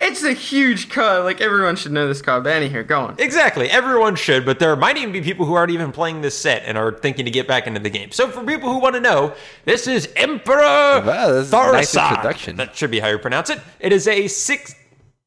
it's 0.00 0.22
a 0.22 0.32
huge 0.32 0.88
card. 0.88 1.24
Like 1.24 1.40
everyone 1.40 1.76
should 1.76 1.92
know 1.92 2.08
this 2.08 2.22
card. 2.22 2.44
But 2.44 2.54
anyhow, 2.54 2.82
go 2.82 3.00
on. 3.00 3.16
Exactly. 3.18 3.70
Everyone 3.70 4.16
should, 4.16 4.46
but 4.46 4.58
there 4.58 4.74
might 4.76 4.96
even 4.96 5.12
be 5.12 5.20
people 5.20 5.46
who 5.46 5.54
aren't 5.54 5.72
even 5.72 5.92
playing 5.92 6.22
this 6.22 6.36
set 6.36 6.62
and 6.64 6.78
are 6.78 6.92
thinking 6.92 7.24
to 7.26 7.30
get 7.30 7.46
back 7.46 7.66
into 7.66 7.80
the 7.80 7.90
game. 7.90 8.10
So 8.10 8.28
for 8.28 8.42
people 8.44 8.72
who 8.72 8.78
want 8.78 8.94
to 8.94 9.00
know, 9.00 9.34
this 9.64 9.86
is 9.86 10.08
Emperor 10.16 10.56
Wow, 11.04 11.32
this 11.32 11.52
nice 11.52 11.94
introduction. 11.94 12.56
That 12.56 12.74
should 12.74 12.90
be 12.90 13.00
how 13.00 13.08
you 13.08 13.18
pronounce 13.18 13.50
it. 13.50 13.60
It 13.78 13.92
is 13.92 14.08
a 14.08 14.26
six. 14.28 14.74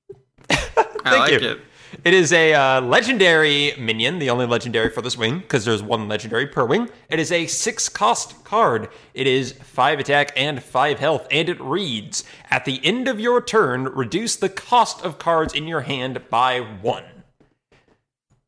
Thank 0.49 1.05
I 1.05 1.19
like 1.19 1.41
you. 1.41 1.49
it. 1.49 1.61
It 2.03 2.13
is 2.13 2.33
a 2.33 2.53
uh, 2.53 2.81
legendary 2.81 3.73
minion, 3.79 4.19
the 4.19 4.29
only 4.29 4.45
legendary 4.45 4.89
for 4.89 5.01
this 5.01 5.17
wing, 5.17 5.39
because 5.39 5.63
there's 5.63 5.81
one 5.81 6.09
legendary 6.09 6.47
per 6.47 6.65
wing. 6.65 6.89
It 7.09 7.17
is 7.17 7.31
a 7.31 7.47
six 7.47 7.87
cost 7.87 8.43
card. 8.43 8.89
It 9.13 9.25
is 9.25 9.53
five 9.53 9.99
attack 9.99 10.33
and 10.35 10.61
five 10.61 10.99
health, 10.99 11.25
and 11.31 11.47
it 11.47 11.61
reads 11.61 12.25
At 12.49 12.65
the 12.65 12.85
end 12.85 13.07
of 13.07 13.21
your 13.21 13.41
turn, 13.41 13.85
reduce 13.85 14.35
the 14.35 14.49
cost 14.49 15.05
of 15.05 15.17
cards 15.17 15.53
in 15.53 15.65
your 15.65 15.81
hand 15.81 16.29
by 16.29 16.59
one. 16.59 17.05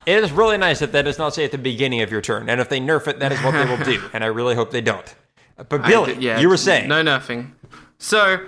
It 0.05 0.21
is 0.21 0.33
really 0.33 0.57
nice 0.57 0.79
that 0.79 0.91
that 0.91 1.03
does 1.03 1.17
not 1.17 1.33
say 1.33 1.45
at 1.45 1.51
the 1.51 1.57
beginning 1.57 2.01
of 2.01 2.11
your 2.11 2.21
turn, 2.21 2.49
and 2.49 2.59
if 2.59 2.67
they 2.67 2.81
nerf 2.81 3.07
it, 3.07 3.19
that 3.19 3.31
is 3.31 3.39
what 3.39 3.51
they 3.51 3.65
will 3.65 3.83
do, 3.85 4.03
and 4.11 4.21
I 4.21 4.27
really 4.27 4.55
hope 4.55 4.71
they 4.71 4.81
don't. 4.81 5.15
But 5.55 5.83
Billy, 5.83 6.15
I 6.15 6.17
yeah, 6.17 6.39
you 6.39 6.49
were 6.49 6.57
saying. 6.57 6.89
no 6.89 7.01
nothing. 7.01 7.55
So, 7.99 8.45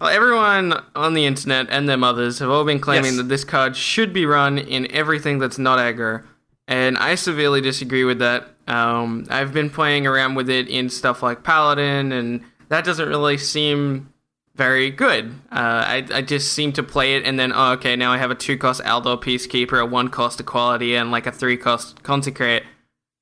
well, 0.00 0.10
everyone 0.10 0.82
on 0.94 1.14
the 1.14 1.24
internet 1.26 1.66
and 1.70 1.88
their 1.88 1.96
mothers 1.96 2.38
have 2.40 2.50
all 2.50 2.64
been 2.64 2.80
claiming 2.80 3.12
Yes. 3.12 3.16
that 3.18 3.28
this 3.28 3.44
card 3.44 3.76
should 3.76 4.12
be 4.12 4.26
run 4.26 4.58
in 4.58 4.90
everything 4.92 5.38
that's 5.38 5.58
not 5.58 5.78
aggro, 5.78 6.22
and 6.68 6.98
I 6.98 7.14
severely 7.14 7.60
disagree 7.60 8.04
with 8.04 8.18
that. 8.18 8.48
Um, 8.66 9.26
I've 9.30 9.52
been 9.52 9.70
playing 9.70 10.06
around 10.06 10.34
with 10.34 10.50
it 10.50 10.68
in 10.68 10.90
stuff 10.90 11.22
like 11.22 11.42
Paladin, 11.44 12.12
and 12.12 12.42
that 12.68 12.84
doesn't 12.84 13.08
really 13.08 13.38
seem 13.38 14.12
very 14.56 14.90
good. 14.90 15.26
Uh, 15.52 15.84
I, 15.86 16.06
I 16.12 16.22
just 16.22 16.52
seem 16.52 16.72
to 16.72 16.82
play 16.82 17.14
it, 17.16 17.24
and 17.24 17.38
then 17.38 17.52
oh, 17.54 17.72
okay, 17.72 17.94
now 17.94 18.12
I 18.12 18.18
have 18.18 18.30
a 18.30 18.34
two 18.34 18.56
cost 18.58 18.82
Aldor 18.82 19.22
Peacekeeper, 19.22 19.80
a 19.80 19.86
one 19.86 20.08
cost 20.08 20.40
Equality, 20.40 20.96
and 20.96 21.10
like 21.10 21.26
a 21.26 21.32
three 21.32 21.56
cost 21.56 22.02
Consecrate. 22.02 22.64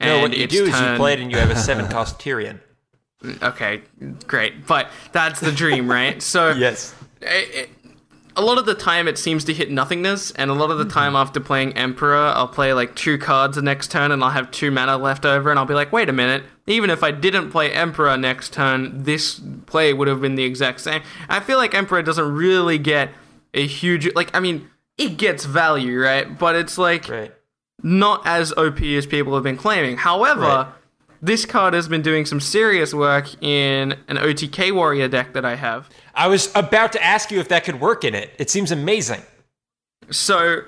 no, 0.00 0.20
what 0.20 0.36
you 0.36 0.44
it's 0.44 0.54
do 0.54 0.64
is 0.64 0.80
you 0.80 0.96
play 0.96 1.12
it 1.12 1.20
and 1.20 1.30
you 1.30 1.36
have 1.38 1.50
a 1.50 1.56
seven 1.68 1.88
cost 1.88 2.18
Tirion. 2.18 2.60
Okay, 3.42 3.82
great. 4.26 4.66
But 4.66 4.88
that's 5.12 5.40
the 5.40 5.52
dream, 5.52 5.90
right? 5.90 6.22
So 6.22 6.50
Yes. 6.56 6.94
it, 7.20 7.54
it- 7.54 7.70
a 8.36 8.42
lot 8.42 8.58
of 8.58 8.66
the 8.66 8.74
time 8.74 9.06
it 9.06 9.16
seems 9.16 9.44
to 9.44 9.54
hit 9.54 9.70
nothingness, 9.70 10.32
and 10.32 10.50
a 10.50 10.54
lot 10.54 10.70
of 10.70 10.78
the 10.78 10.84
mm-hmm. 10.84 10.92
time 10.92 11.16
after 11.16 11.38
playing 11.38 11.74
Emperor, 11.74 12.16
I'll 12.16 12.48
play 12.48 12.72
like 12.72 12.96
two 12.96 13.16
cards 13.18 13.56
the 13.56 13.62
next 13.62 13.90
turn, 13.90 14.10
and 14.10 14.24
I'll 14.24 14.30
have 14.30 14.50
two 14.50 14.70
mana 14.70 14.96
left 14.98 15.24
over, 15.24 15.50
and 15.50 15.58
I'll 15.58 15.66
be 15.66 15.74
like, 15.74 15.92
wait 15.92 16.08
a 16.08 16.12
minute. 16.12 16.42
Even 16.66 16.90
if 16.90 17.04
I 17.04 17.10
didn't 17.10 17.50
play 17.50 17.70
Emperor 17.72 18.16
next 18.16 18.52
turn, 18.52 19.04
this 19.04 19.40
play 19.66 19.92
would 19.92 20.08
have 20.08 20.20
been 20.20 20.34
the 20.34 20.44
exact 20.44 20.80
same. 20.80 21.02
I 21.28 21.40
feel 21.40 21.58
like 21.58 21.74
Emperor 21.74 22.02
doesn't 22.02 22.34
really 22.34 22.78
get 22.78 23.10
a 23.52 23.66
huge 23.66 24.12
like. 24.14 24.34
I 24.34 24.40
mean, 24.40 24.68
it 24.98 25.16
gets 25.16 25.44
value, 25.44 26.00
right? 26.00 26.36
But 26.38 26.56
it's 26.56 26.76
like 26.78 27.08
Right. 27.08 27.32
not 27.82 28.26
as 28.26 28.52
OP 28.56 28.80
as 28.96 29.06
people 29.06 29.34
have 29.34 29.44
been 29.44 29.56
claiming. 29.56 29.96
However, 29.98 30.40
Right. 30.40 30.66
This 31.24 31.46
card 31.46 31.72
has 31.72 31.88
been 31.88 32.02
doing 32.02 32.26
some 32.26 32.38
serious 32.38 32.92
work 32.92 33.42
in 33.42 33.92
an 34.08 34.18
OTK 34.18 34.74
warrior 34.74 35.08
deck 35.08 35.32
that 35.32 35.42
I 35.42 35.54
have. 35.54 35.88
I 36.14 36.28
was 36.28 36.54
about 36.54 36.92
to 36.92 37.02
ask 37.02 37.30
you 37.30 37.40
if 37.40 37.48
that 37.48 37.64
could 37.64 37.80
work 37.80 38.04
in 38.04 38.14
it. 38.14 38.32
It 38.38 38.50
seems 38.50 38.70
amazing. 38.70 39.22
So 40.10 40.64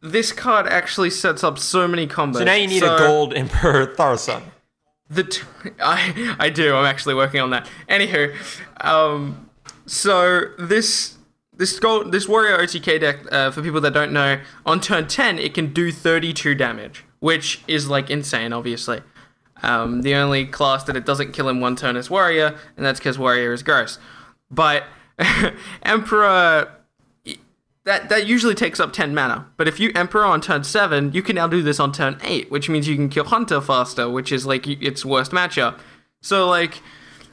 this 0.00 0.30
card 0.30 0.68
actually 0.68 1.10
sets 1.10 1.42
up 1.42 1.58
so 1.58 1.88
many 1.88 2.06
combos. 2.06 2.36
So 2.36 2.44
now 2.44 2.54
you 2.54 2.68
need 2.68 2.84
So 2.84 2.94
a 2.94 2.98
gold 2.98 3.34
Emperor 3.34 3.84
Thaurissan. 3.96 4.42
The 5.10 5.24
t- 5.24 5.42
I 5.80 6.36
I 6.38 6.50
do. 6.50 6.76
I'm 6.76 6.86
actually 6.86 7.16
working 7.16 7.40
on 7.40 7.50
that. 7.50 7.68
Anywho, 7.88 8.32
um, 8.86 9.50
so 9.86 10.52
this 10.56 11.18
this 11.52 11.80
gold, 11.80 12.12
this 12.12 12.28
warrior 12.28 12.56
OTK 12.58 13.00
deck, 13.00 13.32
uh, 13.32 13.50
for 13.50 13.60
people 13.60 13.80
that 13.80 13.92
don't 13.92 14.12
know, 14.12 14.38
on 14.64 14.80
turn 14.80 15.08
10 15.08 15.40
it 15.40 15.52
can 15.52 15.72
do 15.72 15.90
32 15.90 16.54
damage, 16.54 17.04
which 17.18 17.64
is 17.66 17.88
like 17.88 18.08
insane, 18.08 18.52
obviously. 18.52 19.00
Um, 19.62 20.02
the 20.02 20.14
only 20.14 20.46
class 20.46 20.84
that 20.84 20.96
it 20.96 21.06
doesn't 21.06 21.32
kill 21.32 21.48
in 21.48 21.60
one 21.60 21.76
turn 21.76 21.96
is 21.96 22.10
warrior, 22.10 22.56
and 22.76 22.84
that's 22.84 23.00
because 23.00 23.18
warrior 23.18 23.52
is 23.52 23.62
gross. 23.62 23.98
But 24.50 24.84
emperor, 25.82 26.72
that 27.84 28.08
that 28.08 28.26
usually 28.26 28.54
takes 28.54 28.80
up 28.80 28.92
10 28.92 29.14
mana. 29.14 29.46
But 29.56 29.68
if 29.68 29.80
you 29.80 29.92
emperor 29.94 30.24
on 30.24 30.40
turn 30.40 30.64
7, 30.64 31.12
you 31.12 31.22
can 31.22 31.36
now 31.36 31.46
do 31.46 31.62
this 31.62 31.80
on 31.80 31.92
turn 31.92 32.18
8, 32.22 32.50
which 32.50 32.68
means 32.68 32.86
you 32.86 32.96
can 32.96 33.08
kill 33.08 33.24
hunter 33.24 33.60
faster, 33.60 34.10
which 34.10 34.30
is 34.30 34.46
like 34.46 34.66
its 34.66 35.04
worst 35.04 35.32
matchup. 35.32 35.78
So 36.20 36.48
like 36.48 36.82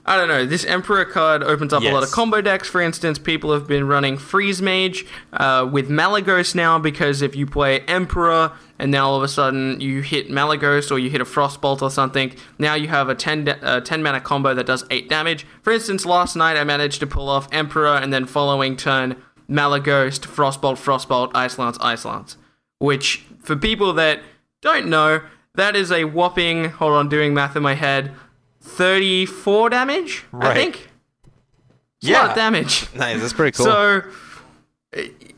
I 0.05 0.17
don't 0.17 0.27
know. 0.27 0.45
This 0.45 0.65
Emperor 0.65 1.05
card 1.05 1.43
opens 1.43 1.71
up 1.71 1.81
a 1.81 1.89
lot 1.89 2.03
of 2.03 2.11
combo 2.11 2.41
decks. 2.41 2.67
For 2.67 2.81
instance, 2.81 3.17
people 3.17 3.53
have 3.53 3.67
been 3.67 3.87
running 3.87 4.17
Freeze 4.17 4.61
Mage 4.61 5.05
uh, 5.31 5.67
with 5.71 5.89
Malygos 5.89 6.53
now 6.55 6.77
because 6.77 7.21
if 7.21 7.37
you 7.37 7.45
play 7.45 7.79
Emperor 7.81 8.51
and 8.83 8.91
now 8.91 9.09
all 9.09 9.15
of 9.15 9.23
a 9.23 9.29
sudden 9.29 9.79
you 9.79 10.01
hit 10.01 10.27
Malygos 10.29 10.91
or 10.91 10.99
you 10.99 11.09
hit 11.09 11.21
a 11.21 11.23
Frostbolt 11.25 11.81
or 11.81 11.89
something, 11.89 12.35
now 12.59 12.75
you 12.75 12.89
have 12.89 13.07
a 13.07 13.15
10, 13.15 13.45
da- 13.45 13.55
uh, 13.61 13.79
10 13.79 14.03
mana 14.03 14.19
combo 14.19 14.53
that 14.53 14.65
does 14.65 14.83
8 14.91 15.07
damage. 15.07 15.45
For 15.61 15.71
instance, 15.71 16.05
last 16.05 16.35
night 16.35 16.57
I 16.57 16.65
managed 16.65 16.99
to 16.99 17.07
pull 17.07 17.29
off 17.29 17.47
Emperor 17.53 17.95
and 17.95 18.11
then 18.11 18.25
following 18.25 18.75
turn 18.75 19.15
Malygos, 19.49 20.19
Frostbolt, 20.19 20.75
Frostbolt, 20.75 21.31
Ice 21.33 21.57
Lance, 21.57 21.77
Ice 21.79 22.03
Lance. 22.03 22.35
Which, 22.79 23.23
for 23.41 23.55
people 23.55 23.93
that 23.93 24.19
don't 24.61 24.87
know, 24.89 25.21
that 25.55 25.77
is 25.77 25.89
a 25.89 26.03
whopping, 26.03 26.65
hold 26.65 26.91
on, 26.91 27.07
doing 27.07 27.33
math 27.33 27.55
in 27.55 27.63
my 27.63 27.75
head, 27.75 28.11
34 28.59 29.69
damage, 29.69 30.25
I 30.33 30.53
think. 30.53 30.89
It's 32.01 32.09
Yeah. 32.09 32.33
damage. 32.35 32.87
Nice, 32.95 33.21
that's 33.21 33.31
pretty 33.31 33.55
cool. 33.55 33.65
So, 33.65 34.01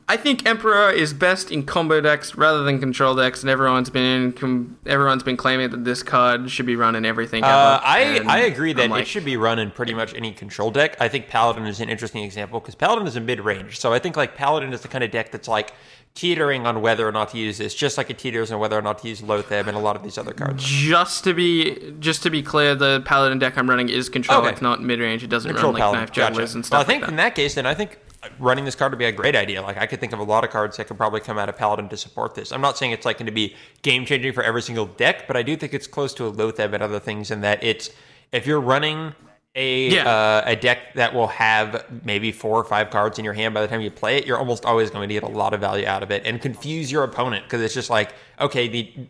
I 0.07 0.17
think 0.17 0.45
Emperor 0.45 0.91
is 0.91 1.13
best 1.15 1.51
in 1.51 1.63
combo 1.63 1.99
decks 1.99 2.35
rather 2.35 2.63
than 2.63 2.79
control 2.79 3.15
decks, 3.15 3.41
and 3.41 3.49
everyone's 3.49 3.89
been 3.89 4.33
com- 4.33 4.77
everyone's 4.85 5.23
been 5.23 5.35
claiming 5.35 5.71
that 5.71 5.83
this 5.83 6.03
card 6.03 6.51
should 6.51 6.67
be 6.67 6.75
run 6.75 6.93
in 6.95 7.05
everything. 7.05 7.43
Uh, 7.43 7.47
ever. 7.47 8.29
I, 8.29 8.35
I 8.35 8.37
agree 8.41 8.71
that 8.73 8.91
like, 8.91 9.01
it 9.01 9.07
should 9.07 9.25
be 9.25 9.35
run 9.35 9.57
in 9.57 9.71
pretty 9.71 9.95
much 9.95 10.13
any 10.13 10.31
control 10.31 10.69
deck. 10.69 10.95
I 11.01 11.07
think 11.07 11.27
Paladin 11.27 11.65
is 11.65 11.79
an 11.79 11.89
interesting 11.89 12.23
example 12.23 12.59
because 12.59 12.75
Paladin 12.75 13.07
is 13.07 13.15
a 13.15 13.19
mid 13.21 13.39
range. 13.39 13.79
So 13.79 13.93
I 13.93 13.99
think 13.99 14.15
like 14.15 14.35
Paladin 14.35 14.73
is 14.73 14.81
the 14.81 14.87
kind 14.89 15.03
of 15.03 15.09
deck 15.09 15.31
that's 15.31 15.47
like 15.47 15.73
teetering 16.13 16.65
on 16.67 16.81
whether 16.81 17.07
or 17.07 17.11
not 17.11 17.29
to 17.31 17.37
use 17.39 17.57
this, 17.57 17.73
just 17.73 17.97
like 17.97 18.09
it 18.11 18.19
teeters 18.19 18.51
on 18.51 18.59
whether 18.59 18.77
or 18.77 18.81
not 18.83 18.99
to 18.99 19.07
use 19.09 19.21
Loatheb 19.21 19.65
and 19.67 19.75
a 19.75 19.79
lot 19.79 19.95
of 19.95 20.03
these 20.03 20.19
other 20.19 20.33
cards. 20.33 20.63
Just 20.63 21.23
to 21.23 21.33
be 21.33 21.95
just 21.99 22.21
to 22.21 22.29
be 22.29 22.43
clear, 22.43 22.75
the 22.75 23.01
Paladin 23.05 23.39
deck 23.39 23.57
I'm 23.57 23.67
running 23.67 23.89
is 23.89 24.07
control 24.09 24.41
Okay. 24.41 24.51
deck, 24.51 24.61
not 24.61 24.83
mid 24.83 24.99
range. 24.99 25.23
It 25.23 25.31
doesn't 25.31 25.49
Control 25.49 25.71
run 25.71 25.73
like 25.73 25.81
Paladin. 25.81 25.99
knife 26.01 26.11
jugglers 26.11 26.37
Gotcha. 26.49 26.57
and 26.57 26.63
Well, 26.63 26.63
stuff. 26.67 26.81
I 26.81 26.83
think 26.83 27.01
like 27.01 27.09
in 27.09 27.15
that 27.15 27.33
case, 27.33 27.55
then 27.55 27.65
I 27.65 27.73
think 27.73 27.97
running 28.39 28.65
this 28.65 28.75
card 28.75 28.91
would 28.91 28.99
be 28.99 29.05
a 29.05 29.11
great 29.11 29.35
idea. 29.35 29.61
Like 29.61 29.77
I 29.77 29.85
could 29.85 29.99
think 29.99 30.13
of 30.13 30.19
a 30.19 30.23
lot 30.23 30.43
of 30.43 30.49
cards 30.49 30.77
that 30.77 30.87
could 30.87 30.97
probably 30.97 31.19
come 31.21 31.37
out 31.37 31.49
of 31.49 31.55
Paladin 31.57 31.89
to 31.89 31.97
support 31.97 32.35
this. 32.35 32.51
I'm 32.51 32.61
not 32.61 32.77
saying 32.77 32.91
it's 32.91 33.05
like 33.05 33.17
going 33.17 33.25
to 33.25 33.31
be 33.31 33.55
game 33.81 34.05
changing 34.05 34.33
for 34.33 34.43
every 34.43 34.61
single 34.61 34.85
deck, 34.85 35.27
but 35.27 35.35
I 35.37 35.43
do 35.43 35.55
think 35.55 35.73
it's 35.73 35.87
close 35.87 36.13
to 36.15 36.25
a 36.25 36.31
Loatheb 36.31 36.73
and 36.73 36.83
other 36.83 36.99
things 36.99 37.31
in 37.31 37.41
that 37.41 37.63
it's 37.63 37.89
if 38.31 38.45
you're 38.45 38.61
running 38.61 39.13
a 39.55 39.89
Yeah. 39.89 40.09
uh, 40.09 40.43
a 40.45 40.55
deck 40.55 40.93
that 40.95 41.13
will 41.13 41.27
have 41.27 41.85
maybe 42.03 42.31
four 42.31 42.59
or 42.59 42.63
five 42.65 42.89
cards 42.89 43.17
in 43.17 43.23
your 43.23 43.33
hand 43.33 43.53
by 43.53 43.61
the 43.61 43.67
time 43.67 43.79
you 43.79 43.89
play 43.91 44.17
it, 44.17 44.25
you're 44.25 44.37
almost 44.37 44.65
always 44.65 44.89
going 44.89 45.07
to 45.07 45.13
get 45.13 45.23
a 45.23 45.27
lot 45.27 45.53
of 45.53 45.61
value 45.61 45.87
out 45.87 46.03
of 46.03 46.11
it 46.11 46.23
and 46.25 46.41
confuse 46.41 46.91
your 46.91 47.03
opponent 47.03 47.45
because 47.45 47.61
it's 47.61 47.73
just 47.73 47.89
like 47.89 48.13
okay, 48.41 48.67
the 48.67 49.07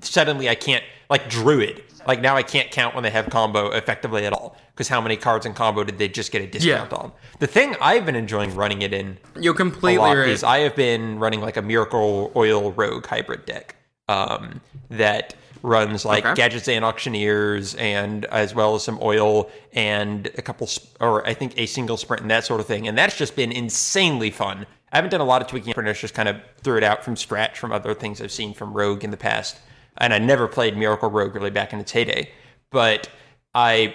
suddenly 0.00 0.48
I 0.48 0.54
can't 0.54 0.84
like 1.10 1.28
Druid. 1.28 1.82
Like 2.06 2.20
now 2.20 2.36
I 2.36 2.42
can't 2.44 2.70
count 2.70 2.94
when 2.94 3.02
they 3.02 3.10
have 3.10 3.28
combo 3.30 3.70
effectively 3.70 4.26
at 4.26 4.32
all 4.32 4.56
because 4.72 4.86
how 4.88 5.00
many 5.00 5.16
cards 5.16 5.44
in 5.44 5.54
combo 5.54 5.82
did 5.82 5.98
they 5.98 6.06
just 6.08 6.30
get 6.30 6.40
a 6.42 6.46
discount 6.46 6.90
Yeah. 6.92 6.98
on? 6.98 7.12
The 7.40 7.48
thing 7.48 7.74
I've 7.80 8.06
been 8.06 8.14
enjoying 8.14 8.54
running 8.54 8.82
it 8.82 8.92
in 8.94 9.18
You're 9.40 9.54
completely 9.54 9.98
right. 10.14 10.28
is 10.28 10.44
I 10.44 10.58
have 10.58 10.76
been 10.76 11.18
running 11.18 11.40
like 11.40 11.56
a 11.56 11.62
Miracle 11.62 12.30
Oil 12.36 12.70
Rogue 12.72 13.06
hybrid 13.06 13.44
deck 13.44 13.74
um, 14.08 14.60
that 14.88 15.34
runs 15.64 16.04
like 16.04 16.24
Okay. 16.24 16.34
gadgets 16.34 16.68
and 16.68 16.84
auctioneers 16.84 17.74
and 17.74 18.24
as 18.26 18.54
well 18.54 18.76
as 18.76 18.84
some 18.84 19.00
oil 19.02 19.50
and 19.72 20.26
a 20.38 20.42
couple 20.42 20.68
sp- 20.70 20.94
or 21.00 21.26
I 21.26 21.34
think 21.34 21.54
a 21.58 21.66
single 21.66 21.96
sprint 21.96 22.22
and 22.22 22.30
that 22.30 22.44
sort 22.44 22.60
of 22.60 22.66
thing 22.66 22.86
and 22.86 22.96
that's 22.96 23.16
just 23.16 23.34
been 23.34 23.50
insanely 23.50 24.30
fun. 24.30 24.66
I 24.92 24.96
haven't 24.98 25.10
done 25.10 25.20
a 25.20 25.24
lot 25.24 25.42
of 25.42 25.48
tweaking 25.48 25.74
printers, 25.74 26.00
just 26.00 26.14
kind 26.14 26.28
of 26.28 26.36
threw 26.62 26.76
it 26.76 26.84
out 26.84 27.02
from 27.04 27.16
scratch 27.16 27.58
from 27.58 27.72
other 27.72 27.94
things 27.94 28.20
I've 28.20 28.30
seen 28.30 28.54
from 28.54 28.72
Rogue 28.72 29.02
in 29.02 29.10
the 29.10 29.16
past. 29.16 29.58
And 29.98 30.12
I 30.12 30.18
never 30.18 30.46
played 30.48 30.76
Miracle 30.76 31.10
Rogue 31.10 31.34
really 31.34 31.50
back 31.50 31.72
in 31.72 31.80
its 31.80 31.92
heyday. 31.92 32.30
But 32.70 33.08
I 33.54 33.94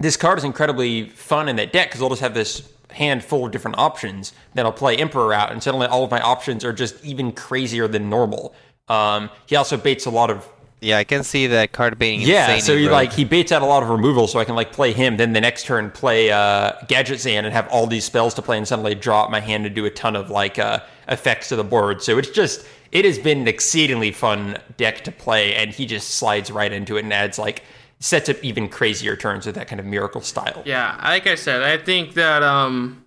this 0.00 0.16
card 0.16 0.38
is 0.38 0.44
incredibly 0.44 1.08
fun 1.08 1.48
in 1.48 1.56
that 1.56 1.72
deck 1.72 1.88
because 1.88 2.02
I'll 2.02 2.08
just 2.08 2.20
have 2.20 2.34
this 2.34 2.70
hand 2.90 3.24
full 3.24 3.46
of 3.46 3.52
different 3.52 3.78
options. 3.78 4.32
Then 4.54 4.66
I'll 4.66 4.72
play 4.72 4.96
Emperor 4.96 5.32
out, 5.32 5.52
and 5.52 5.62
suddenly 5.62 5.86
all 5.86 6.04
of 6.04 6.10
my 6.10 6.20
options 6.20 6.64
are 6.64 6.72
just 6.72 7.04
even 7.04 7.32
crazier 7.32 7.88
than 7.88 8.10
normal. 8.10 8.54
Um, 8.88 9.30
he 9.46 9.56
also 9.56 9.76
baits 9.76 10.06
a 10.06 10.10
lot 10.10 10.30
of 10.30 10.48
yeah, 10.80 10.98
I 10.98 11.04
can 11.04 11.24
see 11.24 11.46
that 11.48 11.72
card 11.72 11.98
being 11.98 12.20
yeah, 12.20 12.58
so 12.58 12.76
he 12.76 12.84
Rogue. 12.84 12.92
like 12.92 13.12
he 13.12 13.24
baits 13.24 13.50
out 13.50 13.62
a 13.62 13.66
lot 13.66 13.82
of 13.82 13.88
removal, 13.88 14.28
so 14.28 14.38
I 14.38 14.44
can 14.44 14.54
like 14.54 14.72
play 14.72 14.92
him. 14.92 15.16
Then 15.16 15.32
the 15.32 15.40
next 15.40 15.64
turn 15.64 15.90
play 15.90 16.30
uh, 16.30 16.72
Gadgetzan 16.86 17.44
and 17.44 17.52
have 17.52 17.66
all 17.68 17.86
these 17.86 18.04
spells 18.04 18.34
to 18.34 18.42
play, 18.42 18.58
and 18.58 18.68
suddenly 18.68 18.94
draw 18.94 19.22
out 19.22 19.30
my 19.30 19.40
hand 19.40 19.64
and 19.64 19.74
do 19.74 19.86
a 19.86 19.90
ton 19.90 20.14
of 20.14 20.28
like 20.28 20.58
uh, 20.58 20.80
effects 21.08 21.48
to 21.48 21.56
the 21.56 21.64
board. 21.64 22.02
So 22.02 22.18
it's 22.18 22.30
just 22.30 22.66
it 22.92 23.04
has 23.04 23.18
been 23.18 23.42
an 23.42 23.48
exceedingly 23.48 24.12
fun 24.12 24.58
deck 24.76 25.04
to 25.04 25.12
play, 25.12 25.54
and 25.54 25.72
he 25.72 25.86
just 25.86 26.10
slides 26.10 26.50
right 26.50 26.72
into 26.72 26.96
it 26.96 27.04
and 27.04 27.12
adds 27.12 27.38
like 27.38 27.62
sets 27.98 28.28
up 28.28 28.42
even 28.44 28.68
crazier 28.68 29.16
turns 29.16 29.46
with 29.46 29.54
that 29.54 29.68
kind 29.68 29.80
of 29.80 29.86
miracle 29.86 30.20
style. 30.20 30.62
Yeah, 30.64 30.98
like 31.02 31.26
I 31.26 31.34
said, 31.34 31.62
I 31.62 31.78
think 31.78 32.14
that 32.14 32.42
um 32.42 33.04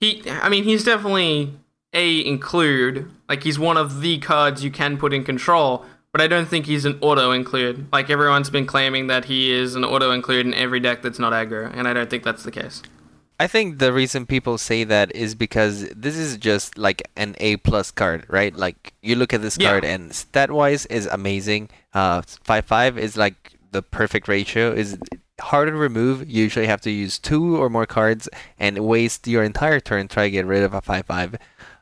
he 0.00 0.22
I 0.28 0.48
mean 0.48 0.64
he's 0.64 0.84
definitely 0.84 1.52
a 1.92 2.24
include. 2.26 3.10
Like 3.28 3.42
he's 3.42 3.58
one 3.58 3.76
of 3.76 4.00
the 4.00 4.18
cards 4.18 4.62
you 4.62 4.70
can 4.70 4.98
put 4.98 5.12
in 5.12 5.24
control, 5.24 5.84
but 6.12 6.20
I 6.20 6.26
don't 6.26 6.46
think 6.46 6.66
he's 6.66 6.84
an 6.84 6.98
auto 7.00 7.30
include. 7.30 7.86
Like 7.92 8.10
everyone's 8.10 8.50
been 8.50 8.66
claiming 8.66 9.06
that 9.06 9.26
he 9.26 9.50
is 9.50 9.74
an 9.74 9.84
auto 9.84 10.10
include 10.10 10.46
in 10.46 10.54
every 10.54 10.80
deck 10.80 11.02
that's 11.02 11.18
not 11.18 11.32
aggro, 11.32 11.70
and 11.74 11.88
I 11.88 11.92
don't 11.92 12.10
think 12.10 12.24
that's 12.24 12.42
the 12.42 12.50
case. 12.50 12.82
I 13.44 13.46
think 13.46 13.78
the 13.78 13.92
reason 13.92 14.24
people 14.24 14.56
say 14.56 14.84
that 14.84 15.14
is 15.14 15.34
because 15.34 15.74
this 15.90 16.16
is 16.16 16.38
just 16.38 16.78
like 16.78 17.02
an 17.14 17.36
A 17.40 17.56
plus 17.58 17.90
card, 17.90 18.24
right? 18.28 18.54
Like 18.56 18.94
you 19.02 19.16
look 19.16 19.34
at 19.34 19.42
this 19.42 19.58
Yeah. 19.60 19.68
card 19.68 19.84
and 19.84 20.14
stat 20.14 20.50
wise 20.50 20.86
is 20.86 21.04
amazing. 21.06 21.68
Uh, 21.92 22.22
five 22.42 22.64
five 22.64 22.96
is 22.96 23.18
like 23.24 23.36
the 23.70 23.82
perfect 23.82 24.28
ratio. 24.28 24.72
Is 24.72 24.96
hard 25.40 25.68
to 25.68 25.74
remove. 25.74 26.16
You 26.26 26.44
usually 26.44 26.66
have 26.74 26.80
to 26.82 26.90
use 26.90 27.18
two 27.18 27.60
or 27.62 27.68
more 27.68 27.84
cards 27.98 28.30
and 28.58 28.78
waste 28.78 29.26
your 29.26 29.42
entire 29.44 29.80
turn 29.80 30.08
try 30.08 30.24
to 30.24 30.30
get 30.30 30.46
rid 30.46 30.62
of 30.62 30.72
a 30.72 30.80
five 30.80 31.04
five. 31.04 31.36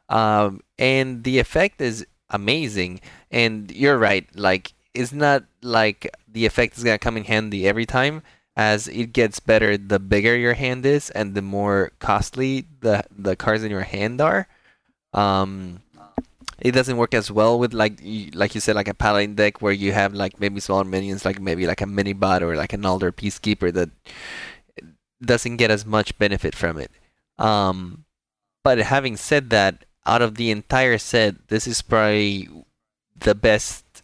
Um, 0.08 0.62
and 0.78 1.22
the 1.22 1.38
effect 1.38 1.80
is 1.80 2.04
amazing. 2.30 3.00
And 3.30 3.70
you're 3.70 3.98
right. 3.98 4.26
Like 4.34 4.72
it's 4.94 5.12
not 5.12 5.44
like 5.62 6.10
the 6.26 6.44
effect 6.44 6.76
is 6.76 6.82
gonna 6.82 6.98
come 6.98 7.16
in 7.16 7.24
handy 7.24 7.68
every 7.68 7.86
time 7.86 8.22
as 8.56 8.88
it 8.88 9.12
gets 9.12 9.40
better 9.40 9.78
the 9.78 9.98
bigger 9.98 10.36
your 10.36 10.54
hand 10.54 10.84
is 10.84 11.08
and 11.10 11.34
the 11.34 11.42
more 11.42 11.92
costly 11.98 12.66
the 12.80 13.02
the 13.10 13.36
cards 13.36 13.62
in 13.62 13.70
your 13.70 13.82
hand 13.82 14.20
are. 14.20 14.46
Um 15.12 15.80
it 16.60 16.72
doesn't 16.72 16.96
work 16.96 17.14
as 17.14 17.30
well 17.30 17.58
with 17.58 17.72
like 17.72 18.00
like 18.34 18.54
you 18.54 18.60
said 18.60 18.76
like 18.76 18.88
a 18.88 18.94
paladin 18.94 19.34
deck 19.34 19.62
where 19.62 19.72
you 19.72 19.92
have 19.92 20.14
like 20.14 20.38
maybe 20.38 20.60
smaller 20.60 20.84
minions 20.84 21.24
like 21.24 21.40
maybe 21.40 21.66
like 21.66 21.80
a 21.80 21.86
mini 21.86 22.12
bot 22.12 22.42
or 22.42 22.54
like 22.54 22.72
an 22.72 22.82
Aldor 22.82 23.10
Peacekeeper 23.10 23.72
that 23.72 23.90
doesn't 25.20 25.56
get 25.56 25.70
as 25.70 25.86
much 25.86 26.18
benefit 26.18 26.54
from 26.54 26.78
it. 26.78 26.90
Um 27.38 28.04
but 28.62 28.78
having 28.78 29.16
said 29.16 29.50
that 29.50 29.84
out 30.04 30.20
of 30.20 30.34
the 30.34 30.50
entire 30.50 30.98
set 30.98 31.48
this 31.48 31.66
is 31.66 31.80
probably 31.80 32.48
the 33.16 33.34
best 33.34 34.02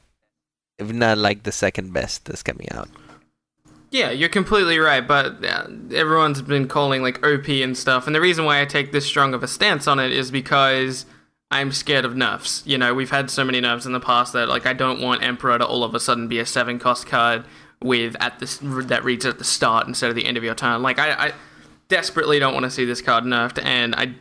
if 0.78 0.90
not 0.92 1.18
like 1.18 1.42
the 1.42 1.53
second 1.53 1.92
best 1.92 2.24
that's 2.24 2.42
coming 2.42 2.70
out 2.72 2.88
Yeah, 3.91 4.11
you're 4.11 4.28
completely 4.28 4.78
right, 4.78 5.07
but 5.07 5.43
everyone's 5.45 6.43
been 6.43 6.68
calling 6.68 7.03
like 7.03 7.24
OP 7.24 7.49
and 7.49 7.76
stuff, 7.76 8.07
and 8.07 8.14
the 8.14 8.20
reason 8.20 8.45
why 8.45 8.61
I 8.61 8.66
take 8.66 8.93
this 8.93 9.07
strong 9.07 9.32
of 9.32 9.43
a 9.43 9.49
stance 9.49 9.86
on 9.86 9.99
it 9.99 10.12
is 10.12 10.30
because 10.30 11.07
I'm 11.51 11.72
scared 11.72 12.05
of 12.05 12.14
nerfs. 12.14 12.62
You 12.66 12.76
know, 12.76 12.93
we've 12.93 13.11
had 13.11 13.30
so 13.30 13.45
many 13.45 13.61
nerfs 13.61 13.86
in 13.86 13.93
the 13.93 14.01
past 14.01 14.34
that 14.34 14.49
like 14.49 14.66
I 14.66 14.74
don't 14.74 15.01
want 15.01 15.22
Emperor 15.22 15.57
to 15.59 15.66
all 15.66 15.84
of 15.84 15.95
a 15.95 16.01
sudden 16.01 16.28
be 16.28 16.39
a 16.39 16.47
seven 16.47 16.78
cost 16.78 17.07
card 17.07 17.45
with 17.82 18.16
at 18.20 18.39
this 18.41 18.59
that 18.62 19.05
reads 19.05 19.24
at 19.24 19.39
the 19.39 19.45
start 19.45 19.86
instead 19.86 20.11
of 20.11 20.16
the 20.16 20.26
end 20.26 20.36
of 20.36 20.45
your 20.45 20.55
turn. 20.55 20.82
Like 20.82 20.99
I, 20.99 21.28
I 21.28 21.32
desperately 21.89 22.39
don't 22.39 22.53
want 22.53 22.64
to 22.64 22.70
see 22.70 22.84
this 22.84 23.01
card 23.01 23.24
nerfed, 23.24 23.62
and 23.62 23.95
I. 23.95 24.14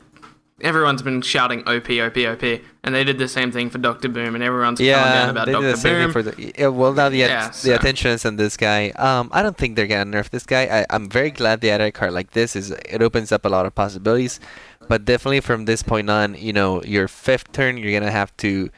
Everyone's 0.62 1.04
been 1.04 1.22
shouting 1.22 1.60
OP, 1.68 1.88
OP, 1.92 2.18
OP, 2.18 2.62
and 2.84 2.96
they 2.96 3.04
did 3.04 3.20
the 3.20 3.28
same 3.28 3.52
thing 3.52 3.70
for 3.70 3.78
Doctor 3.78 4.10
Boom, 4.10 4.34
and 4.34 4.44
everyone's 4.44 4.80
calling 4.80 4.92
down 4.92 5.06
Yeah, 5.26 5.30
about 5.30 5.46
they 5.46 5.52
did 5.52 5.62
Doctor 5.62 5.72
the 5.72 5.78
same 5.78 5.94
Boom. 5.94 6.04
thing 6.06 6.14
for 6.14 6.24
the. 6.24 6.54
Yeah, 6.58 6.68
well, 6.70 6.94
now 6.94 7.10
the 7.10 7.18
Yeah, 7.18 7.48
the 7.50 7.54
so- 7.54 7.76
attention 7.76 8.12
is 8.12 8.26
on 8.26 8.38
this 8.38 8.58
guy. 8.58 8.90
Um, 8.96 9.30
I 9.32 9.44
don't 9.44 9.56
think 9.56 9.76
they're 9.76 9.86
gonna 9.86 10.06
nerf 10.18 10.30
this 10.32 10.48
guy. 10.48 10.64
I, 10.80 10.86
I'm 10.90 11.10
very 11.10 11.30
glad 11.30 11.62
they 11.62 11.70
added 11.70 11.84
a 11.86 11.92
card 11.92 12.12
like 12.14 12.32
this. 12.32 12.56
Is 12.56 12.72
it 12.72 13.04
opens 13.04 13.32
up 13.32 13.46
a 13.46 13.50
lot 13.50 13.68
of 13.68 13.76
possibilities, 13.76 14.40
but 14.88 15.06
definitely 15.06 15.42
from 15.42 15.66
this 15.66 15.84
point 15.84 16.10
on, 16.10 16.34
you 16.34 16.54
know, 16.54 16.82
your 16.84 17.08
fifth 17.08 17.52
turn, 17.52 17.78
you're 17.78 17.98
gonna 17.98 18.12
have 18.12 18.36
to 18.38 18.72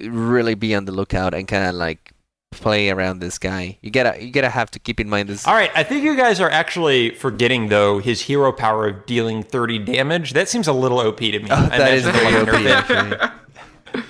really 0.00 0.54
be 0.54 0.72
on 0.74 0.84
the 0.84 0.92
lookout 0.92 1.34
and 1.34 1.48
kind 1.48 1.66
of 1.66 1.74
like 1.74 2.12
play 2.60 2.90
around 2.90 3.18
this 3.20 3.38
guy. 3.38 3.78
You 3.82 3.90
gotta 3.90 4.22
you 4.24 4.30
gotta 4.30 4.48
have 4.50 4.70
to 4.72 4.78
keep 4.78 5.00
in 5.00 5.08
mind 5.08 5.28
this. 5.28 5.46
All 5.46 5.54
right, 5.54 5.70
I 5.74 5.82
think 5.82 6.04
you 6.04 6.16
guys 6.16 6.40
are 6.40 6.50
actually 6.50 7.10
forgetting 7.10 7.68
though 7.68 7.98
his 7.98 8.22
hero 8.22 8.52
power 8.52 8.88
of 8.88 9.06
dealing 9.06 9.42
30 9.42 9.80
damage. 9.80 10.32
That 10.32 10.48
seems 10.48 10.66
a 10.68 10.72
little 10.72 10.98
OP 10.98 11.18
to 11.18 11.38
me. 11.38 11.48
Oh, 11.50 11.68
I 11.72 11.78
that 11.78 11.94
is 11.94 12.04
very 12.04 12.36
OP 12.36 12.48
actually. 12.88 14.02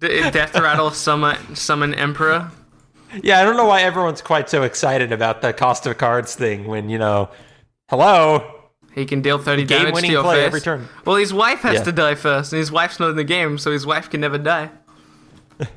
Death 0.30 0.54
Rattle 0.54 0.90
summon 0.90 1.56
summon 1.56 1.94
Emperor. 1.94 2.50
Yeah, 3.22 3.40
I 3.40 3.44
don't 3.44 3.56
know 3.56 3.64
why 3.66 3.82
everyone's 3.82 4.20
quite 4.20 4.50
so 4.50 4.62
excited 4.62 5.12
about 5.12 5.40
the 5.40 5.52
cost 5.52 5.86
of 5.86 5.96
cards 5.96 6.34
thing 6.34 6.66
when, 6.66 6.90
you 6.90 6.98
know, 6.98 7.30
hello. 7.88 8.52
He 8.94 9.06
can 9.06 9.22
deal 9.22 9.38
30 9.38 9.64
damage 9.64 9.94
to 10.00 10.06
your 10.08 10.22
play 10.22 10.36
face. 10.36 10.46
every 10.46 10.60
turn. 10.60 10.88
Well, 11.04 11.16
his 11.16 11.32
wife 11.32 11.60
has 11.60 11.74
Yeah. 11.76 11.84
to 11.84 11.92
die 11.92 12.14
first, 12.14 12.52
and 12.52 12.58
his 12.58 12.72
wife's 12.72 12.98
not 12.98 13.10
in 13.10 13.16
the 13.16 13.24
game, 13.24 13.58
so 13.58 13.70
his 13.70 13.86
wife 13.86 14.10
can 14.10 14.20
never 14.20 14.38
die. 14.38 14.70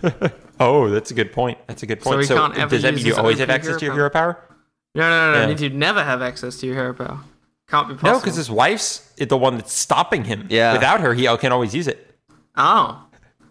Oh, 0.60 0.89
that's 0.89 1.12
a 1.12 1.14
good 1.14 1.32
point. 1.32 1.57
That's 1.68 1.84
a 1.84 1.86
good 1.86 2.01
point. 2.01 2.20
he 2.22 2.26
So, 2.26 2.36
can't 2.36 2.57
ever 2.57 2.70
does 2.70 2.82
that 2.82 2.93
use 2.93 3.03
mean 3.03 3.14
you 3.14 3.16
always 3.16 3.39
have 3.39 3.49
access 3.49 3.78
to 3.78 3.86
your 3.86 3.93
hero 3.93 4.03
hero 4.05 4.10
power? 4.10 4.43
No, 4.95 5.10
no, 5.10 5.32
no, 5.32 5.45
no. 5.45 5.51
Yeah. 5.51 5.57
You'd 5.57 5.76
never 5.76 6.03
have 6.03 6.22
access 6.22 6.57
to 6.57 6.66
your 6.66 6.76
hero 6.76 6.93
power. 6.93 7.20
Can't 7.70 7.88
be 7.88 7.93
possible. 7.93 8.12
No, 8.14 8.20
because 8.20 8.36
his 8.36 8.49
wife's 8.49 9.14
the 9.18 9.38
one 9.38 9.57
that's 9.57 9.74
stopping 9.74 10.26
him. 10.26 10.47
Yeah. 10.49 10.74
Without 10.74 11.01
her, 11.01 11.14
he 11.14 11.28
uh, 11.28 11.38
can 11.38 11.51
always 11.51 11.74
use 11.76 11.88
it. 11.88 12.16
Oh. 12.55 13.05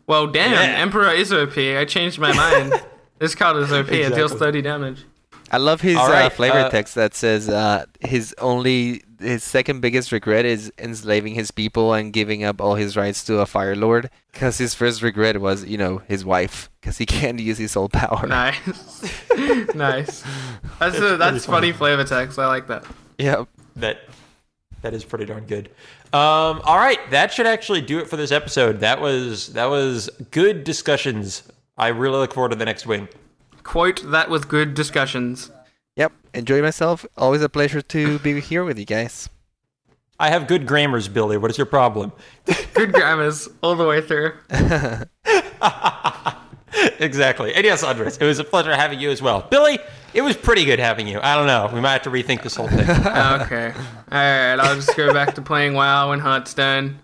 Well, 0.06 0.26
damn. 0.26 0.52
Yeah. 0.52 0.80
Emperor 0.80 1.10
is 1.10 1.32
OP. 1.32 1.56
I 1.56 1.84
changed 1.84 2.18
my 2.18 2.32
mind. 2.32 2.82
this 3.18 3.34
card 3.34 3.56
is 3.58 3.72
OP. 3.72 3.90
It 3.92 4.14
deals 4.14 4.32
30 4.32 4.62
damage. 4.62 5.04
I 5.50 5.56
love 5.58 5.80
his 5.80 5.96
All 5.96 6.10
uh, 6.10 6.28
flavor 6.30 6.58
uh, 6.58 6.70
text 6.70 6.94
that 6.94 7.14
says 7.14 7.48
uh, 7.48 7.86
his 8.00 8.34
only 8.38 9.02
his 9.20 9.42
second 9.42 9.80
biggest 9.80 10.12
regret 10.12 10.44
is 10.44 10.72
enslaving 10.78 11.34
his 11.34 11.50
people 11.50 11.92
and 11.92 12.12
giving 12.12 12.44
up 12.44 12.60
all 12.60 12.74
his 12.76 12.96
rights 12.96 13.24
to 13.24 13.38
a 13.38 13.46
fire 13.46 13.74
lord. 13.74 14.10
Because 14.32 14.58
his 14.58 14.74
first 14.74 15.02
regret 15.02 15.40
was, 15.40 15.64
you 15.64 15.76
know, 15.76 15.98
his 16.06 16.24
wife, 16.24 16.70
because 16.80 16.98
he 16.98 17.06
can't 17.18 17.40
use 17.40 17.58
his 17.58 17.72
soul 17.72 17.88
power. 17.88 18.26
Nice. 18.26 19.30
nice. 19.74 20.22
That's, 20.78 20.98
a, 20.98 21.16
that's 21.16 21.46
funny 21.46 21.72
flavor 21.72 22.04
text. 22.04 22.38
I 22.38 22.46
like 22.46 22.68
that. 22.68 22.84
Yep. 23.18 23.48
That 23.76 23.98
that 24.82 24.94
is 24.94 25.04
pretty 25.04 25.24
darn 25.24 25.44
good. 25.44 25.68
Um, 26.12 26.62
all 26.64 26.78
right, 26.78 26.98
that 27.10 27.32
should 27.32 27.46
actually 27.46 27.80
do 27.80 27.98
it 27.98 28.08
for 28.08 28.16
this 28.16 28.30
episode. 28.30 28.80
That 28.80 29.00
was 29.00 29.52
that 29.54 29.66
was 29.66 30.08
good 30.30 30.64
discussions. 30.64 31.42
I 31.76 31.88
really 31.88 32.18
look 32.18 32.32
forward 32.32 32.50
to 32.50 32.56
the 32.56 32.64
next 32.64 32.86
wing. 32.86 33.08
Quote 33.68 34.10
that 34.12 34.30
with 34.30 34.48
good 34.48 34.72
discussions. 34.72 35.50
Yep. 35.94 36.12
Enjoy 36.32 36.62
myself. 36.62 37.04
Always 37.18 37.42
a 37.42 37.50
pleasure 37.50 37.82
to 37.82 38.18
be 38.20 38.40
here 38.40 38.64
with 38.64 38.78
you 38.78 38.86
guys. 38.86 39.28
I 40.18 40.30
have 40.30 40.46
good 40.46 40.66
grammars, 40.66 41.06
Billy. 41.06 41.36
What 41.36 41.50
is 41.50 41.58
your 41.58 41.66
problem? 41.66 42.12
Good 42.72 42.94
grammars 42.94 43.46
all 43.62 43.76
the 43.76 43.84
way 43.84 44.00
through. 44.00 44.32
exactly. 46.98 47.54
And 47.54 47.66
yes, 47.66 47.82
Andres, 47.82 48.16
it 48.16 48.24
was 48.24 48.38
a 48.38 48.44
pleasure 48.44 48.74
having 48.74 49.00
you 49.00 49.10
as 49.10 49.20
well. 49.20 49.46
Billy, 49.50 49.78
it 50.14 50.22
was 50.22 50.34
pretty 50.34 50.64
good 50.64 50.78
having 50.78 51.06
you. 51.06 51.20
I 51.22 51.36
don't 51.36 51.46
know. 51.46 51.68
We 51.70 51.82
might 51.82 51.92
have 51.92 52.02
to 52.04 52.10
rethink 52.10 52.42
this 52.42 52.56
whole 52.56 52.68
thing. 52.68 52.88
Okay. 52.88 53.74
Alright, 54.10 54.60
I'll 54.60 54.76
just 54.76 54.96
go 54.96 55.12
back 55.12 55.34
to 55.34 55.42
playing 55.42 55.74
WoW 55.74 56.12
and 56.12 56.22
Hearthstone. 56.22 57.00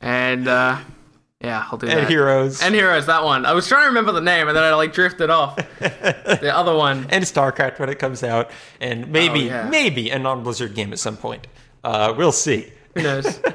And, 0.00 0.48
uh, 0.48 0.80
yeah, 1.42 1.66
I'll 1.70 1.78
do 1.78 1.86
and 1.88 1.98
that. 2.00 2.08
heroes. 2.08 2.62
And 2.62 2.74
Heroes, 2.74 3.06
that 3.06 3.24
one. 3.24 3.44
I 3.46 3.52
was 3.52 3.66
trying 3.66 3.82
to 3.82 3.88
remember 3.88 4.12
the 4.12 4.20
name, 4.20 4.48
and 4.48 4.56
then 4.56 4.62
I, 4.64 4.74
like, 4.74 4.92
drifted 4.92 5.28
off. 5.30 5.56
the 5.78 6.50
other 6.54 6.74
one. 6.74 7.06
and 7.10 7.24
StarCraft 7.24 7.78
when 7.78 7.88
it 7.88 7.98
comes 7.98 8.22
out, 8.22 8.50
and 8.80 9.08
maybe 9.10 9.42
Oh, 9.50 9.54
yeah. 9.54 9.68
maybe 9.68 10.10
a 10.10 10.18
non-Blizzard 10.18 10.74
game 10.74 10.92
at 10.92 10.98
some 10.98 11.16
point. 11.16 11.46
Uh, 11.84 12.14
we'll 12.16 12.32
see. 12.32 12.72
Who 12.94 13.02
knows? 13.02 13.40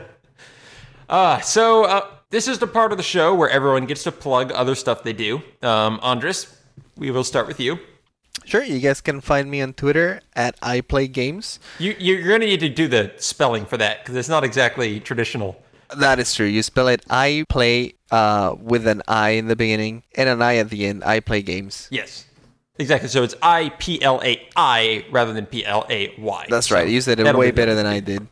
Uh, 1.10 1.40
so 1.40 1.86
uh, 1.86 2.06
this 2.32 2.50
is 2.50 2.60
the 2.60 2.68
part 2.68 2.92
of 2.92 2.98
the 2.98 3.04
show 3.04 3.34
where 3.34 3.50
everyone 3.50 3.86
gets 3.86 4.04
to 4.04 4.12
plug 4.12 4.52
other 4.52 4.76
stuff 4.76 5.04
they 5.04 5.14
do. 5.14 5.42
Um, 5.62 6.00
Andres, 6.02 6.54
we 6.98 7.12
will 7.12 7.24
start 7.24 7.48
with 7.48 7.62
you. 7.62 7.80
Sure, 8.44 8.62
you 8.64 8.80
guys 8.80 9.00
can 9.00 9.22
find 9.22 9.50
me 9.50 9.62
on 9.62 9.72
Twitter 9.74 10.20
at 10.36 10.60
iPlayGames. 10.60 11.60
You 11.80 11.96
you're 11.98 12.28
going 12.28 12.42
to 12.42 12.46
need 12.48 12.60
to 12.60 12.68
do 12.70 12.88
the 12.90 13.14
spelling 13.18 13.66
for 13.66 13.78
that 13.78 14.00
because 14.04 14.16
it's 14.16 14.28
not 14.30 14.44
exactly 14.44 15.00
traditional. 15.00 15.62
That 15.96 16.20
is 16.20 16.34
true. 16.34 16.46
You 16.46 16.64
spell 16.64 16.88
it 16.88 17.04
I 17.10 17.46
play 17.50 17.94
uh, 18.12 18.56
with 18.60 18.88
an 18.88 19.02
I 19.08 19.32
in 19.32 19.48
the 19.48 19.56
beginning 19.56 20.04
and 20.16 20.28
an 20.30 20.42
I 20.42 20.58
at 20.58 20.70
the 20.70 20.86
end. 20.86 21.04
I 21.04 21.20
play 21.20 21.42
games. 21.42 21.88
Yes, 21.92 22.26
exactly. 22.78 23.10
So 23.10 23.24
it's 23.24 23.36
I 23.42 23.70
P 23.80 24.02
L 24.02 24.22
A 24.24 24.48
I 24.56 25.06
rather 25.12 25.34
than 25.34 25.46
P 25.46 25.66
L 25.66 25.86
A 25.90 26.14
Y. 26.18 26.46
That's 26.50 26.72
right. 26.72 26.88
You 26.88 27.02
said 27.02 27.20
it 27.20 27.36
way 27.36 27.52
be 27.52 27.56
better 27.56 27.76
than 27.76 27.86
I 27.86 28.00
did. 28.00 28.28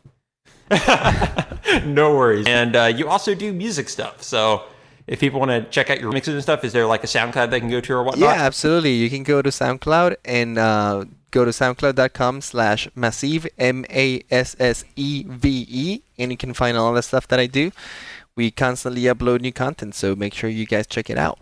no 1.86 2.16
worries. 2.16 2.46
And 2.46 2.74
uh, 2.74 2.84
you 2.84 3.08
also 3.08 3.34
do 3.34 3.52
music 3.52 3.88
stuff. 3.88 4.22
So 4.22 4.64
if 5.06 5.20
people 5.20 5.38
want 5.40 5.50
to 5.52 5.62
check 5.70 5.88
out 5.90 6.00
your 6.00 6.12
mixes 6.12 6.34
and 6.34 6.42
stuff, 6.42 6.64
is 6.64 6.72
there 6.72 6.86
like 6.86 7.04
a 7.04 7.06
SoundCloud 7.06 7.50
they 7.50 7.60
can 7.60 7.70
go 7.70 7.80
to 7.80 7.92
or 7.94 8.02
whatnot? 8.02 8.36
Yeah, 8.36 8.42
absolutely. 8.42 8.92
You 8.94 9.08
can 9.10 9.22
go 9.22 9.40
to 9.42 9.50
SoundCloud 9.50 10.16
and 10.24 10.58
uh, 10.58 11.04
go 11.30 11.44
to 11.44 11.50
soundcloud.com 11.52 12.40
slash 12.40 12.88
massive, 12.94 13.46
M-A-S-S-E-V-E, 14.66 16.02
and 16.18 16.30
you 16.30 16.36
can 16.36 16.54
find 16.54 16.76
all 16.76 16.92
the 16.92 17.02
stuff 17.02 17.28
that 17.28 17.38
I 17.38 17.46
do. 17.46 17.70
We 18.34 18.50
constantly 18.50 19.02
upload 19.02 19.40
new 19.40 19.52
content, 19.52 19.94
so 19.94 20.14
make 20.16 20.34
sure 20.34 20.50
you 20.50 20.66
guys 20.66 20.86
check 20.86 21.08
it 21.08 21.18
out. 21.18 21.38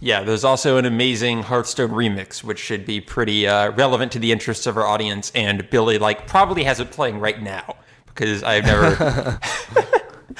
Yeah, 0.00 0.22
there's 0.22 0.44
also 0.44 0.76
an 0.76 0.84
amazing 0.84 1.44
Hearthstone 1.44 1.90
remix, 1.90 2.42
which 2.44 2.58
should 2.58 2.84
be 2.84 3.00
pretty 3.00 3.46
uh, 3.46 3.70
relevant 3.70 4.12
to 4.12 4.18
the 4.18 4.32
interests 4.32 4.66
of 4.66 4.76
our 4.76 4.84
audience. 4.86 5.32
And 5.34 5.70
Billy, 5.70 5.98
like, 5.98 6.26
probably 6.26 6.64
has 6.64 6.80
it 6.80 6.90
playing 6.90 7.20
right 7.20 7.40
now 7.40 7.76
because 8.06 8.42
I've 8.42 8.64
never, 8.64 8.86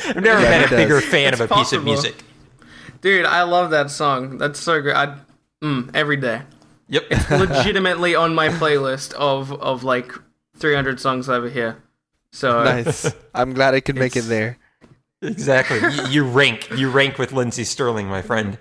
I've 0.05 0.17
never 0.17 0.43
Yeah, 0.43 0.51
been 0.51 0.63
it 0.63 0.73
a 0.73 0.77
bigger 0.77 1.01
fan 1.01 1.33
It's 1.33 1.41
of 1.41 1.51
a 1.51 1.55
piece 1.55 1.73
of 1.73 1.85
music. 1.85 2.23
Dude, 3.05 3.27
I 3.27 3.43
love 3.43 3.71
that 3.73 3.91
song. 3.91 4.39
That's 4.39 4.59
so 4.59 4.81
great. 4.81 4.97
I, 4.97 5.15
mm, 5.63 5.91
every 5.93 6.17
day. 6.17 6.41
Yep. 6.89 7.11
Legitimately 7.31 8.15
on 8.15 8.35
my 8.35 8.49
playlist 8.49 9.13
of, 9.13 9.53
of 9.53 9.85
like 9.85 10.11
300 10.57 10.99
songs 10.99 11.29
over 11.29 11.51
here. 11.51 11.83
So, 12.33 12.65
Nice. 12.65 13.13
I'm 13.35 13.53
glad 13.53 13.75
I 13.75 13.81
could 13.81 13.97
make 13.97 14.17
it 14.17 14.23
there. 14.23 14.57
exactly. 15.21 15.81
You, 15.83 16.09
you 16.09 16.25
rank. 16.25 16.71
You 16.75 16.89
rank 16.89 17.19
with 17.19 17.33
Lindsey 17.33 17.65
Stirling, 17.65 18.07
my 18.09 18.23
friend. 18.23 18.57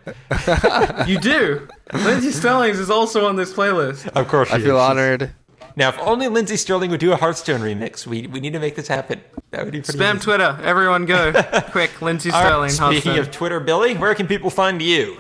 you 1.08 1.20
do. 1.22 1.66
Lindsay 1.94 2.32
Stellings 2.32 2.80
is 2.80 2.90
also 2.90 3.26
on 3.26 3.38
this 3.38 3.54
playlist. 3.54 4.08
Of 4.10 4.28
course. 4.28 4.52
I 4.52 4.58
she 4.58 4.66
feel 4.66 4.76
is. 4.76 4.82
honored. 4.82 5.32
Now, 5.76 5.90
if 5.90 5.98
only 6.00 6.28
Lindsey 6.28 6.56
Stirling 6.58 6.92
would 6.92 7.00
do 7.00 7.12
a 7.14 7.16
Hearthstone 7.16 7.62
remix, 7.62 8.06
we, 8.06 8.28
we 8.28 8.40
need 8.40 8.54
to 8.54 8.60
make 8.60 8.76
this 8.76 8.88
happen. 8.88 9.22
That 9.52 9.64
would 9.66 9.72
be 9.72 9.82
pretty 9.82 9.98
Spam 9.98 10.12
amazing. 10.12 10.20
Twitter. 10.22 10.60
Everyone 10.64 11.06
go. 11.06 11.32
Quick, 11.72 12.02
Lindsay 12.02 12.30
All 12.32 12.42
right, 12.44 12.70
Sterling. 12.70 13.00
speaking 13.02 13.18
of 13.18 13.32
Twitter, 13.32 13.60
Billy, 13.60 13.96
where 13.96 14.14
can 14.14 14.28
people 14.28 14.50
find 14.52 14.82
you? 14.82 15.18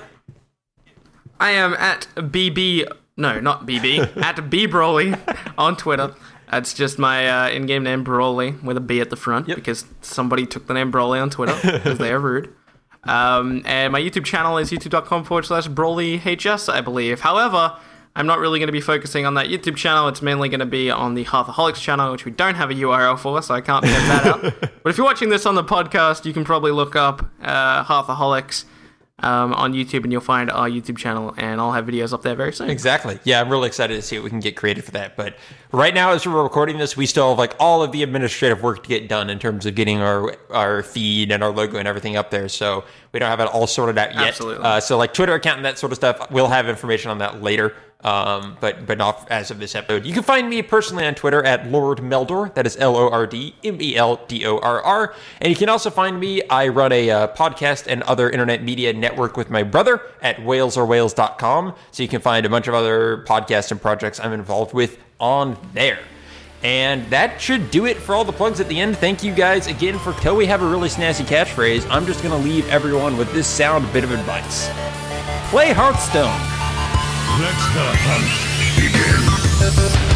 I 1.39 1.51
am 1.51 1.73
at 1.73 2.07
BB. 2.15 2.85
No, 3.17 3.39
not 3.39 3.65
BB. 3.65 4.17
at 4.23 4.49
B 4.49 4.67
Broly 4.67 5.17
on 5.57 5.75
Twitter. 5.75 6.13
That's 6.51 6.73
just 6.75 6.99
my 6.99 7.27
uh, 7.27 7.49
in-game 7.49 7.83
name, 7.83 8.05
Broly, 8.05 8.61
with 8.63 8.77
a 8.77 8.81
B 8.81 9.01
at 9.01 9.09
the 9.09 9.15
front 9.15 9.47
Yep. 9.47 9.55
because 9.57 9.85
somebody 10.01 10.45
took 10.45 10.67
the 10.67 10.73
name 10.75 10.91
Broly 10.91 11.19
on 11.21 11.31
Twitter 11.31 11.57
because 11.63 11.97
they 11.97 12.11
are 12.11 12.19
rude. 12.19 12.53
Um, 13.05 13.63
and 13.65 13.91
my 13.91 13.99
YouTube 13.99 14.23
channel 14.23 14.57
is 14.59 14.69
youtube.com 14.71 15.25
forward 15.25 15.45
slash 15.45 15.67
BrolyHS, 15.67 16.71
I 16.71 16.79
believe. 16.81 17.21
However, 17.21 17.75
I'm 18.15 18.27
not 18.27 18.39
really 18.39 18.59
going 18.59 18.67
to 18.67 18.73
be 18.73 18.81
focusing 18.81 19.25
on 19.25 19.33
that 19.35 19.47
YouTube 19.47 19.75
channel. 19.75 20.07
It's 20.07 20.21
mainly 20.21 20.47
going 20.47 20.59
to 20.59 20.65
be 20.67 20.91
on 20.91 21.15
the 21.15 21.25
Hearthaholics 21.25 21.77
channel, 21.77 22.11
which 22.11 22.25
we 22.25 22.31
don't 22.31 22.55
have 22.55 22.69
a 22.69 22.75
URL 22.75 23.17
for, 23.17 23.41
so 23.41 23.55
I 23.55 23.61
can't 23.61 23.83
get 23.83 24.07
that 24.07 24.25
out. 24.25 24.69
But 24.83 24.89
if 24.89 24.97
you're 24.97 25.05
watching 25.05 25.29
this 25.29 25.45
on 25.45 25.55
the 25.55 25.63
podcast, 25.63 26.25
you 26.25 26.33
can 26.33 26.43
probably 26.43 26.71
look 26.71 26.95
up 26.95 27.31
uh, 27.41 27.85
Hearthaholics 27.85 28.65
um, 29.19 29.53
on 29.53 29.73
YouTube 29.73 30.03
and 30.03 30.11
you'll 30.11 30.21
find 30.21 30.51
our 30.51 30.69
YouTube 30.69 30.97
channel, 30.97 31.33
and 31.37 31.61
I'll 31.61 31.71
have 31.71 31.85
videos 31.85 32.11
up 32.13 32.21
there 32.21 32.35
very 32.35 32.51
soon. 32.51 32.69
Exactly. 32.69 33.17
Yeah, 33.23 33.39
I'm 33.39 33.49
really 33.49 33.67
excited 33.67 33.95
to 33.95 34.01
see 34.01 34.17
what 34.17 34.25
we 34.25 34.29
can 34.29 34.41
get 34.41 34.57
created 34.57 34.83
for 34.83 34.91
that. 34.91 35.15
But 35.15 35.37
right 35.71 35.93
now, 35.93 36.11
as 36.11 36.27
we're 36.27 36.43
recording 36.43 36.77
this, 36.77 36.97
we 36.97 37.05
still 37.05 37.29
have 37.29 37.37
like 37.37 37.55
all 37.59 37.81
of 37.81 37.93
the 37.93 38.03
administrative 38.03 38.61
work 38.61 38.83
to 38.83 38.89
get 38.89 39.07
done 39.07 39.29
in 39.29 39.39
terms 39.39 39.65
of 39.65 39.75
getting 39.75 40.01
our 40.01 40.35
our 40.49 40.83
feed 40.83 41.31
and 41.31 41.41
our 41.43 41.51
logo 41.51 41.77
and 41.77 41.87
everything 41.87 42.17
up 42.17 42.29
there. 42.31 42.49
So 42.49 42.83
we 43.13 43.19
don't 43.19 43.29
have 43.29 43.39
it 43.39 43.47
all 43.47 43.67
sorted 43.67 43.97
out 43.97 44.13
yet. 44.13 44.27
Absolutely. 44.27 44.65
Uh, 44.65 44.79
so 44.81 44.97
like 44.97 45.13
Twitter 45.13 45.33
account 45.33 45.57
and 45.57 45.65
that 45.65 45.79
sort 45.79 45.91
of 45.91 45.95
stuff, 45.95 46.29
we'll 46.29 46.49
have 46.49 46.67
information 46.67 47.09
on 47.09 47.19
that 47.19 47.41
later. 47.41 47.73
Um, 48.03 48.57
but 48.59 48.85
but 48.85 48.97
not 48.97 49.27
as 49.31 49.49
of 49.49 49.59
this 49.59 49.75
episode. 49.75 50.05
You 50.05 50.13
can 50.13 50.23
find 50.23 50.49
me 50.49 50.61
personally 50.61 51.05
on 51.05 51.15
Twitter 51.15 51.43
at 51.43 51.67
Lord 51.67 51.99
Meldor. 51.99 52.53
That 52.53 52.67
is 52.67 52.75
L 52.77 52.97
O 52.97 53.09
R 53.09 53.25
D 53.25 53.55
M 53.63 53.81
E 53.81 53.95
L 53.95 54.19
D 54.27 54.45
O 54.45 54.57
R 54.57 54.81
R. 54.81 55.15
And 55.39 55.49
you 55.49 55.55
can 55.55 55.69
also 55.69 55.89
find 55.89 56.19
me. 56.19 56.41
I 56.49 56.67
run 56.67 56.91
a 56.91 57.09
uh, 57.09 57.27
podcast 57.29 57.87
and 57.87 58.03
other 58.03 58.29
internet 58.29 58.61
media 58.61 58.91
network 58.91 59.37
with 59.37 59.49
my 59.49 59.63
brother 59.63 60.01
at 60.21 60.37
whalesorwhales.com. 60.37 61.75
So 61.91 62.03
you 62.03 62.09
can 62.09 62.19
find 62.19 62.45
a 62.45 62.49
bunch 62.49 62.67
of 62.67 62.73
other 62.73 63.23
podcasts 63.25 63.71
and 63.71 63.81
projects 63.81 64.19
I'm 64.19 64.33
involved 64.33 64.73
with 64.73 64.97
on 65.19 65.57
there. 65.73 65.99
And 66.63 67.05
that 67.09 67.41
should 67.41 67.71
do 67.71 67.85
it 67.85 67.97
for 67.97 68.15
all 68.15 68.23
the 68.23 68.31
plugs 68.31 68.61
at 68.61 68.69
the 68.69 68.79
end. 68.79 68.97
Thank 68.97 69.21
you 69.21 69.33
guys 69.33 69.67
again 69.67 69.99
for 69.99 70.13
till 70.13 70.35
we 70.35 70.45
have 70.45 70.61
a 70.61 70.67
really 70.67 70.89
snazzy 70.89 71.25
catchphrase. 71.25 71.85
I'm 71.89 72.05
just 72.05 72.23
gonna 72.23 72.37
leave 72.37 72.67
everyone 72.69 73.17
with 73.17 73.31
this 73.33 73.47
sound 73.47 73.91
bit 73.91 74.05
of 74.05 74.11
advice. 74.11 74.69
Play 75.49 75.73
Hearthstone. 75.73 76.62
Let 77.39 77.57
the 77.73 77.87
hunt 78.05 78.29
begin. 78.75 80.12